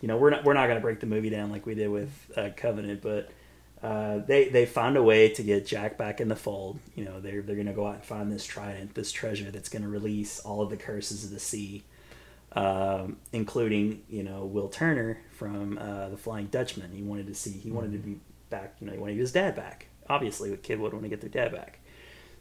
you 0.00 0.08
know 0.08 0.16
we're 0.16 0.30
not 0.30 0.44
we're 0.44 0.54
not 0.54 0.66
gonna 0.66 0.80
break 0.80 1.00
the 1.00 1.06
movie 1.06 1.30
down 1.30 1.50
like 1.50 1.66
we 1.66 1.74
did 1.74 1.88
with 1.88 2.10
uh, 2.36 2.50
Covenant, 2.56 3.02
but 3.02 3.30
uh, 3.82 4.18
they 4.26 4.48
they 4.48 4.66
found 4.66 4.96
a 4.96 5.02
way 5.02 5.28
to 5.30 5.42
get 5.42 5.66
Jack 5.66 5.96
back 5.98 6.20
in 6.20 6.28
the 6.28 6.36
fold. 6.36 6.78
You 6.96 7.04
know 7.04 7.20
they're 7.20 7.42
they're 7.42 7.56
gonna 7.56 7.72
go 7.72 7.86
out 7.86 7.94
and 7.96 8.04
find 8.04 8.30
this 8.32 8.44
trident, 8.44 8.94
this 8.94 9.12
treasure 9.12 9.50
that's 9.50 9.68
gonna 9.68 9.88
release 9.88 10.40
all 10.40 10.62
of 10.62 10.70
the 10.70 10.76
curses 10.76 11.24
of 11.24 11.30
the 11.30 11.38
sea, 11.40 11.82
um, 12.52 13.16
including 13.32 14.02
you 14.08 14.22
know 14.22 14.44
Will 14.44 14.68
Turner 14.68 15.18
from 15.30 15.78
uh, 15.78 16.08
the 16.08 16.16
Flying 16.16 16.46
Dutchman. 16.46 16.92
He 16.92 17.02
wanted 17.02 17.26
to 17.26 17.34
see 17.34 17.50
he 17.50 17.70
wanted 17.70 17.92
to 17.92 17.98
be 17.98 18.20
back. 18.48 18.76
You 18.80 18.86
know 18.86 18.92
he 18.92 18.98
wanted 18.98 19.16
his 19.16 19.32
dad 19.32 19.54
back. 19.54 19.86
Obviously, 20.08 20.52
a 20.52 20.56
kid 20.56 20.80
would 20.80 20.92
want 20.92 21.04
to 21.04 21.08
get 21.08 21.20
their 21.20 21.30
dad 21.30 21.52
back. 21.52 21.78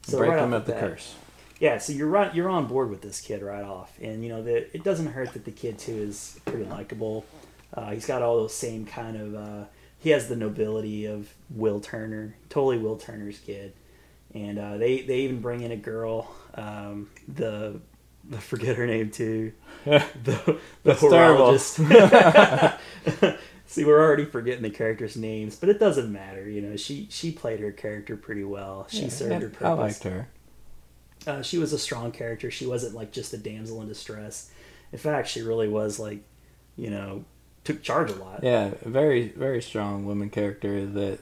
break 0.10 0.32
right 0.32 0.39
him 0.39 0.53
of 0.53 0.66
the 0.66 0.74
bat- 0.74 0.82
curse 0.82 1.16
yeah, 1.60 1.78
so 1.78 1.91
you're 1.91 2.07
right. 2.07 2.34
You're 2.34 2.49
on 2.49 2.68
board 2.68 2.89
with 2.89 3.01
this 3.01 3.20
kid 3.20 3.43
right 3.43 3.64
off, 3.64 3.97
and 4.01 4.24
you 4.24 4.30
know 4.30 4.41
that 4.43 4.74
it 4.74 4.84
doesn't 4.84 5.07
hurt 5.07 5.34
that 5.34 5.43
the 5.43 5.51
kid 5.51 5.78
too 5.78 5.93
is 5.93 6.39
pretty 6.45 6.64
likable. 6.64 7.26
Uh, 7.74 7.91
he's 7.91 8.05
got 8.05 8.22
all 8.22 8.38
those 8.38 8.55
same 8.55 8.86
kind 8.86 9.18
of. 9.18 9.36
Uh, 9.36 9.66
he 9.99 10.12
has 10.12 10.30
the 10.30 10.38
nobility 10.38 11.05
of 11.05 11.34
Will 11.49 11.82
Turner, 11.82 12.36
totally 12.47 12.78
Will 12.78 12.95
Turner's 12.95 13.39
kid, 13.39 13.74
and 14.34 14.57
uh, 14.57 14.78
they 14.78 15.01
they 15.01 15.20
even 15.20 15.41
bring 15.41 15.62
in 15.62 15.72
a 15.72 15.78
girl. 15.78 16.32
Um, 16.55 17.10
the 17.28 17.82
I 18.34 18.38
forget 18.38 18.75
her 18.77 18.86
name 18.88 19.11
too. 19.11 19.53
The 19.86 20.59
the 20.84 20.93
horologist. 20.93 21.80
See, 23.65 23.86
we're 23.86 24.01
already 24.01 24.25
forgetting 24.25 24.63
the 24.63 24.69
characters' 24.71 25.15
names, 25.15 25.55
but 25.55 25.69
it 25.69 25.80
doesn't 25.80 26.11
matter. 26.11 26.49
You 26.49 26.61
know, 26.61 26.75
she 26.75 27.07
she 27.09 27.32
played 27.32 27.59
her 27.59 27.71
character 27.71 28.17
pretty 28.17 28.43
well. 28.43 28.88
She 28.89 29.03
Yeah, 29.03 29.09
served 29.09 29.41
her 29.41 29.49
purpose. 29.49 29.65
i 29.65 29.71
liked 29.73 30.03
her 30.03 30.27
Uh, 31.27 31.41
she 31.41 31.57
was 31.57 31.73
a 31.73 31.80
strong 31.80 32.11
character. 32.11 32.49
She 32.51 32.65
wasn't 32.65 32.95
like 32.95 33.11
just 33.11 33.34
a 33.34 33.38
damsel 33.38 33.82
in 33.82 33.88
distress. 33.88 34.51
In 34.91 34.97
fact, 34.99 35.27
she 35.27 35.41
really 35.41 35.67
was 35.67 35.99
like, 35.99 36.19
you 36.75 36.89
know, 36.89 37.25
took 37.63 37.82
charge 37.84 38.09
a 38.09 38.15
lot. 38.15 38.43
Yeah, 38.43 38.71
very 38.84 39.30
very 39.30 39.61
strong 39.61 40.05
woman 40.05 40.30
character 40.30 40.86
that 40.86 41.19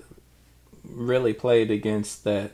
really 0.84 1.34
played 1.34 1.70
against 1.72 2.24
that 2.24 2.52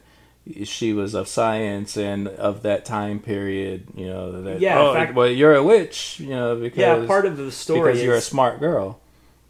she 0.63 0.91
was 0.93 1.13
of 1.13 1.27
science 1.27 1.95
and 1.97 2.27
of 2.27 2.63
that 2.63 2.83
time 2.85 3.19
period, 3.19 3.87
you 3.95 4.07
know, 4.07 4.41
that 4.41 4.59
Yeah, 4.59 4.79
oh, 4.79 4.93
fact- 4.93 5.13
well 5.15 5.29
you're 5.29 5.55
a 5.55 5.63
witch, 5.63 6.19
you 6.19 6.29
know, 6.29 6.55
because 6.57 6.77
Yeah, 6.79 7.05
part 7.05 7.25
of 7.25 7.37
the 7.37 7.51
story 7.51 7.93
because 7.93 8.03
you're 8.03 8.15
a 8.15 8.21
smart 8.21 8.59
girl. 8.59 8.99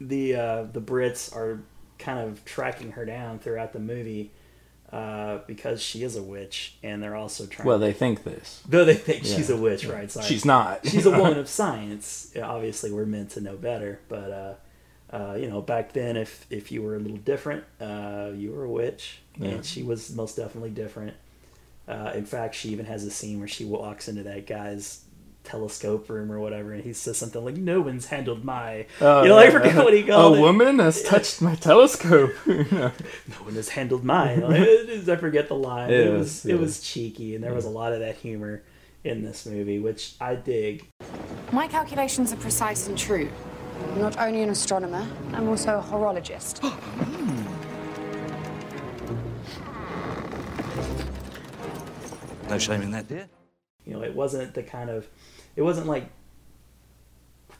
the 0.00 0.34
uh, 0.36 0.62
the 0.72 0.80
Brits 0.80 1.34
are 1.34 1.62
kind 1.98 2.18
of 2.18 2.44
tracking 2.44 2.92
her 2.92 3.04
down 3.04 3.38
throughout 3.38 3.72
the 3.72 3.78
movie 3.80 4.30
uh, 4.92 5.38
because 5.48 5.82
she 5.82 6.04
is 6.04 6.14
a 6.14 6.22
witch, 6.22 6.76
and 6.84 7.02
they're 7.02 7.16
also 7.16 7.46
trying. 7.46 7.66
Well, 7.66 7.78
they 7.80 7.92
think 7.92 8.22
this. 8.22 8.62
though 8.68 8.84
they 8.84 8.94
think 8.94 9.24
Yeah. 9.24 9.34
she's 9.36 9.50
a 9.50 9.56
witch, 9.56 9.86
right? 9.86 10.08
Sorry. 10.10 10.24
She's 10.26 10.44
not. 10.44 10.86
she's 10.86 11.06
a 11.06 11.10
woman 11.10 11.38
of 11.44 11.48
science. 11.48 12.32
Obviously, 12.40 12.92
we're 12.92 13.06
meant 13.06 13.30
to 13.30 13.40
know 13.40 13.56
better, 13.56 13.98
but 14.08 14.30
uh, 14.30 14.54
uh, 15.16 15.34
you 15.40 15.48
know, 15.48 15.60
back 15.62 15.92
then, 15.92 16.16
if 16.16 16.46
if 16.50 16.72
you 16.72 16.82
were 16.82 16.96
a 16.96 16.98
little 16.98 17.18
different, 17.32 17.62
uh, 17.80 18.30
you 18.34 18.50
were 18.52 18.64
a 18.64 18.70
witch, 18.70 19.20
Yeah. 19.38 19.48
and 19.50 19.64
she 19.64 19.82
was 19.82 20.10
most 20.14 20.36
definitely 20.36 20.70
different. 20.70 21.14
Uh, 21.86 22.12
in 22.14 22.24
fact, 22.24 22.54
she 22.54 22.70
even 22.70 22.86
has 22.86 23.04
a 23.04 23.10
scene 23.10 23.38
where 23.38 23.48
she 23.56 23.64
walks 23.64 24.08
into 24.08 24.22
that 24.24 24.46
guy's 24.46 25.04
telescope 25.44 26.08
room 26.08 26.32
or 26.32 26.40
whatever, 26.40 26.72
and 26.72 26.82
he 26.82 26.92
says 26.94 27.18
something 27.18 27.44
like, 27.44 27.56
"No 27.56 27.82
one's 27.82 28.06
handled 28.06 28.44
my," 28.44 28.86
Oh, 29.00 29.22
you 29.22 29.28
know, 29.28 29.36
I 29.38 29.50
forget 29.50 29.76
what 29.76 29.92
he 29.92 30.00
A 30.00 30.06
called 30.06 30.38
it. 30.38 30.40
woman 30.40 30.78
has 30.78 31.02
touched 31.12 31.42
my 31.42 31.54
telescope. 31.54 32.32
No 32.46 33.36
one 33.46 33.54
has 33.54 33.68
handled 33.68 34.04
mine. 34.04 34.40
Like, 34.50 35.08
I 35.08 35.16
forget 35.16 35.48
the 35.48 35.54
line. 35.56 35.90
It 35.92 36.06
It, 36.06 36.10
was 36.12 36.18
was- 36.20 36.46
it 36.46 36.58
was 36.58 36.80
cheeky, 36.80 37.34
and 37.34 37.44
there 37.44 37.52
was 37.54 37.66
a 37.66 37.70
lot 37.80 37.92
of 37.92 38.00
that 38.00 38.16
humor 38.16 38.62
in 39.04 39.22
this 39.22 39.44
movie, 39.44 39.78
which 39.78 40.14
I 40.20 40.34
dig. 40.34 40.86
My 41.52 41.68
calculations 41.68 42.32
are 42.32 42.36
precise 42.36 42.88
and 42.88 42.96
true. 42.96 43.28
I'm 43.92 44.00
not 44.00 44.18
only 44.18 44.42
an 44.42 44.50
astronomer, 44.50 45.06
I'm 45.32 45.48
also 45.48 45.78
a 45.78 45.82
horologist. 45.82 46.60
Hmm. 46.94 47.44
No 52.48 52.58
shame 52.58 52.82
in 52.82 52.90
that, 52.92 53.08
dear. 53.08 53.28
You 53.86 53.94
know, 53.94 54.02
it 54.02 54.14
wasn't 54.14 54.54
the 54.54 54.62
kind 54.62 54.90
of, 54.90 55.08
it 55.56 55.62
wasn't 55.62 55.86
like 55.86 56.10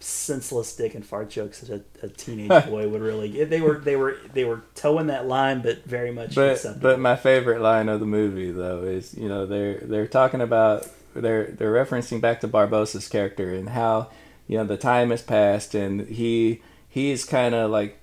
senseless 0.04 0.76
dick 0.76 0.94
and 0.94 1.04
fart 1.04 1.30
jokes 1.30 1.60
that 1.60 1.70
a, 1.70 2.06
a 2.06 2.08
teenage 2.08 2.66
boy 2.66 2.88
would 2.88 3.00
really. 3.00 3.44
They 3.44 3.60
were 3.60 3.78
they 3.78 3.96
were 3.96 4.18
they 4.32 4.44
were 4.44 4.62
towing 4.74 5.06
that 5.08 5.26
line, 5.26 5.62
but 5.62 5.84
very 5.84 6.12
much 6.12 6.34
but 6.34 6.52
acceptable. 6.52 6.82
but 6.82 7.00
my 7.00 7.16
favorite 7.16 7.60
line 7.60 7.88
of 7.88 8.00
the 8.00 8.06
movie 8.06 8.50
though 8.50 8.82
is 8.82 9.14
you 9.14 9.28
know 9.28 9.46
they're 9.46 9.78
they're 9.80 10.06
talking 10.06 10.40
about 10.40 10.86
they're 11.14 11.46
they're 11.46 11.72
referencing 11.72 12.20
back 12.20 12.40
to 12.40 12.48
Barbossa's 12.48 13.08
character 13.08 13.54
and 13.54 13.70
how 13.70 14.10
you 14.46 14.58
know 14.58 14.64
the 14.64 14.76
time 14.76 15.10
has 15.10 15.22
passed 15.22 15.74
and 15.74 16.08
he 16.08 16.62
he's 16.88 17.24
kind 17.24 17.54
of 17.54 17.70
like 17.70 18.00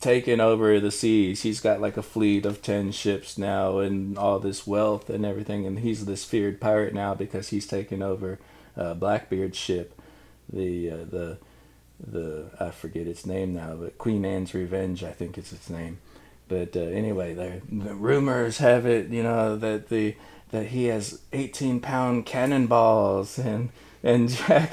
taken 0.00 0.40
over 0.40 0.78
the 0.78 0.90
seas. 0.90 1.42
He's 1.42 1.60
got 1.60 1.80
like 1.80 1.96
a 1.96 2.02
fleet 2.02 2.46
of 2.46 2.62
10 2.62 2.92
ships 2.92 3.36
now 3.36 3.78
and 3.78 4.16
all 4.16 4.38
this 4.38 4.66
wealth 4.66 5.10
and 5.10 5.26
everything 5.26 5.66
and 5.66 5.80
he's 5.80 6.04
this 6.04 6.24
feared 6.24 6.60
pirate 6.60 6.94
now 6.94 7.14
because 7.14 7.48
he's 7.48 7.66
taken 7.66 8.02
over 8.02 8.38
uh, 8.76 8.94
Blackbeard's 8.94 9.58
ship. 9.58 10.00
The 10.50 10.90
uh, 10.90 10.96
the 11.10 11.38
the 12.00 12.50
I 12.60 12.70
forget 12.70 13.06
its 13.06 13.26
name 13.26 13.54
now, 13.54 13.74
but 13.74 13.98
Queen 13.98 14.24
Anne's 14.24 14.54
Revenge 14.54 15.02
I 15.02 15.12
think 15.12 15.36
is 15.36 15.52
its 15.52 15.68
name. 15.68 15.98
But 16.46 16.76
uh, 16.76 16.80
anyway, 16.80 17.34
there 17.34 17.60
the 17.70 17.94
rumors 17.94 18.58
have 18.58 18.86
it, 18.86 19.08
you 19.08 19.22
know, 19.22 19.56
that 19.56 19.88
the 19.88 20.16
that 20.50 20.66
he 20.66 20.84
has 20.84 21.20
18 21.32 21.80
pound 21.80 22.24
cannonballs 22.24 23.38
and 23.38 23.70
and 24.02 24.28
Jack 24.30 24.72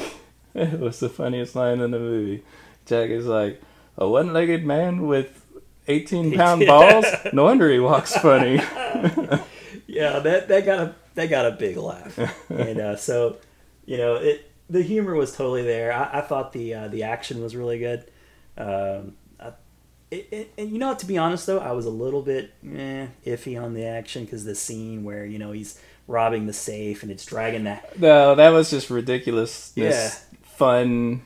it 0.73 0.79
was 0.79 1.01
the 1.01 1.09
funniest 1.09 1.53
line 1.55 1.81
in 1.81 1.91
the 1.91 1.99
movie. 1.99 2.43
Jack 2.85 3.09
is 3.09 3.25
like 3.25 3.61
a 3.97 4.07
one-legged 4.07 4.65
man 4.65 5.05
with 5.05 5.45
18 5.87 6.31
pound 6.37 6.65
balls. 6.65 7.05
No 7.33 7.43
wonder 7.43 7.69
he 7.69 7.79
walks 7.79 8.15
funny. 8.15 8.55
yeah, 9.87 10.19
that 10.19 10.47
that 10.47 10.65
got 10.65 10.79
a 10.79 10.95
that 11.15 11.27
got 11.27 11.45
a 11.45 11.51
big 11.51 11.75
laugh, 11.75 12.17
and 12.49 12.79
uh, 12.79 12.95
so 12.95 13.37
you 13.85 13.97
know 13.97 14.15
it. 14.15 14.51
The 14.67 14.81
humor 14.81 15.13
was 15.13 15.35
totally 15.35 15.61
there. 15.61 15.93
I, 15.93 16.19
I 16.19 16.21
thought 16.21 16.51
the 16.53 16.73
uh, 16.73 16.87
the 16.87 17.03
action 17.03 17.43
was 17.43 17.55
really 17.55 17.77
good. 17.77 18.09
Um, 18.57 19.15
I, 19.39 19.51
it, 20.09 20.27
it, 20.31 20.53
and 20.57 20.71
you 20.71 20.79
know, 20.79 20.87
what, 20.87 20.99
to 20.99 21.05
be 21.05 21.17
honest 21.17 21.45
though, 21.45 21.59
I 21.59 21.73
was 21.73 21.85
a 21.85 21.91
little 21.91 22.23
bit 22.23 22.51
eh, 22.63 23.07
iffy 23.25 23.61
on 23.61 23.73
the 23.75 23.85
action 23.85 24.25
because 24.25 24.43
the 24.43 24.55
scene 24.55 25.03
where 25.03 25.25
you 25.25 25.37
know 25.37 25.51
he's 25.51 25.79
robbing 26.07 26.47
the 26.47 26.53
safe 26.53 27.03
and 27.03 27.11
it's 27.11 27.25
dragging 27.25 27.63
that 27.65 27.99
no, 27.99 28.35
that 28.35 28.49
was 28.49 28.69
just 28.71 28.89
ridiculous. 28.89 29.71
Yeah. 29.75 30.11
Fun 30.57 31.21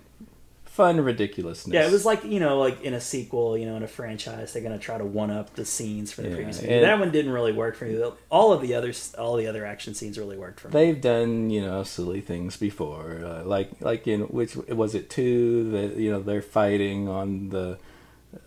fun 0.65 1.01
ridiculousness. 1.01 1.73
Yeah, 1.73 1.85
it 1.85 1.91
was 1.91 2.05
like 2.05 2.23
you 2.23 2.39
know, 2.39 2.57
like 2.57 2.81
in 2.83 2.93
a 2.93 3.01
sequel, 3.01 3.57
you 3.57 3.65
know, 3.65 3.75
in 3.75 3.83
a 3.83 3.87
franchise, 3.87 4.53
they're 4.53 4.63
gonna 4.63 4.79
try 4.79 4.97
to 4.97 5.03
one 5.03 5.29
up 5.29 5.53
the 5.55 5.65
scenes 5.65 6.11
from 6.13 6.23
the 6.25 6.29
Yeah, 6.29 6.35
previous 6.37 6.61
movie. 6.61 6.73
and- 6.73 6.83
that 6.85 6.99
one 6.99 7.11
didn't 7.11 7.31
really 7.33 7.51
work 7.51 7.75
for 7.75 7.83
me. 7.85 8.01
All 8.29 8.53
of 8.53 8.61
the 8.61 8.73
others, 8.75 9.13
all 9.17 9.35
the 9.35 9.45
other 9.47 9.65
action 9.65 9.93
scenes 9.93 10.17
really 10.17 10.37
worked 10.37 10.61
for 10.61 10.69
me. 10.69 10.71
They've 10.73 11.01
done 11.01 11.49
you 11.49 11.61
know 11.61 11.83
silly 11.83 12.21
things 12.21 12.55
before, 12.55 13.19
uh, 13.25 13.43
like 13.43 13.71
like 13.81 14.07
in 14.07 14.21
which 14.21 14.55
was 14.55 14.95
it 14.95 15.09
two 15.09 15.69
that 15.71 15.97
you 15.97 16.11
know 16.11 16.21
they're 16.21 16.41
fighting 16.41 17.07
on 17.09 17.49
the. 17.49 17.77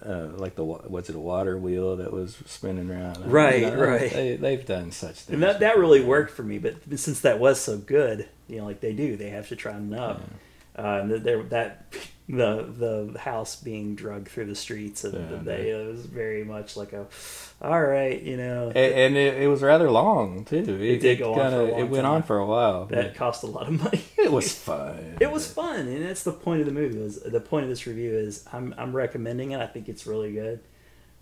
Uh, 0.06 0.28
like 0.36 0.54
the 0.54 0.62
wa- 0.62 0.80
was 0.86 1.08
it 1.10 1.16
a 1.16 1.18
water 1.18 1.58
wheel 1.58 1.96
that 1.96 2.12
was 2.12 2.38
spinning 2.46 2.88
around? 2.88 3.18
Right, 3.30 3.62
know, 3.62 3.74
right. 3.74 4.12
They, 4.12 4.36
they've 4.36 4.64
done 4.64 4.92
such 4.92 5.16
things. 5.22 5.30
and 5.34 5.42
that 5.42 5.58
that 5.58 5.76
really 5.76 6.00
worked 6.00 6.30
for 6.30 6.44
me. 6.44 6.58
But 6.58 6.76
since 7.00 7.20
that 7.22 7.40
was 7.40 7.60
so 7.60 7.78
good, 7.78 8.28
you 8.48 8.58
know, 8.58 8.64
like 8.64 8.80
they 8.80 8.92
do, 8.92 9.16
they 9.16 9.30
have 9.30 9.48
to 9.48 9.56
try 9.56 9.72
and 9.72 9.92
up. 9.92 10.22
Uh, 10.74 11.06
there, 11.06 11.42
that 11.44 11.92
the 12.28 13.10
the 13.12 13.18
house 13.18 13.56
being 13.56 13.94
drugged 13.94 14.28
through 14.28 14.46
the 14.46 14.54
streets 14.54 15.04
of 15.04 15.12
the 15.12 15.18
Yeah, 15.18 15.42
day 15.42 15.70
it 15.70 15.86
was 15.86 16.06
very 16.06 16.44
much 16.44 16.76
like 16.76 16.92
a, 16.94 17.06
all 17.60 17.82
right, 17.82 18.22
you 18.22 18.36
know, 18.38 18.68
and, 18.68 18.76
and 18.94 19.16
it, 19.16 19.42
it 19.42 19.48
was 19.48 19.60
rather 19.62 19.90
long 19.90 20.44
too. 20.46 20.58
It, 20.80 21.00
did 21.00 21.18
go 21.18 21.34
on 21.34 21.50
for 21.50 21.66
kinda- 21.66 21.78
It 21.80 21.84
went 21.90 22.04
time. 22.04 22.12
on 22.14 22.22
for 22.22 22.38
a 22.38 22.46
while. 22.46 22.86
that 22.86 23.14
cost 23.16 23.42
a 23.42 23.46
lot 23.48 23.68
of 23.68 23.82
money. 23.82 24.02
it 24.16 24.32
was 24.32 24.54
fun. 24.70 25.16
It 25.20 25.30
was 25.30 25.50
fun, 25.50 25.80
and 25.88 26.04
that's 26.06 26.22
the 26.22 26.32
point 26.32 26.60
of 26.60 26.66
the 26.66 26.72
movie. 26.72 26.98
Was 26.98 27.20
the 27.20 27.40
point 27.40 27.64
of 27.64 27.68
this 27.68 27.86
review 27.86 28.12
is 28.16 28.46
I'm 28.52 28.74
I'm 28.78 28.94
recommending 28.96 29.50
it. 29.50 29.60
I 29.60 29.66
think 29.66 29.88
it's 29.90 30.06
really 30.06 30.32
good. 30.32 30.60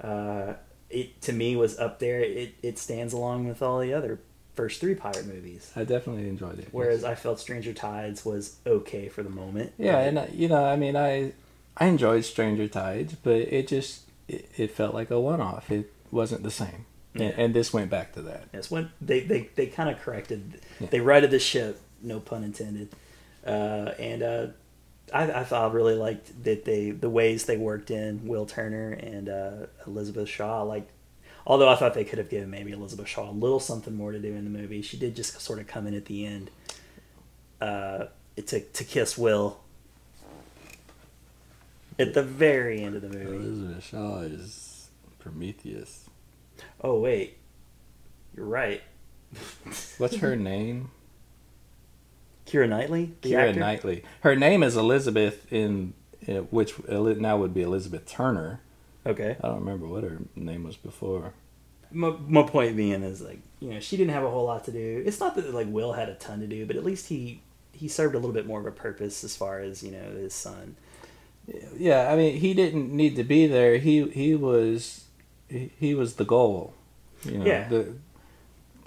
Uh, 0.01 0.55
it 0.91 1.21
to 1.23 1.33
me 1.33 1.57
was 1.57 1.79
up 1.79 1.99
there. 1.99 2.21
It 2.21 2.55
it 2.63 2.79
stands 2.79 3.13
along 3.13 3.49
with 3.49 3.63
all 3.63 3.81
the 3.81 3.93
other 3.95 4.21
first 4.61 4.81
three 4.81 4.95
pirate 4.95 5.27
movies. 5.27 5.73
I 5.75 5.85
definitely 5.85 6.29
enjoyed 6.29 6.59
it. 6.59 6.69
Whereas 6.71 7.03
I 7.03 7.15
felt 7.15 7.41
Stranger 7.41 7.73
Tides 7.73 8.25
was 8.25 8.57
okay 8.67 9.09
for 9.09 9.23
the 9.23 9.31
moment. 9.31 9.73
Yeah, 9.79 9.99
and 10.01 10.19
uh, 10.19 10.27
you 10.33 10.49
know, 10.49 10.65
I 10.65 10.77
mean, 10.77 10.97
I 10.97 11.33
I 11.77 11.87
enjoyed 11.87 12.25
Stranger 12.25 12.69
Tides, 12.69 13.15
but 13.23 13.37
it 13.37 13.69
just 13.69 14.03
it, 14.29 14.51
it 14.57 14.71
felt 14.71 14.95
like 14.95 15.11
a 15.11 15.19
one-off. 15.19 15.71
It 15.71 15.91
wasn't 16.11 16.43
the 16.43 16.51
same, 16.51 16.85
Yeah. 17.15 17.27
and, 17.27 17.35
and 17.39 17.55
this 17.55 17.73
went 17.73 17.91
back 17.91 18.13
to 18.15 18.23
that. 18.23 18.49
Yes, 18.53 18.71
when 18.71 18.91
they 19.01 19.21
they, 19.21 19.49
they 19.55 19.67
kind 19.67 19.89
of 19.89 19.99
corrected, 20.01 20.61
Yeah. 20.79 20.89
they 20.91 21.01
righted 21.01 21.31
the 21.31 21.39
ship. 21.39 21.81
No 22.03 22.21
pun 22.21 22.45
intended. 22.45 22.89
Uh, 23.47 23.93
and 23.99 24.23
uh, 24.23 24.47
I, 25.13 25.23
I 25.41 25.45
thought 25.45 25.71
I 25.71 25.75
really 25.75 25.95
liked 25.95 26.45
that 26.45 26.65
they 26.67 26.91
the 26.91 27.09
ways 27.11 27.47
they 27.47 27.57
worked 27.57 27.91
in 27.91 28.27
Will 28.29 28.45
Turner 28.47 28.93
and 28.93 29.29
uh, 29.29 29.67
Elizabeth 29.87 30.29
Shaw. 30.29 30.63
Like, 30.63 30.87
although 31.47 31.69
I 31.69 31.77
thought 31.77 31.95
they 31.95 32.05
could 32.05 32.19
have 32.19 32.31
given 32.31 32.51
maybe 32.51 32.73
Elizabeth 32.73 33.09
Shaw 33.09 33.31
a 33.31 33.33
little 33.33 33.61
something 33.61 33.95
more 33.95 34.13
to 34.13 34.19
do 34.19 34.35
in 34.35 34.45
the 34.45 34.51
movie, 34.51 34.83
she 34.83 34.97
did 34.97 35.17
just 35.17 35.41
sort 35.41 35.59
of 35.59 35.67
come 35.67 35.87
in 35.87 35.95
at 35.95 36.07
the 36.07 36.27
end. 36.27 36.51
Uh, 37.61 38.07
to 38.47 38.61
to 38.61 38.85
kiss 38.85 39.19
Will. 39.19 39.61
At 41.99 42.15
the 42.15 42.23
very 42.23 42.83
end 42.83 42.97
of 42.97 43.03
the 43.03 43.09
movie. 43.11 43.37
Elizabeth 43.37 43.85
Shaw 43.85 44.21
is 44.21 44.89
Prometheus. 45.19 46.09
Oh 46.81 46.99
wait, 46.99 47.37
you're 48.35 48.47
right. 48.47 48.83
What's 49.99 50.17
her 50.17 50.37
name? 50.37 50.91
Keira 52.47 52.69
Knightley, 52.69 53.13
Keira 53.23 53.49
actor? 53.49 53.61
Knightley. 53.61 54.05
Her 54.23 54.35
name 54.35 54.63
is 54.63 54.77
Elizabeth 54.77 55.53
in 55.53 55.93
which 56.51 56.75
now 56.89 57.37
would 57.37 57.55
be 57.55 57.63
Elizabeth 57.63 58.07
Turner. 58.07 58.61
Okay. 59.07 59.37
I 59.43 59.49
don't 59.49 59.61
remember 59.61 59.87
what 59.87 60.05
her 60.05 60.19
name 60.37 60.65
was 60.65 60.77
before. 60.77 61.33
my, 61.91 62.15
my 62.29 62.43
point 62.43 62.77
being 62.77 63.03
is 63.03 63.21
like 63.21 63.41
you 63.61 63.71
know 63.71 63.81
she 63.81 63.97
didn't 63.97 64.13
have 64.13 64.23
a 64.25 64.31
whole 64.31 64.45
lot 64.47 64.65
to 64.65 64.73
do 64.73 65.03
it's 65.05 65.19
not 65.19 65.35
that 65.35 65.53
like 65.53 65.67
will 65.69 65.93
had 65.95 66.09
a 66.09 66.15
ton 66.15 66.39
to 66.41 66.47
do 66.47 66.65
but 66.67 66.77
at 66.77 66.85
least 66.85 67.09
he 67.09 67.41
he 67.73 67.89
served 67.89 68.15
a 68.15 68.19
little 68.19 68.33
bit 68.33 68.47
more 68.47 68.61
of 68.61 68.67
a 68.67 68.71
purpose 68.71 69.25
as 69.25 69.37
far 69.37 69.59
as 69.61 69.83
you 69.83 69.91
know 69.91 70.11
his 70.13 70.33
son 70.35 70.77
Yeah, 71.77 72.13
I 72.13 72.17
mean, 72.17 72.37
he 72.39 72.55
didn't 72.55 72.95
need 72.95 73.17
to 73.17 73.25
be 73.25 73.47
there. 73.49 73.79
He 73.79 74.09
he 74.11 74.35
was 74.37 75.05
he, 75.49 75.73
he 75.79 75.95
was 75.95 76.15
the 76.15 76.25
goal. 76.25 76.75
You 77.25 77.39
know, 77.39 77.45
Yeah. 77.47 77.69
The, 77.69 77.95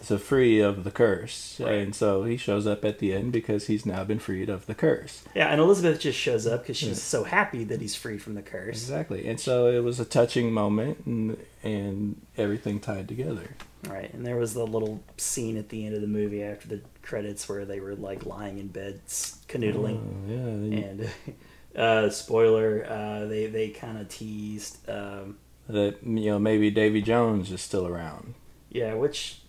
to 0.08 0.18
free 0.20 0.60
of 0.60 0.84
the 0.84 0.92
curse, 0.92 1.60
Right. 1.60 1.74
and 1.80 1.96
so 1.96 2.24
he 2.24 2.38
shows 2.38 2.66
up 2.68 2.84
at 2.86 3.00
the 3.00 3.14
end 3.14 3.32
because 3.32 3.68
he's 3.68 3.86
now 3.86 4.04
been 4.04 4.20
freed 4.20 4.50
of 4.50 4.66
the 4.66 4.76
curse. 4.76 5.24
yeah 5.36 5.48
and 5.48 5.60
elizabeth 5.62 6.00
just 6.00 6.18
shows 6.20 6.46
up 6.48 6.62
because 6.64 6.78
she's 6.78 7.02
so 7.02 7.24
happy 7.24 7.64
that 7.64 7.82
he's 7.82 7.96
free 7.96 8.18
from 8.18 8.36
the 8.36 8.42
curse 8.42 8.76
Exactly, 8.82 9.28
and 9.28 9.40
so 9.40 9.68
it 9.68 9.84
was 9.84 10.00
a 10.00 10.06
touching 10.06 10.52
moment, 10.52 11.00
and 11.06 11.38
and 11.64 12.22
everything 12.38 12.80
tied 12.80 13.08
together. 13.08 13.56
right 13.88 14.14
and 14.14 14.26
there 14.26 14.36
was 14.38 14.54
the 14.54 14.66
little 14.66 15.04
scene 15.18 15.58
at 15.58 15.70
the 15.70 15.86
end 15.86 15.96
of 15.96 16.02
the 16.02 16.08
movie 16.08 16.44
after 16.44 16.68
the 16.68 16.82
credits 17.02 17.48
where 17.50 17.66
they 17.66 17.80
were 17.80 17.96
like 17.96 18.26
lying 18.26 18.58
in 18.58 18.68
bed 18.68 19.02
canoodling 19.48 20.00
Oh, 20.00 20.30
yeah, 20.30 20.84
and 20.90 21.10
uh 21.76 22.10
spoiler 22.10 22.86
uh 22.88 23.26
they 23.26 23.48
they 23.48 23.70
kind 23.70 23.98
of 23.98 24.08
teased 24.10 24.88
um 24.90 25.38
that 25.68 26.04
you 26.04 26.30
know 26.30 26.40
maybe 26.40 26.70
Davy 26.70 27.02
Jones 27.02 27.50
is 27.52 27.62
still 27.62 27.88
around. 27.88 28.34
Yeah, 28.70 28.96
which, 28.96 29.40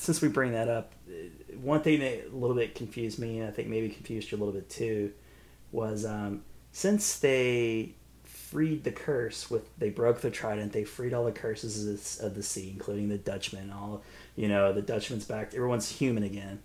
since 0.00 0.22
we 0.22 0.28
bring 0.28 0.52
that 0.52 0.68
up, 0.68 0.92
uh, 1.08 1.12
one 1.60 1.82
thing 1.82 2.00
that 2.00 2.28
a 2.32 2.36
little 2.36 2.56
bit 2.56 2.74
confused 2.74 3.18
me, 3.18 3.38
and 3.38 3.48
I 3.48 3.50
think 3.50 3.68
maybe 3.68 3.88
confused 3.90 4.30
you 4.32 4.38
a 4.38 4.40
little 4.40 4.54
bit 4.54 4.68
too, 4.70 5.12
was 5.72 6.04
um, 6.06 6.42
since 6.72 7.18
they 7.18 7.92
freed 8.24 8.82
the 8.82 8.90
curse 8.92 9.50
with 9.50 9.68
they 9.78 9.90
broke 9.90 10.20
the 10.22 10.30
trident, 10.30 10.72
they 10.72 10.84
freed 10.84 11.12
all 11.12 11.24
the 11.24 11.32
curses 11.32 11.86
of 11.86 12.18
the, 12.18 12.26
of 12.26 12.34
the 12.34 12.42
sea, 12.42 12.70
including 12.72 13.08
the 13.10 13.18
Dutchman. 13.18 13.70
All 13.70 14.02
you 14.36 14.48
know, 14.48 14.72
the 14.72 14.82
Dutchman's 14.82 15.26
back. 15.26 15.54
Everyone's 15.54 15.90
human 15.90 16.22
again. 16.22 16.60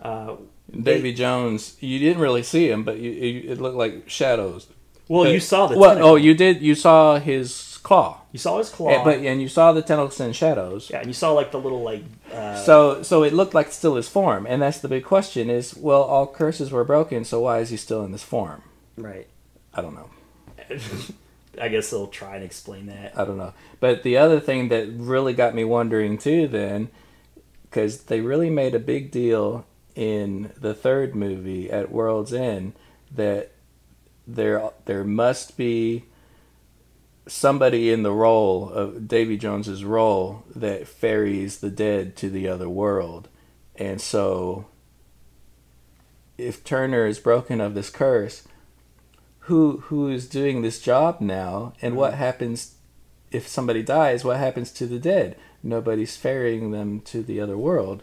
Uh, 0.00 0.36
Davy 0.70 1.12
Jones, 1.12 1.76
you 1.80 1.98
didn't 1.98 2.20
really 2.22 2.42
see 2.42 2.70
him, 2.70 2.84
but 2.84 2.98
you, 2.98 3.10
you, 3.10 3.50
it 3.52 3.60
looked 3.60 3.76
like 3.76 4.08
shadows. 4.08 4.68
well, 5.08 5.24
But- 5.24 5.32
you 5.32 5.40
saw 5.40 5.66
the 5.66 5.76
well. 5.76 5.90
tentacle. 5.90 6.10
Oh, 6.12 6.16
you 6.16 6.34
did. 6.34 6.62
You 6.62 6.74
saw 6.76 7.18
his 7.18 7.50
claw. 7.86 8.20
you 8.32 8.38
saw 8.38 8.58
his 8.58 8.68
claw, 8.68 8.90
Yeah, 8.90 9.04
but 9.04 9.18
and 9.20 9.40
you 9.40 9.48
saw 9.48 9.72
the 9.72 9.80
tentacles 9.80 10.18
and 10.18 10.34
shadows. 10.34 10.90
yeah, 10.90 10.98
and 10.98 11.06
you 11.06 11.12
saw 11.12 11.30
like 11.30 11.52
the 11.52 11.60
little 11.60 11.82
like 11.82 12.02
uh, 12.34 12.56
So 12.56 13.02
so 13.04 13.22
it 13.22 13.32
looked 13.32 13.54
like 13.54 13.70
still 13.70 13.94
his 13.94 14.08
form, 14.08 14.44
and 14.44 14.60
that's 14.60 14.80
the 14.80 14.88
big 14.88 15.04
question: 15.04 15.48
is 15.48 15.76
well, 15.76 16.02
all 16.02 16.26
curses 16.26 16.72
were 16.72 16.82
broken, 16.84 17.24
so 17.24 17.40
why 17.42 17.60
is 17.60 17.70
he 17.70 17.76
still 17.76 18.04
in 18.04 18.10
this 18.10 18.24
form? 18.24 18.62
right. 18.96 19.28
I 19.72 19.82
don't 19.82 19.94
know. 19.94 20.10
I 21.60 21.68
guess 21.68 21.90
they'll 21.90 22.08
try 22.08 22.34
and 22.34 22.44
explain 22.44 22.86
that. 22.86 23.16
I 23.16 23.24
don't 23.24 23.36
know. 23.36 23.52
But 23.78 24.02
the 24.02 24.16
other 24.16 24.40
thing 24.40 24.68
that 24.68 24.88
really 24.88 25.32
got 25.32 25.54
me 25.54 25.64
wondering 25.64 26.18
too, 26.18 26.48
then, 26.48 26.88
because 27.62 28.04
they 28.04 28.20
really 28.20 28.50
made 28.50 28.74
a 28.74 28.80
big 28.80 29.10
deal 29.12 29.64
in 29.94 30.50
the 30.58 30.74
third 30.74 31.14
movie 31.14 31.70
at 31.70 31.92
World's 31.92 32.32
End 32.32 32.72
that 33.14 33.52
there 34.26 34.70
there 34.86 35.04
must 35.04 35.56
be 35.56 36.04
somebody 37.26 37.90
in 37.90 38.02
the 38.02 38.12
role 38.12 38.70
of 38.70 39.08
Davy 39.08 39.36
Jones's 39.36 39.84
role 39.84 40.44
that 40.54 40.86
ferries 40.86 41.58
the 41.58 41.70
dead 41.70 42.16
to 42.16 42.30
the 42.30 42.48
other 42.48 42.68
world, 42.68 43.28
and 43.74 44.00
so 44.00 44.66
if 46.38 46.62
Turner 46.64 47.06
is 47.06 47.18
broken 47.18 47.60
of 47.60 47.74
this 47.74 47.90
curse, 47.90 48.46
who 49.40 49.78
who 49.86 50.08
is 50.08 50.28
doing 50.28 50.62
this 50.62 50.80
job 50.80 51.20
now, 51.20 51.72
and 51.80 51.96
what 51.96 52.12
mm-hmm. 52.12 52.20
happens 52.20 52.76
if 53.30 53.48
somebody 53.48 53.82
dies? 53.82 54.24
What 54.24 54.38
happens 54.38 54.72
to 54.72 54.86
the 54.86 54.98
dead? 54.98 55.36
Nobody's 55.62 56.16
ferrying 56.16 56.70
them 56.70 57.00
to 57.02 57.22
the 57.22 57.40
other 57.40 57.56
world, 57.56 58.02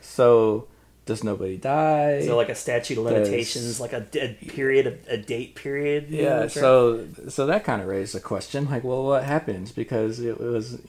so 0.00 0.68
does 1.06 1.24
nobody 1.24 1.56
die? 1.56 2.22
So 2.26 2.36
like 2.36 2.48
a 2.48 2.54
statute 2.54 2.98
of 2.98 3.04
limitations, 3.04 3.80
like 3.80 3.92
a, 3.92 4.06
a 4.14 4.34
period, 4.48 4.86
a, 5.08 5.14
a 5.14 5.16
date 5.16 5.54
period. 5.54 6.10
know, 6.10 6.18
Yeah, 6.18 6.46
so 6.48 7.06
so 7.28 7.46
that 7.46 7.64
kind 7.64 7.80
of 7.80 7.88
raised 7.88 8.14
a 8.14 8.20
question, 8.20 8.68
like, 8.68 8.84
well, 8.84 9.04
what 9.04 9.24
happens? 9.24 9.72
Because 9.72 10.20
it 10.20 10.38
was 10.38 10.80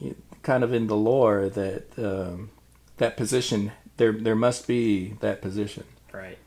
kind 0.42 0.64
of 0.64 0.74
in 0.74 0.88
the 0.88 0.96
lore 0.96 1.50
that 1.50 1.98
um, 1.98 2.50
that 2.98 3.16
position 3.16 3.72
there 3.98 4.12
there 4.12 4.36
must 4.36 4.68
be 4.68 5.14
that 5.20 5.42
position. 5.42 5.84
right. 6.12 6.38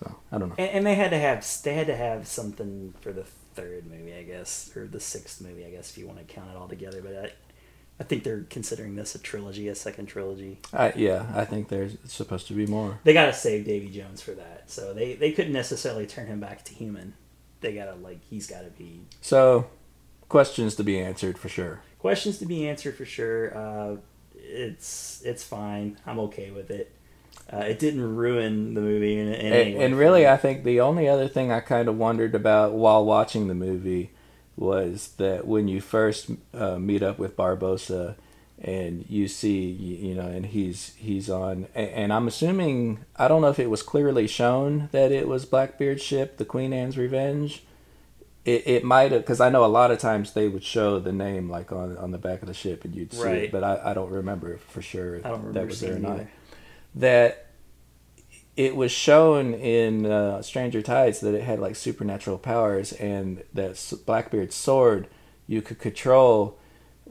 So 0.00 0.16
I 0.30 0.38
don't 0.38 0.50
know. 0.50 0.54
And, 0.58 0.70
and 0.70 0.86
they 0.86 0.94
had 0.94 1.10
to 1.10 1.18
have 1.18 1.46
they 1.64 1.74
had 1.74 1.86
to 1.88 1.96
have 1.96 2.26
something 2.26 2.94
for 3.00 3.12
the 3.12 3.24
third 3.24 3.86
movie, 3.90 4.14
I 4.14 4.22
guess, 4.22 4.70
or 4.76 4.86
the 4.86 5.00
sixth 5.00 5.40
movie, 5.40 5.66
I 5.66 5.70
guess, 5.70 5.90
if 5.90 5.98
you 5.98 6.06
want 6.06 6.18
to 6.18 6.24
count 6.24 6.50
it 6.50 6.56
all 6.56 6.68
together. 6.68 7.02
But 7.02 7.36
I, 8.00 8.04
think 8.04 8.24
they're 8.24 8.44
considering 8.50 8.96
this 8.96 9.14
a 9.14 9.18
trilogy, 9.18 9.68
a 9.68 9.74
second 9.74 10.06
trilogy. 10.06 10.58
I, 10.72 10.92
yeah, 10.96 11.26
I 11.34 11.44
think 11.44 11.68
there's 11.68 11.96
supposed 12.06 12.46
to 12.48 12.54
be 12.54 12.66
more. 12.66 12.98
They 13.04 13.12
got 13.12 13.26
to 13.26 13.32
save 13.32 13.64
Davy 13.64 13.88
Jones 13.90 14.20
for 14.22 14.32
that, 14.32 14.70
so 14.70 14.92
they 14.94 15.14
they 15.14 15.32
couldn't 15.32 15.52
necessarily 15.52 16.06
turn 16.06 16.26
him 16.26 16.40
back 16.40 16.64
to 16.66 16.74
human. 16.74 17.14
They 17.60 17.74
gotta 17.74 17.94
like 17.96 18.20
he's 18.22 18.46
got 18.46 18.60
to 18.60 18.70
be 18.70 19.00
So 19.20 19.66
questions 20.28 20.74
to 20.76 20.84
be 20.84 20.98
answered 21.00 21.38
for 21.38 21.48
sure. 21.48 21.80
questions 21.98 22.38
to 22.38 22.46
be 22.46 22.68
answered 22.68 22.96
for 22.96 23.04
sure. 23.04 23.56
Uh, 23.56 23.96
it's 24.36 25.20
it's 25.24 25.42
fine. 25.42 25.98
I'm 26.06 26.18
okay 26.20 26.50
with 26.50 26.70
it. 26.70 26.92
Uh, 27.52 27.58
it 27.58 27.78
didn't 27.78 28.14
ruin 28.16 28.74
the 28.74 28.80
movie 28.80 29.18
in, 29.18 29.28
in 29.28 29.34
any 29.34 29.70
And, 29.70 29.78
way 29.78 29.84
and 29.86 29.98
really. 29.98 30.26
I 30.28 30.36
think 30.36 30.64
the 30.64 30.80
only 30.80 31.08
other 31.08 31.28
thing 31.28 31.50
I 31.50 31.60
kind 31.60 31.88
of 31.88 31.96
wondered 31.96 32.34
about 32.34 32.74
while 32.74 33.04
watching 33.04 33.48
the 33.48 33.54
movie 33.54 34.10
was 34.58 35.10
that 35.18 35.46
when 35.46 35.68
you 35.68 35.80
first 35.80 36.30
uh, 36.54 36.78
meet 36.78 37.02
up 37.02 37.18
with 37.18 37.36
Barbossa 37.36 38.16
and 38.60 39.04
you 39.08 39.28
see, 39.28 39.62
you, 39.66 40.08
you 40.08 40.14
know, 40.14 40.26
and 40.26 40.46
he's 40.46 40.94
he's 40.96 41.30
on, 41.30 41.66
and, 41.74 41.88
and 41.90 42.12
I'm 42.12 42.26
assuming 42.26 43.04
I 43.16 43.28
don't 43.28 43.40
know 43.42 43.50
if 43.50 43.58
it 43.60 43.70
was 43.70 43.82
clearly 43.82 44.26
shown 44.26 44.88
that 44.92 45.12
it 45.12 45.28
was 45.28 45.44
Blackbeard's 45.46 46.02
ship, 46.02 46.38
the 46.38 46.44
Queen 46.44 46.72
Anne's 46.72 46.98
Revenge. 46.98 47.62
it, 48.44 48.66
it 48.66 48.84
might 48.84 49.12
have 49.12 49.20
because 49.22 49.40
I 49.40 49.48
know 49.50 49.64
a 49.64 49.66
lot 49.66 49.90
of 49.92 49.98
times 50.00 50.32
they 50.32 50.48
would 50.48 50.64
show 50.64 50.98
the 50.98 51.12
name 51.12 51.48
like 51.48 51.70
on 51.70 51.96
on 51.98 52.10
the 52.10 52.18
back 52.18 52.42
of 52.42 52.48
the 52.48 52.54
ship 52.54 52.84
and 52.84 52.94
you'd 52.96 53.12
see 53.12 53.22
Right. 53.22 53.42
it, 53.44 53.52
but 53.52 53.62
I, 53.62 53.90
I 53.90 53.94
don't 53.94 54.10
remember 54.10 54.56
for 54.58 54.82
sure 54.82 55.16
I 55.18 55.20
don't 55.28 55.38
remember 55.44 55.52
that 55.60 55.66
was 55.68 55.80
there 55.80 55.94
or 55.96 55.98
not. 56.00 56.20
That 56.96 57.46
it 58.58 58.74
was 58.74 58.90
shown 58.90 59.54
in 59.54 60.04
uh, 60.04 60.42
Stranger 60.42 60.82
Tides 60.82 61.20
that 61.20 61.32
it 61.34 61.44
had 61.44 61.60
like 61.60 61.76
supernatural 61.76 62.38
powers 62.38 62.92
and 62.92 63.42
that 63.54 63.72
Blackbeard's 64.04 64.56
sword 64.56 65.06
you 65.46 65.62
could 65.62 65.78
control 65.78 66.58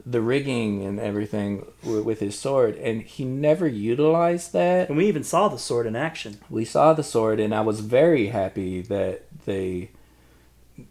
the 0.06 0.20
rigging 0.20 0.84
and 0.84 1.00
everything 1.00 1.66
with 1.82 2.20
his 2.20 2.38
sword 2.38 2.76
and 2.76 3.02
he 3.02 3.24
never 3.24 3.66
utilized 3.66 4.52
that 4.52 4.88
And 4.88 4.96
we 4.96 5.06
even 5.08 5.24
saw 5.24 5.48
the 5.48 5.58
sword 5.58 5.86
in 5.86 5.96
action. 5.96 6.38
we 6.48 6.64
saw 6.64 6.92
the 6.92 7.02
sword 7.02 7.40
and 7.40 7.52
i 7.52 7.60
was 7.62 7.80
very 7.80 8.28
happy 8.28 8.80
that 8.82 9.22
they 9.44 9.90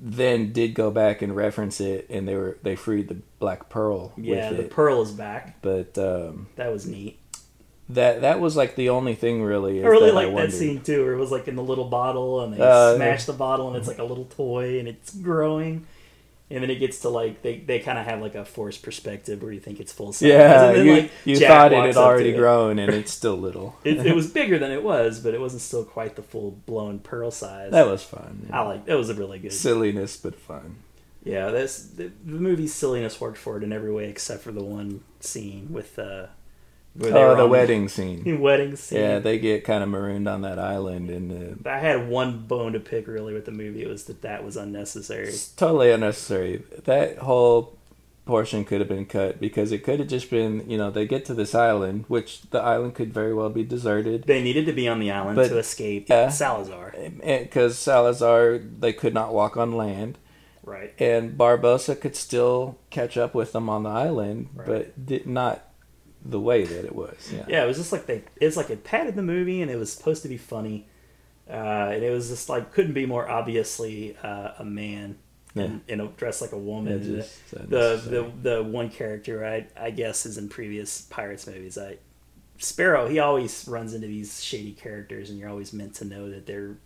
then 0.01 0.51
did 0.51 0.73
go 0.73 0.91
back 0.91 1.21
and 1.21 1.33
reference 1.35 1.79
it 1.79 2.05
and 2.09 2.27
they 2.27 2.35
were 2.35 2.57
they 2.63 2.75
freed 2.75 3.07
the 3.07 3.17
black 3.39 3.69
pearl 3.69 4.11
Yeah, 4.17 4.51
the 4.51 4.63
pearl 4.63 5.01
is 5.01 5.11
back. 5.11 5.61
but 5.61 5.97
um 5.97 6.47
That 6.57 6.71
was 6.73 6.85
neat. 6.85 7.17
That 7.89 8.21
that 8.21 8.39
was 8.39 8.55
like 8.55 8.75
the 8.75 8.89
only 8.89 9.15
thing 9.15 9.43
really 9.43 9.79
is 9.79 9.85
I 9.85 9.87
really 9.87 10.11
like 10.11 10.35
that 10.35 10.51
scene 10.51 10.81
too, 10.81 11.03
where 11.03 11.13
it 11.13 11.17
was 11.19 11.31
like 11.31 11.47
in 11.47 11.55
the 11.55 11.63
little 11.63 11.85
bottle 11.85 12.41
and 12.41 12.53
they 12.53 12.61
Uh, 12.61 12.95
smash 12.95 13.25
the 13.25 13.33
bottle 13.33 13.67
and 13.69 13.77
it's 13.77 13.87
like 13.87 13.99
a 13.99 14.03
little 14.03 14.25
toy 14.25 14.79
and 14.79 14.87
it's 14.87 15.13
growing. 15.15 15.85
And 16.49 16.63
then 16.63 16.69
it 16.69 16.75
gets 16.79 16.99
to 17.01 17.09
like 17.09 17.41
they, 17.41 17.57
they 17.59 17.79
kind 17.79 17.99
of 17.99 18.05
have 18.05 18.21
like 18.21 18.33
a 18.35 18.45
forced 18.45 18.81
perspective 18.81 19.41
where 19.43 19.51
you 19.51 19.59
think 19.59 19.81
it's 19.81 19.91
full 19.91 20.13
size. 20.13 20.29
yeah 20.29 20.67
and 20.69 20.77
then, 20.77 20.85
you, 20.85 20.93
like, 20.93 21.11
you 21.25 21.39
thought 21.39 21.73
it 21.73 21.83
had 21.85 21.97
already 21.97 22.29
it. 22.29 22.37
grown 22.37 22.79
and 22.79 22.93
it's 22.93 23.11
still 23.21 23.35
little 23.37 23.75
It, 23.83 24.05
it 24.05 24.15
was 24.21 24.29
bigger 24.31 24.57
than 24.57 24.71
it 24.71 24.81
was, 24.81 25.19
but 25.19 25.33
it 25.33 25.41
wasn't 25.41 25.61
still 25.61 25.83
quite 25.83 26.15
the 26.15 26.21
full 26.23 26.51
blown 26.65 26.99
pearl 26.99 27.31
size. 27.31 27.71
that 27.71 27.87
was 27.87 28.01
fun 28.03 28.47
I 28.51 28.61
like. 28.61 28.85
That 28.85 28.97
was 28.97 29.09
a 29.09 29.13
really 29.13 29.39
good. 29.39 29.51
silliness 29.51 30.15
but 30.15 30.35
fun 30.35 30.77
Yeah, 31.25 31.49
this 31.51 31.79
the, 31.83 32.11
the 32.25 32.39
movie's 32.39 32.73
silliness 32.73 33.19
worked 33.19 33.37
for 33.37 33.57
it 33.57 33.63
in 33.63 33.73
every 33.73 33.91
way 33.91 34.09
except 34.09 34.41
for 34.43 34.53
the 34.53 34.63
one 34.63 35.03
scene 35.19 35.67
with 35.73 35.99
uh, 35.99 36.27
where 36.97 37.11
they 37.11 37.19
oh 37.23 37.29
were 37.29 37.35
the 37.35 37.43
on 37.43 37.49
wedding 37.49 37.87
scene 37.95 38.23
the 38.23 38.33
wedding 38.33 38.75
scene. 38.75 38.99
yeah 38.99 39.19
they 39.19 39.37
get 39.39 39.63
kind 39.63 39.83
of 39.83 39.89
marooned 39.89 40.27
on 40.27 40.41
that 40.41 40.59
island 40.59 41.09
and 41.09 41.65
uh, 41.65 41.69
I 41.69 41.77
had 41.79 42.07
one 42.09 42.45
bone 42.47 42.73
to 42.73 42.79
pick 42.79 43.07
really 43.07 43.33
with 43.33 43.45
the 43.45 43.51
movie. 43.51 43.83
It 43.83 43.87
was 43.87 44.05
that 44.05 44.21
that 44.23 44.43
was 44.43 44.57
unnecessary. 44.57 45.27
It's 45.27 45.49
totally 45.49 45.91
unnecessary. 45.91 46.63
That 46.85 47.19
whole 47.19 47.77
portion 48.25 48.65
could 48.65 48.79
have 48.81 48.89
been 48.89 49.05
cut 49.05 49.39
because 49.39 49.71
it 49.71 49.83
could 49.85 49.99
have 49.99 50.09
just 50.09 50.29
been, 50.29 50.69
you 50.69 50.77
know, 50.77 50.91
they 50.91 51.05
get 51.07 51.23
to 51.25 51.33
this 51.33 51.55
island, 51.55 52.03
which 52.09 52.41
the 52.49 52.59
island 52.59 52.93
could 52.93 53.13
very 53.13 53.33
well 53.33 53.49
be 53.49 53.63
deserted. 53.63 54.23
They 54.23 54.43
needed 54.43 54.65
to 54.65 54.73
be 54.73 54.85
on 54.87 54.99
the 54.99 55.11
island 55.11 55.37
But- 55.37 55.47
to 55.49 55.57
escape 55.57 56.09
yeah. 56.09 56.27
Salazar. 56.29 56.93
Because 57.23 57.77
Salazar, 57.79 58.57
they 58.57 58.91
could 58.91 59.13
not 59.13 59.33
walk 59.33 59.55
on 59.55 59.71
land, 59.77 60.17
Right. 60.63 60.93
and 60.99 61.37
Barbossa 61.37 61.97
could 61.99 62.17
still 62.17 62.77
catch 62.89 63.15
up 63.17 63.33
with 63.33 63.53
them 63.53 63.69
on 63.69 63.83
the 63.83 63.89
island, 63.89 64.49
Right. 64.53 64.67
but 64.67 65.05
did 65.05 65.25
not 65.25 65.63
the 66.29 66.39
way 66.39 66.63
that 66.63 66.85
it 66.85 66.95
was. 66.95 67.31
Yeah. 67.33 67.45
Yeah, 67.47 67.63
it 67.63 67.67
was 67.67 67.77
just 67.77 67.91
like 67.91 68.05
they. 68.05 68.23
It's 68.41 68.57
like 68.57 68.69
it 68.69 68.83
padded 68.83 69.15
the 69.15 69.23
movie, 69.23 69.61
and 69.61 69.71
it 69.71 69.77
was 69.77 69.91
supposed 69.91 70.23
to 70.23 70.29
be 70.29 70.37
funny, 70.37 70.87
uh, 71.49 71.53
and 71.93 72.03
it 72.03 72.11
was 72.11 72.29
just 72.29 72.49
like 72.49 72.71
couldn't 72.73 72.93
be 72.93 73.05
more 73.05 73.29
obviously 73.29 74.17
uh, 74.23 74.51
a 74.59 74.65
man 74.65 75.17
and, 75.55 75.81
and 75.89 76.15
dressed 76.17 76.41
like 76.41 76.51
a 76.51 76.57
woman. 76.57 76.99
Yeah, 77.01 77.21
just 77.21 77.51
the, 77.51 77.97
the 77.97 78.31
the 78.55 78.63
one 78.63 78.89
character 78.89 79.45
I 79.45 79.67
I 79.79 79.91
guess 79.91 80.25
is 80.25 80.37
in 80.37 80.49
previous 80.49 81.01
Pirates 81.01 81.47
movies. 81.47 81.77
I 81.77 81.97
Sparrow. 82.59 83.07
He 83.07 83.19
always 83.19 83.67
runs 83.67 83.93
into 83.93 84.07
these 84.07 84.43
shady 84.43 84.73
characters, 84.73 85.29
and 85.29 85.39
you're 85.39 85.49
always 85.49 85.73
meant 85.73 85.93
to 85.95 86.05
know 86.05 86.29
that 86.29 86.45
they're 86.47 86.77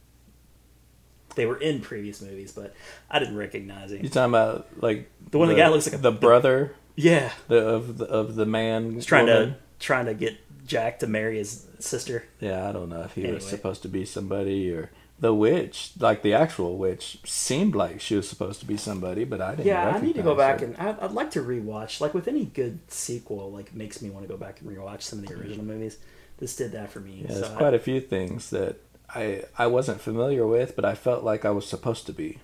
they 1.35 1.45
were 1.45 1.57
in 1.57 1.79
previous 1.79 2.21
movies, 2.21 2.51
but 2.51 2.73
I 3.09 3.19
didn't 3.19 3.37
recognize 3.37 3.91
him. 3.91 4.03
You 4.03 4.09
talking 4.09 4.31
about 4.31 4.67
like 4.81 5.09
The 5.31 5.37
one 5.37 5.47
the 5.47 5.55
guy 5.55 5.69
looks 5.69 5.85
like 5.87 5.95
a- 5.95 6.01
the 6.01 6.11
brother 6.11 6.75
Yeah, 6.95 7.31
the, 7.47 7.57
of 7.67 7.97
the, 7.97 8.05
of 8.05 8.35
the 8.35 8.45
man 8.45 8.93
he's 8.93 9.05
trying 9.05 9.27
woman? 9.27 9.49
to 9.49 9.55
trying 9.79 10.05
to 10.05 10.13
get 10.13 10.37
Jack 10.67 10.99
to 10.99 11.07
marry 11.07 11.37
his 11.37 11.65
sister. 11.79 12.23
Yeah, 12.39 12.67
I 12.67 12.71
don't 12.71 12.89
know 12.89 13.01
if 13.01 13.13
he 13.13 13.25
was 13.27 13.45
supposed 13.47 13.81
to 13.83 13.87
be 13.87 14.05
somebody 14.05 14.71
or 14.71 14.91
the 15.19 15.33
witch, 15.33 15.91
like 15.99 16.23
the 16.23 16.33
actual 16.33 16.77
witch, 16.77 17.19
seemed 17.25 17.75
like 17.75 18.01
she 18.01 18.15
was 18.15 18.27
supposed 18.27 18.59
to 18.61 18.65
be 18.65 18.75
somebody, 18.75 19.23
but 19.23 19.39
I 19.39 19.51
didn't. 19.51 19.67
Yeah, 19.67 19.89
I 19.89 20.01
need 20.01 20.15
to 20.15 20.23
go 20.23 20.35
back 20.35 20.61
her. 20.61 20.65
and 20.65 20.77
I'd, 20.77 20.99
I'd 20.99 21.11
like 21.11 21.31
to 21.31 21.41
rewatch. 21.41 22.01
Like 22.01 22.13
with 22.13 22.27
any 22.27 22.45
good 22.45 22.79
sequel, 22.91 23.51
like 23.51 23.73
makes 23.75 24.01
me 24.01 24.09
want 24.09 24.25
to 24.25 24.29
go 24.29 24.37
back 24.37 24.61
and 24.61 24.69
rewatch 24.69 25.01
some 25.03 25.19
of 25.19 25.27
the 25.27 25.35
original 25.35 25.65
movies. 25.65 25.97
This 26.39 26.55
did 26.55 26.71
that 26.71 26.91
for 26.91 26.99
me. 26.99 27.21
Yeah, 27.23 27.27
so 27.27 27.33
there's 27.41 27.51
I- 27.53 27.57
quite 27.57 27.73
a 27.75 27.79
few 27.79 28.01
things 28.01 28.49
that 28.49 28.77
I 29.13 29.43
I 29.57 29.67
wasn't 29.67 30.01
familiar 30.01 30.45
with, 30.47 30.75
but 30.75 30.85
I 30.85 30.95
felt 30.95 31.23
like 31.23 31.45
I 31.45 31.51
was 31.51 31.67
supposed 31.67 32.05
to 32.07 32.13
be. 32.13 32.39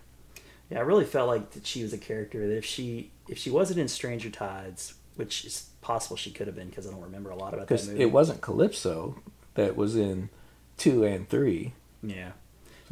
Yeah, 0.69 0.79
I 0.79 0.81
really 0.81 1.05
felt 1.05 1.27
like 1.27 1.51
that 1.51 1.65
she 1.65 1.83
was 1.83 1.93
a 1.93 1.97
character 1.97 2.47
that 2.47 2.57
if 2.57 2.65
she 2.65 3.11
if 3.27 3.37
she 3.37 3.49
wasn't 3.49 3.79
in 3.79 3.87
Stranger 3.87 4.29
Tides, 4.29 4.93
which 5.15 5.45
is 5.45 5.69
possible 5.81 6.15
she 6.17 6.31
could 6.31 6.47
have 6.47 6.55
been 6.55 6.69
because 6.69 6.87
I 6.87 6.91
don't 6.91 7.01
remember 7.01 7.29
a 7.29 7.35
lot 7.35 7.53
about 7.53 7.67
that 7.67 7.85
movie. 7.87 8.01
it 8.01 8.11
wasn't 8.11 8.41
Calypso 8.41 9.21
that 9.55 9.75
was 9.75 9.95
in 9.95 10.29
two 10.77 11.03
and 11.03 11.27
three. 11.29 11.73
Yeah. 12.03 12.31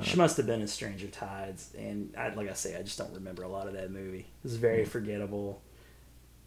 She 0.02 0.18
must 0.18 0.36
have 0.36 0.46
been 0.46 0.60
in 0.60 0.68
Stranger 0.68 1.08
Tides, 1.08 1.70
and 1.78 2.14
I, 2.18 2.28
like 2.34 2.50
I 2.50 2.54
say, 2.54 2.76
I 2.78 2.82
just 2.84 2.98
don't 2.98 3.14
remember 3.14 3.44
a 3.44 3.48
lot 3.48 3.68
of 3.68 3.74
that 3.76 3.92
movie. 3.92 4.20
It 4.20 4.44
was 4.44 4.58
very 4.58 4.84
forgettable. 4.84 5.62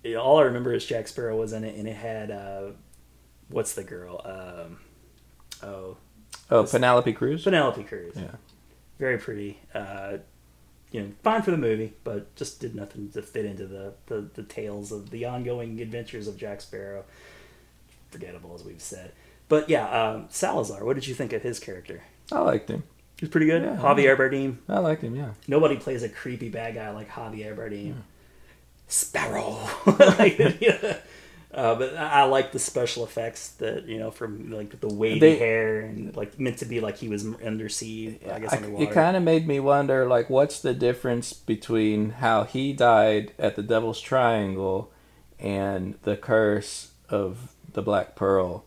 It- 0.03 0.17
all 0.17 0.39
I 0.39 0.43
remember 0.43 0.75
is 0.75 0.85
Jack 0.85 1.09
Sparrow 1.09 1.35
was 1.39 1.55
in 1.55 1.65
it, 1.65 1.75
and 1.77 1.89
it 1.89 1.97
had 1.97 2.31
uh, 2.31 2.73
what's 3.49 3.73
the 3.75 3.85
girl? 3.85 4.21
Um, 4.23 4.79
oh, 5.63 5.97
Oh, 6.51 6.65
Penelope 6.65 7.11
Cruz. 7.15 7.45
Penelope 7.45 7.85
Cruz. 7.85 8.13
Yeah. 8.17 8.33
very 8.99 9.17
pretty. 9.17 9.59
Uh, 9.75 10.19
you 10.91 11.03
know, 11.03 11.09
fine 11.23 11.43
for 11.43 11.51
the 11.51 11.57
movie, 11.59 11.93
but 12.05 12.35
just 12.37 12.61
did 12.61 12.75
nothing 12.75 13.11
to 13.11 13.23
fit 13.23 13.45
into 13.45 13.67
the, 13.67 13.95
the, 14.07 14.29
the 14.35 14.43
tales 14.43 14.91
of 14.91 15.11
the 15.11 15.25
ongoing 15.25 15.81
adventures 15.81 16.27
of 16.27 16.37
Jack 16.37 16.61
Sparrow. 16.61 17.05
Forgettable, 18.11 18.55
as 18.55 18.65
we've 18.65 18.81
said. 18.81 19.13
But 19.49 19.69
yeah, 19.69 19.89
um, 19.89 20.27
Salazar. 20.31 20.85
What 20.85 20.95
did 20.95 21.07
you 21.07 21.15
think 21.15 21.33
of 21.33 21.43
his 21.43 21.59
character? 21.59 22.03
I 22.33 22.41
liked 22.41 22.71
him. 22.71 22.83
He 23.19 23.27
was 23.27 23.31
pretty 23.31 23.47
good. 23.47 23.63
Yeah, 23.63 23.77
Javier 23.77 24.17
Bardem. 24.17 24.59
I 24.69 24.79
liked 24.79 25.03
him. 25.03 25.17
Yeah. 25.17 25.33
Nobody 25.47 25.77
plays 25.77 26.03
a 26.03 26.09
creepy 26.09 26.49
bad 26.49 26.75
guy 26.75 26.91
like 26.91 27.11
Javier 27.11 27.57
Bardem. 27.57 27.95
Sparrow. 28.87 29.69
like, 29.99 30.39
yeah. 30.61 30.99
Uh, 31.53 31.75
but 31.75 31.97
I 31.97 32.25
like 32.25 32.53
the 32.53 32.59
special 32.59 33.05
effects 33.05 33.49
that 33.53 33.87
you 33.87 33.99
know 33.99 34.11
from 34.11 34.51
like 34.51 34.81
the 34.81 34.89
wavy 34.93 35.19
They- 35.19 35.39
hair 35.39 35.81
and 35.81 36.15
like 36.17 36.39
meant 36.39 36.59
to 36.59 36.67
be 36.67 36.81
like 36.81 36.99
he 36.99 37.09
was 37.09 37.27
undersea. 37.43 38.19
I 38.31 38.39
guess 38.39 38.53
I, 38.53 38.59
it 38.79 38.91
kind 38.91 39.17
of 39.17 39.23
made 39.23 39.47
me 39.47 39.59
wonder, 39.59 40.07
like, 40.07 40.29
what's 40.29 40.61
the 40.61 40.75
difference 40.75 41.33
between 41.33 42.11
how 42.11 42.45
he 42.45 42.73
died 42.73 43.33
at 43.39 43.57
the 43.57 43.63
Devil's 43.63 44.01
Triangle 44.01 44.93
and 45.39 45.95
the 46.03 46.17
curse 46.17 46.93
of 47.09 47.55
the 47.73 47.83
Black 47.83 48.15
Pearl? 48.15 48.65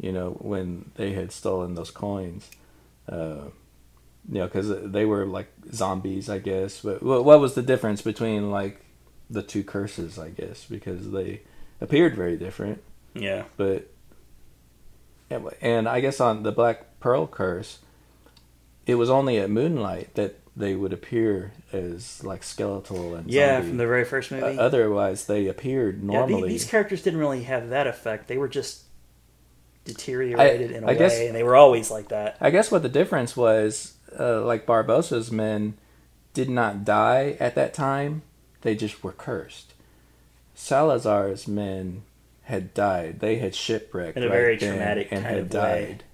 You 0.00 0.10
know, 0.10 0.30
when 0.40 0.90
they 0.96 1.12
had 1.12 1.30
stolen 1.30 1.74
those 1.74 1.92
coins. 1.92 2.50
Uh, 3.08 3.50
you 4.28 4.38
know, 4.38 4.46
because 4.46 4.90
they 4.90 5.04
were 5.04 5.26
like 5.26 5.48
zombies, 5.72 6.28
I 6.28 6.38
guess. 6.38 6.80
But 6.80 7.02
what 7.02 7.40
was 7.40 7.54
the 7.54 7.62
difference 7.62 8.02
between 8.02 8.50
like 8.50 8.80
the 9.30 9.42
two 9.42 9.62
curses? 9.62 10.18
I 10.18 10.30
guess 10.30 10.64
because 10.64 11.10
they 11.10 11.42
appeared 11.80 12.14
very 12.16 12.36
different 12.36 12.82
yeah. 13.14 13.44
but 13.56 13.88
and 15.60 15.88
I 15.88 16.00
guess 16.00 16.20
on 16.20 16.42
the 16.44 16.52
Black 16.52 17.00
Pearl 17.00 17.26
curse, 17.26 17.78
it 18.86 18.94
was 18.94 19.10
only 19.10 19.38
at 19.38 19.50
moonlight 19.50 20.14
that 20.14 20.38
they 20.56 20.76
would 20.76 20.92
appear 20.92 21.52
as 21.72 22.22
like 22.22 22.44
skeletal 22.44 23.14
and 23.16 23.28
Yeah, 23.28 23.56
zombie. 23.56 23.68
from 23.68 23.76
the 23.78 23.86
very 23.86 24.04
first 24.04 24.30
Uh, 24.30 24.36
movie. 24.36 24.58
otherwise, 24.58 25.26
they 25.26 25.48
appeared 25.48 25.96
yeah, 25.96 26.00
the- 26.00 26.06
normally. 26.06 26.48
these 26.48 26.64
characters 26.64 27.02
didn't 27.02 27.18
really 27.18 27.42
have 27.44 27.70
that 27.70 27.88
effect. 27.88 28.28
They 28.28 28.36
were 28.38 28.46
just 28.48 28.84
deteriorated 29.84 30.70
in 30.70 30.84
a 30.84 30.86
I 30.86 30.90
way, 30.90 30.98
guess- 30.98 31.18
and 31.18 31.34
they 31.34 31.42
were 31.42 31.56
always 31.56 31.90
like 31.90 32.08
that. 32.08 32.36
I 32.40 32.50
guess 32.50 32.70
what 32.70 32.82
the 32.82 32.88
difference 32.88 33.36
was, 33.36 33.94
uh, 34.18 34.42
like 34.44 34.66
Barbossa's 34.66 35.32
men 35.32 35.74
did 36.32 36.48
not 36.48 36.84
die 36.84 37.36
at 37.40 37.54
that 37.56 37.74
time; 37.74 38.22
they 38.62 38.74
just 38.76 39.02
were 39.02 39.12
cursed. 39.12 39.73
Salazar's 40.54 41.46
men 41.48 42.02
had 42.42 42.74
died; 42.74 43.20
they 43.20 43.36
had 43.36 43.54
shipwrecked 43.54 44.16
In 44.16 44.22
a 44.22 44.28
right 44.28 44.34
very 44.34 44.56
traumatic 44.58 45.08
and 45.10 45.22
kind 45.22 45.34
had 45.34 45.44
of 45.44 45.54
way. 45.54 45.86
died. 45.86 46.04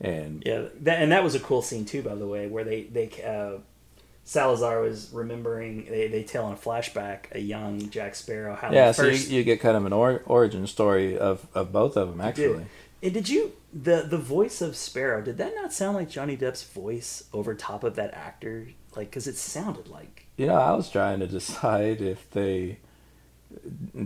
And 0.00 0.42
Yeah, 0.46 0.64
that, 0.80 1.02
and 1.02 1.12
that 1.12 1.22
was 1.22 1.34
a 1.34 1.40
cool 1.40 1.62
scene 1.62 1.84
too, 1.84 2.02
by 2.02 2.14
the 2.14 2.26
way, 2.26 2.46
where 2.46 2.64
they 2.64 2.84
they 2.84 3.10
uh, 3.22 3.60
Salazar 4.24 4.80
was 4.80 5.10
remembering 5.12 5.86
they 5.86 6.08
they 6.08 6.22
tell 6.22 6.46
in 6.46 6.54
a 6.54 6.56
flashback 6.56 7.24
a 7.32 7.40
young 7.40 7.90
Jack 7.90 8.14
Sparrow 8.14 8.54
how 8.54 8.70
yeah, 8.72 8.92
so 8.92 9.04
first 9.04 9.28
you, 9.28 9.38
you 9.38 9.44
get 9.44 9.60
kind 9.60 9.76
of 9.76 9.84
an 9.84 9.92
or, 9.92 10.22
origin 10.26 10.66
story 10.66 11.18
of, 11.18 11.46
of 11.54 11.72
both 11.72 11.96
of 11.96 12.10
them 12.10 12.20
actually. 12.20 12.66
And 13.02 13.14
did 13.14 13.28
you 13.28 13.52
the 13.72 14.02
the 14.02 14.18
voice 14.18 14.60
of 14.60 14.76
Sparrow? 14.76 15.22
Did 15.22 15.38
that 15.38 15.54
not 15.54 15.72
sound 15.72 15.96
like 15.96 16.08
Johnny 16.08 16.36
Depp's 16.36 16.62
voice 16.62 17.24
over 17.32 17.54
top 17.54 17.82
of 17.82 17.96
that 17.96 18.14
actor? 18.14 18.68
Like, 18.96 19.10
because 19.10 19.26
it 19.26 19.36
sounded 19.36 19.88
like 19.88 20.26
You 20.36 20.46
know, 20.46 20.54
I 20.54 20.72
was 20.74 20.90
trying 20.90 21.20
to 21.20 21.26
decide 21.38 22.00
if 22.00 22.30
they 22.30 22.78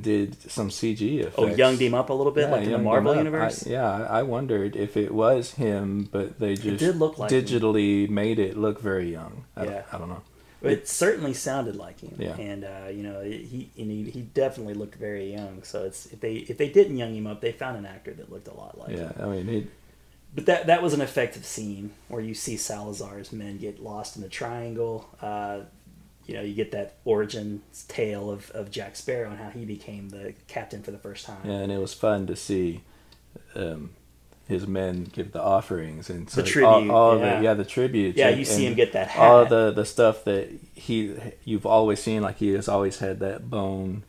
did 0.00 0.50
some 0.50 0.70
CG 0.70 1.20
effects. 1.20 1.34
oh, 1.38 1.46
younged 1.46 1.80
him 1.80 1.94
up 1.94 2.10
a 2.10 2.12
little 2.12 2.32
bit, 2.32 2.50
like 2.50 2.64
in 2.64 2.72
the 2.72 2.78
Marvel 2.78 3.14
universe. 3.14 3.66
I, 3.66 3.70
yeah, 3.70 4.06
I 4.08 4.22
wondered 4.22 4.76
if 4.76 4.96
it 4.96 5.12
was 5.12 5.52
him, 5.52 6.08
but 6.10 6.38
they 6.38 6.54
just 6.54 6.78
did 6.78 6.96
look 6.96 7.18
like 7.18 7.30
him. 7.30 7.44
digitally 7.44 8.08
made 8.08 8.38
it 8.38 8.56
look 8.56 8.80
very 8.80 9.10
young. 9.12 9.44
I, 9.56 9.64
Yeah. 9.64 9.70
don't, 9.70 9.94
I 9.94 9.98
don't 9.98 10.08
know. 10.08 10.22
It 10.62 10.88
certainly 10.88 11.34
sounded 11.34 11.76
like 11.76 12.00
him. 12.00 12.14
Yeah. 12.18 12.36
And 12.38 12.64
uh, 12.64 12.88
you 12.90 13.02
know, 13.02 13.20
he 13.22 13.70
and 13.76 13.90
he, 13.90 14.04
he 14.10 14.22
definitely 14.22 14.72
looked 14.72 14.94
very 14.94 15.30
young. 15.30 15.62
So 15.62 15.84
it's 15.84 16.06
if 16.06 16.20
they 16.20 16.36
if 16.36 16.56
they 16.56 16.70
didn't 16.70 16.96
young 16.96 17.14
him 17.14 17.26
up, 17.26 17.42
they 17.42 17.52
found 17.52 17.76
an 17.76 17.84
actor 17.84 18.14
that 18.14 18.32
looked 18.32 18.48
a 18.48 18.54
lot 18.54 18.78
like 18.78 18.96
Yeah, 18.96 19.12
him. 19.12 19.14
I 19.20 19.26
mean, 19.26 19.46
he, 19.46 19.66
But 20.34 20.46
that 20.46 20.66
that 20.68 20.82
was 20.82 20.94
an 20.94 21.02
effective 21.02 21.44
scene 21.44 21.90
where 22.08 22.22
you 22.22 22.32
see 22.32 22.56
Salazar's 22.56 23.30
men 23.30 23.58
get 23.58 23.82
lost 23.82 24.16
in 24.16 24.22
the 24.22 24.28
triangle. 24.30 25.06
Uh, 25.20 25.60
you 26.26 26.34
know, 26.34 26.40
you 26.42 26.54
get 26.54 26.72
that 26.72 26.94
origin 27.04 27.62
tale 27.88 28.30
of, 28.30 28.50
of 28.52 28.70
Jack 28.70 28.96
Sparrow 28.96 29.30
and 29.30 29.38
how 29.38 29.50
he 29.50 29.64
became 29.64 30.08
the 30.10 30.34
captain 30.48 30.82
for 30.82 30.90
the 30.90 30.98
first 30.98 31.26
time. 31.26 31.38
yeah, 31.44 31.58
and 31.58 31.70
it 31.72 31.78
was 31.78 31.92
fun 31.94 32.26
to 32.26 32.36
see 32.36 32.82
um, 33.54 33.90
his 34.48 34.66
men 34.66 35.04
give 35.04 35.32
the 35.32 35.42
offerings 35.42 36.10
and 36.10 36.28
so 36.28 36.42
The 36.42 36.46
tribute, 36.48 36.90
all, 36.90 36.90
all 37.14 37.18
yeah. 37.18 37.38
the 37.38 37.44
yeah 37.44 37.54
the 37.54 37.64
tributes. 37.64 38.16
Yeah, 38.18 38.28
and- 38.28 38.38
you 38.38 38.44
see 38.44 38.66
him 38.66 38.74
get 38.74 38.92
that 38.92 39.08
hat. 39.08 39.22
All 39.30 39.46
the 39.46 39.70
the 39.70 39.84
stuff 39.84 40.24
that 40.24 40.50
he 40.74 41.14
you've 41.44 41.66
always 41.66 42.02
seen, 42.02 42.22
like 42.22 42.36
he 42.38 42.48
has 42.52 42.68
always 42.68 42.98
had 42.98 43.20
that 43.20 43.48
bone. 43.50 44.04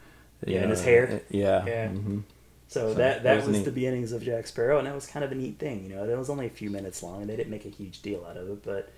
Yeah, 0.45 0.63
in 0.63 0.70
his 0.70 0.84
hair. 0.84 1.22
Yeah. 1.30 1.66
Yeah. 1.66 1.88
mhm. 1.88 2.24
So, 2.68 2.89
So, 2.89 2.93
that 2.95 3.24
that 3.24 3.24
that 3.24 3.38
was 3.47 3.47
was, 3.57 3.63
the 3.63 3.72
beginnings 3.72 4.11
of 4.11 4.22
Jack 4.24 4.45
Sparrow, 4.47 4.78
and 4.78 4.86
that 4.88 4.93
was 4.93 5.05
kind 5.07 5.24
of 5.24 5.32
a 5.32 5.36
neat 5.36 5.57
thing. 5.59 5.86
You 5.89 5.95
know, 5.95 6.03
it 6.03 6.18
was 6.18 6.30
only 6.30 6.45
a 6.47 6.49
few 6.49 6.70
minutes 6.70 7.01
long, 7.01 7.22
and 7.22 7.30
they 7.30 7.36
didn't 7.36 7.51
make 7.51 7.66
a 7.66 7.70
huge 7.70 8.01
deal 8.01 8.26
out 8.30 8.36
of 8.38 8.49
it, 8.49 8.63
but 8.63 8.91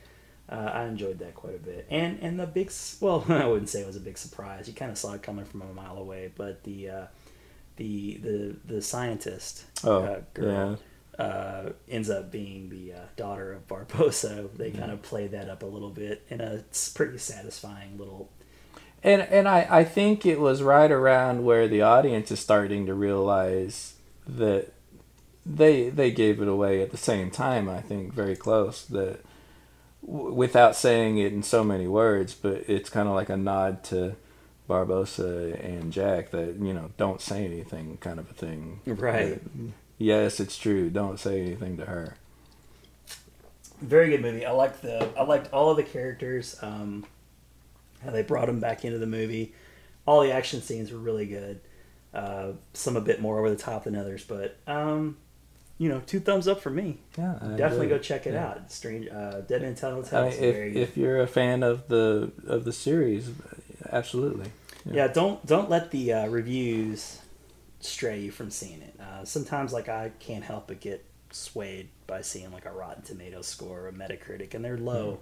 uh, 0.50 0.56
I 0.74 0.86
enjoyed 0.86 1.20
that 1.20 1.36
quite 1.36 1.56
a 1.56 1.60
bit. 1.60 1.88
And 1.90 2.20
and 2.22 2.40
the 2.40 2.48
big 2.48 2.72
well, 3.00 3.26
I 3.30 3.46
wouldn't 3.46 3.70
say 3.70 3.82
it 3.82 3.88
was 3.88 3.96
a 3.96 4.02
big 4.02 4.18
surprise. 4.18 4.68
You 4.68 4.74
kind 4.74 4.92
of 4.92 4.98
saw 4.98 5.14
it 5.14 5.24
coming 5.24 5.46
from 5.46 5.62
a 5.62 5.74
mile 5.74 5.98
away, 5.98 6.32
but 6.36 6.64
the 6.64 6.90
uh, 6.90 7.06
the 7.78 8.18
the 8.18 8.56
the 8.66 8.82
scientist 8.82 9.66
Oh, 9.84 10.04
uh, 10.04 10.22
girl. 10.34 10.80
Uh, 11.18 11.72
ends 11.90 12.12
up 12.12 12.32
being 12.32 12.70
the 12.70 12.94
uh, 12.94 13.00
daughter 13.16 13.52
of 13.52 13.68
Barbossa. 13.68 14.50
They 14.58 14.70
kind 14.70 14.92
of 14.92 15.02
play 15.02 15.26
that 15.28 15.50
up 15.50 15.64
a 15.64 15.66
little 15.66 15.90
bit 15.90 16.24
in 16.30 16.42
a 16.42 16.64
pretty 16.94 17.18
satisfying 17.18 17.98
little. 17.98 18.30
And 19.04 19.24
and 19.24 19.48
I, 19.48 19.68
I 19.70 19.84
think 19.84 20.26
it 20.26 20.40
was 20.40 20.62
right 20.62 20.92
around 20.92 21.44
where 21.44 21.68
the 21.68 21.82
audience 21.82 22.30
is 22.32 22.40
starting 22.40 22.86
to 22.86 22.94
realize 22.94 23.96
that 24.28 24.74
they 25.46 25.90
they 25.90 26.12
gave 26.12 26.40
it 26.42 26.48
away 26.48 26.82
at 26.82 26.92
the 26.92 26.98
same 26.98 27.32
time. 27.32 27.68
I 27.68 27.82
think 27.82 28.14
very 28.14 28.36
close 28.36 28.86
that 28.86 29.22
without 30.08 30.76
saying 30.76 31.18
it 31.20 31.34
in 31.34 31.44
so 31.44 31.64
many 31.64 31.86
words, 31.88 32.34
but 32.34 32.64
it's 32.68 32.90
kind 32.90 33.08
of 33.08 33.14
like 33.14 33.30
a 33.30 33.38
nod 33.38 33.84
to 33.86 34.16
Barbossa 34.68 35.64
and 35.64 35.92
Jack 35.94 36.32
that 36.32 36.56
you 36.56 36.74
know 36.74 36.92
don't 36.98 37.22
say 37.22 37.46
anything 37.46 37.98
kind 37.98 38.20
of 38.20 38.30
a 38.32 38.34
thing. 38.34 38.80
Right. 38.86 39.42
That, 39.44 39.72
yes, 39.98 40.40
it's 40.40 40.58
true. 40.58 40.90
Don't 40.90 41.20
say 41.20 41.42
anything 41.42 41.78
to 41.78 41.86
her. 41.86 42.16
very 43.82 44.10
good 44.10 44.22
movie. 44.22 44.46
I 44.46 44.52
liked 44.52 44.82
the 44.82 45.10
I 45.18 45.24
liked 45.24 45.52
all 45.54 45.70
of 45.72 45.78
the 45.78 45.84
characters. 45.84 46.58
Um, 46.62 47.06
how 48.04 48.12
they 48.12 48.24
brought 48.24 48.48
them 48.48 48.60
back 48.60 48.86
into 48.86 49.00
the 49.00 49.08
movie. 49.08 49.54
All 50.06 50.22
the 50.22 50.32
action 50.32 50.62
scenes 50.62 50.92
were 50.92 51.00
really 51.00 51.26
good. 51.26 51.60
Uh, 52.14 52.54
some 52.74 52.96
a 52.96 53.02
bit 53.02 53.22
more 53.22 53.40
over 53.40 53.50
the 53.50 53.58
top 53.58 53.84
than 53.84 53.96
others, 53.96 54.24
but 54.24 54.58
um, 54.68 55.18
you 55.78 55.90
know, 55.90 56.02
two 56.06 56.20
thumbs 56.20 56.48
up 56.48 56.62
for 56.62 56.70
me. 56.70 56.98
Yeah, 57.18 57.38
Definitely 57.58 57.88
go 57.88 57.98
check 58.00 58.26
it 58.28 58.34
Yeah. 58.34 58.48
out. 58.48 58.72
Strange, 58.72 59.08
uh, 59.10 59.42
Dead 59.42 59.62
Man 59.62 59.76
Tell 59.76 60.00
I 60.00 60.02
Tell 60.04 60.28
if 60.28 60.38
very 60.40 60.72
good. 60.72 60.82
if 60.82 60.98
you're 60.98 61.20
a 61.22 61.28
fan 61.28 61.64
of 61.64 61.88
the 61.88 62.32
of 62.48 62.64
the 62.66 62.74
series, 62.74 63.30
absolutely. 63.92 64.52
yeah, 64.86 65.08
don't 65.08 65.46
don't 65.46 65.70
let 65.70 65.92
the 65.92 66.14
uh, 66.14 66.28
reviews 66.28 67.20
stray 67.80 68.22
you 68.22 68.32
from 68.32 68.50
seeing 68.50 68.82
it. 68.82 68.96
Uh, 69.00 69.24
sometimes, 69.24 69.72
like 69.74 69.88
I 69.90 70.12
can't 70.20 70.44
help 70.44 70.68
but 70.68 70.80
get 70.80 71.06
swayed 71.32 71.90
by 72.08 72.22
seeing 72.22 72.52
like 72.52 72.66
a 72.66 72.72
Rotten 72.72 73.04
Tomatoes 73.04 73.48
score 73.48 73.82
or 73.82 73.88
a 73.90 73.94
Metacritic, 73.94 74.54
and 74.54 74.64
they're 74.66 74.78
low. 74.78 75.20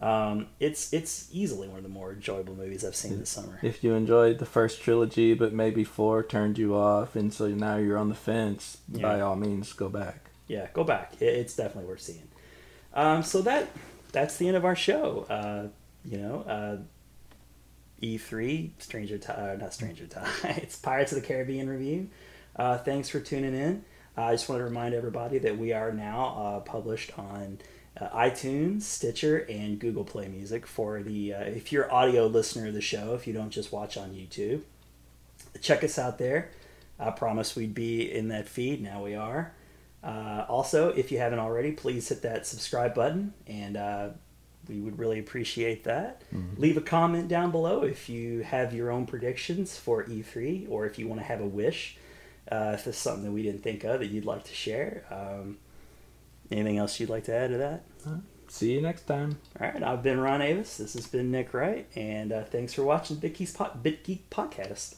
Um, 0.00 0.46
it's 0.58 0.92
it's 0.94 1.28
easily 1.30 1.68
one 1.68 1.76
of 1.76 1.82
the 1.82 1.90
more 1.90 2.12
enjoyable 2.12 2.54
movies 2.54 2.84
I've 2.84 2.96
seen 2.96 3.18
this 3.18 3.28
summer. 3.28 3.58
if 3.62 3.84
you 3.84 3.94
enjoyed 3.94 4.38
the 4.38 4.46
first 4.46 4.80
trilogy 4.80 5.34
but 5.34 5.52
maybe 5.52 5.84
four 5.84 6.22
turned 6.22 6.56
you 6.56 6.74
off 6.74 7.16
and 7.16 7.34
so 7.34 7.48
now 7.48 7.76
you're 7.76 7.98
on 7.98 8.08
the 8.08 8.14
fence 8.14 8.78
by 8.88 9.20
all 9.20 9.36
means 9.36 9.74
go 9.74 9.90
back 9.90 10.30
yeah, 10.50 10.66
go 10.72 10.82
back. 10.82 11.12
It, 11.20 11.26
it's 11.26 11.54
definitely 11.54 11.88
worth 11.88 12.00
seeing. 12.00 12.28
Um, 12.92 13.22
so 13.22 13.40
that 13.42 13.68
that's 14.10 14.36
the 14.36 14.48
end 14.48 14.56
of 14.56 14.64
our 14.64 14.74
show. 14.74 15.24
Uh, 15.30 15.68
you 16.04 16.18
know, 16.18 16.40
uh, 16.40 16.78
E3, 18.02 18.70
Stranger 18.78 19.16
Tide, 19.16 19.60
not 19.60 19.72
Stranger 19.72 20.08
Tide. 20.08 20.26
it's 20.56 20.74
Pirates 20.76 21.12
of 21.12 21.20
the 21.20 21.26
Caribbean 21.26 21.68
review. 21.68 22.08
Uh, 22.56 22.78
thanks 22.78 23.08
for 23.08 23.20
tuning 23.20 23.54
in. 23.54 23.84
Uh, 24.18 24.24
I 24.24 24.32
just 24.32 24.48
want 24.48 24.58
to 24.58 24.64
remind 24.64 24.92
everybody 24.92 25.38
that 25.38 25.56
we 25.56 25.72
are 25.72 25.92
now 25.92 26.34
uh, 26.36 26.60
published 26.60 27.16
on 27.16 27.58
uh, 27.98 28.08
iTunes, 28.10 28.82
Stitcher, 28.82 29.38
and 29.48 29.78
Google 29.78 30.04
Play 30.04 30.28
Music 30.28 30.66
for 30.66 31.02
the 31.02 31.34
uh, 31.34 31.40
if 31.40 31.72
you're 31.72 31.92
audio 31.92 32.26
listener 32.26 32.68
of 32.68 32.74
the 32.74 32.80
show. 32.80 33.14
If 33.14 33.26
you 33.26 33.32
don't 33.32 33.50
just 33.50 33.72
watch 33.72 33.96
on 33.96 34.10
YouTube, 34.10 34.62
check 35.60 35.82
us 35.82 35.98
out 35.98 36.18
there. 36.18 36.50
I 36.98 37.10
promise 37.10 37.56
we'd 37.56 37.74
be 37.74 38.12
in 38.12 38.28
that 38.28 38.48
feed. 38.48 38.82
Now 38.82 39.02
we 39.02 39.14
are. 39.14 39.52
Uh, 40.02 40.44
also, 40.48 40.90
if 40.90 41.10
you 41.12 41.18
haven't 41.18 41.38
already, 41.38 41.72
please 41.72 42.08
hit 42.08 42.22
that 42.22 42.46
subscribe 42.46 42.94
button, 42.94 43.34
and 43.46 43.76
uh, 43.76 44.08
we 44.68 44.80
would 44.80 44.98
really 44.98 45.18
appreciate 45.18 45.84
that. 45.84 46.22
Leave 46.56 46.76
a 46.76 46.80
comment 46.80 47.28
down 47.28 47.50
below 47.50 47.82
if 47.82 48.08
you 48.08 48.40
have 48.40 48.72
your 48.72 48.90
own 48.90 49.04
predictions 49.06 49.76
for 49.76 50.04
E3, 50.04 50.70
or 50.70 50.86
if 50.86 50.98
you 50.98 51.08
want 51.08 51.20
to 51.20 51.26
have 51.26 51.40
a 51.40 51.46
wish. 51.46 51.96
Uh, 52.50 52.72
if 52.74 52.84
there's 52.84 52.96
something 52.96 53.24
that 53.24 53.32
we 53.32 53.42
didn't 53.42 53.62
think 53.62 53.84
of 53.84 54.00
that 54.00 54.06
you'd 54.06 54.24
like 54.24 54.44
to 54.44 54.54
share. 54.54 55.04
Um, 55.10 55.58
Anything 56.50 56.78
else 56.78 56.98
you'd 56.98 57.10
like 57.10 57.24
to 57.24 57.34
add 57.34 57.50
to 57.50 57.58
that? 57.58 57.84
Right. 58.04 58.20
See 58.48 58.72
you 58.72 58.82
next 58.82 59.02
time. 59.02 59.38
All 59.60 59.68
right. 59.68 59.82
I've 59.82 60.02
been 60.02 60.18
Ron 60.18 60.42
Avis. 60.42 60.78
This 60.78 60.94
has 60.94 61.06
been 61.06 61.30
Nick 61.30 61.54
Wright. 61.54 61.86
And 61.94 62.32
uh, 62.32 62.44
thanks 62.44 62.74
for 62.74 62.82
watching 62.82 63.16
Bit 63.16 63.34
Geek 63.34 64.28
Podcast. 64.30 64.96